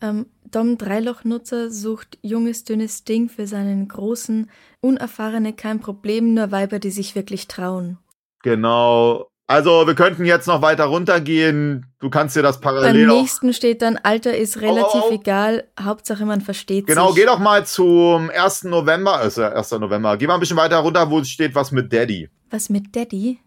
Ähm, 0.00 0.26
Dom 0.50 0.78
Dreiloch-Nutzer 0.78 1.70
sucht 1.70 2.18
junges, 2.22 2.64
dünnes 2.64 3.04
Ding 3.04 3.28
für 3.28 3.46
seinen 3.46 3.88
großen, 3.88 4.50
unerfahrene 4.80 5.52
kein 5.52 5.80
Problem, 5.80 6.34
nur 6.34 6.50
Weiber, 6.50 6.78
die 6.78 6.90
sich 6.90 7.14
wirklich 7.14 7.48
trauen. 7.48 7.98
Genau. 8.42 9.28
Also, 9.50 9.86
wir 9.86 9.94
könnten 9.94 10.26
jetzt 10.26 10.46
noch 10.46 10.60
weiter 10.60 10.84
runtergehen. 10.84 11.86
Du 12.00 12.10
kannst 12.10 12.36
dir 12.36 12.42
das 12.42 12.60
Beim 12.60 12.74
parallel 12.74 13.10
auch 13.10 13.14
nächsten 13.14 13.54
steht 13.54 13.80
dann, 13.80 13.96
Alter 13.96 14.36
ist 14.36 14.60
relativ 14.60 15.02
oh. 15.08 15.10
egal, 15.10 15.64
Hauptsache 15.80 16.26
man 16.26 16.42
versteht 16.42 16.86
Genau, 16.86 17.08
sich. 17.08 17.22
geh 17.22 17.26
doch 17.26 17.38
mal 17.38 17.64
zum 17.64 18.28
1. 18.28 18.64
November, 18.64 19.22
ist 19.22 19.38
ja 19.38 19.50
1. 19.50 19.72
November. 19.72 20.18
Geh 20.18 20.26
mal 20.26 20.34
ein 20.34 20.40
bisschen 20.40 20.58
weiter 20.58 20.76
runter, 20.78 21.10
wo 21.10 21.24
steht 21.24 21.54
was 21.54 21.72
mit 21.72 21.90
Daddy. 21.90 22.28
Was 22.50 22.68
mit 22.68 22.94
Daddy? 22.94 23.38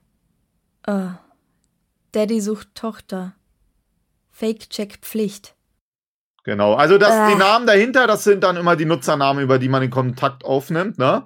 Oh. 0.88 1.10
Daddy 2.14 2.42
sucht 2.42 2.74
Tochter. 2.74 3.36
Fake-Check 4.32 4.98
Pflicht. 5.02 5.54
Genau. 6.44 6.74
Also 6.74 6.98
das, 6.98 7.12
Äh. 7.12 7.34
die 7.34 7.38
Namen 7.38 7.68
dahinter, 7.68 8.08
das 8.08 8.24
sind 8.24 8.44
dann 8.44 8.58
immer 8.58 8.76
die 8.76 8.86
Nutzernamen, 8.86 9.44
über 9.44 9.60
die 9.60 9.70
man 9.70 9.82
den 9.82 9.92
Kontakt 9.92 10.44
aufnimmt, 10.44 10.98
ne? 10.98 11.24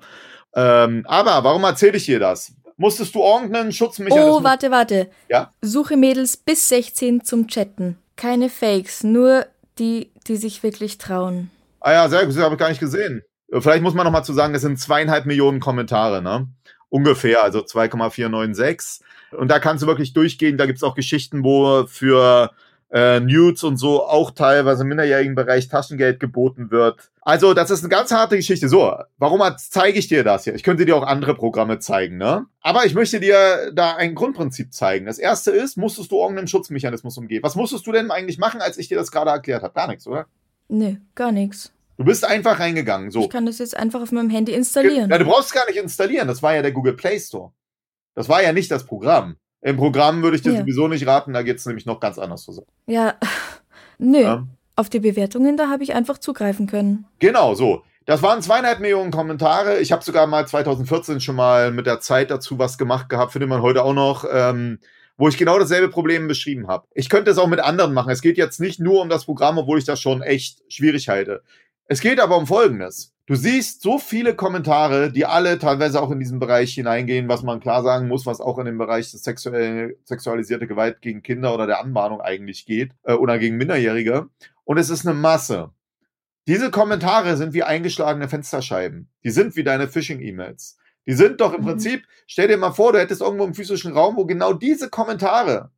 Ähm, 0.53 1.03
aber 1.07 1.43
warum 1.43 1.63
erzähle 1.63 1.97
ich 1.97 2.05
dir 2.05 2.20
das? 2.20 2.53
Musstest 2.78 3.16
du 3.16 3.24
irgendeinen 3.24 3.72
Schutzmechanismus? 3.72 4.41
Oh, 4.41 4.43
warte, 4.43 4.72
warte. 4.72 5.09
Ja? 5.30 5.53
Suche 5.61 5.95
Mädels 5.97 6.38
bis 6.38 6.68
16 6.70 7.24
zum 7.24 7.47
Chatten. 7.47 7.97
Keine 8.16 8.49
Fakes, 8.49 9.03
nur 9.03 9.45
die, 9.80 10.11
die 10.28 10.38
sich 10.38 10.63
wirklich 10.63 10.97
trauen. 10.97 11.49
Ah 11.82 11.93
ja, 11.93 12.09
sehr 12.09 12.26
gut, 12.26 12.36
das 12.36 12.43
habe 12.43 12.55
ich 12.55 12.59
gar 12.59 12.70
nicht 12.70 12.80
gesehen. 12.80 13.22
Vielleicht 13.51 13.84
muss 13.84 13.93
man 13.93 14.05
noch 14.05 14.11
mal 14.11 14.24
zu 14.24 14.34
sagen, 14.34 14.53
das 14.53 14.61
sind 14.63 14.80
zweieinhalb 14.80 15.26
Millionen 15.26 15.59
Kommentare, 15.59 16.22
ne? 16.22 16.47
ungefähr, 16.89 17.43
also 17.43 17.61
2,496. 17.61 19.05
Und 19.32 19.49
da 19.49 19.59
kannst 19.59 19.84
du 19.84 19.88
wirklich 19.88 20.13
durchgehen. 20.13 20.57
Da 20.57 20.66
gibt's 20.66 20.84
auch 20.84 20.95
Geschichten, 20.95 21.43
wo 21.43 21.86
für 21.88 22.51
äh, 22.92 23.20
Nudes 23.20 23.64
und 23.64 23.78
so 23.78 24.04
auch 24.06 24.32
teilweise 24.32 24.84
im 24.84 24.90
minderjährigen 24.90 25.36
Bereich 25.36 25.68
Taschengeld 25.68 26.20
geboten 26.20 26.72
wird. 26.72 27.12
Also, 27.22 27.54
das 27.54 27.72
ist 27.72 27.80
eine 27.82 27.90
ganz 27.90 28.12
harte 28.12 28.36
Geschichte. 28.38 28.70
So, 28.70 28.96
warum 29.18 29.42
zeige 29.58 29.98
ich 29.98 30.08
dir 30.08 30.24
das 30.24 30.44
hier? 30.44 30.54
Ich 30.54 30.64
könnte 30.64 30.86
dir 30.86 30.96
auch 30.96 31.04
andere 31.04 31.36
Programme 31.36 31.80
zeigen, 31.80 32.18
ne? 32.18 32.46
Aber 32.62 32.86
ich 32.86 32.94
möchte 32.94 33.20
dir 33.20 33.72
da 33.74 33.96
ein 33.96 34.14
Grundprinzip 34.16 34.74
zeigen. 34.74 35.08
Das 35.08 35.18
erste 35.18 35.52
ist, 35.52 35.78
musstest 35.78 36.12
du 36.12 36.20
irgendeinen 36.20 36.48
Schutzmechanismus 36.48 37.18
umgehen. 37.18 37.42
Was 37.44 37.56
musstest 37.56 37.88
du 37.88 37.92
denn 37.92 38.12
eigentlich 38.12 38.38
machen, 38.38 38.62
als 38.62 38.78
ich 38.78 38.88
dir 38.88 38.98
das 38.98 39.12
gerade 39.12 39.32
erklärt 39.32 39.64
habe? 39.64 39.74
Gar 39.74 39.88
nichts, 39.88 40.08
oder? 40.08 40.28
Nee, 40.68 41.00
gar 41.16 41.32
nichts. 41.32 41.72
Du 41.98 42.04
bist 42.04 42.26
einfach 42.26 42.60
reingegangen. 42.60 43.10
So. 43.10 43.22
Ich 43.22 43.30
kann 43.30 43.46
das 43.46 43.60
jetzt 43.60 43.76
einfach 43.76 44.02
auf 44.02 44.12
meinem 44.12 44.30
Handy 44.30 44.54
installieren. 44.54 45.10
Ja, 45.10 45.18
du 45.18 45.26
brauchst 45.26 45.54
gar 45.54 45.66
nicht 45.68 45.78
installieren. 45.78 46.28
Das 46.28 46.44
war 46.44 46.54
ja 46.54 46.62
der 46.62 46.74
Google 46.74 46.94
Play 46.94 47.20
Store. 47.20 47.52
Das 48.16 48.30
war 48.30 48.44
ja 48.44 48.54
nicht 48.54 48.70
das 48.70 48.86
Programm. 48.86 49.38
Im 49.66 49.78
Programm 49.78 50.22
würde 50.22 50.38
ich 50.38 50.43
dir 50.43 50.53
ja. 50.53 50.59
sowieso 50.59 50.88
nicht 50.88 51.07
raten, 51.07 51.34
da 51.34 51.41
geht 51.41 51.57
es 51.57 51.66
nämlich 51.66 51.88
noch 51.88 51.99
ganz 51.99 52.20
anders 52.20 52.43
zusammen. 52.43 52.68
Ja, 52.86 53.16
nö. 53.97 54.22
Ja. 54.22 54.47
Auf 54.76 54.89
die 54.89 54.99
Bewertungen, 54.99 55.57
da 55.57 55.70
habe 55.70 55.82
ich 55.82 55.95
einfach 55.95 56.20
zugreifen 56.20 56.68
können. 56.68 57.05
Genau, 57.18 57.55
so. 57.55 57.82
Das 58.05 58.22
waren 58.22 58.43
zweieinhalb 58.43 58.80
Millionen 58.80 59.09
Kommentare. 59.09 59.80
Ich 59.80 59.91
habe 59.91 60.03
sogar 60.03 60.28
mal 60.28 60.47
2014 60.47 61.20
schon 61.20 61.36
mal 61.36 61.72
mit 61.72 61.88
der 61.88 61.99
Zeit 61.99 62.30
dazu 62.30 62.59
was 62.59 62.78
gemacht 62.78 63.09
gehabt, 63.09 63.32
findet 63.32 63.49
man 63.49 63.63
heute 63.63 63.84
auch 63.84 63.95
noch, 63.95 64.24
ähm, 64.32 64.78
wo 65.18 65.30
ich 65.30 65.38
genau 65.38 65.57
dasselbe 65.57 65.89
Problem 65.89 66.28
beschrieben 66.28 66.68
habe. 66.68 66.86
Ich 66.93 67.09
könnte 67.09 67.32
es 67.32 67.39
auch 67.39 67.47
mit 67.47 67.59
anderen 67.59 67.95
machen. 67.95 68.11
Es 68.11 68.22
geht 68.22 68.38
jetzt 68.38 68.59
nicht 68.59 68.80
nur 68.80 69.01
um 69.01 69.09
das 69.09 69.26
Programm, 69.26 69.57
obwohl 69.57 69.80
ich 69.80 69.86
das 69.86 69.99
schon 69.99 70.22
echt 70.22 70.61
schwierig 70.72 71.09
halte. 71.09 71.41
Es 71.88 72.01
geht 72.01 72.20
aber 72.20 72.38
um 72.38 72.45
Folgendes. 72.45 73.14
Du 73.28 73.34
siehst 73.34 73.82
so 73.82 73.97
viele 73.97 74.36
Kommentare, 74.36 75.11
die 75.11 75.26
alle 75.26 75.57
teilweise 75.57 75.99
auch 75.99 76.11
in 76.11 76.19
diesen 76.19 76.38
Bereich 76.38 76.76
hineingehen, 76.76 77.28
was 77.28 77.41
man 77.41 77.59
klar 77.59 77.82
sagen 77.82 78.07
muss, 78.07 78.28
was 78.28 78.39
auch 78.39 78.59
in 78.59 78.65
den 78.65 78.78
Bereich 78.78 79.09
des 79.09 79.23
sexuell, 79.23 79.97
sexualisierte 80.03 80.67
Gewalt 80.67 81.01
gegen 81.01 81.23
Kinder 81.23 81.53
oder 81.53 81.65
der 81.65 81.80
Anmahnung 81.80 82.21
eigentlich 82.21 82.67
geht 82.67 82.91
äh, 83.03 83.13
oder 83.13 83.39
gegen 83.39 83.57
Minderjährige. 83.57 84.30
Und 84.63 84.78
es 84.78 84.91
ist 84.91 85.07
eine 85.07 85.15
Masse. 85.15 85.71
Diese 86.47 86.69
Kommentare 86.69 87.36
sind 87.38 87.53
wie 87.53 87.63
eingeschlagene 87.63 88.30
Fensterscheiben. 88.30 89.09
Die 89.23 89.32
sind 89.32 89.55
wie 89.55 89.63
deine 89.63 89.88
Phishing-E-Mails. 89.88 90.78
Die 91.07 91.13
sind 91.13 91.41
doch 91.41 91.53
im 91.53 91.61
mhm. 91.61 91.65
Prinzip, 91.65 92.03
stell 92.28 92.47
dir 92.47 92.57
mal 92.57 92.73
vor, 92.73 92.93
du 92.93 92.99
hättest 92.99 93.21
irgendwo 93.21 93.45
im 93.45 93.55
physischen 93.55 93.93
Raum, 93.93 94.17
wo 94.17 94.26
genau 94.26 94.53
diese 94.53 94.91
Kommentare 94.91 95.71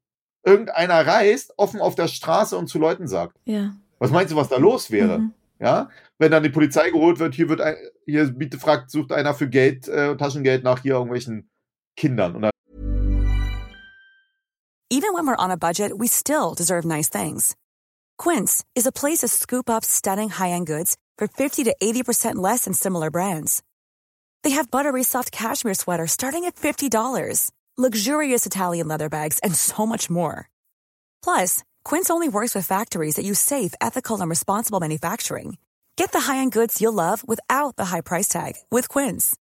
irgendeiner 0.44 1.08
reist, 1.08 1.54
offen 1.56 1.80
auf 1.80 1.96
der 1.96 2.10
Straße 2.10 2.58
und 2.58 2.68
zu 2.68 2.78
Leuten 2.78 3.08
sagt. 3.08 3.38
Ja. 3.46 3.74
Was 4.00 4.12
meinst 4.12 4.34
du, 4.34 4.36
was 4.36 4.50
da 4.50 4.58
los 4.58 4.92
wäre? 4.92 5.20
Mhm. 5.20 5.34
Ja, 5.60 5.90
wenn 6.20 6.32
dann 6.32 6.44
die 6.44 6.50
Polizei 6.50 6.90
geholt 6.90 7.20
wird, 7.20 7.36
hier 7.36 7.50
wird 7.50 7.62
ein, 7.62 7.76
hier 8.06 8.26
bitte 8.32 8.58
fragt, 8.58 8.92
sucht 8.92 9.12
einer 9.12 9.34
für 9.34 9.50
Geld, 9.50 9.88
äh, 9.88 10.16
Taschengeld 10.18 10.64
nach 10.64 10.82
hier 10.82 10.94
irgendwelchen 10.94 11.50
Kindern. 11.96 12.36
Und 12.36 12.50
Even 14.90 15.14
when 15.14 15.28
we're 15.28 15.36
on 15.38 15.52
a 15.52 15.58
budget, 15.58 15.92
we 15.98 16.08
still 16.08 16.54
deserve 16.56 16.86
nice 16.86 17.10
things. 17.10 17.56
Quince 18.18 18.64
is 18.74 18.88
a 18.88 18.92
place 18.92 19.20
to 19.20 19.28
scoop 19.28 19.70
up 19.70 19.84
stunning 19.84 20.30
high-end 20.30 20.66
goods 20.66 20.96
for 21.18 21.28
50 21.28 21.66
to 21.66 21.76
80% 21.82 22.36
less 22.36 22.64
than 22.64 22.74
similar 22.74 23.12
brands. 23.12 23.62
They 24.44 24.52
have 24.52 24.72
buttery 24.72 25.04
soft 25.04 25.32
cashmere 25.32 25.74
sweaters 25.74 26.14
starting 26.14 26.46
at 26.46 26.56
$50, 26.56 27.52
luxurious 27.78 28.46
Italian 28.46 28.88
leather 28.88 29.10
bags, 29.10 29.40
and 29.40 29.54
so 29.54 29.86
much 29.86 30.10
more. 30.10 30.50
Plus, 31.22 31.64
Quince 31.84 32.10
only 32.10 32.30
works 32.30 32.56
with 32.56 32.66
factories 32.66 33.16
that 33.16 33.26
use 33.26 33.40
safe, 33.40 33.74
ethical, 33.82 34.22
and 34.22 34.30
responsible 34.30 34.80
manufacturing. 34.80 35.58
Get 35.98 36.12
the 36.12 36.22
high-end 36.22 36.52
goods 36.52 36.80
you'll 36.80 36.94
love 36.94 37.28
without 37.28 37.76
the 37.76 37.86
high 37.86 38.02
price 38.02 38.28
tag 38.28 38.54
with 38.70 38.88
Quince. 38.88 39.36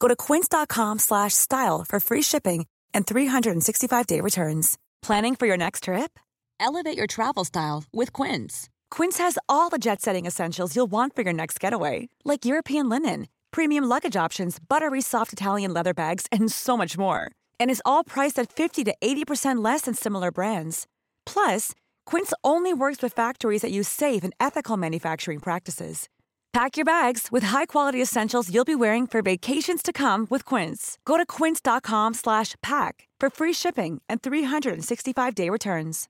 Go 0.00 0.08
to 0.08 0.16
quince.com/style 0.16 1.84
for 1.88 2.00
free 2.00 2.22
shipping 2.22 2.66
and 2.92 3.06
365-day 3.06 4.20
returns. 4.20 4.78
Planning 5.00 5.36
for 5.36 5.46
your 5.46 5.56
next 5.56 5.84
trip? 5.84 6.18
Elevate 6.60 6.98
your 6.98 7.06
travel 7.06 7.44
style 7.44 7.84
with 7.92 8.12
Quince. 8.12 8.68
Quince 8.90 9.18
has 9.18 9.38
all 9.48 9.70
the 9.70 9.78
jet-setting 9.78 10.26
essentials 10.26 10.74
you'll 10.76 10.90
want 10.90 11.14
for 11.14 11.22
your 11.22 11.32
next 11.32 11.60
getaway, 11.60 12.08
like 12.24 12.44
European 12.44 12.88
linen, 12.88 13.26
premium 13.52 13.84
luggage 13.84 14.16
options, 14.16 14.58
buttery 14.58 15.00
soft 15.00 15.32
Italian 15.32 15.72
leather 15.72 15.94
bags, 15.94 16.26
and 16.32 16.50
so 16.52 16.76
much 16.76 16.98
more. 16.98 17.30
And 17.60 17.70
is 17.70 17.82
all 17.84 18.04
priced 18.04 18.38
at 18.40 18.52
50 18.52 18.84
to 18.84 18.94
80% 19.00 19.64
less 19.64 19.82
than 19.82 19.94
similar 19.94 20.30
brands. 20.32 20.86
Plus, 21.26 21.72
Quince 22.06 22.32
only 22.44 22.72
works 22.72 23.02
with 23.02 23.12
factories 23.12 23.62
that 23.62 23.72
use 23.72 23.88
safe 23.88 24.22
and 24.22 24.32
ethical 24.38 24.76
manufacturing 24.76 25.40
practices. 25.40 26.08
Pack 26.52 26.76
your 26.76 26.84
bags 26.84 27.28
with 27.32 27.44
high-quality 27.44 28.00
essentials 28.00 28.52
you'll 28.52 28.64
be 28.64 28.74
wearing 28.74 29.06
for 29.06 29.22
vacations 29.22 29.82
to 29.82 29.92
come 29.92 30.26
with 30.28 30.44
Quince. 30.44 30.98
Go 31.06 31.16
to 31.16 31.24
quince.com/pack 31.24 33.08
for 33.18 33.30
free 33.30 33.54
shipping 33.54 34.02
and 34.06 34.20
365-day 34.20 35.48
returns. 35.48 36.08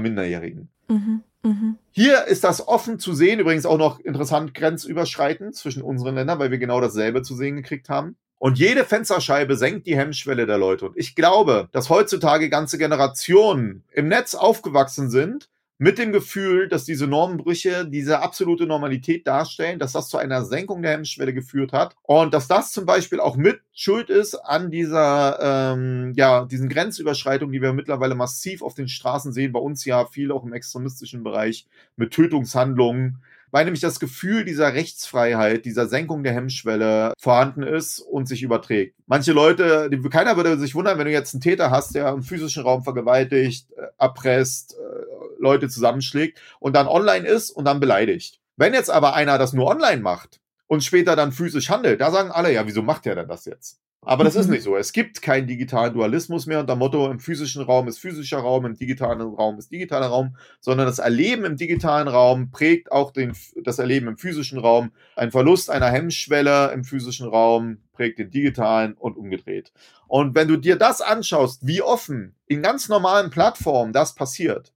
Minderjährigen. 0.00 0.68
Mhm, 0.88 1.22
mh. 1.42 1.74
Hier 1.90 2.24
ist 2.26 2.42
das 2.42 2.66
offen 2.66 2.98
zu 2.98 3.12
sehen, 3.12 3.38
übrigens 3.38 3.66
auch 3.66 3.76
noch 3.76 4.00
interessant 4.00 4.54
grenzüberschreitend 4.54 5.54
zwischen 5.54 5.82
unseren 5.82 6.14
Ländern, 6.14 6.38
weil 6.38 6.50
wir 6.50 6.58
genau 6.58 6.80
dasselbe 6.80 7.20
zu 7.22 7.34
sehen 7.34 7.56
gekriegt 7.56 7.90
haben. 7.90 8.16
Und 8.40 8.58
jede 8.58 8.86
Fensterscheibe 8.86 9.54
senkt 9.54 9.86
die 9.86 9.98
Hemmschwelle 9.98 10.46
der 10.46 10.56
Leute. 10.56 10.86
Und 10.86 10.96
ich 10.96 11.14
glaube, 11.14 11.68
dass 11.72 11.90
heutzutage 11.90 12.48
ganze 12.48 12.78
Generationen 12.78 13.84
im 13.92 14.08
Netz 14.08 14.34
aufgewachsen 14.34 15.10
sind 15.10 15.50
mit 15.76 15.98
dem 15.98 16.10
Gefühl, 16.10 16.66
dass 16.66 16.86
diese 16.86 17.06
Normbrüche 17.06 17.86
diese 17.86 18.20
absolute 18.20 18.64
Normalität 18.64 19.26
darstellen, 19.26 19.78
dass 19.78 19.92
das 19.92 20.08
zu 20.08 20.16
einer 20.16 20.46
Senkung 20.46 20.80
der 20.80 20.92
Hemmschwelle 20.92 21.34
geführt 21.34 21.74
hat 21.74 21.94
und 22.02 22.32
dass 22.32 22.48
das 22.48 22.72
zum 22.72 22.86
Beispiel 22.86 23.20
auch 23.20 23.36
mit 23.36 23.60
Schuld 23.74 24.08
ist 24.08 24.34
an 24.34 24.70
dieser, 24.70 25.74
ähm, 25.74 26.14
ja, 26.16 26.46
diesen 26.46 26.70
Grenzüberschreitungen, 26.70 27.52
die 27.52 27.60
wir 27.60 27.74
mittlerweile 27.74 28.14
massiv 28.14 28.62
auf 28.62 28.72
den 28.72 28.88
Straßen 28.88 29.34
sehen, 29.34 29.52
bei 29.52 29.60
uns 29.60 29.84
ja 29.84 30.06
viel 30.06 30.32
auch 30.32 30.44
im 30.44 30.54
extremistischen 30.54 31.22
Bereich 31.24 31.66
mit 31.96 32.12
Tötungshandlungen, 32.12 33.22
weil 33.50 33.64
nämlich 33.64 33.80
das 33.80 34.00
Gefühl 34.00 34.44
dieser 34.44 34.74
Rechtsfreiheit, 34.74 35.64
dieser 35.64 35.86
Senkung 35.86 36.22
der 36.22 36.34
Hemmschwelle 36.34 37.12
vorhanden 37.18 37.62
ist 37.62 38.00
und 38.00 38.26
sich 38.26 38.42
überträgt. 38.42 38.96
Manche 39.06 39.32
Leute, 39.32 39.90
die, 39.90 40.00
keiner 40.08 40.36
würde 40.36 40.58
sich 40.58 40.74
wundern, 40.74 40.98
wenn 40.98 41.06
du 41.06 41.12
jetzt 41.12 41.34
einen 41.34 41.40
Täter 41.40 41.70
hast, 41.70 41.94
der 41.94 42.08
im 42.08 42.22
physischen 42.22 42.62
Raum 42.62 42.84
vergewaltigt, 42.84 43.70
äh, 43.72 43.86
erpresst, 43.98 44.74
äh, 44.74 45.40
Leute 45.40 45.68
zusammenschlägt 45.68 46.40
und 46.58 46.76
dann 46.76 46.86
online 46.86 47.26
ist 47.26 47.50
und 47.50 47.64
dann 47.64 47.80
beleidigt. 47.80 48.40
Wenn 48.56 48.74
jetzt 48.74 48.90
aber 48.90 49.14
einer 49.14 49.38
das 49.38 49.52
nur 49.52 49.66
online 49.66 50.02
macht 50.02 50.40
und 50.66 50.84
später 50.84 51.16
dann 51.16 51.32
physisch 51.32 51.70
handelt, 51.70 52.00
da 52.00 52.10
sagen 52.10 52.30
alle, 52.30 52.52
ja, 52.52 52.66
wieso 52.66 52.82
macht 52.82 53.06
der 53.06 53.14
denn 53.14 53.28
das 53.28 53.46
jetzt? 53.46 53.80
Aber 54.02 54.24
das 54.24 54.34
ist 54.34 54.46
mhm. 54.46 54.52
nicht 54.52 54.62
so. 54.62 54.76
Es 54.76 54.92
gibt 54.92 55.20
keinen 55.20 55.46
digitalen 55.46 55.92
Dualismus 55.92 56.46
mehr 56.46 56.60
unter 56.60 56.74
Motto, 56.74 57.10
im 57.10 57.20
physischen 57.20 57.62
Raum 57.62 57.86
ist 57.86 57.98
physischer 57.98 58.38
Raum, 58.38 58.64
im 58.64 58.74
digitalen 58.74 59.20
Raum 59.20 59.58
ist 59.58 59.70
digitaler 59.70 60.06
Raum, 60.06 60.36
sondern 60.60 60.86
das 60.86 60.98
Erleben 60.98 61.44
im 61.44 61.56
digitalen 61.56 62.08
Raum 62.08 62.50
prägt 62.50 62.92
auch 62.92 63.10
den, 63.10 63.34
das 63.62 63.78
Erleben 63.78 64.08
im 64.08 64.16
physischen 64.16 64.58
Raum. 64.58 64.92
Ein 65.16 65.30
Verlust 65.30 65.68
einer 65.68 65.90
Hemmschwelle 65.90 66.72
im 66.72 66.82
physischen 66.82 67.28
Raum 67.28 67.78
prägt 67.92 68.18
den 68.18 68.30
digitalen 68.30 68.94
und 68.94 69.18
umgedreht. 69.18 69.70
Und 70.08 70.34
wenn 70.34 70.48
du 70.48 70.56
dir 70.56 70.76
das 70.76 71.02
anschaust, 71.02 71.66
wie 71.66 71.82
offen 71.82 72.34
in 72.46 72.62
ganz 72.62 72.88
normalen 72.88 73.28
Plattformen 73.30 73.92
das 73.92 74.14
passiert, 74.14 74.72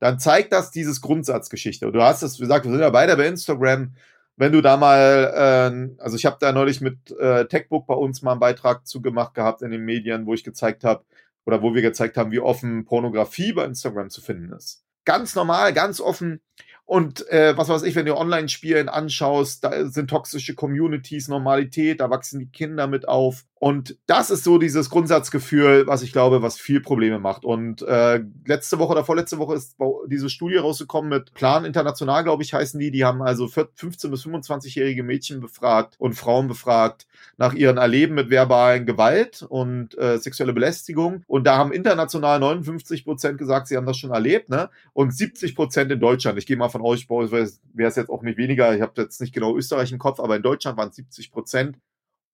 dann 0.00 0.18
zeigt 0.18 0.52
das 0.52 0.72
dieses 0.72 1.00
Grundsatzgeschichte. 1.00 1.90
du 1.92 2.02
hast 2.02 2.22
es 2.22 2.38
gesagt, 2.38 2.64
wir 2.64 2.72
sind 2.72 2.80
ja 2.80 2.90
beide 2.90 3.16
bei 3.16 3.26
Instagram 3.26 3.94
wenn 4.40 4.52
du 4.52 4.62
da 4.62 4.78
mal, 4.78 5.92
äh, 5.98 6.02
also 6.02 6.16
ich 6.16 6.24
habe 6.24 6.38
da 6.40 6.50
neulich 6.50 6.80
mit 6.80 7.10
äh, 7.10 7.44
Techbook 7.46 7.86
bei 7.86 7.94
uns 7.94 8.22
mal 8.22 8.32
einen 8.32 8.40
Beitrag 8.40 8.86
zugemacht 8.86 9.34
gehabt 9.34 9.60
in 9.60 9.70
den 9.70 9.84
Medien, 9.84 10.24
wo 10.24 10.32
ich 10.32 10.44
gezeigt 10.44 10.82
habe, 10.82 11.04
oder 11.44 11.60
wo 11.60 11.74
wir 11.74 11.82
gezeigt 11.82 12.16
haben, 12.16 12.32
wie 12.32 12.40
offen 12.40 12.86
Pornografie 12.86 13.52
bei 13.52 13.66
Instagram 13.66 14.08
zu 14.08 14.22
finden 14.22 14.52
ist. 14.54 14.82
Ganz 15.04 15.34
normal, 15.34 15.74
ganz 15.74 16.00
offen. 16.00 16.40
Und 16.86 17.28
äh, 17.28 17.54
was 17.56 17.68
weiß 17.68 17.82
ich, 17.82 17.94
wenn 17.94 18.06
du 18.06 18.16
Online-Spielen 18.16 18.88
anschaust, 18.88 19.62
da 19.62 19.86
sind 19.90 20.08
toxische 20.08 20.54
Communities 20.54 21.28
Normalität, 21.28 22.00
da 22.00 22.08
wachsen 22.08 22.40
die 22.40 22.50
Kinder 22.50 22.86
mit 22.86 23.06
auf. 23.08 23.44
Und 23.60 23.98
das 24.06 24.30
ist 24.30 24.42
so 24.42 24.56
dieses 24.56 24.88
Grundsatzgefühl, 24.88 25.86
was 25.86 26.00
ich 26.00 26.12
glaube, 26.12 26.40
was 26.40 26.58
viel 26.58 26.80
Probleme 26.80 27.18
macht. 27.18 27.44
Und 27.44 27.82
äh, 27.82 28.24
letzte 28.46 28.78
Woche 28.78 28.92
oder 28.92 29.04
vorletzte 29.04 29.36
Woche 29.36 29.54
ist 29.54 29.76
diese 30.06 30.30
Studie 30.30 30.56
rausgekommen 30.56 31.10
mit 31.10 31.34
Plan 31.34 31.66
International, 31.66 32.24
glaube 32.24 32.42
ich, 32.42 32.54
heißen 32.54 32.80
die. 32.80 32.90
Die 32.90 33.04
haben 33.04 33.20
also 33.20 33.48
15 33.48 34.10
bis 34.10 34.24
25-jährige 34.24 35.02
Mädchen 35.02 35.40
befragt 35.40 35.96
und 35.98 36.14
Frauen 36.14 36.48
befragt 36.48 37.06
nach 37.36 37.52
ihren 37.52 37.76
Erleben 37.76 38.14
mit 38.14 38.30
verbalen 38.30 38.86
Gewalt 38.86 39.44
und 39.46 39.96
äh, 39.98 40.16
sexuelle 40.16 40.54
Belästigung. 40.54 41.22
Und 41.26 41.46
da 41.46 41.58
haben 41.58 41.70
international 41.70 42.40
59 42.40 43.04
Prozent 43.04 43.36
gesagt, 43.36 43.68
sie 43.68 43.76
haben 43.76 43.84
das 43.84 43.98
schon 43.98 44.10
erlebt, 44.10 44.48
ne? 44.48 44.70
Und 44.94 45.14
70 45.14 45.54
Prozent 45.54 45.92
in 45.92 46.00
Deutschland. 46.00 46.38
Ich 46.38 46.46
gehe 46.46 46.56
mal 46.56 46.70
von 46.70 46.80
euch, 46.80 47.10
wäre 47.10 47.34
es 47.42 47.96
jetzt 47.96 48.08
auch 48.08 48.22
nicht 48.22 48.38
weniger. 48.38 48.74
Ich 48.74 48.80
habe 48.80 49.02
jetzt 49.02 49.20
nicht 49.20 49.34
genau 49.34 49.54
Österreich 49.54 49.92
im 49.92 49.98
Kopf, 49.98 50.18
aber 50.18 50.36
in 50.36 50.42
Deutschland 50.42 50.78
waren 50.78 50.88
es 50.88 50.96
70 50.96 51.30
Prozent. 51.30 51.76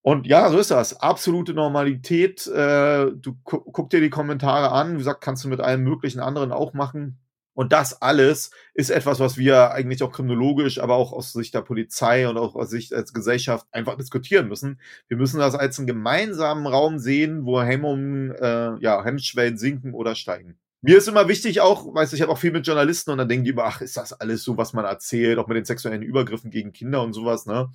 Und 0.07 0.28
ja, 0.28 0.48
so 0.50 0.59
ist 0.59 0.70
das. 0.70 1.00
Absolute 1.00 1.52
Normalität. 1.52 2.46
Äh, 2.46 3.07
du 3.11 3.36
gu 3.42 3.59
guck 3.59 3.90
dir 3.90 4.00
die 4.00 4.09
Kommentare 4.09 4.70
an. 4.70 4.92
Wie 4.92 4.98
gesagt, 4.98 5.20
kannst 5.20 5.42
du 5.42 5.48
mit 5.48 5.59
allen 5.61 5.82
möglichen 5.82 6.20
anderen 6.20 6.52
auch 6.52 6.74
machen. 6.74 7.18
Und 7.54 7.72
das 7.72 8.00
alles 8.02 8.52
ist 8.74 8.90
etwas, 8.90 9.18
was 9.18 9.36
wir 9.36 9.72
eigentlich 9.72 10.04
auch 10.04 10.12
kriminologisch, 10.12 10.78
aber 10.78 10.94
auch 10.94 11.12
aus 11.12 11.32
Sicht 11.32 11.54
der 11.54 11.62
Polizei 11.62 12.28
und 12.28 12.38
auch 12.38 12.54
aus 12.54 12.70
Sicht 12.70 12.94
als 12.94 13.12
Gesellschaft 13.14 13.66
einfach 13.72 13.96
diskutieren 13.96 14.46
müssen. 14.46 14.80
Wir 15.09 15.16
müssen 15.16 15.40
das 15.40 15.57
als 15.57 15.76
einen 15.78 15.88
gemeinsamen 15.88 16.68
Raum 16.68 17.00
sehen, 17.00 17.44
wo 17.44 17.61
Hemmungen, 17.61 18.30
äh, 18.30 18.78
ja, 18.78 19.02
Hemmschwellen 19.02 19.59
sinken 19.59 19.92
oder 19.92 20.14
steigen. 20.14 20.57
Mir 20.82 20.98
ist 20.98 21.09
immer 21.09 21.26
wichtig 21.26 21.62
auch, 21.62 21.92
weißt 21.92 22.12
du, 22.12 22.16
ich 22.16 22.22
habe 22.22 22.30
auch 22.30 22.38
viel 22.38 22.52
mit 22.52 22.64
Journalisten 22.64 23.11
und 23.11 23.18
dann 23.18 23.28
denken 23.28 23.44
die 23.44 23.50
immer, 23.50 23.64
ach, 23.64 23.80
ist 23.80 23.96
das 23.96 24.12
alles 24.12 24.44
so, 24.44 24.57
was 24.57 24.72
man 24.72 24.84
erzählt, 24.84 25.38
auch 25.40 25.48
mit 25.48 25.57
den 25.57 25.64
sexuellen 25.64 26.02
Übergriffen 26.02 26.52
gegen 26.52 26.72
Kinder 26.72 27.02
und 27.02 27.12
sowas, 27.12 27.46
ne? 27.46 27.72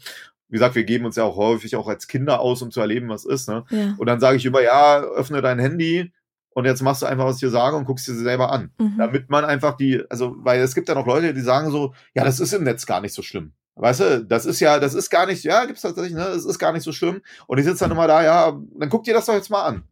Wie 0.51 0.55
gesagt, 0.55 0.75
wir 0.75 0.83
geben 0.83 1.05
uns 1.05 1.15
ja 1.15 1.23
auch 1.23 1.37
häufig 1.37 1.75
auch 1.75 1.87
als 1.87 2.07
Kinder 2.07 2.41
aus, 2.41 2.61
um 2.61 2.69
zu 2.69 2.81
erleben, 2.81 3.09
was 3.09 3.25
ist, 3.25 3.49
ne? 3.49 3.63
Ja. 3.69 3.95
Und 3.97 4.05
dann 4.05 4.19
sage 4.19 4.37
ich 4.37 4.45
immer, 4.45 4.61
ja, 4.61 4.99
öffne 4.99 5.41
dein 5.41 5.57
Handy, 5.57 6.11
und 6.53 6.65
jetzt 6.65 6.81
machst 6.81 7.01
du 7.01 7.05
einfach, 7.05 7.25
was 7.25 7.35
ich 7.35 7.41
dir 7.41 7.49
sage 7.49 7.77
und 7.77 7.85
guckst 7.85 8.07
dir 8.07 8.13
selber 8.13 8.51
an. 8.51 8.71
Mhm. 8.77 8.97
Damit 8.97 9.29
man 9.29 9.45
einfach 9.45 9.77
die, 9.77 10.03
also, 10.09 10.35
weil 10.39 10.59
es 10.59 10.75
gibt 10.75 10.89
ja 10.89 10.95
noch 10.95 11.07
Leute, 11.07 11.33
die 11.33 11.41
sagen 11.41 11.71
so, 11.71 11.93
ja, 12.13 12.23
das 12.23 12.39
ist 12.39 12.53
im 12.53 12.63
Netz 12.63 12.85
gar 12.85 13.01
nicht 13.01 13.13
so 13.13 13.21
schlimm. 13.21 13.53
Weißt 13.75 14.01
du, 14.01 14.25
das 14.25 14.45
ist 14.45 14.59
ja, 14.59 14.79
das 14.79 14.93
ist 14.93 15.09
gar 15.09 15.25
nicht, 15.25 15.43
ja, 15.45 15.63
gibt's 15.65 15.81
tatsächlich, 15.81 16.13
ne, 16.13 16.25
das 16.25 16.45
ist 16.45 16.59
gar 16.59 16.73
nicht 16.73 16.83
so 16.83 16.91
schlimm. 16.91 17.21
Und 17.47 17.57
ich 17.57 17.65
sitze 17.65 17.85
dann 17.85 17.91
immer 17.91 18.07
da, 18.07 18.23
ja, 18.23 18.59
dann 18.77 18.89
guck 18.89 19.05
dir 19.05 19.13
das 19.13 19.27
doch 19.27 19.33
jetzt 19.33 19.49
mal 19.49 19.63
an. 19.63 19.83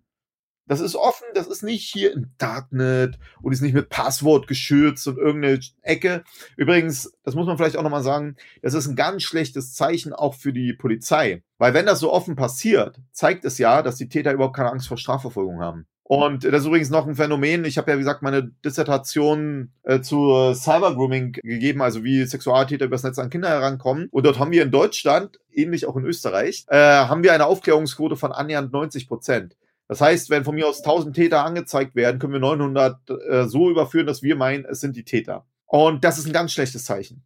Das 0.70 0.82
ist 0.82 0.96
offen, 0.96 1.26
das 1.34 1.48
ist 1.48 1.64
nicht 1.64 1.92
hier 1.92 2.14
im 2.14 2.28
Darknet 2.38 3.18
und 3.42 3.52
ist 3.52 3.62
nicht 3.62 3.74
mit 3.74 3.90
Passwort 3.90 4.48
geschützt 4.48 5.08
und 5.08 5.18
irgendeine 5.18 5.60
Ecke. 5.82 6.24
Übrigens, 6.58 7.12
das 7.24 7.34
muss 7.34 7.48
man 7.48 7.58
vielleicht 7.58 7.76
auch 7.76 7.82
nochmal 7.82 8.04
sagen, 8.04 8.36
das 8.62 8.76
ist 8.76 8.86
ein 8.88 8.96
ganz 8.96 9.24
schlechtes 9.24 9.74
Zeichen 9.74 10.14
auch 10.14 10.36
für 10.36 10.54
die 10.54 10.74
Polizei. 10.74 11.42
Weil 11.58 11.74
wenn 11.74 11.88
das 11.88 12.00
so 12.00 12.14
offen 12.14 12.36
passiert, 12.36 13.02
zeigt 13.12 13.46
es 13.46 13.58
ja, 13.58 13.82
dass 13.82 13.96
die 13.96 14.10
Täter 14.10 14.32
überhaupt 14.32 14.56
keine 14.56 14.70
Angst 14.70 14.88
vor 14.88 14.98
Strafverfolgung 14.98 15.60
haben. 15.60 15.88
Und 16.04 16.44
das 16.44 16.62
ist 16.62 16.68
übrigens 16.68 16.92
noch 16.92 17.08
ein 17.08 17.16
Phänomen. 17.16 17.66
Ich 17.66 17.80
habe 17.80 17.90
ja, 17.90 17.98
wie 17.98 18.02
gesagt, 18.02 18.22
meine 18.22 18.52
Dissertation 18.64 19.72
äh, 19.82 20.02
zu 20.02 20.54
Cybergrooming 20.54 21.32
gegeben, 21.32 21.82
also 21.82 22.04
wie 22.04 22.24
Sexualtäter 22.26 22.86
übers 22.86 23.02
Netz 23.02 23.18
an 23.18 23.32
Kinder 23.32 23.50
herankommen. 23.50 24.08
Und 24.12 24.28
dort 24.28 24.38
haben 24.38 24.52
wir 24.52 24.62
in 24.62 24.72
Deutschland, 24.72 25.40
ähnlich 25.52 25.88
auch 25.88 25.98
in 25.98 26.06
Österreich, 26.06 26.66
äh, 26.68 26.78
haben 26.78 27.24
wir 27.24 27.34
eine 27.34 27.48
Aufklärungsquote 27.48 28.16
von 28.16 28.32
annähernd 28.32 28.72
90 28.72 29.08
Prozent. 29.08 29.56
Das 29.90 30.02
heißt, 30.02 30.30
wenn 30.30 30.46
von 30.46 30.54
mir 30.54 30.68
aus 30.68 30.84
1000 30.84 31.16
Täter 31.16 31.44
angezeigt 31.44 31.96
werden, 31.96 32.20
können 32.20 32.34
wir 32.34 32.40
900 32.40 33.10
äh, 33.10 33.44
so 33.46 33.72
überführen, 33.72 34.06
dass 34.06 34.22
wir 34.22 34.36
meinen, 34.36 34.64
es 34.66 34.80
sind 34.80 34.96
die 34.96 35.04
Täter. 35.04 35.46
Und 35.66 36.04
das 36.04 36.20
ist 36.20 36.28
ein 36.28 36.34
ganz 36.34 36.54
schlechtes 36.54 36.86
Zeichen. 36.86 37.24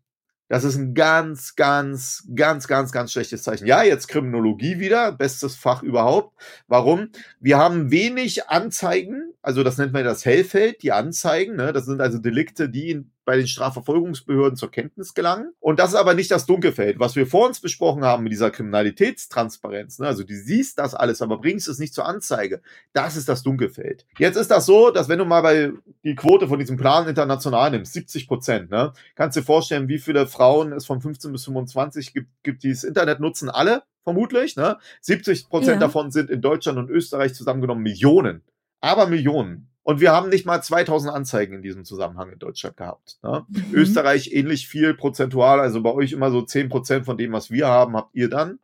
Das 0.47 0.63
ist 0.63 0.77
ein 0.77 0.93
ganz, 0.93 1.55
ganz, 1.55 2.27
ganz, 2.35 2.67
ganz, 2.67 2.91
ganz 2.91 3.11
schlechtes 3.11 3.43
Zeichen. 3.43 3.67
Ja, 3.67 3.83
jetzt 3.83 4.07
Kriminologie 4.07 4.79
wieder, 4.79 5.11
bestes 5.11 5.55
Fach 5.55 5.83
überhaupt. 5.83 6.39
Warum? 6.67 7.09
Wir 7.39 7.57
haben 7.57 7.91
wenig 7.91 8.47
Anzeigen, 8.49 9.33
also 9.41 9.63
das 9.63 9.77
nennt 9.77 9.91
man 9.91 10.05
das 10.05 10.25
Hellfeld, 10.25 10.83
die 10.83 10.91
Anzeigen. 10.93 11.57
Ne? 11.57 11.73
Das 11.73 11.85
sind 11.85 12.01
also 12.01 12.17
Delikte, 12.17 12.69
die 12.69 12.91
in 12.91 13.11
bei 13.25 13.37
den 13.37 13.47
Strafverfolgungsbehörden 13.47 14.57
zur 14.57 14.71
Kenntnis 14.71 15.13
gelangen. 15.13 15.53
Und 15.59 15.79
das 15.79 15.89
ist 15.89 15.95
aber 15.95 16.13
nicht 16.13 16.31
das 16.31 16.45
Dunkelfeld, 16.45 16.99
was 16.99 17.15
wir 17.15 17.27
vor 17.27 17.47
uns 17.47 17.59
besprochen 17.59 18.03
haben 18.03 18.23
mit 18.23 18.31
dieser 18.31 18.51
Kriminalitätstransparenz. 18.51 19.99
Ne? 19.99 20.07
Also 20.07 20.23
du 20.23 20.33
siehst 20.35 20.79
das 20.79 20.93
alles, 20.93 21.21
aber 21.21 21.39
bringst 21.39 21.67
es 21.67 21.79
nicht 21.79 21.93
zur 21.93 22.05
Anzeige. 22.05 22.61
Das 22.93 23.15
ist 23.15 23.29
das 23.29 23.43
Dunkelfeld. 23.43 24.05
Jetzt 24.17 24.35
ist 24.35 24.51
das 24.51 24.65
so, 24.65 24.91
dass 24.91 25.09
wenn 25.09 25.19
du 25.19 25.25
mal 25.25 25.41
bei 25.41 25.71
die 26.03 26.15
Quote 26.15 26.47
von 26.47 26.59
diesem 26.59 26.77
Plan 26.77 27.07
international 27.07 27.71
nimmst, 27.71 27.93
70 27.93 28.27
Prozent, 28.27 28.71
ne, 28.71 28.93
kannst 29.15 29.35
du 29.35 29.41
dir 29.41 29.45
vorstellen, 29.45 29.87
wie 29.87 29.99
viele 29.99 30.27
Frauen 30.27 30.73
es 30.73 30.85
von 30.85 31.01
15 31.01 31.31
bis 31.31 31.45
25 31.45 32.13
gibt, 32.13 32.29
gibt 32.43 32.63
die 32.63 32.69
das 32.69 32.83
Internet 32.83 33.19
nutzen 33.19 33.49
alle, 33.49 33.83
vermutlich. 34.03 34.55
Ne? 34.55 34.77
70 35.01 35.49
Prozent 35.49 35.81
ja. 35.81 35.87
davon 35.87 36.11
sind 36.11 36.29
in 36.29 36.41
Deutschland 36.41 36.77
und 36.77 36.89
Österreich 36.89 37.33
zusammengenommen 37.33 37.83
Millionen. 37.83 38.43
Aber 38.81 39.07
Millionen. 39.07 39.72
Und 39.83 39.99
wir 39.99 40.13
haben 40.13 40.29
nicht 40.29 40.45
mal 40.45 40.61
2000 40.61 41.13
Anzeigen 41.13 41.55
in 41.55 41.61
diesem 41.61 41.83
Zusammenhang 41.83 42.31
in 42.31 42.39
Deutschland 42.39 42.77
gehabt. 42.77 43.19
Ne? 43.21 43.45
Mhm. 43.49 43.65
Österreich 43.73 44.31
ähnlich 44.31 44.67
viel 44.67 44.93
prozentual, 44.93 45.59
also 45.59 45.81
bei 45.81 45.91
euch 45.91 46.13
immer 46.13 46.31
so 46.31 46.41
10 46.41 46.69
Prozent 46.69 47.05
von 47.05 47.17
dem, 47.17 47.33
was 47.33 47.51
wir 47.51 47.67
haben, 47.67 47.97
habt 47.97 48.15
ihr 48.15 48.29
dann. 48.29 48.59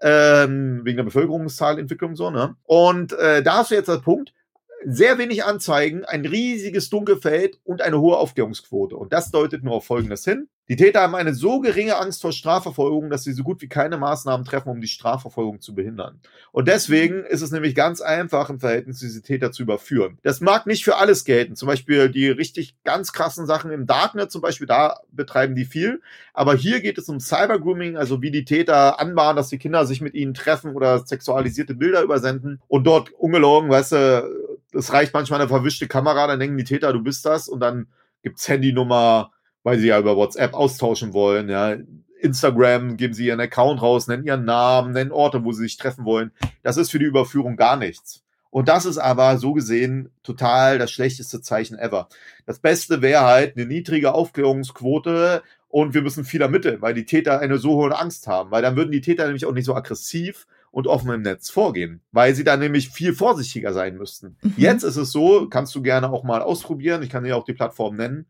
Ähm, 0.00 0.82
wegen 0.84 0.96
der 0.96 1.04
Bevölkerungszahlentwicklung 1.04 2.14
so. 2.14 2.30
Ne? 2.30 2.56
Und 2.62 3.12
äh, 3.14 3.42
da 3.42 3.58
hast 3.58 3.72
du 3.72 3.74
jetzt 3.74 3.88
der 3.88 3.98
Punkt, 3.98 4.32
sehr 4.84 5.18
wenig 5.18 5.44
Anzeigen, 5.44 6.04
ein 6.04 6.24
riesiges 6.24 6.88
Dunkelfeld 6.88 7.58
und 7.64 7.82
eine 7.82 8.00
hohe 8.00 8.16
Aufklärungsquote. 8.16 8.96
Und 8.96 9.12
das 9.12 9.30
deutet 9.30 9.62
nur 9.62 9.74
auf 9.74 9.84
Folgendes 9.84 10.24
hin. 10.24 10.48
Die 10.68 10.76
Täter 10.76 11.00
haben 11.00 11.16
eine 11.16 11.34
so 11.34 11.58
geringe 11.58 11.98
Angst 11.98 12.22
vor 12.22 12.30
Strafverfolgung, 12.30 13.10
dass 13.10 13.24
sie 13.24 13.32
so 13.32 13.42
gut 13.42 13.60
wie 13.60 13.68
keine 13.68 13.98
Maßnahmen 13.98 14.46
treffen, 14.46 14.68
um 14.68 14.80
die 14.80 14.86
Strafverfolgung 14.86 15.60
zu 15.60 15.74
behindern. 15.74 16.20
Und 16.52 16.68
deswegen 16.68 17.24
ist 17.24 17.42
es 17.42 17.50
nämlich 17.50 17.74
ganz 17.74 18.00
einfach, 18.00 18.50
im 18.50 18.60
Verhältnis 18.60 19.00
diese 19.00 19.20
Täter 19.20 19.50
zu 19.50 19.64
überführen. 19.64 20.18
Das 20.22 20.40
mag 20.40 20.66
nicht 20.66 20.84
für 20.84 20.96
alles 20.96 21.24
gelten. 21.24 21.56
Zum 21.56 21.66
Beispiel 21.66 22.08
die 22.08 22.28
richtig 22.28 22.76
ganz 22.84 23.12
krassen 23.12 23.46
Sachen 23.46 23.72
im 23.72 23.86
Darknet, 23.86 24.30
zum 24.30 24.42
Beispiel, 24.42 24.68
da 24.68 25.00
betreiben 25.10 25.56
die 25.56 25.64
viel. 25.64 26.02
Aber 26.34 26.54
hier 26.54 26.80
geht 26.80 26.98
es 26.98 27.08
um 27.08 27.18
Cybergrooming, 27.18 27.96
also 27.96 28.22
wie 28.22 28.30
die 28.30 28.44
Täter 28.44 29.00
anbahnen, 29.00 29.36
dass 29.36 29.48
die 29.48 29.58
Kinder 29.58 29.86
sich 29.86 30.00
mit 30.00 30.14
ihnen 30.14 30.34
treffen 30.34 30.76
oder 30.76 31.00
sexualisierte 31.00 31.74
Bilder 31.74 32.02
übersenden 32.02 32.62
und 32.68 32.84
dort 32.84 33.10
ungelogen, 33.10 33.70
weißt 33.70 33.92
du, 33.92 34.56
es 34.72 34.92
reicht 34.92 35.12
manchmal 35.14 35.40
eine 35.40 35.48
verwischte 35.48 35.88
Kamera, 35.88 36.28
dann 36.28 36.38
denken 36.38 36.56
die 36.56 36.64
Täter, 36.64 36.92
du 36.92 37.02
bist 37.02 37.26
das 37.26 37.48
und 37.48 37.58
dann 37.58 37.88
gibt's 38.22 38.48
Handynummer, 38.48 39.32
weil 39.62 39.78
sie 39.78 39.88
ja 39.88 39.98
über 39.98 40.16
WhatsApp 40.16 40.54
austauschen 40.54 41.12
wollen, 41.12 41.48
ja. 41.48 41.76
Instagram 42.20 42.98
geben 42.98 43.14
sie 43.14 43.26
ihren 43.26 43.40
Account 43.40 43.80
raus, 43.80 44.06
nennen 44.06 44.24
ihren 44.24 44.44
Namen, 44.44 44.92
nennen 44.92 45.10
Orte, 45.10 45.42
wo 45.42 45.52
sie 45.52 45.62
sich 45.62 45.78
treffen 45.78 46.04
wollen. 46.04 46.32
Das 46.62 46.76
ist 46.76 46.90
für 46.90 46.98
die 46.98 47.06
Überführung 47.06 47.56
gar 47.56 47.76
nichts. 47.76 48.22
Und 48.50 48.68
das 48.68 48.84
ist 48.84 48.98
aber 48.98 49.38
so 49.38 49.52
gesehen 49.52 50.10
total 50.22 50.78
das 50.78 50.90
schlechteste 50.90 51.40
Zeichen 51.40 51.78
ever. 51.78 52.08
Das 52.46 52.58
Beste 52.58 53.00
wäre 53.00 53.24
halt 53.24 53.56
eine 53.56 53.64
niedrige 53.64 54.12
Aufklärungsquote 54.12 55.42
und 55.68 55.94
wir 55.94 56.02
müssen 56.02 56.24
viel 56.24 56.42
ermitteln, 56.42 56.82
weil 56.82 56.94
die 56.94 57.04
Täter 57.04 57.38
eine 57.38 57.58
so 57.58 57.76
hohe 57.76 57.96
Angst 57.96 58.26
haben, 58.26 58.50
weil 58.50 58.62
dann 58.62 58.76
würden 58.76 58.90
die 58.90 59.00
Täter 59.00 59.24
nämlich 59.24 59.46
auch 59.46 59.52
nicht 59.54 59.66
so 59.66 59.74
aggressiv 59.74 60.46
und 60.72 60.88
offen 60.88 61.10
im 61.10 61.22
Netz 61.22 61.48
vorgehen, 61.48 62.00
weil 62.12 62.34
sie 62.34 62.44
dann 62.44 62.60
nämlich 62.60 62.90
viel 62.90 63.14
vorsichtiger 63.14 63.72
sein 63.72 63.96
müssten. 63.96 64.36
Mhm. 64.42 64.54
Jetzt 64.56 64.82
ist 64.82 64.96
es 64.96 65.12
so, 65.12 65.48
kannst 65.48 65.74
du 65.74 65.82
gerne 65.82 66.10
auch 66.10 66.24
mal 66.24 66.42
ausprobieren, 66.42 67.02
ich 67.02 67.10
kann 67.10 67.24
dir 67.24 67.36
auch 67.36 67.44
die 67.44 67.54
Plattform 67.54 67.96
nennen, 67.96 68.26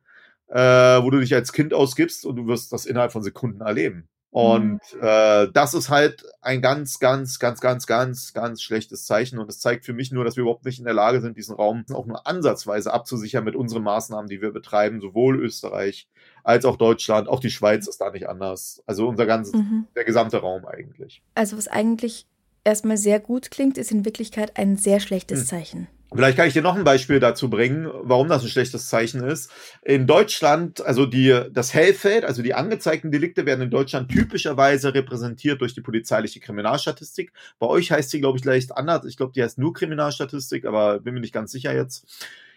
äh, 0.50 1.02
wo 1.02 1.10
du 1.10 1.20
dich 1.20 1.34
als 1.34 1.52
Kind 1.52 1.72
ausgibst 1.72 2.26
und 2.26 2.36
du 2.36 2.46
wirst 2.46 2.72
das 2.72 2.86
innerhalb 2.86 3.12
von 3.12 3.22
Sekunden 3.22 3.60
erleben. 3.60 4.08
Und 4.32 4.80
mhm. 4.94 5.00
äh, 5.02 5.48
das 5.52 5.74
ist 5.74 5.90
halt 5.90 6.24
ein 6.40 6.62
ganz, 6.62 7.00
ganz, 7.00 7.40
ganz, 7.40 7.60
ganz, 7.60 7.86
ganz, 7.86 8.32
ganz 8.32 8.62
schlechtes 8.62 9.04
Zeichen. 9.04 9.40
Und 9.40 9.50
es 9.50 9.58
zeigt 9.58 9.84
für 9.84 9.92
mich 9.92 10.12
nur, 10.12 10.24
dass 10.24 10.36
wir 10.36 10.42
überhaupt 10.42 10.64
nicht 10.64 10.78
in 10.78 10.84
der 10.84 10.94
Lage 10.94 11.20
sind, 11.20 11.36
diesen 11.36 11.56
Raum 11.56 11.84
auch 11.92 12.06
nur 12.06 12.26
ansatzweise 12.28 12.92
abzusichern 12.92 13.44
mit 13.44 13.56
unseren 13.56 13.82
Maßnahmen, 13.82 14.28
die 14.28 14.40
wir 14.40 14.52
betreiben, 14.52 15.00
sowohl 15.00 15.40
Österreich 15.40 16.08
als 16.44 16.64
auch 16.64 16.76
Deutschland. 16.76 17.28
Auch 17.28 17.40
die 17.40 17.50
Schweiz 17.50 17.88
ist 17.88 18.00
da 18.00 18.10
nicht 18.10 18.28
anders. 18.28 18.82
Also 18.86 19.08
unser 19.08 19.26
ganzes, 19.26 19.54
mhm. 19.54 19.88
der 19.96 20.04
gesamte 20.04 20.38
Raum 20.38 20.64
eigentlich. 20.64 21.22
Also 21.34 21.56
was 21.56 21.66
eigentlich 21.66 22.26
erstmal 22.62 22.98
sehr 22.98 23.18
gut 23.18 23.50
klingt, 23.50 23.78
ist 23.78 23.90
in 23.90 24.04
Wirklichkeit 24.04 24.56
ein 24.56 24.76
sehr 24.76 25.00
schlechtes 25.00 25.40
mhm. 25.40 25.46
Zeichen. 25.46 25.88
Vielleicht 26.12 26.36
kann 26.36 26.48
ich 26.48 26.54
dir 26.54 26.62
noch 26.62 26.74
ein 26.74 26.82
Beispiel 26.82 27.20
dazu 27.20 27.48
bringen, 27.48 27.88
warum 28.02 28.28
das 28.28 28.42
ein 28.42 28.48
schlechtes 28.48 28.88
Zeichen 28.88 29.22
ist. 29.22 29.50
In 29.82 30.08
Deutschland, 30.08 30.84
also 30.84 31.06
die, 31.06 31.44
das 31.52 31.72
Hellfeld, 31.72 32.24
also 32.24 32.42
die 32.42 32.54
angezeigten 32.54 33.12
Delikte 33.12 33.46
werden 33.46 33.62
in 33.62 33.70
Deutschland 33.70 34.10
typischerweise 34.10 34.92
repräsentiert 34.92 35.60
durch 35.60 35.74
die 35.74 35.82
polizeiliche 35.82 36.40
Kriminalstatistik. 36.40 37.32
Bei 37.60 37.68
euch 37.68 37.92
heißt 37.92 38.10
sie, 38.10 38.20
glaube 38.20 38.38
ich, 38.38 38.44
leicht 38.44 38.76
anders. 38.76 39.04
Ich 39.04 39.16
glaube, 39.16 39.32
die 39.32 39.42
heißt 39.42 39.58
nur 39.58 39.72
Kriminalstatistik, 39.72 40.64
aber 40.64 40.98
bin 40.98 41.14
mir 41.14 41.20
nicht 41.20 41.34
ganz 41.34 41.52
sicher 41.52 41.72
jetzt. 41.72 42.04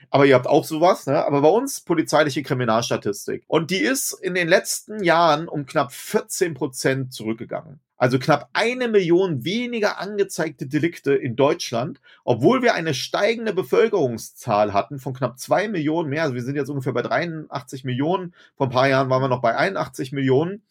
Aber 0.09 0.25
ihr 0.25 0.35
habt 0.35 0.47
auch 0.47 0.65
sowas, 0.65 1.05
ne? 1.05 1.23
Aber 1.23 1.41
bei 1.41 1.49
uns 1.49 1.81
polizeiliche 1.81 2.43
Kriminalstatistik. 2.43 3.43
Und 3.47 3.69
die 3.69 3.79
ist 3.79 4.13
in 4.13 4.33
den 4.33 4.47
letzten 4.47 5.03
Jahren 5.03 5.47
um 5.47 5.65
knapp 5.65 5.91
14 5.91 6.55
Prozent 6.55 7.13
zurückgegangen. 7.13 7.79
Also 7.97 8.19
knapp 8.19 8.49
eine 8.53 8.87
Million 8.87 9.45
weniger 9.45 9.99
angezeigte 9.99 10.65
Delikte 10.67 11.13
in 11.13 11.35
Deutschland, 11.35 12.01
obwohl 12.23 12.61
wir 12.61 12.73
eine 12.73 12.93
steigende 12.93 13.53
Bevölkerungszahl 13.53 14.73
hatten 14.73 14.99
von 14.99 15.13
knapp 15.13 15.39
zwei 15.39 15.67
Millionen 15.67 16.09
mehr. 16.09 16.23
Also 16.23 16.35
wir 16.35 16.43
sind 16.43 16.55
jetzt 16.55 16.69
ungefähr 16.69 16.93
bei 16.93 17.03
83 17.03 17.83
Millionen. 17.83 18.33
Vor 18.57 18.67
ein 18.67 18.71
paar 18.71 18.89
Jahren 18.89 19.09
waren 19.09 19.21
wir 19.21 19.29
noch 19.29 19.41
bei 19.41 19.55
81 19.55 20.11
Millionen. 20.11 20.63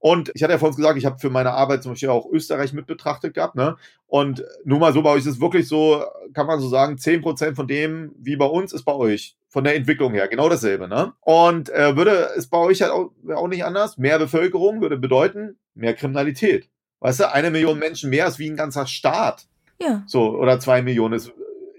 Und 0.00 0.30
ich 0.34 0.42
hatte 0.42 0.52
ja 0.52 0.58
vorhin 0.58 0.76
gesagt, 0.76 0.96
ich 0.96 1.06
habe 1.06 1.18
für 1.18 1.30
meine 1.30 1.52
Arbeit 1.52 1.82
zum 1.82 1.92
Beispiel 1.92 2.08
auch 2.10 2.30
Österreich 2.30 2.72
mit 2.72 2.86
betrachtet 2.86 3.34
gehabt. 3.34 3.56
Ne? 3.56 3.76
Und 4.06 4.44
nur 4.64 4.78
mal 4.78 4.92
so, 4.92 5.02
bei 5.02 5.10
euch 5.10 5.20
ist 5.20 5.26
es 5.26 5.40
wirklich 5.40 5.66
so, 5.66 6.04
kann 6.34 6.46
man 6.46 6.60
so 6.60 6.68
sagen, 6.68 6.98
zehn 6.98 7.20
Prozent 7.20 7.56
von 7.56 7.66
dem, 7.66 8.12
wie 8.16 8.36
bei 8.36 8.46
uns, 8.46 8.72
ist 8.72 8.84
bei 8.84 8.94
euch. 8.94 9.36
Von 9.48 9.64
der 9.64 9.74
Entwicklung 9.74 10.12
her, 10.12 10.28
genau 10.28 10.48
dasselbe. 10.48 10.88
Ne? 10.88 11.12
Und 11.20 11.70
äh, 11.70 11.96
würde 11.96 12.30
es 12.36 12.48
bei 12.48 12.58
euch 12.58 12.82
halt 12.82 12.92
auch, 12.92 13.10
auch 13.34 13.48
nicht 13.48 13.64
anders. 13.64 13.98
Mehr 13.98 14.18
Bevölkerung 14.18 14.80
würde 14.80 14.98
bedeuten 14.98 15.56
mehr 15.78 15.94
Kriminalität. 15.94 16.68
Weißt 17.00 17.20
du, 17.20 17.32
eine 17.32 17.50
Million 17.50 17.78
Menschen 17.78 18.10
mehr 18.10 18.26
ist 18.26 18.38
wie 18.38 18.50
ein 18.50 18.56
ganzer 18.56 18.86
Staat. 18.86 19.46
Ja. 19.80 20.02
So, 20.06 20.36
oder 20.36 20.58
zwei 20.58 20.82
Millionen 20.82 21.14
ist 21.14 21.32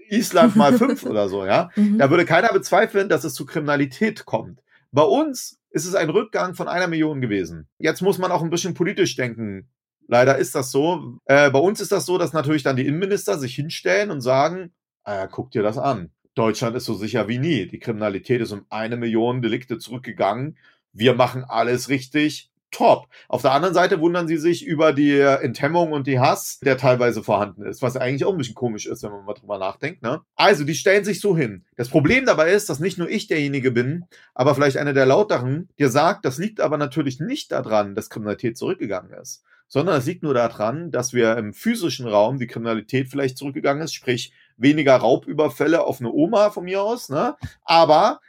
Island 0.08 0.56
mal 0.56 0.72
fünf 0.78 1.04
oder 1.04 1.28
so, 1.28 1.44
ja. 1.44 1.70
Mhm. 1.76 1.98
Da 1.98 2.10
würde 2.10 2.24
keiner 2.24 2.48
bezweifeln, 2.48 3.08
dass 3.08 3.24
es 3.24 3.34
zu 3.34 3.46
Kriminalität 3.46 4.24
kommt. 4.24 4.60
Bei 4.90 5.02
uns 5.02 5.60
ist 5.70 5.86
es 5.86 5.94
ein 5.94 6.10
Rückgang 6.10 6.54
von 6.54 6.68
einer 6.68 6.88
Million 6.88 7.20
gewesen. 7.20 7.68
Jetzt 7.78 8.02
muss 8.02 8.18
man 8.18 8.32
auch 8.32 8.42
ein 8.42 8.50
bisschen 8.50 8.74
politisch 8.74 9.14
denken. 9.14 9.68
Leider 10.08 10.38
ist 10.38 10.54
das 10.54 10.72
so. 10.72 11.18
Äh, 11.26 11.50
bei 11.50 11.60
uns 11.60 11.80
ist 11.80 11.92
das 11.92 12.06
so, 12.06 12.18
dass 12.18 12.32
natürlich 12.32 12.64
dann 12.64 12.76
die 12.76 12.86
Innenminister 12.86 13.38
sich 13.38 13.54
hinstellen 13.54 14.10
und 14.10 14.20
sagen, 14.20 14.72
ah, 15.04 15.28
guck 15.28 15.52
dir 15.52 15.62
das 15.62 15.78
an. 15.78 16.10
Deutschland 16.34 16.74
ist 16.76 16.86
so 16.86 16.94
sicher 16.94 17.28
wie 17.28 17.38
nie. 17.38 17.66
Die 17.66 17.78
Kriminalität 17.78 18.40
ist 18.40 18.50
um 18.52 18.64
eine 18.70 18.96
Million 18.96 19.42
Delikte 19.42 19.78
zurückgegangen. 19.78 20.56
Wir 20.92 21.14
machen 21.14 21.44
alles 21.44 21.88
richtig 21.88 22.49
top. 22.70 23.08
Auf 23.28 23.42
der 23.42 23.52
anderen 23.52 23.74
Seite 23.74 24.00
wundern 24.00 24.28
sie 24.28 24.36
sich 24.36 24.64
über 24.64 24.92
die 24.92 25.18
Enthemmung 25.18 25.92
und 25.92 26.06
die 26.06 26.20
Hass, 26.20 26.58
der 26.60 26.76
teilweise 26.76 27.22
vorhanden 27.22 27.62
ist, 27.62 27.82
was 27.82 27.96
eigentlich 27.96 28.24
auch 28.24 28.32
ein 28.32 28.38
bisschen 28.38 28.54
komisch 28.54 28.86
ist, 28.86 29.02
wenn 29.02 29.10
man 29.10 29.24
mal 29.24 29.34
drüber 29.34 29.58
nachdenkt. 29.58 30.02
Ne? 30.02 30.20
Also, 30.36 30.64
die 30.64 30.74
stellen 30.74 31.04
sich 31.04 31.20
so 31.20 31.36
hin. 31.36 31.64
Das 31.76 31.88
Problem 31.88 32.26
dabei 32.26 32.50
ist, 32.50 32.68
dass 32.68 32.80
nicht 32.80 32.98
nur 32.98 33.08
ich 33.08 33.26
derjenige 33.26 33.70
bin, 33.70 34.04
aber 34.34 34.54
vielleicht 34.54 34.76
einer 34.76 34.92
der 34.92 35.06
Lauteren, 35.06 35.68
der 35.78 35.90
sagt, 35.90 36.24
das 36.24 36.38
liegt 36.38 36.60
aber 36.60 36.78
natürlich 36.78 37.20
nicht 37.20 37.52
daran, 37.52 37.94
dass 37.94 38.10
Kriminalität 38.10 38.56
zurückgegangen 38.56 39.12
ist, 39.12 39.44
sondern 39.68 39.96
es 39.96 40.06
liegt 40.06 40.22
nur 40.22 40.34
daran, 40.34 40.90
dass 40.90 41.12
wir 41.12 41.36
im 41.36 41.52
physischen 41.52 42.06
Raum 42.06 42.38
die 42.38 42.46
Kriminalität 42.46 43.08
vielleicht 43.08 43.38
zurückgegangen 43.38 43.82
ist, 43.82 43.94
sprich 43.94 44.32
weniger 44.56 44.96
Raubüberfälle 44.96 45.84
auf 45.84 46.00
eine 46.00 46.10
Oma 46.12 46.50
von 46.50 46.64
mir 46.64 46.82
aus, 46.82 47.08
ne? 47.08 47.36
aber 47.64 48.20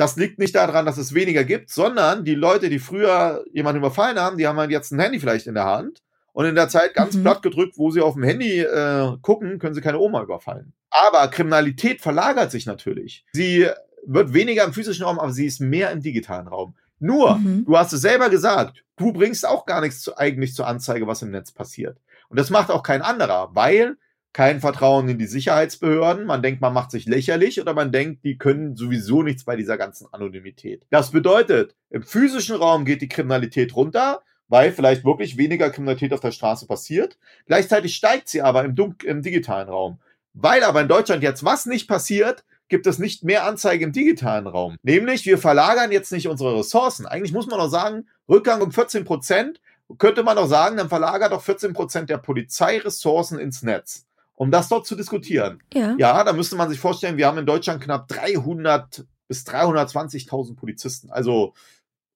das 0.00 0.16
liegt 0.16 0.38
nicht 0.38 0.54
daran, 0.54 0.86
dass 0.86 0.96
es 0.96 1.12
weniger 1.12 1.44
gibt, 1.44 1.68
sondern 1.68 2.24
die 2.24 2.34
Leute, 2.34 2.70
die 2.70 2.78
früher 2.78 3.44
jemanden 3.52 3.80
überfallen 3.80 4.18
haben, 4.18 4.38
die 4.38 4.46
haben 4.46 4.58
halt 4.58 4.70
jetzt 4.70 4.92
ein 4.92 4.98
Handy 4.98 5.20
vielleicht 5.20 5.46
in 5.46 5.54
der 5.54 5.66
Hand 5.66 6.02
und 6.32 6.46
in 6.46 6.54
der 6.54 6.70
Zeit 6.70 6.94
ganz 6.94 7.14
mhm. 7.14 7.22
platt 7.22 7.42
gedrückt, 7.42 7.76
wo 7.76 7.90
sie 7.90 8.00
auf 8.00 8.14
dem 8.14 8.22
Handy 8.22 8.60
äh, 8.60 9.18
gucken, 9.20 9.58
können 9.58 9.74
sie 9.74 9.82
keine 9.82 9.98
Oma 9.98 10.22
überfallen. 10.22 10.72
Aber 10.88 11.28
Kriminalität 11.28 12.00
verlagert 12.00 12.50
sich 12.50 12.64
natürlich. 12.64 13.26
Sie 13.34 13.66
wird 14.06 14.32
weniger 14.32 14.64
im 14.64 14.72
physischen 14.72 15.04
Raum, 15.04 15.18
aber 15.18 15.32
sie 15.32 15.44
ist 15.44 15.60
mehr 15.60 15.90
im 15.90 16.00
digitalen 16.00 16.48
Raum. 16.48 16.74
Nur, 16.98 17.36
mhm. 17.36 17.66
du 17.66 17.76
hast 17.76 17.92
es 17.92 18.00
selber 18.00 18.30
gesagt, 18.30 18.82
du 18.96 19.12
bringst 19.12 19.46
auch 19.46 19.66
gar 19.66 19.82
nichts 19.82 20.00
zu, 20.00 20.16
eigentlich 20.16 20.54
zur 20.54 20.66
Anzeige, 20.66 21.06
was 21.06 21.20
im 21.20 21.30
Netz 21.30 21.52
passiert. 21.52 21.98
Und 22.30 22.38
das 22.38 22.48
macht 22.48 22.70
auch 22.70 22.82
kein 22.82 23.02
anderer, 23.02 23.50
weil 23.52 23.98
kein 24.32 24.60
Vertrauen 24.60 25.08
in 25.08 25.18
die 25.18 25.26
Sicherheitsbehörden. 25.26 26.24
Man 26.24 26.42
denkt, 26.42 26.60
man 26.60 26.72
macht 26.72 26.90
sich 26.90 27.06
lächerlich 27.06 27.60
oder 27.60 27.74
man 27.74 27.92
denkt, 27.92 28.24
die 28.24 28.38
können 28.38 28.76
sowieso 28.76 29.22
nichts 29.22 29.44
bei 29.44 29.56
dieser 29.56 29.76
ganzen 29.76 30.06
Anonymität. 30.12 30.86
Das 30.90 31.10
bedeutet, 31.10 31.74
im 31.90 32.02
physischen 32.02 32.56
Raum 32.56 32.84
geht 32.84 33.02
die 33.02 33.08
Kriminalität 33.08 33.74
runter, 33.74 34.22
weil 34.48 34.72
vielleicht 34.72 35.04
wirklich 35.04 35.36
weniger 35.36 35.70
Kriminalität 35.70 36.12
auf 36.12 36.20
der 36.20 36.32
Straße 36.32 36.66
passiert. 36.66 37.18
Gleichzeitig 37.46 37.94
steigt 37.94 38.28
sie 38.28 38.42
aber 38.42 38.64
im, 38.64 38.74
Dun 38.74 38.96
im 39.04 39.22
digitalen 39.22 39.68
Raum. 39.68 40.00
Weil 40.32 40.62
aber 40.62 40.80
in 40.80 40.88
Deutschland 40.88 41.22
jetzt 41.22 41.44
was 41.44 41.66
nicht 41.66 41.88
passiert, 41.88 42.44
gibt 42.68 42.86
es 42.86 43.00
nicht 43.00 43.24
mehr 43.24 43.46
Anzeige 43.46 43.84
im 43.84 43.92
digitalen 43.92 44.46
Raum. 44.46 44.76
Nämlich, 44.84 45.26
wir 45.26 45.38
verlagern 45.38 45.90
jetzt 45.90 46.12
nicht 46.12 46.28
unsere 46.28 46.56
Ressourcen. 46.56 47.04
Eigentlich 47.04 47.32
muss 47.32 47.48
man 47.48 47.58
auch 47.58 47.68
sagen, 47.68 48.06
Rückgang 48.28 48.60
um 48.60 48.70
14 48.70 49.04
Prozent, 49.04 49.60
könnte 49.98 50.22
man 50.22 50.38
auch 50.38 50.46
sagen, 50.46 50.76
dann 50.76 50.88
verlagert 50.88 51.32
doch 51.32 51.42
14 51.42 51.72
Prozent 51.72 52.10
der 52.10 52.18
Polizeiressourcen 52.18 53.40
ins 53.40 53.62
Netz 53.62 54.06
um 54.40 54.50
das 54.50 54.70
dort 54.70 54.86
zu 54.86 54.96
diskutieren. 54.96 55.62
Ja. 55.74 55.94
ja, 55.98 56.24
da 56.24 56.32
müsste 56.32 56.56
man 56.56 56.70
sich 56.70 56.80
vorstellen, 56.80 57.18
wir 57.18 57.26
haben 57.26 57.36
in 57.36 57.44
Deutschland 57.44 57.82
knapp 57.82 58.08
300 58.08 59.04
bis 59.28 59.46
320.000 59.46 60.56
Polizisten. 60.56 61.10
Also 61.10 61.52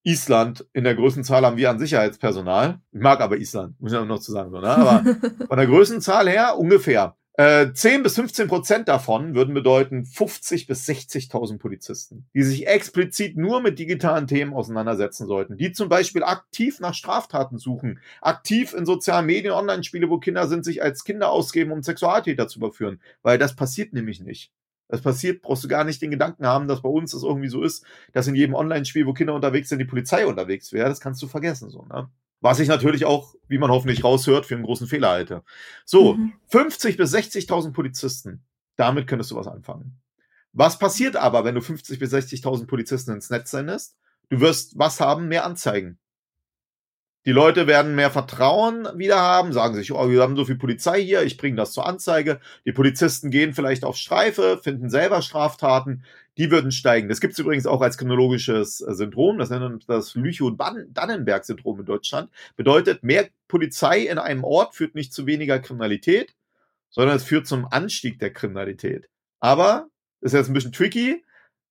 Island 0.05 0.67
in 0.73 0.85
der 0.85 0.95
Größenzahl 0.95 1.45
haben 1.45 1.59
wir 1.59 1.69
an 1.69 1.79
Sicherheitspersonal. 1.79 2.81
Ich 2.93 3.01
mag 3.01 3.21
aber 3.21 3.37
Island, 3.37 3.79
muss 3.79 3.93
ich 3.93 4.03
noch 4.03 4.21
zu 4.21 4.33
sagen. 4.33 4.51
So, 4.53 4.59
ne? 4.59 4.69
Aber 4.69 5.05
von 5.49 5.59
der 5.59 5.67
Größenzahl 5.67 6.27
her 6.31 6.59
ungefähr. 6.59 7.15
Äh, 7.37 7.73
10 7.73 8.05
bis 8.05 8.15
15 8.15 8.47
Prozent 8.47 8.87
davon 8.87 9.35
würden 9.35 9.55
bedeuten 9.55 10.05
50 10.05 10.69
bis 10.69 10.87
60.000 10.87 11.59
Polizisten, 11.59 12.29
die 12.33 12.45
sich 12.45 12.69
explizit 12.69 13.37
nur 13.37 13.61
mit 13.61 13.81
digitalen 13.81 14.29
Themen 14.29 14.55
auseinandersetzen 14.55 15.27
sollten, 15.27 15.57
die 15.57 15.73
zum 15.73 15.89
Beispiel 15.89 16.23
aktiv 16.23 16.79
nach 16.79 16.95
Straftaten 16.95 17.59
suchen, 17.59 17.99
aktiv 18.21 18.73
in 18.73 18.87
sozialen 18.87 19.27
Medien, 19.27 19.53
Online-Spiele, 19.53 20.11
wo 20.11 20.19
Kinder 20.19 20.47
sind, 20.47 20.65
sich 20.65 20.81
als 20.81 21.03
Kinder 21.03 21.31
ausgeben, 21.31 21.73
um 21.73 21.83
Sexualtäter 21.83 22.47
zu 22.47 22.61
überführen, 22.61 23.01
weil 23.23 23.37
das 23.37 23.57
passiert 23.57 23.93
nämlich 23.93 24.21
nicht. 24.21 24.53
Das 24.87 25.03
passiert, 25.03 25.43
brauchst 25.43 25.65
du 25.65 25.69
gar 25.69 25.83
nicht 25.83 26.01
den 26.03 26.13
Gedanken 26.13 26.47
haben, 26.47 26.69
dass 26.69 26.83
bei 26.83 26.89
uns 26.89 27.13
das 27.13 27.25
irgendwie 27.25 27.49
so 27.49 27.65
ist, 27.65 27.85
dass 28.13 28.29
in 28.29 28.37
jedem 28.37 28.55
Online-Spiel, 28.55 29.07
wo 29.07 29.13
Kinder 29.13 29.35
unterwegs 29.35 29.71
sind, 29.71 29.81
die 29.81 29.87
Polizei 29.87 30.25
unterwegs 30.25 30.73
wäre. 30.73 30.89
Das 30.89 31.01
kannst 31.01 31.21
du 31.21 31.27
vergessen, 31.27 31.69
so, 31.71 31.85
ne? 31.87 32.09
Was 32.45 32.61
ich 32.61 32.69
natürlich 32.69 33.07
auch, 33.07 33.35
wie 33.49 33.57
man 33.57 33.71
hoffentlich 33.71 34.05
raushört, 34.05 34.45
für 34.45 34.55
einen 34.55 34.65
großen 34.65 34.87
Fehler 34.87 35.09
halte. 35.09 35.43
So, 35.87 36.13
mhm. 36.13 36.35
50 36.49 36.99
bis 36.99 37.15
60.000 37.15 37.73
Polizisten. 37.73 38.45
Damit 38.77 39.07
könntest 39.07 39.31
du 39.31 39.37
was 39.37 39.47
anfangen. 39.47 39.99
Was 40.53 40.79
passiert 40.79 41.17
aber, 41.17 41.47
wenn 41.47 41.55
du 41.55 41.63
50 41.63 41.99
bis 41.99 42.13
60.000 42.13 42.67
Polizisten 42.67 43.13
ins 43.13 43.31
Netz 43.31 43.51
sendest? 43.51 43.97
Du 44.29 44.41
wirst 44.41 44.79
was 44.79 45.01
haben? 45.01 45.29
Mehr 45.29 45.47
Anzeigen. 45.47 45.99
Die 47.25 47.33
Leute 47.33 47.67
werden 47.67 47.95
mehr 47.95 48.11
Vertrauen 48.11 48.87
wieder 48.95 49.21
haben, 49.21 49.55
sagen 49.55 49.75
sich, 49.75 49.93
oh, 49.93 50.11
wir 50.11 50.21
haben 50.21 50.37
so 50.37 50.45
viel 50.45 50.59
Polizei 50.59 51.03
hier, 51.03 51.23
ich 51.23 51.39
bringe 51.39 51.57
das 51.57 51.73
zur 51.73 51.87
Anzeige. 51.87 52.41
Die 52.67 52.73
Polizisten 52.73 53.31
gehen 53.31 53.55
vielleicht 53.55 53.85
auf 53.85 53.97
Streife, 53.97 54.61
finden 54.63 54.91
selber 54.91 55.23
Straftaten, 55.23 56.05
die 56.37 56.51
würden 56.51 56.73
steigen. 56.73 57.09
Das 57.09 57.21
gibt 57.21 57.35
es 57.35 57.39
übrigens 57.39 57.67
auch 57.67 57.81
als 57.81 57.99
kriminologisches 57.99 58.81
äh, 58.81 58.95
Syndrom, 58.95 59.39
das 59.39 59.51
nennt 59.51 59.89
das 59.89 60.15
Lüchow-Dannenberg-Syndrom 60.15 61.81
in 61.81 61.87
Deutschland. 61.87 62.31
Bedeutet, 62.57 63.03
mehr 63.03 63.29
Polizei 63.49 64.01
in 64.01 64.19
einem 64.19 64.45
Ort 64.45 64.75
führt 64.75 64.95
nicht 64.95 65.13
zu 65.13 65.27
weniger 65.27 65.59
Kriminalität, 65.59 66.35
sondern 66.91 67.17
es 67.17 67.25
führt 67.25 67.47
zum 67.47 67.67
Anstieg 67.67 68.19
der 68.19 68.33
Kriminalität. 68.33 69.09
Aber, 69.41 69.89
ist 70.21 70.33
jetzt 70.33 70.49
ein 70.49 70.55
bisschen 70.55 70.73
tricky, 70.73 71.25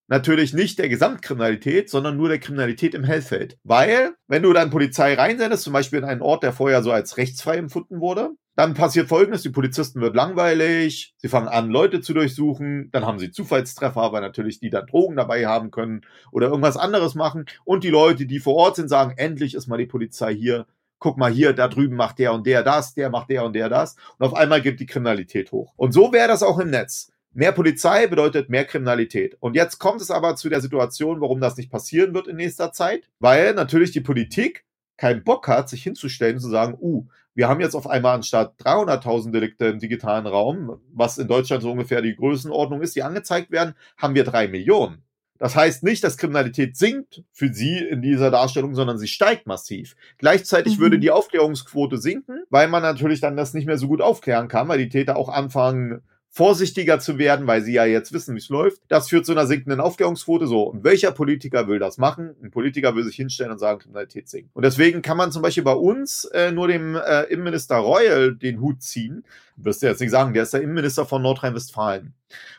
natürlich 0.08 0.54
nicht 0.54 0.80
der 0.80 0.90
Gesamtkriminalität, 0.90 1.90
sondern 1.90 2.18
nur 2.18 2.30
der 2.30 2.40
Kriminalität 2.40 2.94
im 2.94 3.04
Hellfeld. 3.04 3.58
Weil, 3.64 4.16
wenn 4.28 4.44
du 4.44 4.54
dann 4.54 4.70
Polizei 4.70 5.14
reinsendest, 5.14 5.64
zum 5.64 5.74
Beispiel 5.74 6.00
in 6.00 6.06
einen 6.06 6.22
Ort, 6.22 6.44
der 6.44 6.54
vorher 6.54 6.84
so 6.84 6.92
als 6.92 7.18
rechtsfrei 7.18 7.58
empfunden 7.58 8.00
wurde, 8.00 8.32
dann 8.56 8.76
passiert 8.76 9.10
folgendes, 9.10 9.42
die 9.42 9.50
Polizisten 9.50 10.00
wird 10.02 10.16
langweilig, 10.16 11.16
sie 11.18 11.28
fangen 11.28 11.48
an, 11.48 11.70
Leute 11.70 12.02
zu 12.02 12.14
durchsuchen, 12.14 12.90
dann 12.92 13.06
haben 13.06 13.20
sie 13.20 13.32
Zufallstreffer, 13.32 14.12
weil 14.12 14.22
natürlich 14.22 14.60
die 14.60 14.70
dann 14.70 14.86
Drogen 14.86 15.16
dabei 15.16 15.48
haben 15.48 15.72
können 15.72 16.02
oder 16.32 16.48
irgendwas 16.48 16.78
anderes 16.78 17.16
machen 17.16 17.46
und 17.66 17.84
die 17.84 17.90
Leute, 17.90 18.26
die 18.26 18.40
vor 18.40 18.56
Ort 18.56 18.76
sind, 18.76 18.90
sagen, 18.90 19.14
endlich 19.18 19.56
ist 19.56 19.68
mal 19.68 19.78
die 19.78 19.88
Polizei 19.88 20.36
hier, 20.36 20.68
guck 21.00 21.18
mal 21.18 21.32
hier, 21.32 21.54
da 21.54 21.68
drüben 21.68 21.96
macht 21.96 22.20
der 22.20 22.34
und 22.34 22.46
der 22.46 22.64
das, 22.64 22.94
der 22.94 23.10
macht 23.10 23.30
der 23.30 23.44
und 23.44 23.54
der 23.54 23.70
das 23.70 23.96
und 24.18 24.26
auf 24.28 24.36
einmal 24.36 24.62
geht 24.62 24.80
die 24.80 24.86
Kriminalität 24.86 25.52
hoch. 25.52 25.74
Und 25.76 25.92
so 25.92 26.14
wäre 26.14 26.28
das 26.28 26.44
auch 26.44 26.60
im 26.60 26.70
Netz. 26.70 27.12
Mehr 27.36 27.52
Polizei 27.52 28.06
bedeutet 28.06 28.50
mehr 28.50 28.64
Kriminalität. 28.64 29.36
Und 29.40 29.56
jetzt 29.56 29.80
kommt 29.80 30.02
es 30.02 30.12
aber 30.12 30.36
zu 30.36 30.50
der 30.50 30.62
Situation, 30.62 31.20
warum 31.20 31.42
das 31.42 31.58
nicht 31.58 31.72
passieren 31.72 32.14
wird 32.14 32.28
in 32.28 32.36
nächster 32.36 32.72
Zeit, 32.72 33.10
weil 33.20 33.56
natürlich 33.56 33.90
die 33.90 34.02
Politik 34.02 34.66
keinen 34.98 35.24
Bock 35.24 35.48
hat, 35.48 35.68
sich 35.68 35.82
hinzustellen 35.82 36.36
und 36.36 36.42
zu 36.42 36.50
sagen, 36.50 36.78
uh, 36.80 37.08
wir 37.36 37.48
haben 37.48 37.62
jetzt 37.62 37.76
auf 37.76 37.88
einmal 37.88 38.16
anstatt 38.16 38.56
300.000 38.62 39.32
Delikte 39.32 39.66
im 39.66 39.80
digitalen 39.80 40.28
Raum, 40.28 40.80
was 40.92 41.18
in 41.18 41.28
Deutschland 41.28 41.64
so 41.64 41.72
ungefähr 41.72 42.02
die 42.02 42.16
Größenordnung 42.16 42.82
ist, 42.82 42.96
die 42.96 43.04
angezeigt 43.04 43.52
werden, 43.52 43.76
haben 43.98 44.16
wir 44.16 44.24
drei 44.24 44.48
Millionen. 44.48 45.04
Das 45.40 45.56
heißt 45.56 45.84
nicht, 45.84 46.04
dass 46.04 46.18
Kriminalität 46.18 46.78
sinkt 46.78 47.24
für 47.32 47.52
sie 47.52 47.78
in 47.78 48.02
dieser 48.02 48.32
Darstellung, 48.32 48.76
sondern 48.76 48.98
sie 48.98 49.08
steigt 49.08 49.48
massiv. 49.48 49.96
Gleichzeitig 50.18 50.78
mhm. 50.78 50.82
würde 50.84 51.00
die 51.00 51.12
Aufklärungsquote 51.12 51.98
sinken, 51.98 52.44
weil 52.50 52.68
man 52.68 52.82
natürlich 52.82 53.20
dann 53.20 53.36
das 53.36 53.54
nicht 53.54 53.66
mehr 53.66 53.78
so 53.78 53.88
gut 53.88 54.02
aufklären 54.02 54.48
kann, 54.48 54.68
weil 54.68 54.78
die 54.78 54.90
Täter 54.90 55.18
auch 55.18 55.30
anfangen, 55.30 56.02
vorsichtiger 56.36 57.00
zu 57.00 57.20
werden, 57.20 57.46
weil 57.46 57.62
sie 57.62 57.74
ja 57.74 57.86
jetzt 57.86 58.12
wissen, 58.12 58.34
wie 58.34 58.40
es 58.40 58.50
läuft. 58.50 58.82
Das 58.88 59.08
führt 59.08 59.24
zu 59.24 59.34
einer 59.34 59.46
sinkenden 59.46 59.80
Aufklärungsquote. 59.80 60.48
So, 60.48 60.64
und 60.64 60.84
welcher 60.84 61.12
Politiker 61.12 61.68
will 61.68 61.78
das 61.78 62.00
machen? 62.00 62.36
Ein 62.42 62.50
Politiker 62.50 62.96
will 62.96 63.04
sich 63.04 63.16
hinstellen 63.16 63.52
und 63.52 63.60
sagen, 63.60 63.80
Kriminalität 63.80 64.28
sinkt. 64.28 64.50
Und 64.56 64.66
deswegen 64.66 65.04
kann 65.04 65.16
man 65.16 65.32
zum 65.32 65.44
Beispiel 65.44 65.62
bei 65.62 65.74
uns 65.74 66.26
äh, 66.26 66.52
nur 66.52 66.68
dem 66.68 66.96
äh, 66.96 67.26
Innenminister 67.26 67.76
Reul 67.76 68.36
den 68.36 68.62
Hut 68.62 68.82
ziehen. 68.82 69.24
Wirst 69.56 69.82
du 69.82 69.88
jetzt 69.88 70.02
nicht 70.02 70.12
sagen, 70.12 70.34
der 70.34 70.44
ist 70.44 70.54
der 70.54 70.62
Innenminister 70.62 71.06
von 71.06 71.22
Nordrhein-Westfalen. 71.22 72.14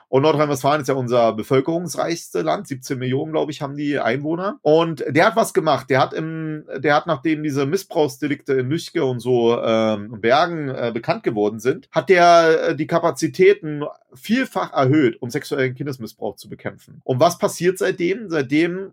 Und 0.09 0.22
Nordrhein-Westfalen 0.22 0.82
ist 0.82 0.88
ja 0.88 0.95
unser 0.95 1.32
bevölkerungsreichste 1.32 2.42
Land. 2.42 2.68
17 2.68 2.99
Millionen, 2.99 3.32
glaube 3.32 3.51
ich, 3.51 3.62
haben 3.62 3.74
die 3.74 3.99
Einwohner. 3.99 4.59
Und 4.62 5.05
der 5.09 5.26
hat 5.26 5.36
was 5.36 5.53
gemacht. 5.53 5.90
Der 5.90 6.01
hat 6.01 6.12
im, 6.12 6.64
der 6.76 6.95
hat, 6.95 7.07
nachdem 7.07 7.42
diese 7.42 7.66
Missbrauchsdelikte 7.66 8.55
in 8.55 8.70
Lüchke 8.70 9.05
und 9.05 9.18
so 9.18 9.61
ähm, 9.61 10.20
Bergen 10.20 10.68
äh, 10.68 10.92
bekannt 10.95 11.24
geworden 11.24 11.59
sind, 11.59 11.88
hat 11.90 12.11
der 12.11 12.68
äh, 12.68 12.76
die 12.76 12.86
Kapazitäten 12.86 13.82
vielfach 14.14 14.72
erhöht, 14.72 15.20
um 15.20 15.30
sexuellen 15.30 15.74
Kindesmissbrauch 15.74 16.36
zu 16.36 16.49
bekämpfen. 16.49 17.01
Und 17.03 17.18
was 17.18 17.38
passiert 17.38 17.78
seitdem? 17.78 18.30
Seitdem 18.30 18.92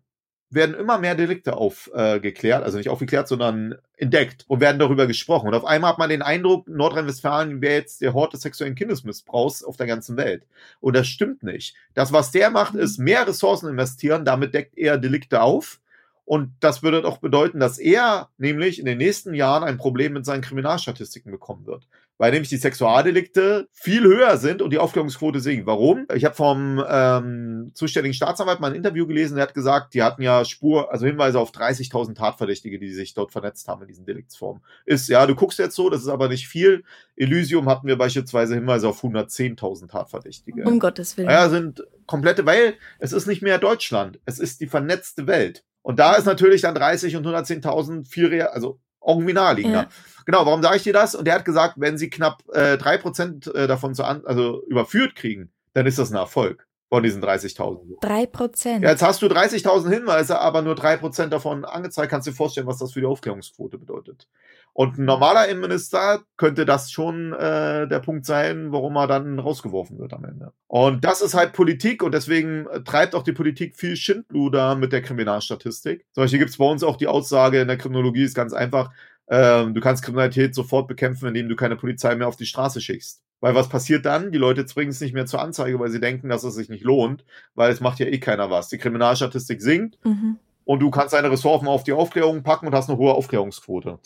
werden 0.53 0.75
immer 0.75 0.97
mehr 0.97 1.15
Delikte 1.15 1.55
aufgeklärt, 1.55 2.61
äh, 2.61 2.65
also 2.65 2.77
nicht 2.77 2.89
aufgeklärt, 2.89 3.27
sondern 3.27 3.75
entdeckt 3.95 4.45
und 4.47 4.59
werden 4.59 4.79
darüber 4.79 5.07
gesprochen. 5.07 5.47
Und 5.47 5.53
auf 5.53 5.65
einmal 5.65 5.91
hat 5.91 5.99
man 5.99 6.09
den 6.09 6.21
Eindruck, 6.21 6.67
Nordrhein-Westfalen 6.67 7.61
wäre 7.61 7.75
jetzt 7.75 8.01
der 8.01 8.13
Hort 8.13 8.33
des 8.33 8.41
sexuellen 8.41 8.75
Kindesmissbrauchs 8.75 9.63
auf 9.63 9.77
der 9.77 9.87
ganzen 9.87 10.17
Welt. 10.17 10.45
Und 10.79 10.95
das 10.95 11.07
stimmt 11.07 11.43
nicht. 11.43 11.75
Das, 11.93 12.11
was 12.11 12.31
der 12.31 12.49
macht, 12.49 12.75
ist 12.75 12.97
mehr 12.97 13.27
Ressourcen 13.27 13.69
investieren, 13.69 14.25
damit 14.25 14.53
deckt 14.53 14.77
er 14.77 14.97
Delikte 14.97 15.41
auf 15.41 15.79
Und 16.25 16.53
das 16.59 16.83
würde 16.83 17.05
auch 17.07 17.17
bedeuten, 17.17 17.59
dass 17.59 17.77
er 17.77 18.29
nämlich 18.37 18.79
in 18.79 18.85
den 18.85 18.97
nächsten 18.97 19.33
Jahren 19.33 19.63
ein 19.63 19.77
Problem 19.77 20.13
mit 20.13 20.25
seinen 20.25 20.41
Kriminalstatistiken 20.41 21.31
bekommen 21.31 21.65
wird. 21.65 21.87
Weil 22.21 22.33
nämlich 22.33 22.49
die 22.49 22.57
Sexualdelikte 22.57 23.67
viel 23.71 24.03
höher 24.03 24.37
sind 24.37 24.61
und 24.61 24.69
die 24.69 24.77
Aufklärungsquote 24.77 25.39
sinkt. 25.39 25.65
Warum? 25.65 26.05
Ich 26.13 26.23
habe 26.23 26.35
vom 26.35 26.79
ähm, 26.87 27.71
zuständigen 27.73 28.13
Staatsanwalt 28.13 28.59
mal 28.59 28.69
ein 28.69 28.75
Interview 28.75 29.07
gelesen, 29.07 29.37
der 29.37 29.45
hat 29.45 29.55
gesagt, 29.55 29.95
die 29.95 30.03
hatten 30.03 30.21
ja 30.21 30.45
Spur, 30.45 30.91
also 30.91 31.07
Hinweise 31.07 31.39
auf 31.39 31.49
30.000 31.49 32.13
Tatverdächtige, 32.13 32.77
die 32.77 32.91
sich 32.91 33.15
dort 33.15 33.31
vernetzt 33.31 33.67
haben 33.67 33.81
in 33.81 33.87
diesen 33.87 34.05
Deliktsformen. 34.05 34.61
Ist, 34.85 35.09
ja, 35.09 35.25
du 35.25 35.33
guckst 35.33 35.57
jetzt 35.57 35.75
so, 35.75 35.89
das 35.89 36.03
ist 36.03 36.09
aber 36.09 36.27
nicht 36.29 36.47
viel. 36.47 36.83
Elysium 37.15 37.67
hatten 37.67 37.87
wir 37.87 37.97
beispielsweise 37.97 38.53
Hinweise 38.53 38.87
auf 38.87 39.03
110.000 39.03 39.89
Tatverdächtige. 39.89 40.63
Um 40.65 40.77
Gottes 40.77 41.17
Willen. 41.17 41.27
Ja, 41.27 41.49
sind 41.49 41.83
komplette, 42.05 42.45
weil 42.45 42.75
es 42.99 43.13
ist 43.13 43.25
nicht 43.25 43.41
mehr 43.41 43.57
Deutschland, 43.57 44.19
es 44.25 44.37
ist 44.37 44.61
die 44.61 44.67
vernetzte 44.67 45.25
Welt. 45.25 45.63
Und 45.81 45.97
da 45.97 46.13
ist 46.13 46.25
natürlich 46.25 46.61
dann 46.61 46.75
30 46.75 47.15
und 47.15 47.25
110.000 47.25 48.07
viel 48.07 48.27
real, 48.27 48.49
also 48.49 48.79
irgendwie 49.05 49.33
naheliegender. 49.33 49.83
Ja. 49.83 49.89
Genau, 50.25 50.45
warum 50.45 50.61
sage 50.61 50.77
ich 50.77 50.83
dir 50.83 50.93
das? 50.93 51.15
Und 51.15 51.25
der 51.25 51.35
hat 51.35 51.45
gesagt, 51.45 51.75
wenn 51.77 51.97
sie 51.97 52.09
knapp 52.09 52.43
äh, 52.53 52.75
3% 52.75 53.53
äh, 53.53 53.67
davon 53.67 53.95
zu 53.95 54.03
an, 54.03 54.23
also 54.25 54.63
überführt 54.67 55.15
kriegen, 55.15 55.51
dann 55.73 55.85
ist 55.85 55.97
das 55.97 56.11
ein 56.11 56.17
Erfolg 56.17 56.67
von 56.89 57.03
diesen 57.03 57.23
30.000. 57.23 58.01
3%. 58.01 58.83
Ja, 58.83 58.89
jetzt 58.89 59.01
hast 59.01 59.21
du 59.21 59.27
30.000 59.27 59.89
Hinweise, 59.89 60.39
aber 60.39 60.61
nur 60.61 60.75
3% 60.75 61.27
davon 61.27 61.63
angezeigt. 61.63 62.11
Kannst 62.11 62.27
du 62.27 62.31
dir 62.31 62.37
vorstellen, 62.37 62.67
was 62.67 62.79
das 62.79 62.91
für 62.91 62.99
die 62.99 63.05
Aufklärungsquote 63.05 63.77
bedeutet. 63.77 64.27
Und 64.73 64.97
ein 64.97 65.05
normaler 65.05 65.47
Innenminister 65.47 66.21
könnte 66.37 66.65
das 66.65 66.91
schon 66.91 67.33
äh, 67.33 67.87
der 67.87 67.99
Punkt 67.99 68.25
sein, 68.25 68.71
warum 68.71 68.95
er 68.95 69.07
dann 69.07 69.37
rausgeworfen 69.37 69.99
wird 69.99 70.13
am 70.13 70.23
Ende. 70.23 70.53
Und 70.67 71.03
das 71.03 71.21
ist 71.21 71.33
halt 71.33 71.53
Politik 71.53 72.03
und 72.03 72.13
deswegen 72.13 72.67
äh, 72.67 72.81
treibt 72.81 73.13
auch 73.13 73.23
die 73.23 73.33
Politik 73.33 73.75
viel 73.75 73.97
Schindluder 73.97 74.75
mit 74.75 74.93
der 74.93 75.01
Kriminalstatistik. 75.01 76.05
Zum 76.13 76.23
Beispiel 76.23 76.39
gibt 76.39 76.51
es 76.51 76.57
bei 76.57 76.65
uns 76.65 76.83
auch 76.83 76.95
die 76.95 77.07
Aussage 77.07 77.59
in 77.59 77.67
der 77.67 77.77
Kriminologie, 77.77 78.23
ist 78.23 78.35
ganz 78.35 78.53
einfach, 78.53 78.91
ähm, 79.29 79.73
du 79.73 79.81
kannst 79.81 80.03
Kriminalität 80.03 80.55
sofort 80.55 80.87
bekämpfen, 80.87 81.27
indem 81.27 81.49
du 81.49 81.55
keine 81.55 81.75
Polizei 81.75 82.15
mehr 82.15 82.27
auf 82.27 82.37
die 82.37 82.45
Straße 82.45 82.79
schickst. 82.79 83.21
Weil 83.41 83.55
was 83.55 83.69
passiert 83.69 84.05
dann? 84.05 84.31
Die 84.31 84.37
Leute 84.37 84.63
bringen 84.63 84.91
es 84.91 85.01
nicht 85.01 85.13
mehr 85.13 85.25
zur 85.25 85.41
Anzeige, 85.41 85.79
weil 85.79 85.89
sie 85.89 85.99
denken, 85.99 86.29
dass 86.29 86.43
es 86.43 86.53
sich 86.53 86.69
nicht 86.69 86.83
lohnt, 86.83 87.25
weil 87.55 87.71
es 87.71 87.81
macht 87.81 87.99
ja 87.99 88.05
eh 88.05 88.19
keiner 88.19 88.51
was. 88.51 88.69
Die 88.69 88.77
Kriminalstatistik 88.77 89.61
sinkt 89.61 89.97
mhm. 90.05 90.37
Und 90.65 90.79
du 90.79 90.89
kannst 90.91 91.13
deine 91.13 91.31
Ressourcen 91.31 91.67
auf 91.67 91.83
die 91.83 91.93
Aufklärung 91.93 92.43
packen 92.43 92.67
und 92.67 92.73
hast 92.73 92.89
eine 92.89 92.97
hohe 92.97 93.13
Aufklärungsquote. 93.13 93.99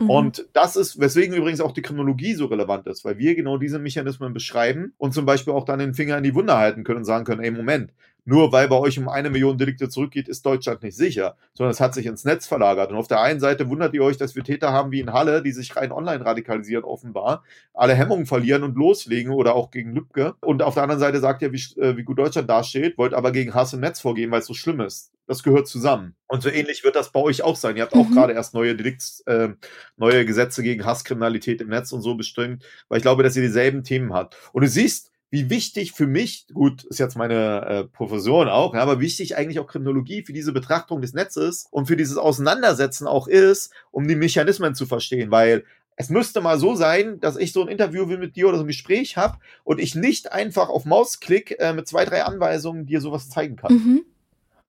Mhm. 0.00 0.10
Und 0.10 0.46
das 0.52 0.76
ist, 0.76 0.98
weswegen 0.98 1.34
übrigens 1.34 1.60
auch 1.60 1.72
die 1.72 1.82
Kriminologie 1.82 2.34
so 2.34 2.46
relevant 2.46 2.86
ist, 2.86 3.04
weil 3.04 3.18
wir 3.18 3.34
genau 3.34 3.58
diese 3.58 3.78
Mechanismen 3.78 4.32
beschreiben 4.32 4.94
und 4.98 5.12
zum 5.12 5.26
Beispiel 5.26 5.52
auch 5.52 5.64
dann 5.64 5.78
den 5.78 5.94
Finger 5.94 6.16
in 6.18 6.24
die 6.24 6.34
Wunde 6.34 6.56
halten 6.56 6.84
können 6.84 6.98
und 6.98 7.04
sagen 7.04 7.24
können, 7.24 7.42
ey, 7.42 7.50
Moment, 7.50 7.92
nur 8.24 8.52
weil 8.52 8.68
bei 8.68 8.76
euch 8.76 8.98
um 8.98 9.08
eine 9.08 9.30
Million 9.30 9.58
Delikte 9.58 9.88
zurückgeht, 9.88 10.28
ist 10.28 10.44
Deutschland 10.44 10.82
nicht 10.82 10.96
sicher, 10.96 11.36
sondern 11.54 11.72
es 11.72 11.80
hat 11.80 11.94
sich 11.94 12.06
ins 12.06 12.24
Netz 12.24 12.46
verlagert. 12.46 12.90
Und 12.90 12.96
auf 12.96 13.08
der 13.08 13.20
einen 13.20 13.40
Seite 13.40 13.68
wundert 13.68 13.94
ihr 13.94 14.04
euch, 14.04 14.16
dass 14.16 14.36
wir 14.36 14.44
Täter 14.44 14.72
haben 14.72 14.90
wie 14.90 15.00
in 15.00 15.12
Halle, 15.12 15.42
die 15.42 15.52
sich 15.52 15.74
rein 15.76 15.92
online 15.92 16.24
radikalisieren, 16.24 16.84
offenbar, 16.84 17.42
alle 17.74 17.94
Hemmungen 17.94 18.26
verlieren 18.26 18.62
und 18.62 18.76
loslegen 18.76 19.32
oder 19.32 19.54
auch 19.54 19.70
gegen 19.70 19.94
Lübcke. 19.94 20.34
Und 20.40 20.62
auf 20.62 20.74
der 20.74 20.82
anderen 20.84 21.00
Seite 21.00 21.20
sagt 21.20 21.42
ihr, 21.42 21.52
wie, 21.52 21.80
äh, 21.80 21.96
wie 21.96 22.04
gut 22.04 22.18
Deutschland 22.18 22.48
dasteht, 22.48 22.98
wollt 22.98 23.14
aber 23.14 23.32
gegen 23.32 23.54
Hass 23.54 23.72
im 23.72 23.80
Netz 23.80 24.00
vorgehen, 24.00 24.30
weil 24.30 24.40
es 24.40 24.46
so 24.46 24.54
schlimm 24.54 24.80
ist. 24.80 25.12
Das 25.30 25.44
gehört 25.44 25.68
zusammen. 25.68 26.16
Und 26.26 26.42
so 26.42 26.48
ähnlich 26.48 26.82
wird 26.82 26.96
das 26.96 27.12
bei 27.12 27.20
euch 27.20 27.42
auch 27.42 27.54
sein. 27.54 27.76
Ihr 27.76 27.84
habt 27.84 27.94
mhm. 27.94 28.00
auch 28.00 28.10
gerade 28.10 28.32
erst 28.32 28.52
neue 28.52 28.74
Delikts, 28.74 29.20
äh, 29.26 29.50
neue 29.96 30.26
Gesetze 30.26 30.60
gegen 30.60 30.84
Hasskriminalität 30.84 31.60
im 31.60 31.68
Netz 31.68 31.92
und 31.92 32.02
so 32.02 32.16
bestimmt, 32.16 32.64
weil 32.88 32.98
ich 32.98 33.02
glaube, 33.02 33.22
dass 33.22 33.36
ihr 33.36 33.42
dieselben 33.42 33.84
Themen 33.84 34.12
habt. 34.12 34.36
Und 34.52 34.62
du 34.62 34.68
siehst, 34.68 35.12
wie 35.30 35.48
wichtig 35.48 35.92
für 35.92 36.08
mich, 36.08 36.48
gut, 36.52 36.82
ist 36.82 36.98
jetzt 36.98 37.16
meine 37.16 37.64
äh, 37.64 37.84
Profession 37.84 38.48
auch, 38.48 38.74
ja, 38.74 38.82
aber 38.82 38.98
wichtig 38.98 39.36
eigentlich 39.36 39.60
auch 39.60 39.68
Kriminologie 39.68 40.24
für 40.24 40.32
diese 40.32 40.52
Betrachtung 40.52 41.00
des 41.00 41.14
Netzes 41.14 41.68
und 41.70 41.86
für 41.86 41.96
dieses 41.96 42.16
Auseinandersetzen 42.16 43.06
auch 43.06 43.28
ist, 43.28 43.72
um 43.92 44.08
die 44.08 44.16
Mechanismen 44.16 44.74
zu 44.74 44.84
verstehen, 44.84 45.30
weil 45.30 45.64
es 45.94 46.08
müsste 46.08 46.40
mal 46.40 46.58
so 46.58 46.74
sein, 46.74 47.20
dass 47.20 47.36
ich 47.36 47.52
so 47.52 47.62
ein 47.62 47.68
Interview 47.68 48.08
wie 48.08 48.16
mit 48.16 48.34
dir 48.34 48.48
oder 48.48 48.56
so 48.56 48.64
ein 48.64 48.66
Gespräch 48.66 49.16
habe 49.16 49.38
und 49.62 49.78
ich 49.78 49.94
nicht 49.94 50.32
einfach 50.32 50.70
auf 50.70 50.86
Mausklick 50.86 51.54
äh, 51.60 51.72
mit 51.72 51.86
zwei, 51.86 52.04
drei 52.04 52.24
Anweisungen 52.24 52.86
dir 52.86 53.00
sowas 53.00 53.28
zeigen 53.28 53.54
kann. 53.54 53.72
Mhm. 53.72 54.04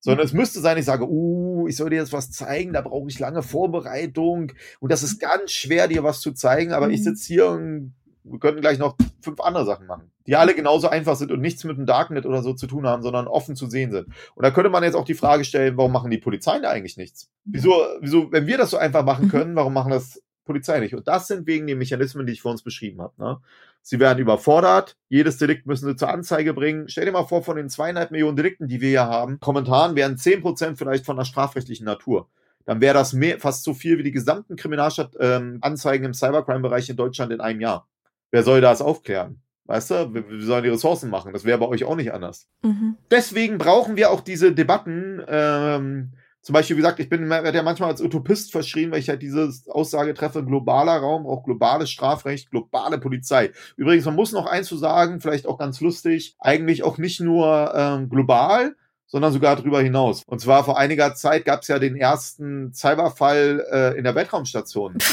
Sondern 0.01 0.25
es 0.25 0.33
müsste 0.33 0.59
sein, 0.59 0.77
ich 0.77 0.85
sage, 0.85 1.07
uh, 1.07 1.67
ich 1.67 1.77
soll 1.77 1.91
dir 1.91 1.97
jetzt 1.97 2.11
was 2.11 2.31
zeigen, 2.31 2.73
da 2.73 2.81
brauche 2.81 3.07
ich 3.07 3.19
lange 3.19 3.43
Vorbereitung 3.43 4.51
und 4.79 4.91
das 4.91 5.03
ist 5.03 5.19
ganz 5.19 5.51
schwer, 5.51 5.87
dir 5.87 6.03
was 6.03 6.21
zu 6.21 6.31
zeigen, 6.33 6.73
aber 6.73 6.87
mhm. 6.87 6.93
ich 6.93 7.03
sitze 7.03 7.27
hier 7.27 7.49
und 7.49 7.93
wir 8.23 8.39
könnten 8.39 8.61
gleich 8.61 8.77
noch 8.77 8.95
fünf 9.21 9.39
andere 9.41 9.65
Sachen 9.65 9.87
machen, 9.87 10.11
die 10.27 10.35
alle 10.35 10.53
genauso 10.55 10.89
einfach 10.89 11.15
sind 11.15 11.31
und 11.31 11.41
nichts 11.41 11.63
mit 11.63 11.77
dem 11.77 11.85
Darknet 11.85 12.25
oder 12.25 12.43
so 12.43 12.53
zu 12.53 12.67
tun 12.67 12.85
haben, 12.85 13.01
sondern 13.01 13.27
offen 13.27 13.55
zu 13.55 13.67
sehen 13.67 13.91
sind. 13.91 14.07
Und 14.35 14.43
da 14.43 14.51
könnte 14.51 14.69
man 14.69 14.83
jetzt 14.83 14.95
auch 14.95 15.05
die 15.05 15.13
Frage 15.13 15.43
stellen, 15.43 15.77
warum 15.77 15.91
machen 15.91 16.11
die 16.11 16.17
Polizeien 16.17 16.63
da 16.63 16.69
eigentlich 16.69 16.97
nichts? 16.97 17.29
Wieso, 17.45 17.73
wieso, 17.99 18.31
wenn 18.31 18.47
wir 18.47 18.57
das 18.57 18.71
so 18.71 18.77
einfach 18.77 19.03
machen 19.03 19.25
mhm. 19.25 19.29
können, 19.31 19.55
warum 19.55 19.73
machen 19.73 19.91
das 19.91 20.21
Polizei 20.51 20.79
nicht? 20.79 20.95
Und 20.95 21.07
das 21.07 21.27
sind 21.27 21.47
wegen 21.47 21.67
den 21.67 21.77
Mechanismen, 21.77 22.25
die 22.25 22.33
ich 22.33 22.41
vor 22.41 22.51
uns 22.51 22.63
beschrieben 22.63 23.01
habe. 23.01 23.13
Ne? 23.17 23.39
Sie 23.81 23.99
werden 23.99 24.19
überfordert, 24.19 24.97
jedes 25.09 25.37
Delikt 25.37 25.65
müssen 25.65 25.87
sie 25.87 25.95
zur 25.95 26.09
Anzeige 26.09 26.53
bringen. 26.53 26.87
Stell 26.87 27.05
dir 27.05 27.11
mal 27.11 27.25
vor, 27.25 27.43
von 27.43 27.57
den 27.57 27.69
zweieinhalb 27.69 28.11
Millionen 28.11 28.35
Delikten, 28.35 28.67
die 28.67 28.81
wir 28.81 28.89
hier 28.89 29.05
haben, 29.05 29.39
Kommentaren 29.39 29.95
wären 29.95 30.17
zehn 30.17 30.41
Prozent 30.41 30.77
vielleicht 30.77 31.05
von 31.05 31.17
der 31.17 31.25
strafrechtlichen 31.25 31.85
Natur 31.85 32.27
dann 32.65 32.81
wäre 32.81 32.93
das 32.93 33.13
mehr, 33.13 33.39
fast 33.39 33.63
so 33.63 33.73
viel 33.73 33.97
wie 33.97 34.03
die 34.03 34.11
gesamten 34.11 34.55
Kriminalanzeigen 34.55 36.03
ähm, 36.03 36.09
im 36.09 36.13
Cybercrime-Bereich 36.13 36.89
in 36.89 36.95
Deutschland 36.95 37.31
in 37.31 37.41
einem 37.41 37.61
Jahr. 37.61 37.87
Wer 38.31 38.43
soll 38.43 38.61
das 38.61 38.81
aufklären? 38.81 39.41
Weißt 39.65 39.91
du, 39.91 40.13
wir, 40.13 40.29
wir 40.29 40.41
sollen 40.41 40.63
die 40.63 40.69
Ressourcen 40.69 41.09
machen. 41.09 41.33
Das 41.33 41.45
wäre 41.45 41.57
bei 41.57 41.67
euch 41.67 41.83
auch 41.83 41.95
nicht 41.95 42.13
anders. 42.13 42.47
Mhm. 42.63 42.97
Deswegen 43.09 43.57
brauchen 43.57 43.95
wir 43.95 44.11
auch 44.11 44.21
diese 44.21 44.53
Debatten. 44.53 45.21
Ähm, 45.27 46.13
zum 46.41 46.53
Beispiel, 46.53 46.75
wie 46.75 46.81
gesagt, 46.81 46.99
ich 46.99 47.09
bin 47.09 47.29
werde 47.29 47.57
ja 47.57 47.63
manchmal 47.63 47.91
als 47.91 48.01
Utopist 48.01 48.51
verschrien, 48.51 48.91
weil 48.91 48.99
ich 48.99 49.09
halt 49.09 49.21
diese 49.21 49.51
Aussage 49.67 50.13
treffe, 50.13 50.43
globaler 50.43 50.97
Raum, 50.97 51.27
auch 51.27 51.43
globales 51.43 51.91
Strafrecht, 51.91 52.49
globale 52.49 52.97
Polizei. 52.97 53.51
Übrigens, 53.75 54.05
man 54.05 54.15
muss 54.15 54.31
noch 54.31 54.47
eins 54.47 54.67
zu 54.67 54.77
sagen, 54.77 55.21
vielleicht 55.21 55.45
auch 55.45 55.59
ganz 55.59 55.81
lustig, 55.81 56.35
eigentlich 56.39 56.83
auch 56.83 56.97
nicht 56.97 57.19
nur 57.19 57.73
ähm, 57.75 58.09
global, 58.09 58.75
sondern 59.11 59.33
sogar 59.33 59.57
darüber 59.57 59.81
hinaus. 59.81 60.23
Und 60.25 60.39
zwar 60.39 60.63
vor 60.63 60.77
einiger 60.77 61.13
Zeit 61.13 61.45
gab 61.45 61.61
es 61.61 61.67
ja 61.67 61.79
den 61.79 61.95
ersten 61.95 62.73
Cyberfall 62.73 63.65
äh, 63.71 63.97
in 63.97 64.03
der 64.03 64.15
Weltraumstation. 64.15 64.97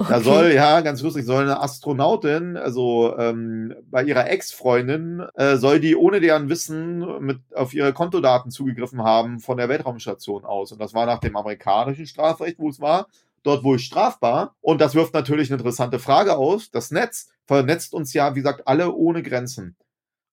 Okay. 0.00 0.14
Da 0.14 0.20
soll, 0.22 0.52
ja, 0.52 0.80
ganz 0.80 1.02
lustig, 1.02 1.26
soll 1.26 1.42
eine 1.42 1.60
Astronautin, 1.60 2.56
also 2.56 3.18
ähm, 3.18 3.74
bei 3.90 4.02
ihrer 4.02 4.30
Ex-Freundin, 4.30 5.26
äh, 5.34 5.58
soll 5.58 5.78
die 5.78 5.94
ohne 5.94 6.20
deren 6.20 6.48
Wissen 6.48 7.22
mit 7.22 7.40
auf 7.54 7.74
ihre 7.74 7.92
Kontodaten 7.92 8.50
zugegriffen 8.50 9.02
haben 9.02 9.40
von 9.40 9.58
der 9.58 9.68
Weltraumstation 9.68 10.46
aus. 10.46 10.72
Und 10.72 10.80
das 10.80 10.94
war 10.94 11.04
nach 11.04 11.18
dem 11.18 11.36
amerikanischen 11.36 12.06
Strafrecht, 12.06 12.58
wo 12.58 12.70
es 12.70 12.80
war, 12.80 13.08
dort 13.42 13.62
wohl 13.62 13.78
strafbar. 13.78 14.54
Und 14.62 14.80
das 14.80 14.94
wirft 14.94 15.12
natürlich 15.12 15.50
eine 15.50 15.58
interessante 15.58 15.98
Frage 15.98 16.38
aus. 16.38 16.70
Das 16.70 16.90
Netz 16.90 17.28
vernetzt 17.44 17.92
uns 17.92 18.14
ja, 18.14 18.34
wie 18.34 18.40
gesagt, 18.40 18.66
alle 18.66 18.94
ohne 18.94 19.22
Grenzen. 19.22 19.76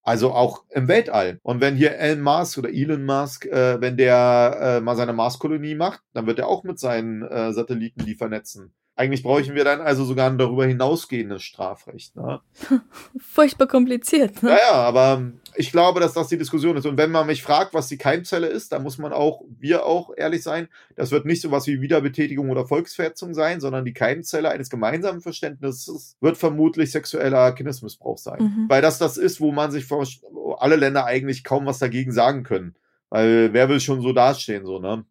Also 0.07 0.31
auch 0.33 0.63
im 0.69 0.87
Weltall. 0.87 1.37
Und 1.43 1.59
wenn 1.59 1.75
hier 1.75 1.97
Elon 1.97 2.21
Musk 2.21 2.57
oder 2.57 2.69
Elon 2.69 3.03
Musk, 3.03 3.45
äh, 3.45 3.81
wenn 3.81 3.97
der 3.97 4.77
äh, 4.77 4.79
mal 4.79 4.95
seine 4.95 5.11
Marskolonie 5.11 5.75
macht, 5.75 5.99
dann 6.13 6.25
wird 6.27 6.39
er 6.39 6.47
auch 6.47 6.63
mit 6.63 6.79
seinen 6.79 7.23
äh, 7.23 7.51
Satelliten 7.51 8.05
die 8.05 8.15
vernetzen. 8.15 8.73
Eigentlich 8.99 9.21
bräuchten 9.21 9.53
wir 9.53 9.63
dann 9.63 9.79
also 9.79 10.05
sogar 10.05 10.27
ein 10.27 10.39
darüber 10.39 10.65
hinausgehendes 10.65 11.43
Strafrecht. 11.43 12.15
Ne? 12.15 12.41
Furchtbar 13.19 13.67
kompliziert. 13.67 14.41
Ne? 14.41 14.49
Ja, 14.49 14.57
ja, 14.57 14.73
aber 14.73 15.33
ich 15.55 15.71
glaube, 15.71 15.99
dass 15.99 16.13
das 16.13 16.29
die 16.29 16.37
Diskussion 16.39 16.75
ist. 16.77 16.87
Und 16.87 16.97
wenn 16.97 17.11
man 17.11 17.27
mich 17.27 17.43
fragt, 17.43 17.75
was 17.75 17.89
die 17.89 17.99
Keimzelle 17.99 18.47
ist, 18.47 18.71
dann 18.71 18.81
muss 18.81 18.97
man 18.97 19.13
auch, 19.13 19.43
wir 19.59 19.85
auch 19.85 20.09
ehrlich 20.17 20.41
sein, 20.41 20.67
das 20.95 21.11
wird 21.11 21.25
nicht 21.25 21.43
so 21.43 21.51
was 21.51 21.67
wie 21.67 21.79
Wiederbetätigung 21.79 22.49
oder 22.49 22.65
Volksverhetzung 22.65 23.35
sein, 23.35 23.61
sondern 23.61 23.85
die 23.85 23.93
Keimzelle 23.93 24.49
eines 24.49 24.71
gemeinsamen 24.71 25.21
Verständnisses 25.21 26.17
wird 26.19 26.37
vermutlich 26.37 26.91
sexueller 26.91 27.51
Kindesmissbrauch 27.51 28.17
sein. 28.17 28.41
Mhm. 28.41 28.65
Weil 28.67 28.81
das 28.81 28.97
das 28.97 29.17
ist, 29.17 29.39
wo 29.39 29.51
man 29.51 29.69
sich 29.69 29.85
vor 29.85 30.07
alle 30.57 30.75
Länder 30.75 31.05
eigentlich 31.05 31.43
kaum 31.43 31.67
was 31.67 31.77
dagegen 31.77 32.11
sagen 32.11 32.41
können. 32.41 32.73
Weil 33.11 33.53
wer 33.53 33.69
will 33.69 33.79
schon 33.79 34.01
so 34.01 34.11
dastehen, 34.11 34.65
so, 34.65 34.79
ne? 34.79 35.05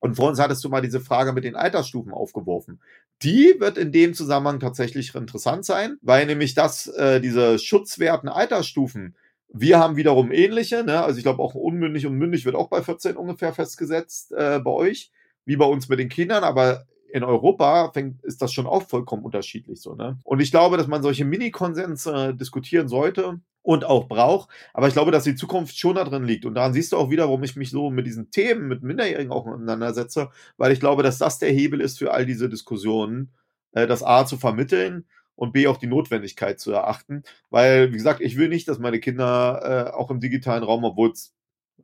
Und 0.00 0.16
vor 0.16 0.28
uns 0.28 0.38
hattest 0.38 0.62
du 0.64 0.68
mal 0.68 0.80
diese 0.80 1.00
Frage 1.00 1.32
mit 1.32 1.44
den 1.44 1.56
Altersstufen 1.56 2.12
aufgeworfen. 2.12 2.80
Die 3.22 3.56
wird 3.58 3.78
in 3.78 3.92
dem 3.92 4.14
Zusammenhang 4.14 4.60
tatsächlich 4.60 5.14
interessant 5.14 5.64
sein, 5.64 5.96
weil 6.02 6.26
nämlich 6.26 6.54
das, 6.54 6.86
äh, 6.86 7.20
diese 7.20 7.58
schutzwerten 7.58 8.28
Altersstufen, 8.28 9.16
wir 9.48 9.78
haben 9.78 9.96
wiederum 9.96 10.32
ähnliche, 10.32 10.84
ne? 10.84 11.02
also 11.02 11.18
ich 11.18 11.24
glaube 11.24 11.42
auch 11.42 11.54
unmündig 11.54 12.06
und 12.06 12.14
mündig 12.14 12.44
wird 12.44 12.56
auch 12.56 12.68
bei 12.68 12.82
14 12.82 13.16
ungefähr 13.16 13.52
festgesetzt 13.52 14.32
äh, 14.32 14.60
bei 14.60 14.70
euch, 14.70 15.10
wie 15.44 15.56
bei 15.56 15.64
uns 15.64 15.88
mit 15.88 15.98
den 15.98 16.08
Kindern, 16.08 16.44
aber 16.44 16.84
in 17.10 17.24
Europa 17.24 17.90
fängt, 17.92 18.22
ist 18.24 18.42
das 18.42 18.52
schon 18.52 18.66
auch 18.66 18.82
vollkommen 18.82 19.24
unterschiedlich 19.24 19.80
so. 19.80 19.94
Ne? 19.94 20.18
Und 20.24 20.40
ich 20.40 20.50
glaube, 20.50 20.76
dass 20.76 20.88
man 20.88 21.02
solche 21.02 21.24
Mini-Konsense 21.24 22.34
diskutieren 22.34 22.88
sollte 22.88 23.40
und 23.66 23.84
auch 23.84 24.06
braucht. 24.06 24.48
Aber 24.72 24.86
ich 24.86 24.94
glaube, 24.94 25.10
dass 25.10 25.24
die 25.24 25.34
Zukunft 25.34 25.76
schon 25.76 25.96
da 25.96 26.04
drin 26.04 26.22
liegt. 26.22 26.44
Und 26.46 26.54
daran 26.54 26.72
siehst 26.72 26.92
du 26.92 26.96
auch 26.96 27.10
wieder, 27.10 27.24
warum 27.24 27.42
ich 27.42 27.56
mich 27.56 27.70
so 27.70 27.90
mit 27.90 28.06
diesen 28.06 28.30
Themen, 28.30 28.68
mit 28.68 28.84
Minderjährigen 28.84 29.32
auch 29.32 29.44
auseinandersetze, 29.44 30.30
weil 30.56 30.70
ich 30.70 30.78
glaube, 30.78 31.02
dass 31.02 31.18
das 31.18 31.40
der 31.40 31.50
Hebel 31.50 31.80
ist 31.80 31.98
für 31.98 32.12
all 32.12 32.26
diese 32.26 32.48
Diskussionen, 32.48 33.32
äh, 33.72 33.88
das 33.88 34.04
A 34.04 34.24
zu 34.24 34.36
vermitteln 34.36 35.04
und 35.34 35.52
B 35.52 35.66
auch 35.66 35.78
die 35.78 35.88
Notwendigkeit 35.88 36.60
zu 36.60 36.70
erachten. 36.70 37.24
Weil, 37.50 37.92
wie 37.92 37.96
gesagt, 37.96 38.20
ich 38.20 38.36
will 38.36 38.48
nicht, 38.48 38.68
dass 38.68 38.78
meine 38.78 39.00
Kinder 39.00 39.88
äh, 39.88 39.96
auch 39.96 40.12
im 40.12 40.20
digitalen 40.20 40.62
Raum, 40.62 40.84
obwohl 40.84 41.10
es 41.10 41.34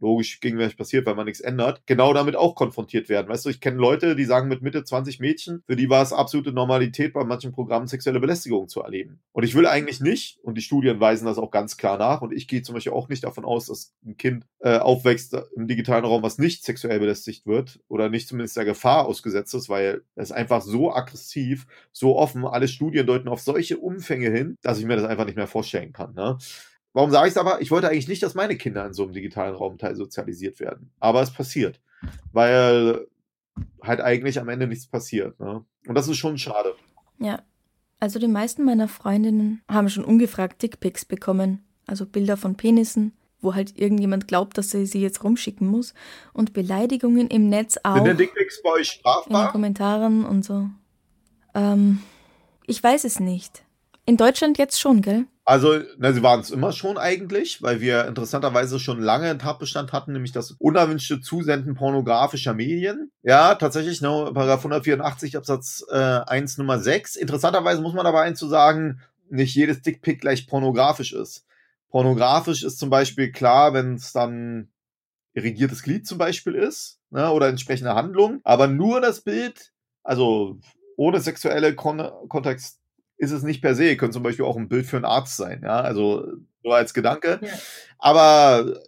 logisch 0.00 0.40
gegenwärtig 0.40 0.76
passiert, 0.76 1.06
weil 1.06 1.14
man 1.14 1.26
nichts 1.26 1.40
ändert, 1.40 1.82
genau 1.86 2.12
damit 2.12 2.36
auch 2.36 2.54
konfrontiert 2.54 3.08
werden. 3.08 3.28
Weißt 3.28 3.44
du, 3.44 3.50
ich 3.50 3.60
kenne 3.60 3.78
Leute, 3.78 4.16
die 4.16 4.24
sagen 4.24 4.48
mit 4.48 4.62
Mitte 4.62 4.84
20 4.84 5.20
Mädchen, 5.20 5.62
für 5.66 5.76
die 5.76 5.88
war 5.88 6.02
es 6.02 6.12
absolute 6.12 6.52
Normalität, 6.52 7.12
bei 7.12 7.24
manchen 7.24 7.52
Programmen 7.52 7.86
sexuelle 7.86 8.20
Belästigung 8.20 8.68
zu 8.68 8.82
erleben. 8.82 9.20
Und 9.32 9.44
ich 9.44 9.54
will 9.54 9.66
eigentlich 9.66 10.00
nicht, 10.00 10.38
und 10.42 10.56
die 10.56 10.62
Studien 10.62 11.00
weisen 11.00 11.26
das 11.26 11.38
auch 11.38 11.50
ganz 11.50 11.76
klar 11.76 11.98
nach, 11.98 12.22
und 12.22 12.32
ich 12.32 12.48
gehe 12.48 12.62
zum 12.62 12.74
Beispiel 12.74 12.92
auch 12.92 13.08
nicht 13.08 13.24
davon 13.24 13.44
aus, 13.44 13.66
dass 13.66 13.94
ein 14.04 14.16
Kind 14.16 14.46
äh, 14.60 14.78
aufwächst 14.78 15.36
im 15.56 15.66
digitalen 15.66 16.04
Raum, 16.04 16.22
was 16.22 16.38
nicht 16.38 16.64
sexuell 16.64 16.98
belästigt 16.98 17.46
wird 17.46 17.80
oder 17.88 18.08
nicht 18.08 18.28
zumindest 18.28 18.56
der 18.56 18.64
Gefahr 18.64 19.06
ausgesetzt 19.06 19.54
ist, 19.54 19.68
weil 19.68 20.02
es 20.14 20.32
einfach 20.32 20.62
so 20.62 20.92
aggressiv, 20.92 21.66
so 21.92 22.16
offen, 22.16 22.44
alle 22.44 22.68
Studien 22.68 23.06
deuten 23.06 23.28
auf 23.28 23.40
solche 23.40 23.78
Umfänge 23.78 24.30
hin, 24.30 24.56
dass 24.62 24.78
ich 24.78 24.84
mir 24.84 24.96
das 24.96 25.04
einfach 25.04 25.26
nicht 25.26 25.36
mehr 25.36 25.46
vorstellen 25.46 25.92
kann. 25.92 26.14
Ne? 26.14 26.38
Warum 26.92 27.10
sage 27.10 27.28
ich 27.28 27.32
es 27.32 27.38
aber? 27.38 27.60
Ich 27.60 27.70
wollte 27.70 27.88
eigentlich 27.88 28.08
nicht, 28.08 28.22
dass 28.22 28.34
meine 28.34 28.56
Kinder 28.56 28.86
in 28.86 28.92
so 28.92 29.04
einem 29.04 29.12
digitalen 29.12 29.54
Raum 29.54 29.78
sozialisiert 29.94 30.60
werden. 30.60 30.90
Aber 31.00 31.22
es 31.22 31.32
passiert. 31.32 31.80
Weil 32.32 33.06
halt 33.82 34.00
eigentlich 34.00 34.38
am 34.38 34.48
Ende 34.48 34.66
nichts 34.66 34.86
passiert. 34.86 35.38
Ne? 35.40 35.64
Und 35.86 35.94
das 35.94 36.08
ist 36.08 36.18
schon 36.18 36.38
schade. 36.38 36.74
Ja. 37.18 37.42
Also 37.98 38.18
die 38.18 38.28
meisten 38.28 38.64
meiner 38.64 38.88
Freundinnen 38.88 39.62
haben 39.70 39.88
schon 39.88 40.04
ungefragt 40.04 40.60
Dickpics 40.62 41.04
bekommen. 41.04 41.64
Also 41.86 42.04
Bilder 42.04 42.36
von 42.36 42.56
Penissen, 42.56 43.12
wo 43.40 43.54
halt 43.54 43.78
irgendjemand 43.78 44.28
glaubt, 44.28 44.58
dass 44.58 44.74
er 44.74 44.86
sie 44.86 45.00
jetzt 45.00 45.22
rumschicken 45.24 45.66
muss. 45.66 45.94
Und 46.32 46.52
Beleidigungen 46.52 47.28
im 47.28 47.48
Netz 47.48 47.78
auch. 47.82 47.94
Sind 47.94 48.06
denn 48.06 48.16
Dickpics 48.16 48.62
bei 48.62 48.70
euch 48.70 48.88
strafbar? 48.88 49.40
In 49.40 49.46
den 49.46 49.52
Kommentaren 49.52 50.24
und 50.24 50.44
so. 50.44 50.68
Ähm, 51.54 52.00
ich 52.66 52.82
weiß 52.82 53.04
es 53.04 53.20
nicht. 53.20 53.64
In 54.04 54.16
Deutschland 54.16 54.58
jetzt 54.58 54.80
schon, 54.80 55.00
gell? 55.00 55.26
Also, 55.44 55.80
na, 55.98 56.12
sie 56.12 56.22
waren 56.22 56.40
es 56.40 56.50
immer 56.50 56.72
schon 56.72 56.98
eigentlich, 56.98 57.62
weil 57.62 57.80
wir 57.80 58.06
interessanterweise 58.06 58.78
schon 58.78 59.00
lange 59.00 59.28
einen 59.28 59.38
Tatbestand 59.40 59.92
hatten, 59.92 60.12
nämlich 60.12 60.32
das 60.32 60.52
unerwünschte 60.52 61.20
Zusenden 61.20 61.74
pornografischer 61.74 62.54
Medien. 62.54 63.10
Ja, 63.22 63.56
tatsächlich, 63.56 64.00
ne, 64.00 64.08
Paragraph 64.08 64.60
184 64.60 65.36
Absatz 65.36 65.84
äh, 65.90 65.96
1 65.96 66.58
Nummer 66.58 66.78
6. 66.78 67.16
Interessanterweise 67.16 67.82
muss 67.82 67.94
man 67.94 68.04
dabei 68.04 68.22
eins 68.22 68.38
zu 68.38 68.48
sagen, 68.48 69.00
nicht 69.30 69.54
jedes 69.54 69.82
Dickpick 69.82 70.20
gleich 70.20 70.46
pornografisch 70.46 71.12
ist. 71.12 71.44
Pornografisch 71.90 72.62
ist 72.62 72.78
zum 72.78 72.90
Beispiel 72.90 73.32
klar, 73.32 73.74
wenn 73.74 73.94
es 73.94 74.12
dann 74.12 74.68
irrigiertes 75.34 75.82
Glied 75.82 76.06
zum 76.06 76.18
Beispiel 76.18 76.54
ist, 76.54 77.00
ne, 77.10 77.30
oder 77.30 77.48
entsprechende 77.48 77.94
Handlung, 77.94 78.40
aber 78.44 78.66
nur 78.66 79.00
das 79.00 79.22
Bild, 79.22 79.72
also 80.02 80.58
ohne 80.96 81.20
sexuelle 81.20 81.74
Kon 81.74 82.02
Kontext 82.28 82.81
ist 83.22 83.30
es 83.30 83.44
nicht 83.44 83.62
per 83.62 83.76
se. 83.76 83.96
Könnte 83.96 84.14
zum 84.14 84.24
Beispiel 84.24 84.44
auch 84.44 84.56
ein 84.56 84.68
Bild 84.68 84.84
für 84.84 84.96
einen 84.96 85.04
Arzt 85.04 85.36
sein, 85.36 85.62
ja. 85.62 85.80
Also 85.80 86.26
nur 86.64 86.74
als 86.74 86.92
Gedanke. 86.92 87.38
Ja. 87.40 87.48
Aber 87.98 88.82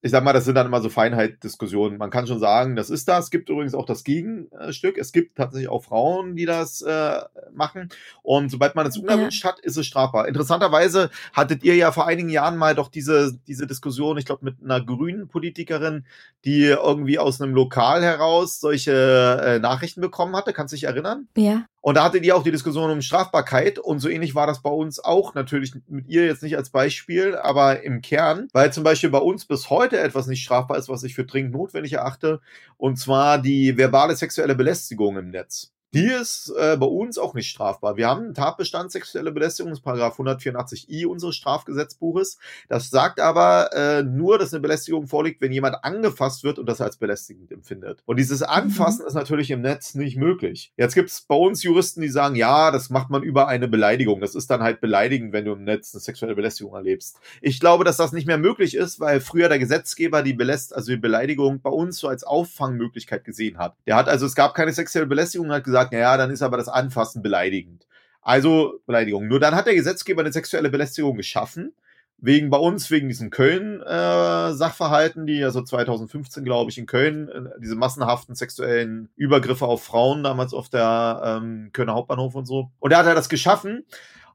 ich 0.00 0.10
sag 0.10 0.24
mal, 0.24 0.32
das 0.32 0.46
sind 0.46 0.54
dann 0.54 0.66
immer 0.66 0.80
so 0.80 0.88
Feinheit-Diskussionen. 0.88 1.98
Man 1.98 2.10
kann 2.10 2.26
schon 2.26 2.38
sagen, 2.38 2.76
das 2.76 2.88
ist 2.88 3.08
das. 3.08 3.26
Es 3.26 3.30
gibt 3.30 3.50
übrigens 3.50 3.74
auch 3.74 3.84
das 3.84 4.04
Gegenstück. 4.04 4.96
Es 4.96 5.12
gibt 5.12 5.36
tatsächlich 5.36 5.68
auch 5.68 5.84
Frauen, 5.84 6.34
die 6.34 6.46
das 6.46 6.80
äh, 6.80 7.20
machen. 7.52 7.90
Und 8.22 8.50
sobald 8.50 8.74
man 8.74 8.86
es 8.86 8.96
unerwünscht 8.96 9.44
ja. 9.44 9.50
hat, 9.50 9.60
ist 9.60 9.76
es 9.76 9.86
strafbar. 9.86 10.28
Interessanterweise 10.28 11.10
hattet 11.34 11.62
ihr 11.62 11.74
ja 11.76 11.92
vor 11.92 12.06
einigen 12.06 12.30
Jahren 12.30 12.56
mal 12.56 12.74
doch 12.74 12.88
diese, 12.88 13.38
diese 13.46 13.66
Diskussion, 13.66 14.16
ich 14.16 14.24
glaube, 14.24 14.44
mit 14.44 14.56
einer 14.62 14.82
grünen 14.82 15.28
Politikerin, 15.28 16.06
die 16.44 16.64
irgendwie 16.64 17.18
aus 17.18 17.40
einem 17.40 17.54
Lokal 17.54 18.02
heraus 18.02 18.60
solche 18.60 19.40
äh, 19.42 19.58
Nachrichten 19.58 20.00
bekommen 20.00 20.36
hatte. 20.36 20.54
Kannst 20.54 20.72
du 20.72 20.76
dich 20.76 20.84
erinnern? 20.84 21.28
Ja. 21.36 21.64
Und 21.84 21.96
da 21.96 22.04
hattet 22.04 22.24
ihr 22.24 22.34
auch 22.34 22.42
die 22.42 22.50
Diskussion 22.50 22.90
um 22.90 23.02
Strafbarkeit 23.02 23.78
und 23.78 23.98
so 23.98 24.08
ähnlich 24.08 24.34
war 24.34 24.46
das 24.46 24.62
bei 24.62 24.70
uns 24.70 25.04
auch. 25.04 25.34
Natürlich 25.34 25.74
mit 25.86 26.08
ihr 26.08 26.24
jetzt 26.24 26.42
nicht 26.42 26.56
als 26.56 26.70
Beispiel, 26.70 27.36
aber 27.36 27.82
im 27.82 28.00
Kern, 28.00 28.48
weil 28.54 28.72
zum 28.72 28.84
Beispiel 28.84 29.10
bei 29.10 29.18
uns 29.18 29.44
bis 29.44 29.68
heute 29.68 30.00
etwas 30.00 30.26
nicht 30.26 30.42
strafbar 30.42 30.78
ist, 30.78 30.88
was 30.88 31.02
ich 31.02 31.14
für 31.14 31.26
dringend 31.26 31.52
notwendig 31.52 31.92
erachte, 31.92 32.40
und 32.78 32.96
zwar 32.98 33.36
die 33.36 33.76
verbale 33.76 34.16
sexuelle 34.16 34.54
Belästigung 34.54 35.18
im 35.18 35.28
Netz. 35.28 35.73
Die 35.94 36.06
ist 36.06 36.52
äh, 36.58 36.76
bei 36.76 36.86
uns 36.86 37.18
auch 37.18 37.34
nicht 37.34 37.48
strafbar. 37.48 37.96
Wir 37.96 38.08
haben 38.08 38.24
einen 38.24 38.34
Tatbestand 38.34 38.90
sexuelle 38.90 39.30
Belästigung, 39.30 39.70
das 39.70 39.80
Paragraph 39.80 40.18
184i 40.18 41.06
unseres 41.06 41.36
Strafgesetzbuches. 41.36 42.38
Das 42.68 42.90
sagt 42.90 43.20
aber 43.20 43.72
äh, 43.72 44.02
nur, 44.02 44.36
dass 44.38 44.52
eine 44.52 44.60
Belästigung 44.60 45.06
vorliegt, 45.06 45.40
wenn 45.40 45.52
jemand 45.52 45.84
angefasst 45.84 46.42
wird 46.42 46.58
und 46.58 46.66
das 46.66 46.80
als 46.80 46.96
belästigend 46.96 47.52
empfindet. 47.52 48.02
Und 48.06 48.18
dieses 48.18 48.40
mhm. 48.40 48.46
Anfassen 48.48 49.02
mhm. 49.02 49.06
ist 49.06 49.14
natürlich 49.14 49.52
im 49.52 49.60
Netz 49.60 49.94
nicht 49.94 50.16
möglich. 50.16 50.72
Jetzt 50.76 50.96
gibt 50.96 51.10
es 51.10 51.20
bei 51.20 51.36
uns 51.36 51.62
Juristen, 51.62 52.00
die 52.00 52.08
sagen, 52.08 52.34
ja, 52.34 52.72
das 52.72 52.90
macht 52.90 53.10
man 53.10 53.22
über 53.22 53.46
eine 53.46 53.68
Beleidigung. 53.68 54.20
Das 54.20 54.34
ist 54.34 54.50
dann 54.50 54.64
halt 54.64 54.80
beleidigend, 54.80 55.32
wenn 55.32 55.44
du 55.44 55.52
im 55.52 55.62
Netz 55.62 55.94
eine 55.94 56.00
sexuelle 56.00 56.34
Belästigung 56.34 56.74
erlebst. 56.74 57.20
Ich 57.40 57.60
glaube, 57.60 57.84
dass 57.84 57.98
das 57.98 58.10
nicht 58.10 58.26
mehr 58.26 58.38
möglich 58.38 58.74
ist, 58.74 58.98
weil 58.98 59.20
früher 59.20 59.48
der 59.48 59.60
Gesetzgeber 59.60 60.24
die 60.24 60.32
Beläst 60.32 60.74
also 60.74 60.90
die 60.90 60.98
Beleidigung 60.98 61.60
bei 61.60 61.70
uns 61.70 61.98
so 61.98 62.08
als 62.08 62.24
Auffangmöglichkeit 62.24 63.24
gesehen 63.24 63.58
hat. 63.58 63.76
Der 63.86 63.94
hat 63.94 64.08
also, 64.08 64.26
es 64.26 64.34
gab 64.34 64.54
keine 64.54 64.72
sexuelle 64.72 65.06
Belästigung, 65.06 65.52
hat 65.52 65.62
gesagt, 65.62 65.83
sagt, 65.84 65.92
naja, 65.92 66.16
dann 66.16 66.30
ist 66.30 66.42
aber 66.42 66.56
das 66.56 66.68
Anfassen 66.68 67.22
beleidigend. 67.22 67.86
Also 68.22 68.80
Beleidigung. 68.86 69.28
Nur 69.28 69.38
dann 69.38 69.54
hat 69.54 69.66
der 69.66 69.74
Gesetzgeber 69.74 70.22
eine 70.22 70.32
sexuelle 70.32 70.70
Belästigung 70.70 71.16
geschaffen. 71.16 71.74
Wegen 72.16 72.48
bei 72.48 72.56
uns, 72.56 72.90
wegen 72.90 73.08
diesen 73.08 73.28
Köln-Sachverhalten, 73.30 75.24
äh, 75.24 75.26
die 75.26 75.44
also 75.44 75.60
2015, 75.60 76.42
glaube 76.44 76.70
ich, 76.70 76.78
in 76.78 76.86
Köln, 76.86 77.28
äh, 77.28 77.60
diese 77.60 77.74
massenhaften 77.74 78.34
sexuellen 78.34 79.10
Übergriffe 79.14 79.66
auf 79.66 79.84
Frauen, 79.84 80.22
damals 80.22 80.54
auf 80.54 80.70
der 80.70 81.40
ähm, 81.42 81.70
Kölner 81.72 81.94
Hauptbahnhof 81.94 82.34
und 82.34 82.46
so. 82.46 82.70
Und 82.78 82.92
da 82.92 82.98
hat 82.98 83.06
er 83.06 83.14
das 83.14 83.28
geschaffen. 83.28 83.84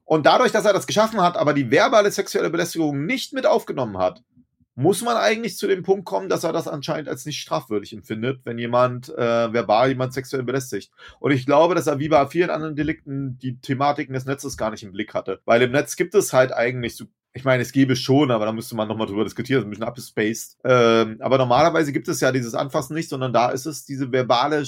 Und 0.06 0.26
dadurch, 0.26 0.52
dass 0.52 0.66
er 0.66 0.74
das 0.74 0.88
geschaffen 0.88 1.22
hat, 1.22 1.38
aber 1.38 1.54
die 1.54 1.72
verbale 1.72 2.12
sexuelle 2.12 2.50
Belästigung 2.50 3.06
nicht 3.06 3.34
mit 3.34 3.48
aufgenommen 3.48 3.98
hat, 3.98 4.22
muss 4.80 5.02
man 5.02 5.18
eigentlich 5.18 5.58
zu 5.58 5.68
dem 5.68 5.84
Punkt 5.84 6.06
kommen, 6.06 6.30
dass 6.30 6.46
er 6.46 6.54
das 6.54 6.70
anscheinend 6.70 7.10
als 7.10 7.26
nicht 7.26 7.42
strafwürdig 7.42 7.92
empfindet, 7.92 8.40
wenn 8.46 8.58
jemand 8.58 9.10
äh, 9.10 9.52
verbal 9.52 9.90
jemand 9.90 10.14
sexuell 10.14 10.44
belästigt. 10.44 10.92
Und 11.20 11.32
ich 11.32 11.46
glaube, 11.46 11.76
dass 11.76 11.88
er 11.88 12.00
wie 12.00 12.08
bei 12.08 12.26
vielen 12.28 12.50
anderen 12.50 12.78
Delikten 12.78 13.38
die 13.38 13.60
Thematiken 13.60 14.14
des 14.14 14.26
Netzes 14.26 14.56
gar 14.56 14.72
nicht 14.72 14.84
im 14.84 14.94
Blick 14.94 15.14
hatte. 15.14 15.42
Weil 15.44 15.62
im 15.64 15.72
Netz 15.72 15.98
gibt 15.98 16.16
es 16.16 16.32
halt 16.32 16.54
eigentlich 16.54 16.96
so 16.96 17.06
ich 17.32 17.44
meine, 17.44 17.62
es 17.62 17.72
gäbe 17.72 17.96
schon, 17.96 18.32
aber 18.32 18.46
da 18.46 18.52
müsste 18.52 18.76
man 18.76 18.88
nochmal 18.88 19.06
drüber 19.06 19.24
diskutieren, 19.24 19.64
ein 19.64 19.70
bisschen 19.70 19.86
abgespaced. 19.86 20.58
Ähm, 20.64 21.18
aber 21.20 21.38
normalerweise 21.38 21.94
gibt 21.94 22.08
es 22.08 22.22
ja 22.22 22.32
dieses 22.32 22.56
Anfassen 22.56 22.96
nicht, 22.96 23.08
sondern 23.08 23.32
da 23.32 23.50
ist 23.50 23.68
es 23.68 23.86
diese 23.86 24.12
verbale 24.12 24.64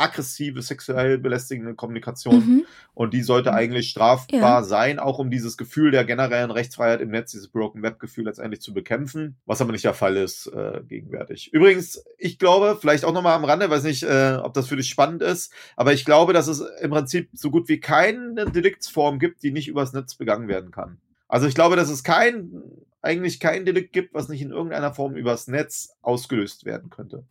aggressive, 0.00 0.62
sexuell 0.62 1.18
belästigende 1.18 1.74
Kommunikation. 1.74 2.36
Mhm. 2.36 2.66
Und 2.94 3.14
die 3.14 3.22
sollte 3.22 3.52
eigentlich 3.52 3.90
strafbar 3.90 4.40
ja. 4.40 4.62
sein, 4.62 4.98
auch 4.98 5.18
um 5.18 5.30
dieses 5.30 5.56
Gefühl 5.56 5.90
der 5.90 6.04
generellen 6.04 6.50
Rechtsfreiheit 6.50 7.00
im 7.00 7.10
Netz, 7.10 7.32
dieses 7.32 7.48
Broken 7.48 7.82
Web-Gefühl 7.82 8.24
letztendlich 8.24 8.60
zu 8.60 8.74
bekämpfen, 8.74 9.36
was 9.46 9.60
aber 9.60 9.72
nicht 9.72 9.84
der 9.84 9.94
Fall 9.94 10.16
ist 10.16 10.46
äh, 10.48 10.80
gegenwärtig. 10.86 11.52
Übrigens, 11.52 12.04
ich 12.18 12.38
glaube, 12.38 12.78
vielleicht 12.80 13.04
auch 13.04 13.12
nochmal 13.12 13.34
am 13.34 13.44
Rande, 13.44 13.70
weiß 13.70 13.84
nicht, 13.84 14.02
äh, 14.02 14.38
ob 14.42 14.54
das 14.54 14.68
für 14.68 14.76
dich 14.76 14.88
spannend 14.88 15.22
ist, 15.22 15.52
aber 15.76 15.92
ich 15.92 16.04
glaube, 16.04 16.32
dass 16.32 16.48
es 16.48 16.62
im 16.80 16.90
Prinzip 16.90 17.28
so 17.32 17.50
gut 17.50 17.68
wie 17.68 17.80
keine 17.80 18.46
Deliktsform 18.46 19.18
gibt, 19.18 19.42
die 19.42 19.52
nicht 19.52 19.68
übers 19.68 19.92
Netz 19.92 20.14
begangen 20.14 20.48
werden 20.48 20.70
kann. 20.70 20.98
Also 21.28 21.46
ich 21.46 21.54
glaube, 21.54 21.76
dass 21.76 21.88
es 21.88 22.02
kein, 22.02 22.62
eigentlich 23.02 23.38
kein 23.38 23.64
Delikt 23.64 23.92
gibt, 23.92 24.14
was 24.14 24.28
nicht 24.28 24.42
in 24.42 24.50
irgendeiner 24.50 24.92
Form 24.92 25.14
übers 25.14 25.46
Netz 25.46 25.96
ausgelöst 26.02 26.64
werden 26.64 26.90
könnte. 26.90 27.24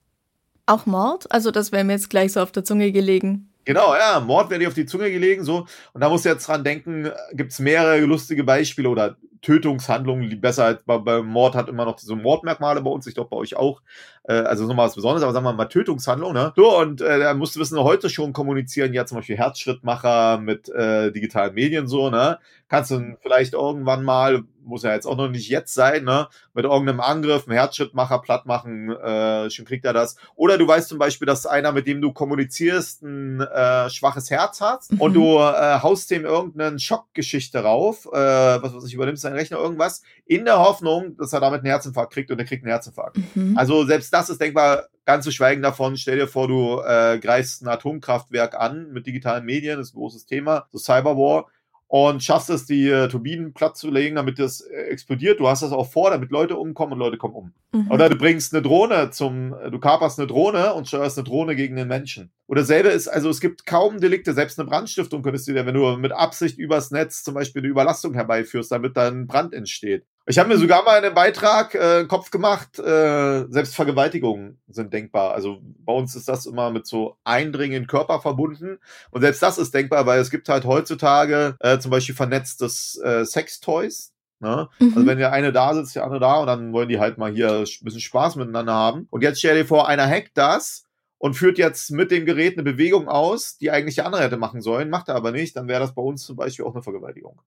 Auch 0.70 0.86
Mord? 0.86 1.32
Also 1.32 1.50
das 1.50 1.72
wäre 1.72 1.84
mir 1.84 1.94
jetzt 1.94 2.12
gleich 2.12 2.34
so 2.34 2.42
auf 2.42 2.52
der 2.52 2.64
Zunge 2.64 2.92
gelegen. 2.92 3.52
Genau, 3.66 3.96
ja, 3.96 4.20
Mord 4.20 4.52
wäre 4.52 4.60
dir 4.60 4.68
auf 4.68 4.76
die 4.76 4.86
Zunge 4.86 5.10
gelegen, 5.10 5.44
so. 5.44 5.66
Und 5.94 6.02
da 6.02 6.10
musst 6.10 6.26
du 6.26 6.30
jetzt 6.30 6.48
dran 6.48 6.64
denken, 6.64 7.10
gibt 7.34 7.52
es 7.52 7.60
mehrere 7.60 8.00
lustige 8.02 8.44
Beispiele 8.44 8.88
oder 8.88 9.18
Tötungshandlungen, 9.42 10.30
die 10.30 10.36
besser 10.36 10.66
als 10.66 10.84
bei, 10.84 10.98
bei 11.00 11.22
Mord 11.24 11.56
hat 11.56 11.70
immer 11.70 11.86
noch 11.86 11.96
diese 11.96 12.16
Mordmerkmale 12.16 12.82
bei 12.82 12.90
uns, 12.90 13.08
ich 13.08 13.16
glaube 13.16 13.30
bei 13.32 13.38
euch 13.38 13.56
auch. 13.56 13.82
Äh, 14.24 14.34
also 14.34 14.68
nochmal 14.68 14.88
was 14.88 14.96
Besonderes, 14.96 15.24
aber 15.24 15.34
sagen 15.34 15.46
wir 15.46 15.54
mal 15.54 15.66
Tötungshandlung, 15.66 16.34
ne? 16.34 16.54
So, 16.56 16.78
und 16.78 17.02
äh, 17.02 17.20
da 17.20 17.34
musst 17.34 17.56
du 17.56 17.60
wissen, 17.60 17.80
heute 17.80 18.10
schon 18.10 18.34
kommunizieren, 18.34 18.94
ja 18.94 19.06
zum 19.06 19.18
Beispiel 19.18 19.38
Herzschrittmacher 19.38 20.38
mit 20.40 20.70
äh, 20.70 21.12
digitalen 21.12 21.56
Medien 21.56 21.88
so, 21.88 22.10
ne? 22.10 22.38
Kannst 22.68 22.92
du 22.92 23.18
vielleicht 23.22 23.54
irgendwann 23.54 24.04
mal, 24.04 24.44
muss 24.70 24.84
ja 24.84 24.94
jetzt 24.94 25.06
auch 25.06 25.18
noch 25.18 25.30
nicht 25.30 25.50
jetzt 25.50 25.74
sein, 25.74 26.04
ne? 26.06 26.28
Mit 26.54 26.66
irgendeinem 26.66 27.02
Angriff, 27.02 27.48
einem 27.48 27.58
Herzschrittmacher 27.58 28.20
platt 28.20 28.46
machen, 28.46 28.92
äh, 28.92 29.50
schon 29.50 29.66
kriegt 29.66 29.86
er 29.86 29.94
das. 29.94 30.16
Oder 30.36 30.58
du 30.58 30.68
weißt 30.68 30.88
zum 30.88 30.98
Beispiel, 30.98 31.26
dass 31.26 31.46
einer, 31.46 31.72
mit 31.72 31.88
dem 31.88 32.02
du 32.02 32.14
kommunizierst, 32.14 33.04
ein 33.04 33.42
äh, 33.42 33.90
schwaches 33.90 34.30
Herz 34.30 34.62
hat 34.62 34.86
mhm. 34.90 35.02
und 35.02 35.14
du 35.14 35.38
äh, 35.38 35.80
haust 35.82 36.10
dem 36.12 36.26
irgendeine 36.26 36.80
Schockgeschichte 36.80 37.60
rauf, 37.60 38.06
äh, 38.06 38.18
was 38.18 38.74
weiß 38.74 38.86
ich, 38.86 38.94
übernimmst 38.94 39.24
seinen 39.24 39.36
Rechner 39.36 39.58
irgendwas, 39.58 40.02
in 40.26 40.46
der 40.46 40.60
Hoffnung, 40.60 41.18
dass 41.18 41.34
er 41.34 41.40
damit 41.40 41.60
einen 41.60 41.70
Herzinfarkt 41.70 42.14
kriegt 42.14 42.32
und 42.32 42.40
er 42.40 42.46
kriegt 42.46 42.64
einen 42.64 42.72
Herzinfarkt. 42.72 43.18
Mhm. 43.36 43.58
Also 43.58 43.86
selbst 43.86 44.14
das 44.14 44.30
ist 44.30 44.40
denkbar, 44.40 44.88
ganz 45.06 45.26
zu 45.26 45.32
schweigen 45.32 45.64
davon, 45.64 45.98
stell 45.98 46.18
dir 46.18 46.28
vor, 46.28 46.48
du 46.48 46.82
äh, 46.82 47.18
greifst 47.20 47.64
ein 47.64 47.68
Atomkraftwerk 47.68 48.54
an 48.54 48.92
mit 48.92 49.08
digitalen 49.08 49.44
Medien, 49.44 49.78
das 49.80 49.88
ist 49.88 49.96
ein 49.96 50.00
großes 50.00 50.26
Thema, 50.28 50.68
so 50.72 50.78
Cyberwar 50.78 51.48
und 51.90 52.24
schaffst 52.24 52.52
es, 52.52 52.68
die 52.68 52.88
äh, 52.88 53.08
Turbinen 53.08 53.52
platt 53.54 53.76
zu 53.76 53.90
legen, 53.90 54.16
damit 54.16 54.38
das 54.38 54.62
äh, 54.62 54.76
explodiert. 54.84 55.40
Du 55.40 55.48
hast 55.48 55.64
das 55.64 55.72
auch 55.72 55.92
vor, 55.92 56.12
damit 56.12 56.30
Leute 56.30 56.56
umkommen 56.56 56.94
und 56.94 57.00
Leute 57.00 57.18
kommen 57.18 57.34
um. 57.34 57.54
Mhm. 57.72 57.90
Oder 57.90 58.10
du 58.10 58.16
bringst 58.16 58.54
eine 58.54 58.62
Drohne 58.62 59.10
zum, 59.10 59.56
äh, 59.56 59.72
du 59.72 59.80
kaperst 59.80 60.20
eine 60.20 60.28
Drohne 60.28 60.76
und 60.76 60.88
steuerst 60.88 61.18
eine 61.18 61.28
Drohne 61.28 61.56
gegen 61.56 61.76
den 61.76 61.88
Menschen. 61.88 62.30
Oder 62.46 62.64
selbe 62.64 62.90
ist, 62.90 63.08
also 63.08 63.30
es 63.30 63.42
gibt 63.42 63.66
kaum 63.66 64.00
Delikte, 64.00 64.34
selbst 64.34 64.60
eine 64.60 64.70
Brandstiftung 64.70 65.24
könntest 65.24 65.48
du 65.48 65.54
dir, 65.54 65.66
wenn 65.66 65.74
du 65.74 65.98
mit 65.98 66.12
Absicht 66.12 66.60
übers 66.60 66.92
Netz 66.92 67.24
zum 67.24 67.34
Beispiel 67.34 67.64
eine 67.64 67.70
Überlastung 67.70 68.14
herbeiführst, 68.14 68.72
damit 68.72 68.96
dann 68.96 69.26
Brand 69.26 69.56
entsteht. 69.56 70.06
Ich 70.30 70.38
habe 70.38 70.48
mir 70.48 70.60
sogar 70.60 70.84
mal 70.84 71.04
einen 71.04 71.16
Beitrag 71.16 71.74
äh, 71.74 72.06
Kopf 72.06 72.30
gemacht, 72.30 72.78
äh, 72.78 73.46
selbst 73.50 73.76
Vergewaltigungen 73.76 74.62
sind 74.68 74.94
denkbar. 74.94 75.34
Also 75.34 75.60
bei 75.64 75.92
uns 75.92 76.16
ist 76.16 76.30
das 76.30 76.46
immer 76.46 76.70
mit 76.70 76.86
so 76.86 77.18
Eindringen 77.24 77.78
in 77.78 77.84
den 77.84 77.88
Körper 77.88 78.22
verbunden. 78.22 78.78
Und 79.10 79.22
selbst 79.22 79.42
das 79.42 79.58
ist 79.58 79.74
denkbar, 79.74 80.06
weil 80.06 80.20
es 80.20 80.30
gibt 80.30 80.48
halt 80.48 80.66
heutzutage 80.66 81.56
äh, 81.62 81.80
zum 81.80 81.90
Beispiel 81.90 82.14
vernetztes 82.14 83.02
äh, 83.04 83.26
Sextoys. 83.26 84.14
Ne? 84.40 84.70
Mhm. 84.78 84.94
Also 84.94 85.08
wenn 85.08 85.18
der 85.18 85.34
eine 85.34 85.52
da 85.52 85.74
sitzt, 85.74 85.96
der 85.96 86.04
andere 86.04 86.20
da 86.20 86.36
und 86.36 86.46
dann 86.46 86.74
wollen 86.74 86.90
die 86.90 87.00
halt 87.00 87.18
mal 87.18 87.32
hier 87.32 87.50
ein 87.62 87.66
bisschen 87.82 88.00
Spaß 88.00 88.36
miteinander 88.36 88.74
haben. 88.74 89.08
Und 89.10 89.24
jetzt 89.24 89.40
stell 89.40 89.58
dir 89.58 89.66
vor, 89.66 89.88
einer 89.88 90.08
hackt 90.08 90.38
das 90.38 90.84
und 91.18 91.34
führt 91.34 91.58
jetzt 91.58 91.90
mit 91.90 92.12
dem 92.12 92.28
Gerät 92.28 92.54
eine 92.54 92.62
Bewegung 92.62 93.08
aus, 93.08 93.58
die 93.58 93.72
eigentlich 93.72 93.96
der 93.96 94.06
andere 94.06 94.22
hätte 94.22 94.38
machen 94.38 94.62
sollen, 94.62 94.92
macht 94.92 95.08
er 95.08 95.16
aber 95.16 95.32
nicht, 95.32 95.56
dann 95.56 95.68
wäre 95.68 95.80
das 95.80 95.96
bei 95.96 96.04
uns 96.04 96.24
zum 96.24 96.36
Beispiel 96.36 96.66
auch 96.66 96.76
eine 96.76 96.84
Vergewaltigung. 96.84 97.42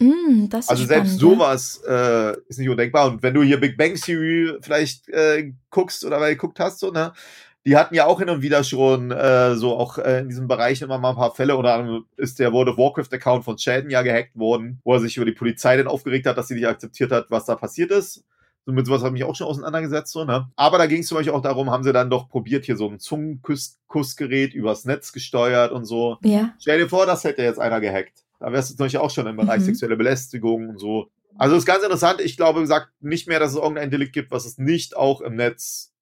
Mm, 0.00 0.46
also 0.52 0.84
selbst 0.84 1.18
sowas 1.18 1.82
äh, 1.86 2.36
ist 2.48 2.58
nicht 2.58 2.68
undenkbar. 2.68 3.10
Und 3.10 3.22
wenn 3.22 3.34
du 3.34 3.42
hier 3.42 3.60
Big 3.60 3.76
Bang 3.76 3.94
Theory 3.94 4.58
vielleicht 4.60 5.08
äh, 5.08 5.52
guckst 5.70 6.04
oder 6.04 6.20
weil 6.20 6.34
geguckt 6.34 6.58
hast, 6.58 6.80
so, 6.80 6.90
ne, 6.90 7.12
die 7.66 7.76
hatten 7.76 7.94
ja 7.94 8.06
auch 8.06 8.18
hin 8.18 8.28
und 8.28 8.42
wieder 8.42 8.62
schon 8.62 9.10
äh, 9.10 9.54
so 9.54 9.76
auch 9.76 9.98
äh, 9.98 10.20
in 10.20 10.28
diesem 10.28 10.48
Bereich 10.48 10.82
immer 10.82 10.98
mal 10.98 11.10
ein 11.10 11.16
paar 11.16 11.34
Fälle. 11.34 11.56
Oder 11.56 12.02
ist 12.16 12.38
der 12.38 12.52
World 12.52 12.68
of 12.68 12.78
Warcraft-Account 12.78 13.44
von 13.44 13.56
Sheldon 13.56 13.90
ja 13.90 14.02
gehackt 14.02 14.36
worden, 14.36 14.80
wo 14.84 14.94
er 14.94 15.00
sich 15.00 15.16
über 15.16 15.26
die 15.26 15.32
Polizei 15.32 15.76
dann 15.76 15.86
aufgeregt 15.86 16.26
hat, 16.26 16.36
dass 16.36 16.48
sie 16.48 16.54
nicht 16.54 16.66
akzeptiert 16.66 17.10
hat, 17.10 17.26
was 17.30 17.46
da 17.46 17.54
passiert 17.54 17.90
ist. 17.90 18.24
So 18.66 18.72
mit 18.72 18.86
sowas 18.86 19.02
habe 19.02 19.14
ich 19.16 19.22
mich 19.22 19.24
auch 19.24 19.36
schon 19.36 19.46
auseinandergesetzt. 19.46 20.12
So, 20.12 20.24
ne? 20.24 20.48
Aber 20.56 20.78
da 20.78 20.86
ging 20.86 21.00
es 21.00 21.08
zum 21.08 21.16
Beispiel 21.16 21.34
auch 21.34 21.42
darum, 21.42 21.70
haben 21.70 21.84
sie 21.84 21.92
dann 21.92 22.10
doch 22.10 22.28
probiert, 22.28 22.64
hier 22.64 22.76
so 22.76 22.88
ein 22.88 22.98
Zungenkussgerät 22.98 24.54
übers 24.54 24.84
Netz 24.84 25.12
gesteuert 25.12 25.72
und 25.72 25.84
so. 25.84 26.18
Ja. 26.22 26.54
Stell 26.58 26.78
dir 26.78 26.88
vor, 26.88 27.06
das 27.06 27.24
hätte 27.24 27.42
jetzt 27.42 27.58
einer 27.58 27.80
gehackt. 27.80 28.23
Da 28.44 28.52
wärst 28.52 28.70
du 28.70 28.76
zum 28.76 28.84
Beispiel 28.84 29.00
auch 29.00 29.10
schon 29.10 29.26
im 29.26 29.36
Bereich 29.36 29.60
mhm. 29.60 29.64
sexuelle 29.64 29.96
Belästigung 29.96 30.68
und 30.68 30.78
so. 30.78 31.10
Also 31.38 31.56
ist 31.56 31.64
ganz 31.64 31.82
interessant. 31.82 32.20
Ich 32.20 32.36
glaube, 32.36 32.60
gesagt, 32.60 32.88
nicht 33.00 33.26
mehr, 33.26 33.40
dass 33.40 33.52
es 33.52 33.56
irgendein 33.56 33.90
Delikt 33.90 34.12
gibt, 34.12 34.30
was 34.30 34.44
es 34.44 34.58
nicht 34.58 34.98
auch 34.98 35.22
im 35.22 35.34
Netz 35.34 35.94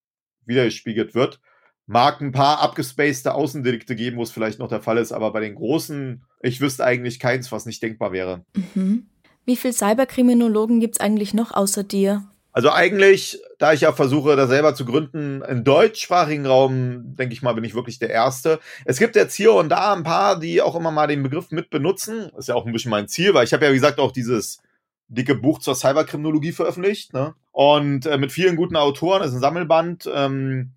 wiedergespiegelt 0.44 1.14
wird. 1.14 1.40
Mag 1.86 2.20
ein 2.20 2.32
paar 2.32 2.58
abgespacede 2.58 3.32
Außendelikte 3.32 3.94
geben, 3.94 4.16
wo 4.16 4.24
es 4.24 4.32
vielleicht 4.32 4.58
noch 4.58 4.68
der 4.68 4.80
Fall 4.80 4.98
ist, 4.98 5.12
aber 5.12 5.32
bei 5.32 5.38
den 5.38 5.54
großen, 5.54 6.24
ich 6.40 6.60
wüsste 6.60 6.84
eigentlich 6.84 7.20
keins, 7.20 7.52
was 7.52 7.64
nicht 7.64 7.80
denkbar 7.80 8.10
wäre. 8.10 8.44
Mhm. 8.74 9.06
Wie 9.44 9.56
viele 9.56 9.72
Cyberkriminologen 9.72 10.80
gibt 10.80 10.96
es 10.96 11.00
eigentlich 11.00 11.34
noch 11.34 11.52
außer 11.52 11.84
dir? 11.84 12.28
Also 12.52 12.70
eigentlich, 12.70 13.40
da 13.58 13.72
ich 13.72 13.80
ja 13.80 13.92
versuche, 13.92 14.36
da 14.36 14.46
selber 14.46 14.74
zu 14.74 14.84
gründen, 14.84 15.40
im 15.42 15.64
deutschsprachigen 15.64 16.44
Raum, 16.44 17.16
denke 17.16 17.32
ich 17.32 17.40
mal, 17.40 17.54
bin 17.54 17.64
ich 17.64 17.74
wirklich 17.74 17.98
der 17.98 18.10
Erste. 18.10 18.60
Es 18.84 18.98
gibt 18.98 19.16
jetzt 19.16 19.34
hier 19.34 19.54
und 19.54 19.70
da 19.70 19.94
ein 19.94 20.02
paar, 20.02 20.38
die 20.38 20.60
auch 20.60 20.76
immer 20.76 20.90
mal 20.90 21.06
den 21.06 21.22
Begriff 21.22 21.50
mit 21.50 21.70
benutzen. 21.70 22.30
Ist 22.36 22.48
ja 22.48 22.54
auch 22.54 22.66
ein 22.66 22.72
bisschen 22.72 22.90
mein 22.90 23.08
Ziel, 23.08 23.32
weil 23.32 23.44
ich 23.44 23.54
habe 23.54 23.64
ja, 23.64 23.70
wie 23.70 23.76
gesagt, 23.76 23.98
auch 23.98 24.12
dieses 24.12 24.60
dicke 25.08 25.34
Buch 25.34 25.60
zur 25.60 25.74
Cyberkriminologie 25.74 26.52
veröffentlicht. 26.52 27.14
Ne? 27.14 27.34
Und 27.52 28.04
äh, 28.04 28.18
mit 28.18 28.32
vielen 28.32 28.56
guten 28.56 28.76
Autoren, 28.76 29.20
das 29.20 29.30
ist 29.30 29.36
ein 29.36 29.40
Sammelband. 29.40 30.10
Ähm, 30.12 30.72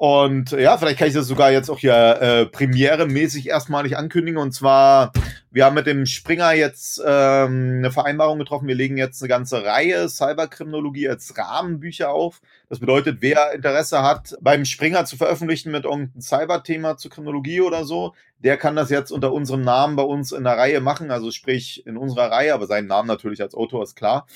und 0.00 0.52
ja, 0.52 0.78
vielleicht 0.78 0.98
kann 0.98 1.08
ich 1.08 1.14
das 1.14 1.26
sogar 1.26 1.52
jetzt 1.52 1.68
auch 1.68 1.78
hier 1.78 1.92
äh, 1.92 2.46
premiere-mäßig 2.46 3.46
erstmalig 3.48 3.98
ankündigen. 3.98 4.40
Und 4.40 4.52
zwar, 4.52 5.12
wir 5.50 5.66
haben 5.66 5.74
mit 5.74 5.86
dem 5.86 6.06
Springer 6.06 6.52
jetzt 6.52 7.02
ähm, 7.06 7.80
eine 7.80 7.90
Vereinbarung 7.90 8.38
getroffen. 8.38 8.66
Wir 8.66 8.74
legen 8.74 8.96
jetzt 8.96 9.20
eine 9.20 9.28
ganze 9.28 9.62
Reihe 9.62 10.08
Cyberkriminologie 10.08 11.06
als 11.06 11.36
Rahmenbücher 11.36 12.14
auf. 12.14 12.40
Das 12.70 12.78
bedeutet, 12.78 13.18
wer 13.20 13.52
Interesse 13.52 14.02
hat, 14.02 14.38
beim 14.40 14.64
Springer 14.64 15.04
zu 15.04 15.18
veröffentlichen 15.18 15.70
mit 15.70 15.84
irgendeinem 15.84 16.22
Cyberthema 16.22 16.96
zur 16.96 17.10
Kriminologie 17.10 17.60
oder 17.60 17.84
so, 17.84 18.14
der 18.38 18.56
kann 18.56 18.76
das 18.76 18.88
jetzt 18.88 19.10
unter 19.10 19.34
unserem 19.34 19.60
Namen 19.60 19.96
bei 19.96 20.02
uns 20.02 20.32
in 20.32 20.44
der 20.44 20.56
Reihe 20.56 20.80
machen. 20.80 21.10
Also 21.10 21.30
sprich 21.30 21.86
in 21.86 21.98
unserer 21.98 22.30
Reihe, 22.30 22.54
aber 22.54 22.66
seinen 22.66 22.86
Namen 22.86 23.06
natürlich 23.06 23.42
als 23.42 23.54
Autor 23.54 23.82
ist 23.82 23.96
klar. 23.96 24.26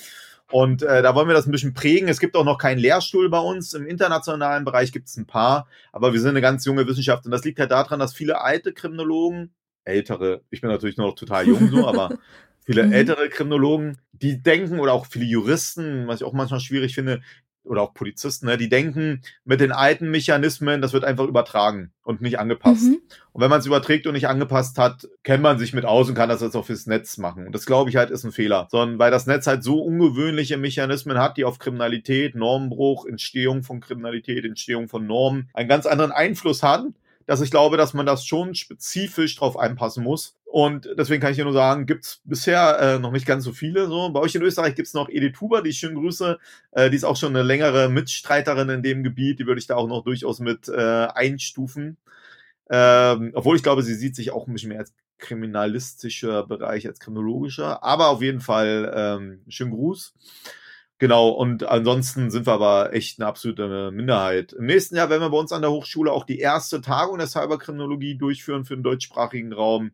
Und 0.51 0.83
äh, 0.83 1.01
da 1.01 1.15
wollen 1.15 1.27
wir 1.27 1.33
das 1.33 1.47
ein 1.47 1.51
bisschen 1.51 1.73
prägen. 1.73 2.07
Es 2.07 2.19
gibt 2.19 2.35
auch 2.35 2.43
noch 2.43 2.57
keinen 2.57 2.77
Lehrstuhl 2.77 3.29
bei 3.29 3.39
uns. 3.39 3.73
Im 3.73 3.87
internationalen 3.87 4.63
Bereich 4.63 4.91
gibt 4.91 5.07
es 5.07 5.17
ein 5.17 5.25
paar, 5.25 5.67
aber 5.91 6.13
wir 6.13 6.19
sind 6.19 6.29
eine 6.29 6.41
ganz 6.41 6.65
junge 6.65 6.87
Wissenschaft. 6.87 7.25
Und 7.25 7.31
das 7.31 7.43
liegt 7.43 7.59
halt 7.59 7.71
daran, 7.71 7.99
dass 7.99 8.13
viele 8.13 8.41
alte 8.41 8.73
Kriminologen, 8.73 9.53
ältere, 9.85 10.41
ich 10.49 10.61
bin 10.61 10.69
natürlich 10.69 10.97
noch 10.97 11.15
total 11.15 11.47
jung 11.47 11.69
so, 11.69 11.87
aber 11.87 12.17
viele 12.65 12.83
mhm. 12.83 12.93
ältere 12.93 13.29
Kriminologen, 13.29 13.97
die 14.11 14.41
denken, 14.41 14.79
oder 14.79 14.93
auch 14.93 15.07
viele 15.07 15.25
Juristen, 15.25 16.07
was 16.07 16.21
ich 16.21 16.27
auch 16.27 16.33
manchmal 16.33 16.59
schwierig 16.59 16.93
finde, 16.93 17.21
oder 17.65 17.81
auch 17.81 17.93
Polizisten, 17.93 18.45
ne, 18.45 18.57
die 18.57 18.69
denken, 18.69 19.21
mit 19.43 19.61
den 19.61 19.71
alten 19.71 20.09
Mechanismen, 20.09 20.81
das 20.81 20.93
wird 20.93 21.03
einfach 21.03 21.25
übertragen 21.25 21.91
und 22.03 22.21
nicht 22.21 22.39
angepasst. 22.39 22.85
Mhm. 22.85 23.01
Und 23.31 23.41
wenn 23.41 23.49
man 23.49 23.59
es 23.59 23.65
überträgt 23.65 24.07
und 24.07 24.13
nicht 24.13 24.27
angepasst 24.27 24.77
hat, 24.77 25.07
kennt 25.23 25.43
man 25.43 25.59
sich 25.59 25.73
mit 25.73 25.85
aus 25.85 26.07
und 26.09 26.15
kann 26.15 26.29
das 26.29 26.41
jetzt 26.41 26.55
auch 26.55 26.65
fürs 26.65 26.87
Netz 26.87 27.17
machen. 27.17 27.45
Und 27.47 27.53
das 27.53 27.65
glaube 27.65 27.89
ich 27.89 27.95
halt 27.95 28.11
ist 28.11 28.23
ein 28.23 28.31
Fehler. 28.31 28.67
Sondern 28.69 28.99
weil 28.99 29.11
das 29.11 29.27
Netz 29.27 29.47
halt 29.47 29.63
so 29.63 29.81
ungewöhnliche 29.81 30.57
Mechanismen 30.57 31.17
hat, 31.17 31.37
die 31.37 31.45
auf 31.45 31.59
Kriminalität, 31.59 32.35
Normenbruch, 32.35 33.05
Entstehung 33.05 33.63
von 33.63 33.79
Kriminalität, 33.81 34.45
Entstehung 34.45 34.87
von 34.87 35.05
Normen 35.05 35.49
einen 35.53 35.69
ganz 35.69 35.85
anderen 35.85 36.11
Einfluss 36.11 36.63
haben, 36.63 36.95
dass 37.25 37.41
ich 37.41 37.51
glaube, 37.51 37.77
dass 37.77 37.93
man 37.93 38.05
das 38.05 38.25
schon 38.25 38.55
spezifisch 38.55 39.35
drauf 39.35 39.57
einpassen 39.57 40.03
muss. 40.03 40.35
Und 40.55 40.87
deswegen 40.97 41.21
kann 41.21 41.33
ich 41.33 41.37
nur 41.37 41.51
sagen, 41.51 41.85
gibt's 41.85 42.21
bisher 42.23 42.79
äh, 42.79 42.97
noch 42.97 43.11
nicht 43.11 43.25
ganz 43.25 43.43
so 43.43 43.51
viele. 43.51 43.87
So. 43.87 44.09
Bei 44.11 44.21
euch 44.21 44.35
in 44.35 44.41
Österreich 44.41 44.73
gibt's 44.75 44.93
noch 44.93 45.09
Edith 45.09 45.41
Huber, 45.41 45.61
die 45.61 45.71
ich 45.71 45.79
schön 45.79 45.95
grüße. 45.95 46.39
Äh, 46.71 46.89
die 46.89 46.95
ist 46.95 47.03
auch 47.03 47.17
schon 47.17 47.35
eine 47.35 47.43
längere 47.43 47.89
Mitstreiterin 47.89 48.69
in 48.69 48.81
dem 48.81 49.03
Gebiet. 49.03 49.39
Die 49.39 49.47
würde 49.47 49.59
ich 49.59 49.67
da 49.67 49.75
auch 49.75 49.89
noch 49.89 50.05
durchaus 50.05 50.39
mit 50.39 50.69
äh, 50.69 51.07
einstufen. 51.13 51.97
Ähm, 52.69 53.31
obwohl 53.33 53.57
ich 53.57 53.63
glaube, 53.63 53.83
sie 53.83 53.95
sieht 53.95 54.15
sich 54.15 54.31
auch 54.31 54.47
ein 54.47 54.53
bisschen 54.53 54.69
mehr 54.69 54.79
als 54.79 54.93
kriminalistischer 55.17 56.47
Bereich 56.47 56.87
als 56.87 57.01
kriminologischer. 57.01 57.83
Aber 57.83 58.07
auf 58.07 58.21
jeden 58.21 58.39
Fall 58.39 58.93
ähm, 58.95 59.41
schönen 59.49 59.71
Gruß. 59.71 60.13
Genau, 60.99 61.31
und 61.31 61.65
ansonsten 61.65 62.31
sind 62.31 62.47
wir 62.47 62.53
aber 62.53 62.93
echt 62.93 63.19
eine 63.19 63.27
absolute 63.27 63.91
Minderheit. 63.91 64.53
Im 64.53 64.67
nächsten 64.67 64.95
Jahr 64.95 65.09
werden 65.09 65.21
wir 65.21 65.31
bei 65.31 65.37
uns 65.37 65.51
an 65.51 65.63
der 65.63 65.71
Hochschule 65.71 66.13
auch 66.13 66.23
die 66.23 66.39
erste 66.39 66.79
Tagung 66.79 67.17
der 67.17 67.27
Cyberkriminologie 67.27 68.17
durchführen 68.17 68.63
für 68.63 68.77
den 68.77 68.83
deutschsprachigen 68.83 69.51
Raum. 69.51 69.91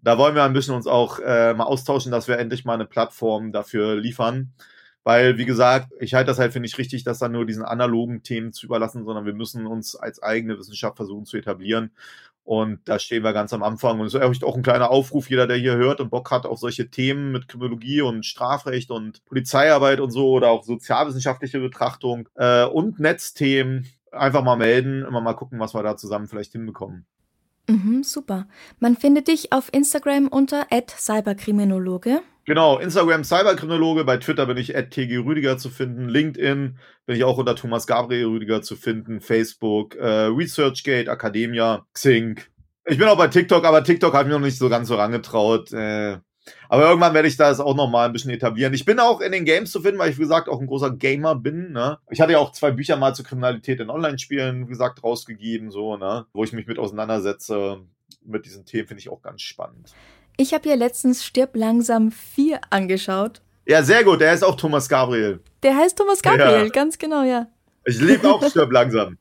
Da 0.00 0.18
wollen 0.18 0.34
wir 0.34 0.44
ein 0.44 0.52
bisschen 0.52 0.74
uns 0.74 0.86
auch 0.86 1.18
äh, 1.18 1.54
mal 1.54 1.64
austauschen, 1.64 2.12
dass 2.12 2.28
wir 2.28 2.38
endlich 2.38 2.64
mal 2.64 2.74
eine 2.74 2.86
Plattform 2.86 3.52
dafür 3.52 3.96
liefern. 3.96 4.52
Weil, 5.04 5.38
wie 5.38 5.46
gesagt, 5.46 5.92
ich 6.00 6.14
halte 6.14 6.26
das 6.26 6.38
halt 6.38 6.52
für 6.52 6.60
nicht 6.60 6.76
richtig, 6.76 7.02
das 7.02 7.18
dann 7.18 7.32
nur 7.32 7.46
diesen 7.46 7.64
analogen 7.64 8.22
Themen 8.22 8.52
zu 8.52 8.66
überlassen, 8.66 9.04
sondern 9.04 9.24
wir 9.24 9.32
müssen 9.32 9.66
uns 9.66 9.96
als 9.96 10.22
eigene 10.22 10.58
Wissenschaft 10.58 10.96
versuchen 10.96 11.24
zu 11.24 11.38
etablieren. 11.38 11.92
Und 12.44 12.80
da 12.88 12.98
stehen 12.98 13.24
wir 13.24 13.32
ganz 13.32 13.52
am 13.52 13.62
Anfang. 13.62 14.00
Und 14.00 14.06
es 14.06 14.14
ist 14.14 14.44
auch 14.44 14.56
ein 14.56 14.62
kleiner 14.62 14.90
Aufruf, 14.90 15.28
jeder, 15.30 15.46
der 15.46 15.56
hier 15.56 15.76
hört 15.76 16.00
und 16.00 16.10
Bock 16.10 16.30
hat 16.30 16.46
auf 16.46 16.58
solche 16.58 16.90
Themen 16.90 17.30
mit 17.32 17.48
Kriminologie 17.48 18.00
und 18.00 18.24
Strafrecht 18.24 18.90
und 18.90 19.24
Polizeiarbeit 19.26 20.00
und 20.00 20.10
so 20.10 20.30
oder 20.30 20.48
auch 20.48 20.64
sozialwissenschaftliche 20.64 21.60
Betrachtung 21.60 22.28
äh, 22.36 22.64
und 22.64 23.00
Netzthemen, 23.00 23.86
einfach 24.12 24.42
mal 24.42 24.56
melden, 24.56 25.04
immer 25.04 25.20
mal 25.20 25.34
gucken, 25.34 25.60
was 25.60 25.74
wir 25.74 25.82
da 25.82 25.96
zusammen 25.96 26.26
vielleicht 26.26 26.52
hinbekommen. 26.52 27.06
Mhm, 27.68 28.02
super. 28.02 28.48
Man 28.80 28.96
findet 28.96 29.28
dich 29.28 29.52
auf 29.52 29.68
Instagram 29.72 30.28
unter 30.28 30.66
cyberkriminologe. 30.96 32.22
Genau, 32.46 32.78
Instagram 32.78 33.24
Cyberkriminologe, 33.24 34.04
bei 34.04 34.16
Twitter 34.16 34.46
bin 34.46 34.56
ich 34.56 34.68
TG 34.68 35.18
Rüdiger 35.18 35.58
zu 35.58 35.68
finden, 35.68 36.08
LinkedIn 36.08 36.78
bin 37.04 37.16
ich 37.16 37.24
auch 37.24 37.36
unter 37.36 37.54
Thomas 37.54 37.86
Gabriel 37.86 38.24
Rüdiger 38.24 38.62
zu 38.62 38.74
finden, 38.74 39.20
Facebook, 39.20 39.96
äh, 39.96 40.30
ResearchGate, 40.30 41.08
Academia, 41.08 41.86
Xing. 41.92 42.40
Ich 42.86 42.96
bin 42.96 43.06
auch 43.06 43.18
bei 43.18 43.28
TikTok, 43.28 43.66
aber 43.66 43.84
TikTok 43.84 44.14
habe 44.14 44.30
ich 44.30 44.34
noch 44.34 44.40
nicht 44.40 44.56
so 44.56 44.70
ganz 44.70 44.88
so 44.88 44.94
rangetraut. 44.94 45.74
Äh, 45.74 46.20
aber 46.68 46.88
irgendwann 46.88 47.14
werde 47.14 47.28
ich 47.28 47.36
das 47.36 47.60
auch 47.60 47.74
noch 47.74 47.88
mal 47.88 48.06
ein 48.06 48.12
bisschen 48.12 48.30
etablieren. 48.30 48.74
Ich 48.74 48.84
bin 48.84 48.98
auch 48.98 49.20
in 49.20 49.32
den 49.32 49.44
Games 49.44 49.70
zu 49.70 49.80
finden, 49.80 49.98
weil 49.98 50.10
ich, 50.10 50.18
wie 50.18 50.22
gesagt, 50.22 50.48
auch 50.48 50.60
ein 50.60 50.66
großer 50.66 50.90
Gamer 50.90 51.34
bin. 51.34 51.72
Ne? 51.72 51.98
Ich 52.10 52.20
hatte 52.20 52.32
ja 52.32 52.38
auch 52.38 52.52
zwei 52.52 52.70
Bücher 52.70 52.96
mal 52.96 53.14
zur 53.14 53.24
Kriminalität 53.24 53.80
in 53.80 53.90
Online-Spielen, 53.90 54.66
wie 54.66 54.70
gesagt, 54.70 55.02
rausgegeben, 55.02 55.70
so, 55.70 55.96
ne? 55.96 56.26
wo 56.32 56.44
ich 56.44 56.52
mich 56.52 56.66
mit 56.66 56.78
auseinandersetze. 56.78 57.80
Mit 58.24 58.44
diesen 58.44 58.64
Themen 58.64 58.88
finde 58.88 59.00
ich 59.00 59.10
auch 59.10 59.22
ganz 59.22 59.42
spannend. 59.42 59.92
Ich 60.36 60.54
habe 60.54 60.62
hier 60.68 60.76
letztens 60.76 61.24
Stirb 61.24 61.56
langsam 61.56 62.10
4 62.10 62.60
angeschaut. 62.70 63.42
Ja, 63.66 63.82
sehr 63.82 64.04
gut. 64.04 64.20
Der 64.20 64.30
heißt 64.30 64.44
auch 64.44 64.54
Thomas 64.54 64.88
Gabriel. 64.88 65.40
Der 65.62 65.76
heißt 65.76 65.98
Thomas 65.98 66.22
Gabriel, 66.22 66.64
ja. 66.64 66.68
ganz 66.68 66.96
genau, 66.96 67.22
ja. 67.22 67.48
Ich 67.84 68.00
liebe 68.00 68.28
auch 68.28 68.42
Stirb 68.48 68.72
langsam. 68.72 69.18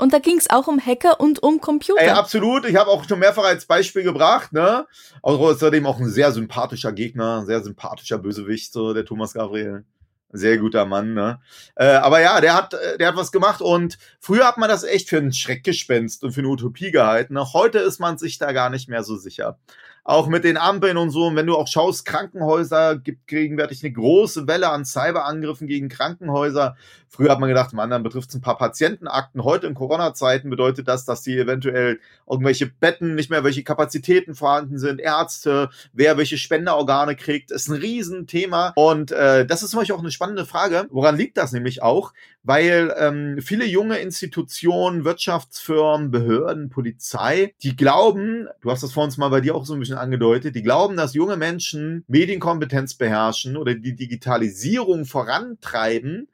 Und 0.00 0.14
da 0.14 0.18
ging 0.18 0.38
es 0.38 0.48
auch 0.48 0.66
um 0.66 0.80
Hacker 0.80 1.20
und 1.20 1.42
um 1.42 1.60
Computer. 1.60 2.00
Ey, 2.00 2.08
absolut. 2.08 2.64
Ich 2.64 2.76
habe 2.76 2.90
auch 2.90 3.06
schon 3.06 3.18
mehrfach 3.18 3.44
als 3.44 3.66
Beispiel 3.66 4.02
gebracht, 4.02 4.52
ne? 4.52 4.86
Außerdem 5.20 5.84
auch 5.84 5.98
ein 6.00 6.08
sehr 6.08 6.32
sympathischer 6.32 6.92
Gegner, 6.92 7.44
sehr 7.44 7.62
sympathischer 7.62 8.16
Bösewicht, 8.16 8.72
so 8.72 8.94
der 8.94 9.04
Thomas 9.04 9.34
Gabriel. 9.34 9.84
Sehr 10.32 10.58
guter 10.58 10.86
Mann, 10.86 11.12
ne? 11.12 11.40
Äh, 11.74 11.86
aber 11.86 12.20
ja, 12.20 12.40
der 12.40 12.54
hat, 12.54 12.72
der 12.72 13.08
hat 13.08 13.16
was 13.16 13.32
gemacht 13.32 13.60
und 13.60 13.98
früher 14.20 14.46
hat 14.46 14.58
man 14.58 14.68
das 14.68 14.84
echt 14.84 15.08
für 15.08 15.18
ein 15.18 15.32
Schreckgespenst 15.32 16.22
und 16.24 16.32
für 16.32 16.40
eine 16.40 16.48
Utopie 16.48 16.92
gehalten. 16.92 17.34
Ne? 17.34 17.52
Heute 17.52 17.80
ist 17.80 17.98
man 17.98 18.16
sich 18.16 18.38
da 18.38 18.52
gar 18.52 18.70
nicht 18.70 18.88
mehr 18.88 19.02
so 19.02 19.16
sicher. 19.16 19.58
Auch 20.04 20.26
mit 20.28 20.44
den 20.44 20.56
Ampeln 20.56 20.96
und 20.96 21.10
so. 21.10 21.26
Und 21.26 21.36
wenn 21.36 21.46
du 21.46 21.56
auch 21.56 21.68
schaust, 21.68 22.04
Krankenhäuser 22.04 22.96
gibt 22.96 23.26
gegenwärtig 23.26 23.82
eine 23.84 23.92
große 23.92 24.46
Welle 24.46 24.70
an 24.70 24.84
Cyberangriffen 24.84 25.66
gegen 25.66 25.88
Krankenhäuser. 25.88 26.76
Früher 27.08 27.32
hat 27.32 27.40
man 27.40 27.48
gedacht, 27.48 27.72
man, 27.72 27.90
dann 27.90 28.02
betrifft 28.02 28.30
es 28.30 28.36
ein 28.36 28.40
paar 28.40 28.56
Patientenakten. 28.56 29.42
Heute 29.42 29.66
in 29.66 29.74
Corona-Zeiten 29.74 30.48
bedeutet 30.48 30.86
das, 30.86 31.04
dass 31.04 31.22
die 31.22 31.36
eventuell 31.36 31.98
irgendwelche 32.28 32.66
Betten 32.66 33.14
nicht 33.16 33.30
mehr, 33.30 33.42
welche 33.42 33.64
Kapazitäten 33.64 34.34
vorhanden 34.34 34.78
sind, 34.78 35.00
Ärzte, 35.00 35.70
wer 35.92 36.16
welche 36.16 36.38
Spenderorgane 36.38 37.16
kriegt, 37.16 37.50
ist 37.50 37.68
ein 37.68 37.74
Riesenthema. 37.74 38.72
Und 38.76 39.10
äh, 39.10 39.44
das 39.44 39.62
ist 39.62 39.70
zum 39.70 39.80
Beispiel 39.80 39.96
auch 39.96 40.00
eine 40.00 40.12
spannende 40.12 40.46
Frage. 40.46 40.86
Woran 40.90 41.16
liegt 41.16 41.36
das 41.36 41.52
nämlich 41.52 41.82
auch? 41.82 42.12
Weil 42.42 42.94
ähm, 42.96 43.38
viele 43.42 43.66
junge 43.66 43.98
Institutionen, 43.98 45.04
Wirtschaftsfirmen, 45.04 46.10
Behörden, 46.10 46.70
Polizei, 46.70 47.54
die 47.62 47.76
glauben, 47.76 48.48
du 48.62 48.70
hast 48.70 48.82
das 48.82 48.92
vor 48.92 49.04
uns 49.04 49.18
mal 49.18 49.28
bei 49.28 49.42
dir 49.42 49.54
auch 49.54 49.66
so 49.66 49.74
ein 49.74 49.80
bisschen 49.80 49.98
angedeutet, 49.98 50.54
die 50.54 50.62
glauben, 50.62 50.96
dass 50.96 51.12
junge 51.12 51.36
Menschen 51.36 52.02
Medienkompetenz 52.08 52.94
beherrschen 52.94 53.58
oder 53.58 53.74
die 53.74 53.94
Digitalisierung 53.94 55.04
vorantreiben, 55.04 56.28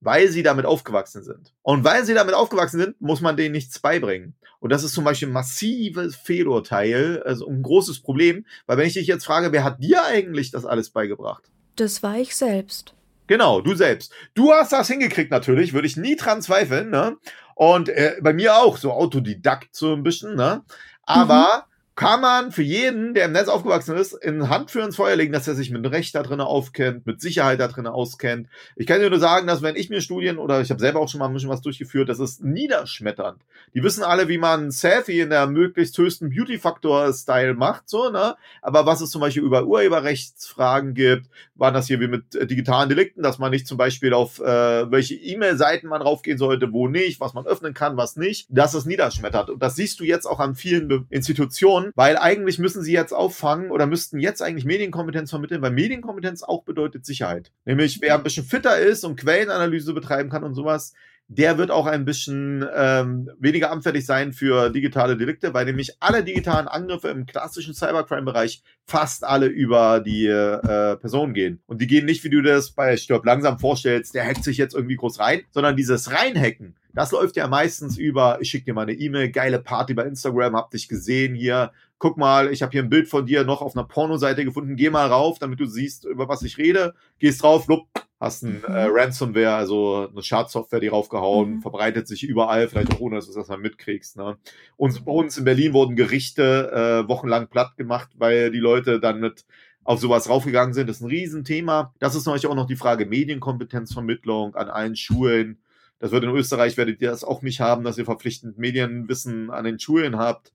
weil 0.00 0.28
sie 0.28 0.42
damit 0.42 0.64
aufgewachsen 0.64 1.22
sind. 1.22 1.52
Und 1.60 1.84
weil 1.84 2.06
sie 2.06 2.14
damit 2.14 2.34
aufgewachsen 2.34 2.80
sind, 2.80 3.00
muss 3.00 3.20
man 3.20 3.36
denen 3.36 3.52
nichts 3.52 3.78
beibringen. 3.80 4.34
Und 4.60 4.70
das 4.70 4.82
ist 4.82 4.94
zum 4.94 5.04
Beispiel 5.04 5.28
ein 5.28 5.34
massives 5.34 6.16
Fehlurteil, 6.16 7.22
also 7.24 7.46
ein 7.48 7.62
großes 7.62 8.00
Problem, 8.00 8.46
weil 8.66 8.78
wenn 8.78 8.86
ich 8.86 8.94
dich 8.94 9.06
jetzt 9.06 9.24
frage, 9.24 9.52
wer 9.52 9.64
hat 9.64 9.82
dir 9.82 10.04
eigentlich 10.04 10.50
das 10.50 10.64
alles 10.64 10.90
beigebracht? 10.90 11.44
Das 11.76 12.02
war 12.02 12.18
ich 12.18 12.36
selbst. 12.36 12.94
Genau, 13.30 13.60
du 13.60 13.76
selbst. 13.76 14.12
Du 14.34 14.52
hast 14.52 14.72
das 14.72 14.88
hingekriegt 14.88 15.30
natürlich, 15.30 15.72
würde 15.72 15.86
ich 15.86 15.96
nie 15.96 16.16
dran 16.16 16.42
zweifeln, 16.42 16.90
ne? 16.90 17.16
Und 17.54 17.88
äh, 17.88 18.16
bei 18.20 18.32
mir 18.32 18.56
auch, 18.56 18.76
so 18.76 18.90
Autodidakt 18.90 19.68
so 19.70 19.92
ein 19.92 20.02
bisschen, 20.02 20.34
ne? 20.34 20.64
Aber 21.04 21.64
mhm 21.64 21.69
kann 21.96 22.20
man 22.20 22.50
für 22.50 22.62
jeden, 22.62 23.12
der 23.14 23.26
im 23.26 23.32
Netz 23.32 23.48
aufgewachsen 23.48 23.96
ist, 23.96 24.12
in 24.12 24.48
Hand 24.48 24.70
für 24.70 24.80
ins 24.80 24.96
Feuer 24.96 25.16
legen, 25.16 25.32
dass 25.32 25.48
er 25.48 25.54
sich 25.54 25.70
mit 25.70 25.84
Recht 25.90 26.14
da 26.14 26.22
drin 26.22 26.40
aufkennt, 26.40 27.06
mit 27.06 27.20
Sicherheit 27.20 27.60
da 27.60 27.68
drin 27.68 27.86
auskennt. 27.86 28.48
Ich 28.76 28.86
kann 28.86 29.00
dir 29.00 29.10
nur 29.10 29.18
sagen, 29.18 29.46
dass 29.46 29.60
wenn 29.60 29.76
ich 29.76 29.90
mir 29.90 30.00
Studien 30.00 30.38
oder 30.38 30.60
ich 30.60 30.70
habe 30.70 30.80
selber 30.80 31.00
auch 31.00 31.08
schon 31.08 31.18
mal 31.18 31.26
ein 31.26 31.34
bisschen 31.34 31.50
was 31.50 31.60
durchgeführt, 31.60 32.08
das 32.08 32.18
ist 32.18 32.42
niederschmetternd. 32.42 33.42
Die 33.74 33.82
wissen 33.82 34.02
alle, 34.02 34.28
wie 34.28 34.38
man 34.38 34.70
Selfie 34.70 35.20
in 35.20 35.30
der 35.30 35.46
möglichst 35.46 35.96
höchsten 35.98 36.30
Beauty-Faktor-Style 36.30 37.54
macht, 37.54 37.88
so, 37.88 38.10
ne? 38.10 38.34
Aber 38.62 38.86
was 38.86 39.00
es 39.00 39.10
zum 39.10 39.20
Beispiel 39.20 39.42
über 39.42 39.64
Urheberrechtsfragen 39.64 40.94
gibt, 40.94 41.26
waren 41.54 41.74
das 41.74 41.86
hier 41.86 42.00
wie 42.00 42.08
mit 42.08 42.34
äh, 42.34 42.46
digitalen 42.46 42.88
Delikten, 42.88 43.22
dass 43.22 43.38
man 43.38 43.50
nicht 43.50 43.66
zum 43.66 43.76
Beispiel 43.76 44.14
auf 44.14 44.40
äh, 44.40 44.90
welche 44.90 45.14
E-Mail-Seiten 45.14 45.86
man 45.86 46.02
raufgehen 46.02 46.38
sollte, 46.38 46.72
wo 46.72 46.88
nicht, 46.88 47.20
was 47.20 47.34
man 47.34 47.46
öffnen 47.46 47.74
kann, 47.74 47.96
was 47.96 48.16
nicht. 48.16 48.46
Das 48.48 48.74
ist 48.74 48.86
niederschmetternd. 48.86 49.50
Und 49.50 49.62
das 49.62 49.76
siehst 49.76 50.00
du 50.00 50.04
jetzt 50.04 50.26
auch 50.26 50.40
an 50.40 50.54
vielen 50.54 51.06
Institutionen, 51.10 51.89
weil 51.94 52.16
eigentlich 52.16 52.58
müssen 52.58 52.82
sie 52.82 52.92
jetzt 52.92 53.12
auffangen 53.12 53.70
oder 53.70 53.86
müssten 53.86 54.18
jetzt 54.18 54.42
eigentlich 54.42 54.64
Medienkompetenz 54.64 55.30
vermitteln, 55.30 55.62
weil 55.62 55.72
Medienkompetenz 55.72 56.42
auch 56.42 56.64
bedeutet 56.64 57.06
Sicherheit. 57.06 57.52
Nämlich, 57.64 58.00
wer 58.00 58.14
ein 58.14 58.22
bisschen 58.22 58.44
fitter 58.44 58.78
ist 58.78 59.04
und 59.04 59.18
Quellenanalyse 59.18 59.94
betreiben 59.94 60.30
kann 60.30 60.44
und 60.44 60.54
sowas, 60.54 60.92
der 61.32 61.58
wird 61.58 61.70
auch 61.70 61.86
ein 61.86 62.04
bisschen 62.04 62.66
ähm, 62.74 63.30
weniger 63.38 63.70
anfällig 63.70 64.04
sein 64.04 64.32
für 64.32 64.68
digitale 64.68 65.16
Delikte, 65.16 65.54
weil 65.54 65.64
nämlich 65.64 65.96
alle 66.00 66.24
digitalen 66.24 66.66
Angriffe 66.66 67.06
im 67.06 67.24
klassischen 67.24 67.72
Cybercrime-Bereich 67.72 68.64
fast 68.84 69.22
alle 69.22 69.46
über 69.46 70.00
die 70.00 70.26
äh, 70.26 70.96
Person 70.96 71.32
gehen. 71.32 71.62
Und 71.66 71.80
die 71.80 71.86
gehen 71.86 72.04
nicht, 72.04 72.24
wie 72.24 72.30
du 72.30 72.42
das 72.42 72.72
bei 72.72 72.96
Stirb 72.96 73.24
langsam 73.24 73.60
vorstellst, 73.60 74.12
der 74.16 74.26
hackt 74.26 74.42
sich 74.42 74.56
jetzt 74.56 74.74
irgendwie 74.74 74.96
groß 74.96 75.20
rein, 75.20 75.42
sondern 75.52 75.76
dieses 75.76 76.10
Reinhacken, 76.10 76.74
das 76.94 77.12
läuft 77.12 77.36
ja 77.36 77.46
meistens 77.48 77.98
über, 77.98 78.38
ich 78.40 78.50
schicke 78.50 78.66
dir 78.66 78.74
mal 78.74 78.82
eine 78.82 78.92
E-Mail, 78.92 79.30
geile 79.30 79.58
Party 79.58 79.94
bei 79.94 80.04
Instagram, 80.04 80.56
hab 80.56 80.70
dich 80.70 80.88
gesehen 80.88 81.34
hier, 81.34 81.72
guck 81.98 82.16
mal, 82.16 82.52
ich 82.52 82.62
habe 82.62 82.72
hier 82.72 82.82
ein 82.82 82.88
Bild 82.88 83.08
von 83.08 83.26
dir 83.26 83.44
noch 83.44 83.62
auf 83.62 83.76
einer 83.76 83.86
Pornoseite 83.86 84.44
gefunden, 84.44 84.76
geh 84.76 84.90
mal 84.90 85.06
rauf, 85.06 85.38
damit 85.38 85.60
du 85.60 85.66
siehst, 85.66 86.04
über 86.04 86.28
was 86.28 86.42
ich 86.42 86.58
rede, 86.58 86.94
gehst 87.18 87.42
drauf, 87.42 87.68
lupp, 87.68 87.86
hast 88.18 88.42
ein 88.42 88.62
äh, 88.64 88.88
mhm. 88.88 88.94
Ransomware, 88.94 89.54
also 89.54 90.08
eine 90.10 90.22
Schadsoftware, 90.22 90.80
die 90.80 90.88
raufgehauen, 90.88 91.56
mhm. 91.56 91.62
verbreitet 91.62 92.08
sich 92.08 92.22
überall, 92.22 92.68
vielleicht 92.68 92.94
auch 92.94 93.00
ohne, 93.00 93.16
dass 93.16 93.26
du 93.26 93.34
das 93.34 93.48
mal 93.48 93.58
mitkriegst. 93.58 94.16
Ne? 94.16 94.36
Und 94.76 95.04
bei 95.04 95.12
uns 95.12 95.38
in 95.38 95.44
Berlin 95.44 95.72
wurden 95.72 95.96
Gerichte 95.96 97.04
äh, 97.04 97.08
wochenlang 97.08 97.48
platt 97.48 97.76
gemacht, 97.76 98.10
weil 98.16 98.50
die 98.50 98.58
Leute 98.58 99.00
dann 99.00 99.20
mit 99.20 99.44
auf 99.84 100.00
sowas 100.00 100.28
raufgegangen 100.28 100.74
sind. 100.74 100.88
Das 100.88 100.96
ist 100.98 101.02
ein 101.02 101.08
Riesenthema. 101.08 101.94
Das 101.98 102.14
ist 102.14 102.26
natürlich 102.26 102.46
auch 102.46 102.54
noch 102.54 102.66
die 102.66 102.76
Frage 102.76 103.06
Medienkompetenzvermittlung 103.06 104.54
an 104.54 104.68
allen 104.68 104.96
Schulen. 104.96 105.58
Das 106.00 106.10
wird 106.10 106.24
in 106.24 106.30
Österreich, 106.30 106.76
werdet 106.76 107.00
ihr 107.00 107.10
das 107.10 107.24
auch 107.24 107.42
nicht 107.42 107.60
haben, 107.60 107.84
dass 107.84 107.98
ihr 107.98 108.04
verpflichtend 108.04 108.58
Medienwissen 108.58 109.50
an 109.50 109.64
den 109.64 109.78
Schulen 109.78 110.16
habt. 110.16 110.52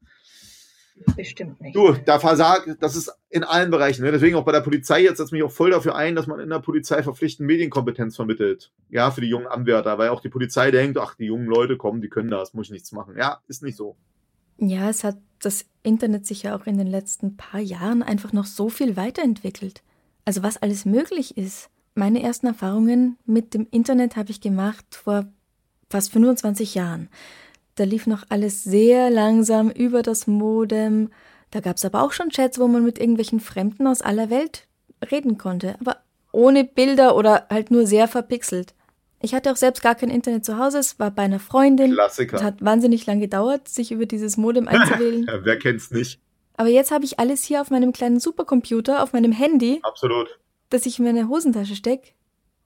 Bestimmt 1.16 1.60
nicht. 1.62 1.76
Du, 1.76 1.94
da 1.94 2.20
versagt, 2.20 2.78
das 2.80 2.96
ist 2.96 3.12
in 3.30 3.44
allen 3.44 3.70
Bereichen. 3.70 4.04
Ne? 4.04 4.12
Deswegen 4.12 4.36
auch 4.36 4.46
bei 4.46 4.54
der 4.54 4.62
Polizei 4.62 5.04
jetzt 5.04 5.18
setze 5.18 5.36
mich 5.36 5.44
auch 5.44 5.52
voll 5.52 5.72
dafür 5.72 5.96
ein, 5.96 6.16
dass 6.16 6.26
man 6.26 6.40
in 6.40 6.50
der 6.50 6.60
Polizei 6.60 7.04
verpflichtend 7.04 7.48
Medienkompetenz 7.48 8.16
vermittelt. 8.16 8.72
Ja, 8.90 9.12
für 9.12 9.22
die 9.22 9.28
jungen 9.28 9.48
Anwärter, 9.48 9.98
weil 9.98 10.10
auch 10.10 10.22
die 10.22 10.30
Polizei 10.30 10.72
denkt, 10.72 10.98
ach, 10.98 11.16
die 11.16 11.26
jungen 11.26 11.48
Leute 11.48 11.76
kommen, 11.76 12.02
die 12.02 12.10
können 12.10 12.30
das, 12.30 12.54
muss 12.54 12.68
ich 12.68 12.72
nichts 12.72 12.92
machen. 12.94 13.16
Ja, 13.18 13.42
ist 13.48 13.62
nicht 13.62 13.76
so. 13.76 13.98
Ja, 14.58 14.90
es 14.90 15.04
hat 15.04 15.18
das 15.42 15.66
Internet 15.84 16.26
sich 16.26 16.44
ja 16.44 16.56
auch 16.56 16.66
in 16.66 16.78
den 16.78 16.88
letzten 16.88 17.36
paar 17.36 17.60
Jahren 17.60 18.02
einfach 18.02 18.32
noch 18.32 18.46
so 18.46 18.70
viel 18.70 18.96
weiterentwickelt. 18.96 19.84
Also 20.24 20.44
was 20.44 20.58
alles 20.58 20.86
möglich 20.86 21.38
ist. 21.38 21.70
Meine 21.94 22.24
ersten 22.24 22.48
Erfahrungen 22.48 23.18
mit 23.26 23.54
dem 23.54 23.68
Internet 23.70 24.16
habe 24.16 24.32
ich 24.32 24.42
gemacht 24.42 24.86
vor 24.96 25.28
fast 25.90 26.12
25 26.12 26.76
Jahren. 26.76 27.10
Da 27.76 27.84
lief 27.84 28.08
noch 28.08 28.24
alles 28.30 28.64
sehr 28.64 29.10
langsam 29.10 29.70
über 29.70 30.02
das 30.02 30.28
Modem. 30.28 31.10
Da 31.52 31.60
gab 31.60 31.78
es 31.78 31.86
aber 31.86 32.04
auch 32.04 32.12
schon 32.12 32.30
Chats, 32.30 32.60
wo 32.60 32.68
man 32.68 32.84
mit 32.84 33.00
irgendwelchen 33.00 33.40
Fremden 33.40 33.88
aus 33.88 34.02
aller 34.02 34.30
Welt 34.30 34.68
reden 35.12 35.38
konnte, 35.38 35.76
aber 35.80 35.98
ohne 36.32 36.64
Bilder 36.64 37.16
oder 37.16 37.48
halt 37.50 37.72
nur 37.72 37.86
sehr 37.86 38.08
verpixelt. 38.08 38.74
Ich 39.22 39.34
hatte 39.34 39.52
auch 39.52 39.56
selbst 39.56 39.82
gar 39.82 39.96
kein 39.96 40.10
Internet 40.10 40.46
zu 40.46 40.58
Hause, 40.58 40.80
es 40.80 41.00
war 41.00 41.12
bei 41.12 41.24
einer 41.24 41.40
Freundin. 41.40 41.94
Klassiker. 41.94 42.38
Es 42.38 42.44
hat 42.44 42.64
wahnsinnig 42.64 43.06
lang 43.06 43.20
gedauert, 43.20 43.68
sich 43.68 43.92
über 43.92 44.06
dieses 44.06 44.38
Modem 44.38 44.68
einzuwählen. 44.68 45.26
ja, 45.28 45.44
wer 45.44 45.58
kennt's 45.58 45.92
nicht? 45.92 46.20
Aber 46.58 46.70
jetzt 46.70 46.92
habe 46.92 47.06
ich 47.06 47.20
alles 47.20 47.44
hier 47.44 47.62
auf 47.62 47.70
meinem 47.70 47.92
kleinen 47.92 48.20
Supercomputer, 48.20 49.04
auf 49.04 49.14
meinem 49.14 49.32
Handy. 49.32 49.80
Absolut. 49.84 50.40
Das 50.70 50.86
ich 50.86 51.00
in 51.00 51.06
meine 51.06 51.28
Hosentasche 51.28 51.76
stecke. 51.76 52.12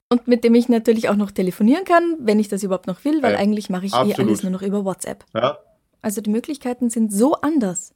Und 0.10 0.28
mit 0.28 0.44
dem 0.44 0.56
ich 0.56 0.70
natürlich 0.70 1.08
auch 1.08 1.16
noch 1.16 1.32
telefonieren 1.32 1.86
kann, 1.86 2.18
wenn 2.20 2.40
ich 2.40 2.48
das 2.48 2.64
überhaupt 2.64 2.88
noch 2.88 3.06
will, 3.06 3.22
weil 3.22 3.34
ja, 3.34 3.40
eigentlich 3.40 3.70
mache 3.70 3.86
ich 3.86 3.94
absolut. 3.94 4.20
eh 4.20 4.22
alles 4.24 4.44
nur 4.44 4.52
noch 4.52 4.64
über 4.64 4.84
WhatsApp. 4.84 5.24
Ja. 5.36 5.60
Also 6.02 6.22
die 6.22 6.32
Möglichkeiten 6.32 6.90
sind 6.90 7.14
so 7.14 7.36
anders. 7.36 7.94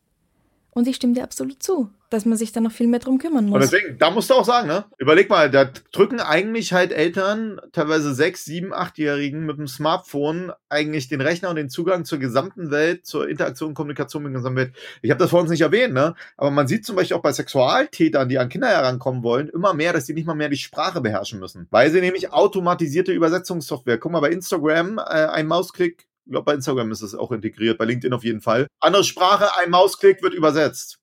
Und 0.71 0.87
ich 0.87 0.95
stimme 0.95 1.13
dir 1.13 1.23
absolut 1.23 1.61
zu, 1.63 1.89
dass 2.13 2.25
man 2.25 2.37
sich 2.37 2.51
da 2.51 2.61
noch 2.61 2.71
viel 2.71 2.87
mehr 2.87 2.99
drum 2.99 3.17
kümmern 3.17 3.45
muss. 3.45 3.55
Und 3.55 3.61
deswegen, 3.61 3.97
da 3.97 4.11
musst 4.11 4.29
du 4.29 4.35
auch 4.35 4.45
sagen, 4.45 4.67
ne? 4.67 4.85
Überleg 4.97 5.29
mal, 5.29 5.49
da 5.49 5.65
drücken 5.91 6.19
eigentlich 6.19 6.71
halt 6.71 6.91
Eltern, 6.91 7.59
teilweise 7.71 8.13
sechs, 8.13 8.45
sieben, 8.45 8.73
achtjährigen 8.73 9.45
mit 9.45 9.57
dem 9.57 9.67
Smartphone 9.67 10.51
eigentlich 10.69 11.07
den 11.07 11.21
Rechner 11.21 11.49
und 11.49 11.55
den 11.55 11.69
Zugang 11.69 12.05
zur 12.05 12.19
gesamten 12.19 12.69
Welt, 12.69 13.05
zur 13.05 13.27
Interaktion 13.27 13.69
und 13.69 13.73
Kommunikation 13.73 14.23
mit 14.23 14.31
der 14.31 14.39
gesamten 14.39 14.57
Welt. 14.57 14.73
Ich 15.01 15.09
habe 15.09 15.19
das 15.19 15.31
vor 15.31 15.41
uns 15.41 15.49
nicht 15.49 15.61
erwähnt, 15.61 15.93
ne? 15.93 16.13
Aber 16.37 16.51
man 16.51 16.67
sieht 16.67 16.85
zum 16.85 16.95
Beispiel 16.95 17.17
auch 17.17 17.21
bei 17.21 17.33
Sexualtätern, 17.33 18.29
die 18.29 18.37
an 18.37 18.49
Kinder 18.49 18.67
herankommen 18.67 19.23
wollen, 19.23 19.49
immer 19.49 19.73
mehr, 19.73 19.91
dass 19.91 20.05
die 20.05 20.13
nicht 20.13 20.27
mal 20.27 20.35
mehr 20.35 20.49
die 20.49 20.57
Sprache 20.57 21.01
beherrschen 21.01 21.39
müssen. 21.39 21.67
Weil 21.71 21.89
sie 21.89 21.99
nämlich 21.99 22.31
automatisierte 22.31 23.11
Übersetzungssoftware, 23.11 23.97
guck 23.97 24.11
mal 24.11 24.19
bei 24.19 24.29
Instagram, 24.29 24.99
äh, 24.99 25.01
ein 25.01 25.47
Mausklick 25.47 26.07
ich 26.25 26.31
glaube, 26.31 26.45
bei 26.45 26.53
Instagram 26.53 26.89
ist 26.91 27.01
es 27.01 27.15
auch 27.15 27.33
integriert, 27.33 27.77
bei 27.77 27.83
LinkedIn 27.83 28.13
auf 28.13 28.23
jeden 28.23 28.39
Fall. 28.39 28.67
Andere 28.79 29.03
Sprache, 29.03 29.57
ein 29.61 29.69
Mausklick 29.69 30.23
wird 30.23 30.33
übersetzt. 30.33 31.02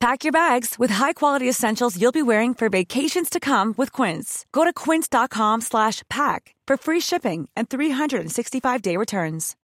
Pack 0.00 0.24
your 0.24 0.32
bags 0.32 0.76
with 0.78 0.92
high-quality 0.92 1.48
essentials 1.48 1.96
you'll 2.00 2.12
be 2.12 2.22
wearing 2.22 2.54
for 2.54 2.68
vacations 2.68 3.28
to 3.30 3.40
come 3.40 3.74
with 3.76 3.92
Quince. 3.92 4.46
Go 4.52 4.64
to 4.64 4.72
quince.com/pack 4.72 6.54
for 6.68 6.76
free 6.76 7.00
shipping 7.00 7.48
and 7.56 7.68
365-day 7.68 8.96
returns. 8.96 9.56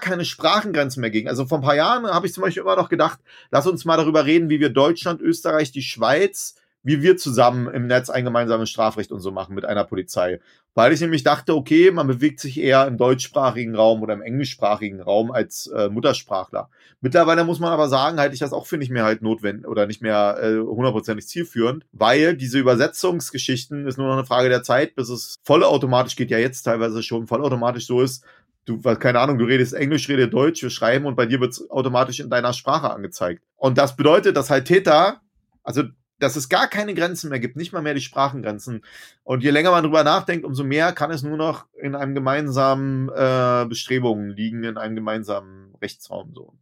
Keine 0.00 0.24
Sprachengrenzen 0.24 1.00
mehr 1.00 1.10
gegen. 1.10 1.28
Also 1.28 1.46
vor 1.46 1.58
ein 1.58 1.62
paar 1.62 1.76
Jahren 1.76 2.06
habe 2.06 2.26
ich 2.26 2.32
zum 2.32 2.42
Beispiel 2.42 2.62
immer 2.62 2.76
noch 2.76 2.88
gedacht, 2.88 3.20
lass 3.52 3.66
uns 3.66 3.84
mal 3.84 3.96
darüber 3.96 4.24
reden, 4.24 4.48
wie 4.48 4.58
wir 4.58 4.70
Deutschland, 4.70 5.20
Österreich, 5.20 5.70
die 5.70 5.82
Schweiz 5.82 6.56
wie 6.82 7.02
wir 7.02 7.16
zusammen 7.16 7.72
im 7.72 7.86
Netz 7.86 8.10
ein 8.10 8.24
gemeinsames 8.24 8.70
Strafrecht 8.70 9.12
und 9.12 9.20
so 9.20 9.30
machen 9.30 9.54
mit 9.54 9.64
einer 9.64 9.84
Polizei. 9.84 10.40
weil 10.74 10.92
ich 10.92 11.02
nämlich 11.02 11.22
dachte, 11.22 11.54
okay, 11.54 11.90
man 11.90 12.06
bewegt 12.06 12.40
sich 12.40 12.58
eher 12.58 12.86
im 12.86 12.96
deutschsprachigen 12.96 13.74
Raum 13.74 14.02
oder 14.02 14.14
im 14.14 14.22
englischsprachigen 14.22 15.02
Raum 15.02 15.30
als 15.30 15.66
äh, 15.66 15.90
Muttersprachler. 15.90 16.70
Mittlerweile 17.02 17.44
muss 17.44 17.60
man 17.60 17.72
aber 17.72 17.88
sagen, 17.88 18.18
halte 18.18 18.32
ich 18.32 18.40
das 18.40 18.54
auch 18.54 18.64
für 18.64 18.78
nicht 18.78 18.90
mehr 18.90 19.04
halt 19.04 19.20
notwendig 19.20 19.68
oder 19.68 19.86
nicht 19.86 20.00
mehr 20.00 20.38
äh, 20.42 20.58
hundertprozentig 20.58 21.28
zielführend, 21.28 21.84
weil 21.92 22.36
diese 22.36 22.58
Übersetzungsgeschichten 22.58 23.86
ist 23.86 23.98
nur 23.98 24.06
noch 24.06 24.14
eine 24.14 24.24
Frage 24.24 24.48
der 24.48 24.62
Zeit, 24.62 24.94
bis 24.94 25.10
es 25.10 25.36
vollautomatisch 25.44 26.16
geht 26.16 26.30
ja 26.30 26.38
jetzt 26.38 26.62
teilweise 26.62 27.02
schon 27.02 27.26
vollautomatisch 27.26 27.86
so 27.86 28.00
ist, 28.00 28.24
du, 28.64 28.80
keine 28.80 29.20
Ahnung, 29.20 29.38
du 29.38 29.44
redest 29.44 29.74
Englisch, 29.74 30.08
rede 30.08 30.28
Deutsch, 30.28 30.62
wir 30.62 30.70
schreiben 30.70 31.06
und 31.06 31.16
bei 31.16 31.26
dir 31.26 31.40
wird 31.40 31.52
es 31.52 31.70
automatisch 31.70 32.20
in 32.20 32.30
deiner 32.30 32.52
Sprache 32.52 32.90
angezeigt. 32.90 33.42
Und 33.56 33.78
das 33.78 33.96
bedeutet, 33.96 34.36
dass 34.36 34.50
halt 34.50 34.66
Täter, 34.66 35.20
also 35.62 35.82
dass 36.22 36.36
es 36.36 36.48
gar 36.48 36.68
keine 36.68 36.94
Grenzen 36.94 37.30
mehr 37.30 37.40
gibt, 37.40 37.56
nicht 37.56 37.72
mal 37.72 37.82
mehr 37.82 37.94
die 37.94 38.00
Sprachengrenzen. 38.00 38.82
Und 39.24 39.42
je 39.42 39.50
länger 39.50 39.72
man 39.72 39.82
drüber 39.82 40.04
nachdenkt, 40.04 40.44
umso 40.44 40.62
mehr 40.62 40.92
kann 40.92 41.10
es 41.10 41.22
nur 41.22 41.36
noch 41.36 41.66
in 41.80 41.94
einem 41.94 42.14
gemeinsamen 42.14 43.08
äh, 43.08 43.66
Bestrebungen 43.68 44.30
liegen, 44.30 44.62
in 44.62 44.78
einem 44.78 44.94
gemeinsamen 44.94 45.74
Rechtsraum 45.82 46.32
so. 46.34 46.54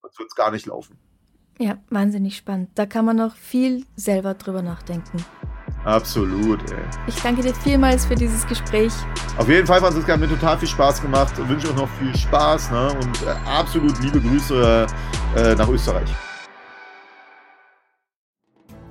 Sonst 0.00 0.18
wird 0.18 0.28
es 0.30 0.34
gar 0.34 0.50
nicht 0.50 0.66
laufen. 0.66 0.98
Ja, 1.58 1.78
wahnsinnig 1.90 2.36
spannend. 2.36 2.70
Da 2.74 2.86
kann 2.86 3.04
man 3.04 3.16
noch 3.16 3.36
viel 3.36 3.84
selber 3.96 4.34
drüber 4.34 4.62
nachdenken. 4.62 5.24
Absolut, 5.84 6.60
ey. 6.70 6.78
Ich 7.06 7.16
danke 7.22 7.42
dir 7.42 7.54
vielmals 7.54 8.06
für 8.06 8.14
dieses 8.14 8.46
Gespräch. 8.46 8.92
Auf 9.38 9.48
jeden 9.48 9.66
Fall, 9.66 9.80
Franziska, 9.80 10.14
hat 10.14 10.20
mir 10.20 10.28
total 10.28 10.58
viel 10.58 10.68
Spaß 10.68 11.00
gemacht. 11.00 11.34
Ich 11.38 11.48
wünsche 11.48 11.68
euch 11.68 11.76
noch 11.76 11.88
viel 11.98 12.14
Spaß 12.16 12.70
ne? 12.70 12.92
und 12.92 13.22
äh, 13.22 13.30
absolut 13.46 13.98
liebe 14.02 14.20
Grüße 14.20 14.86
äh, 15.36 15.54
nach 15.54 15.68
Österreich. 15.68 16.10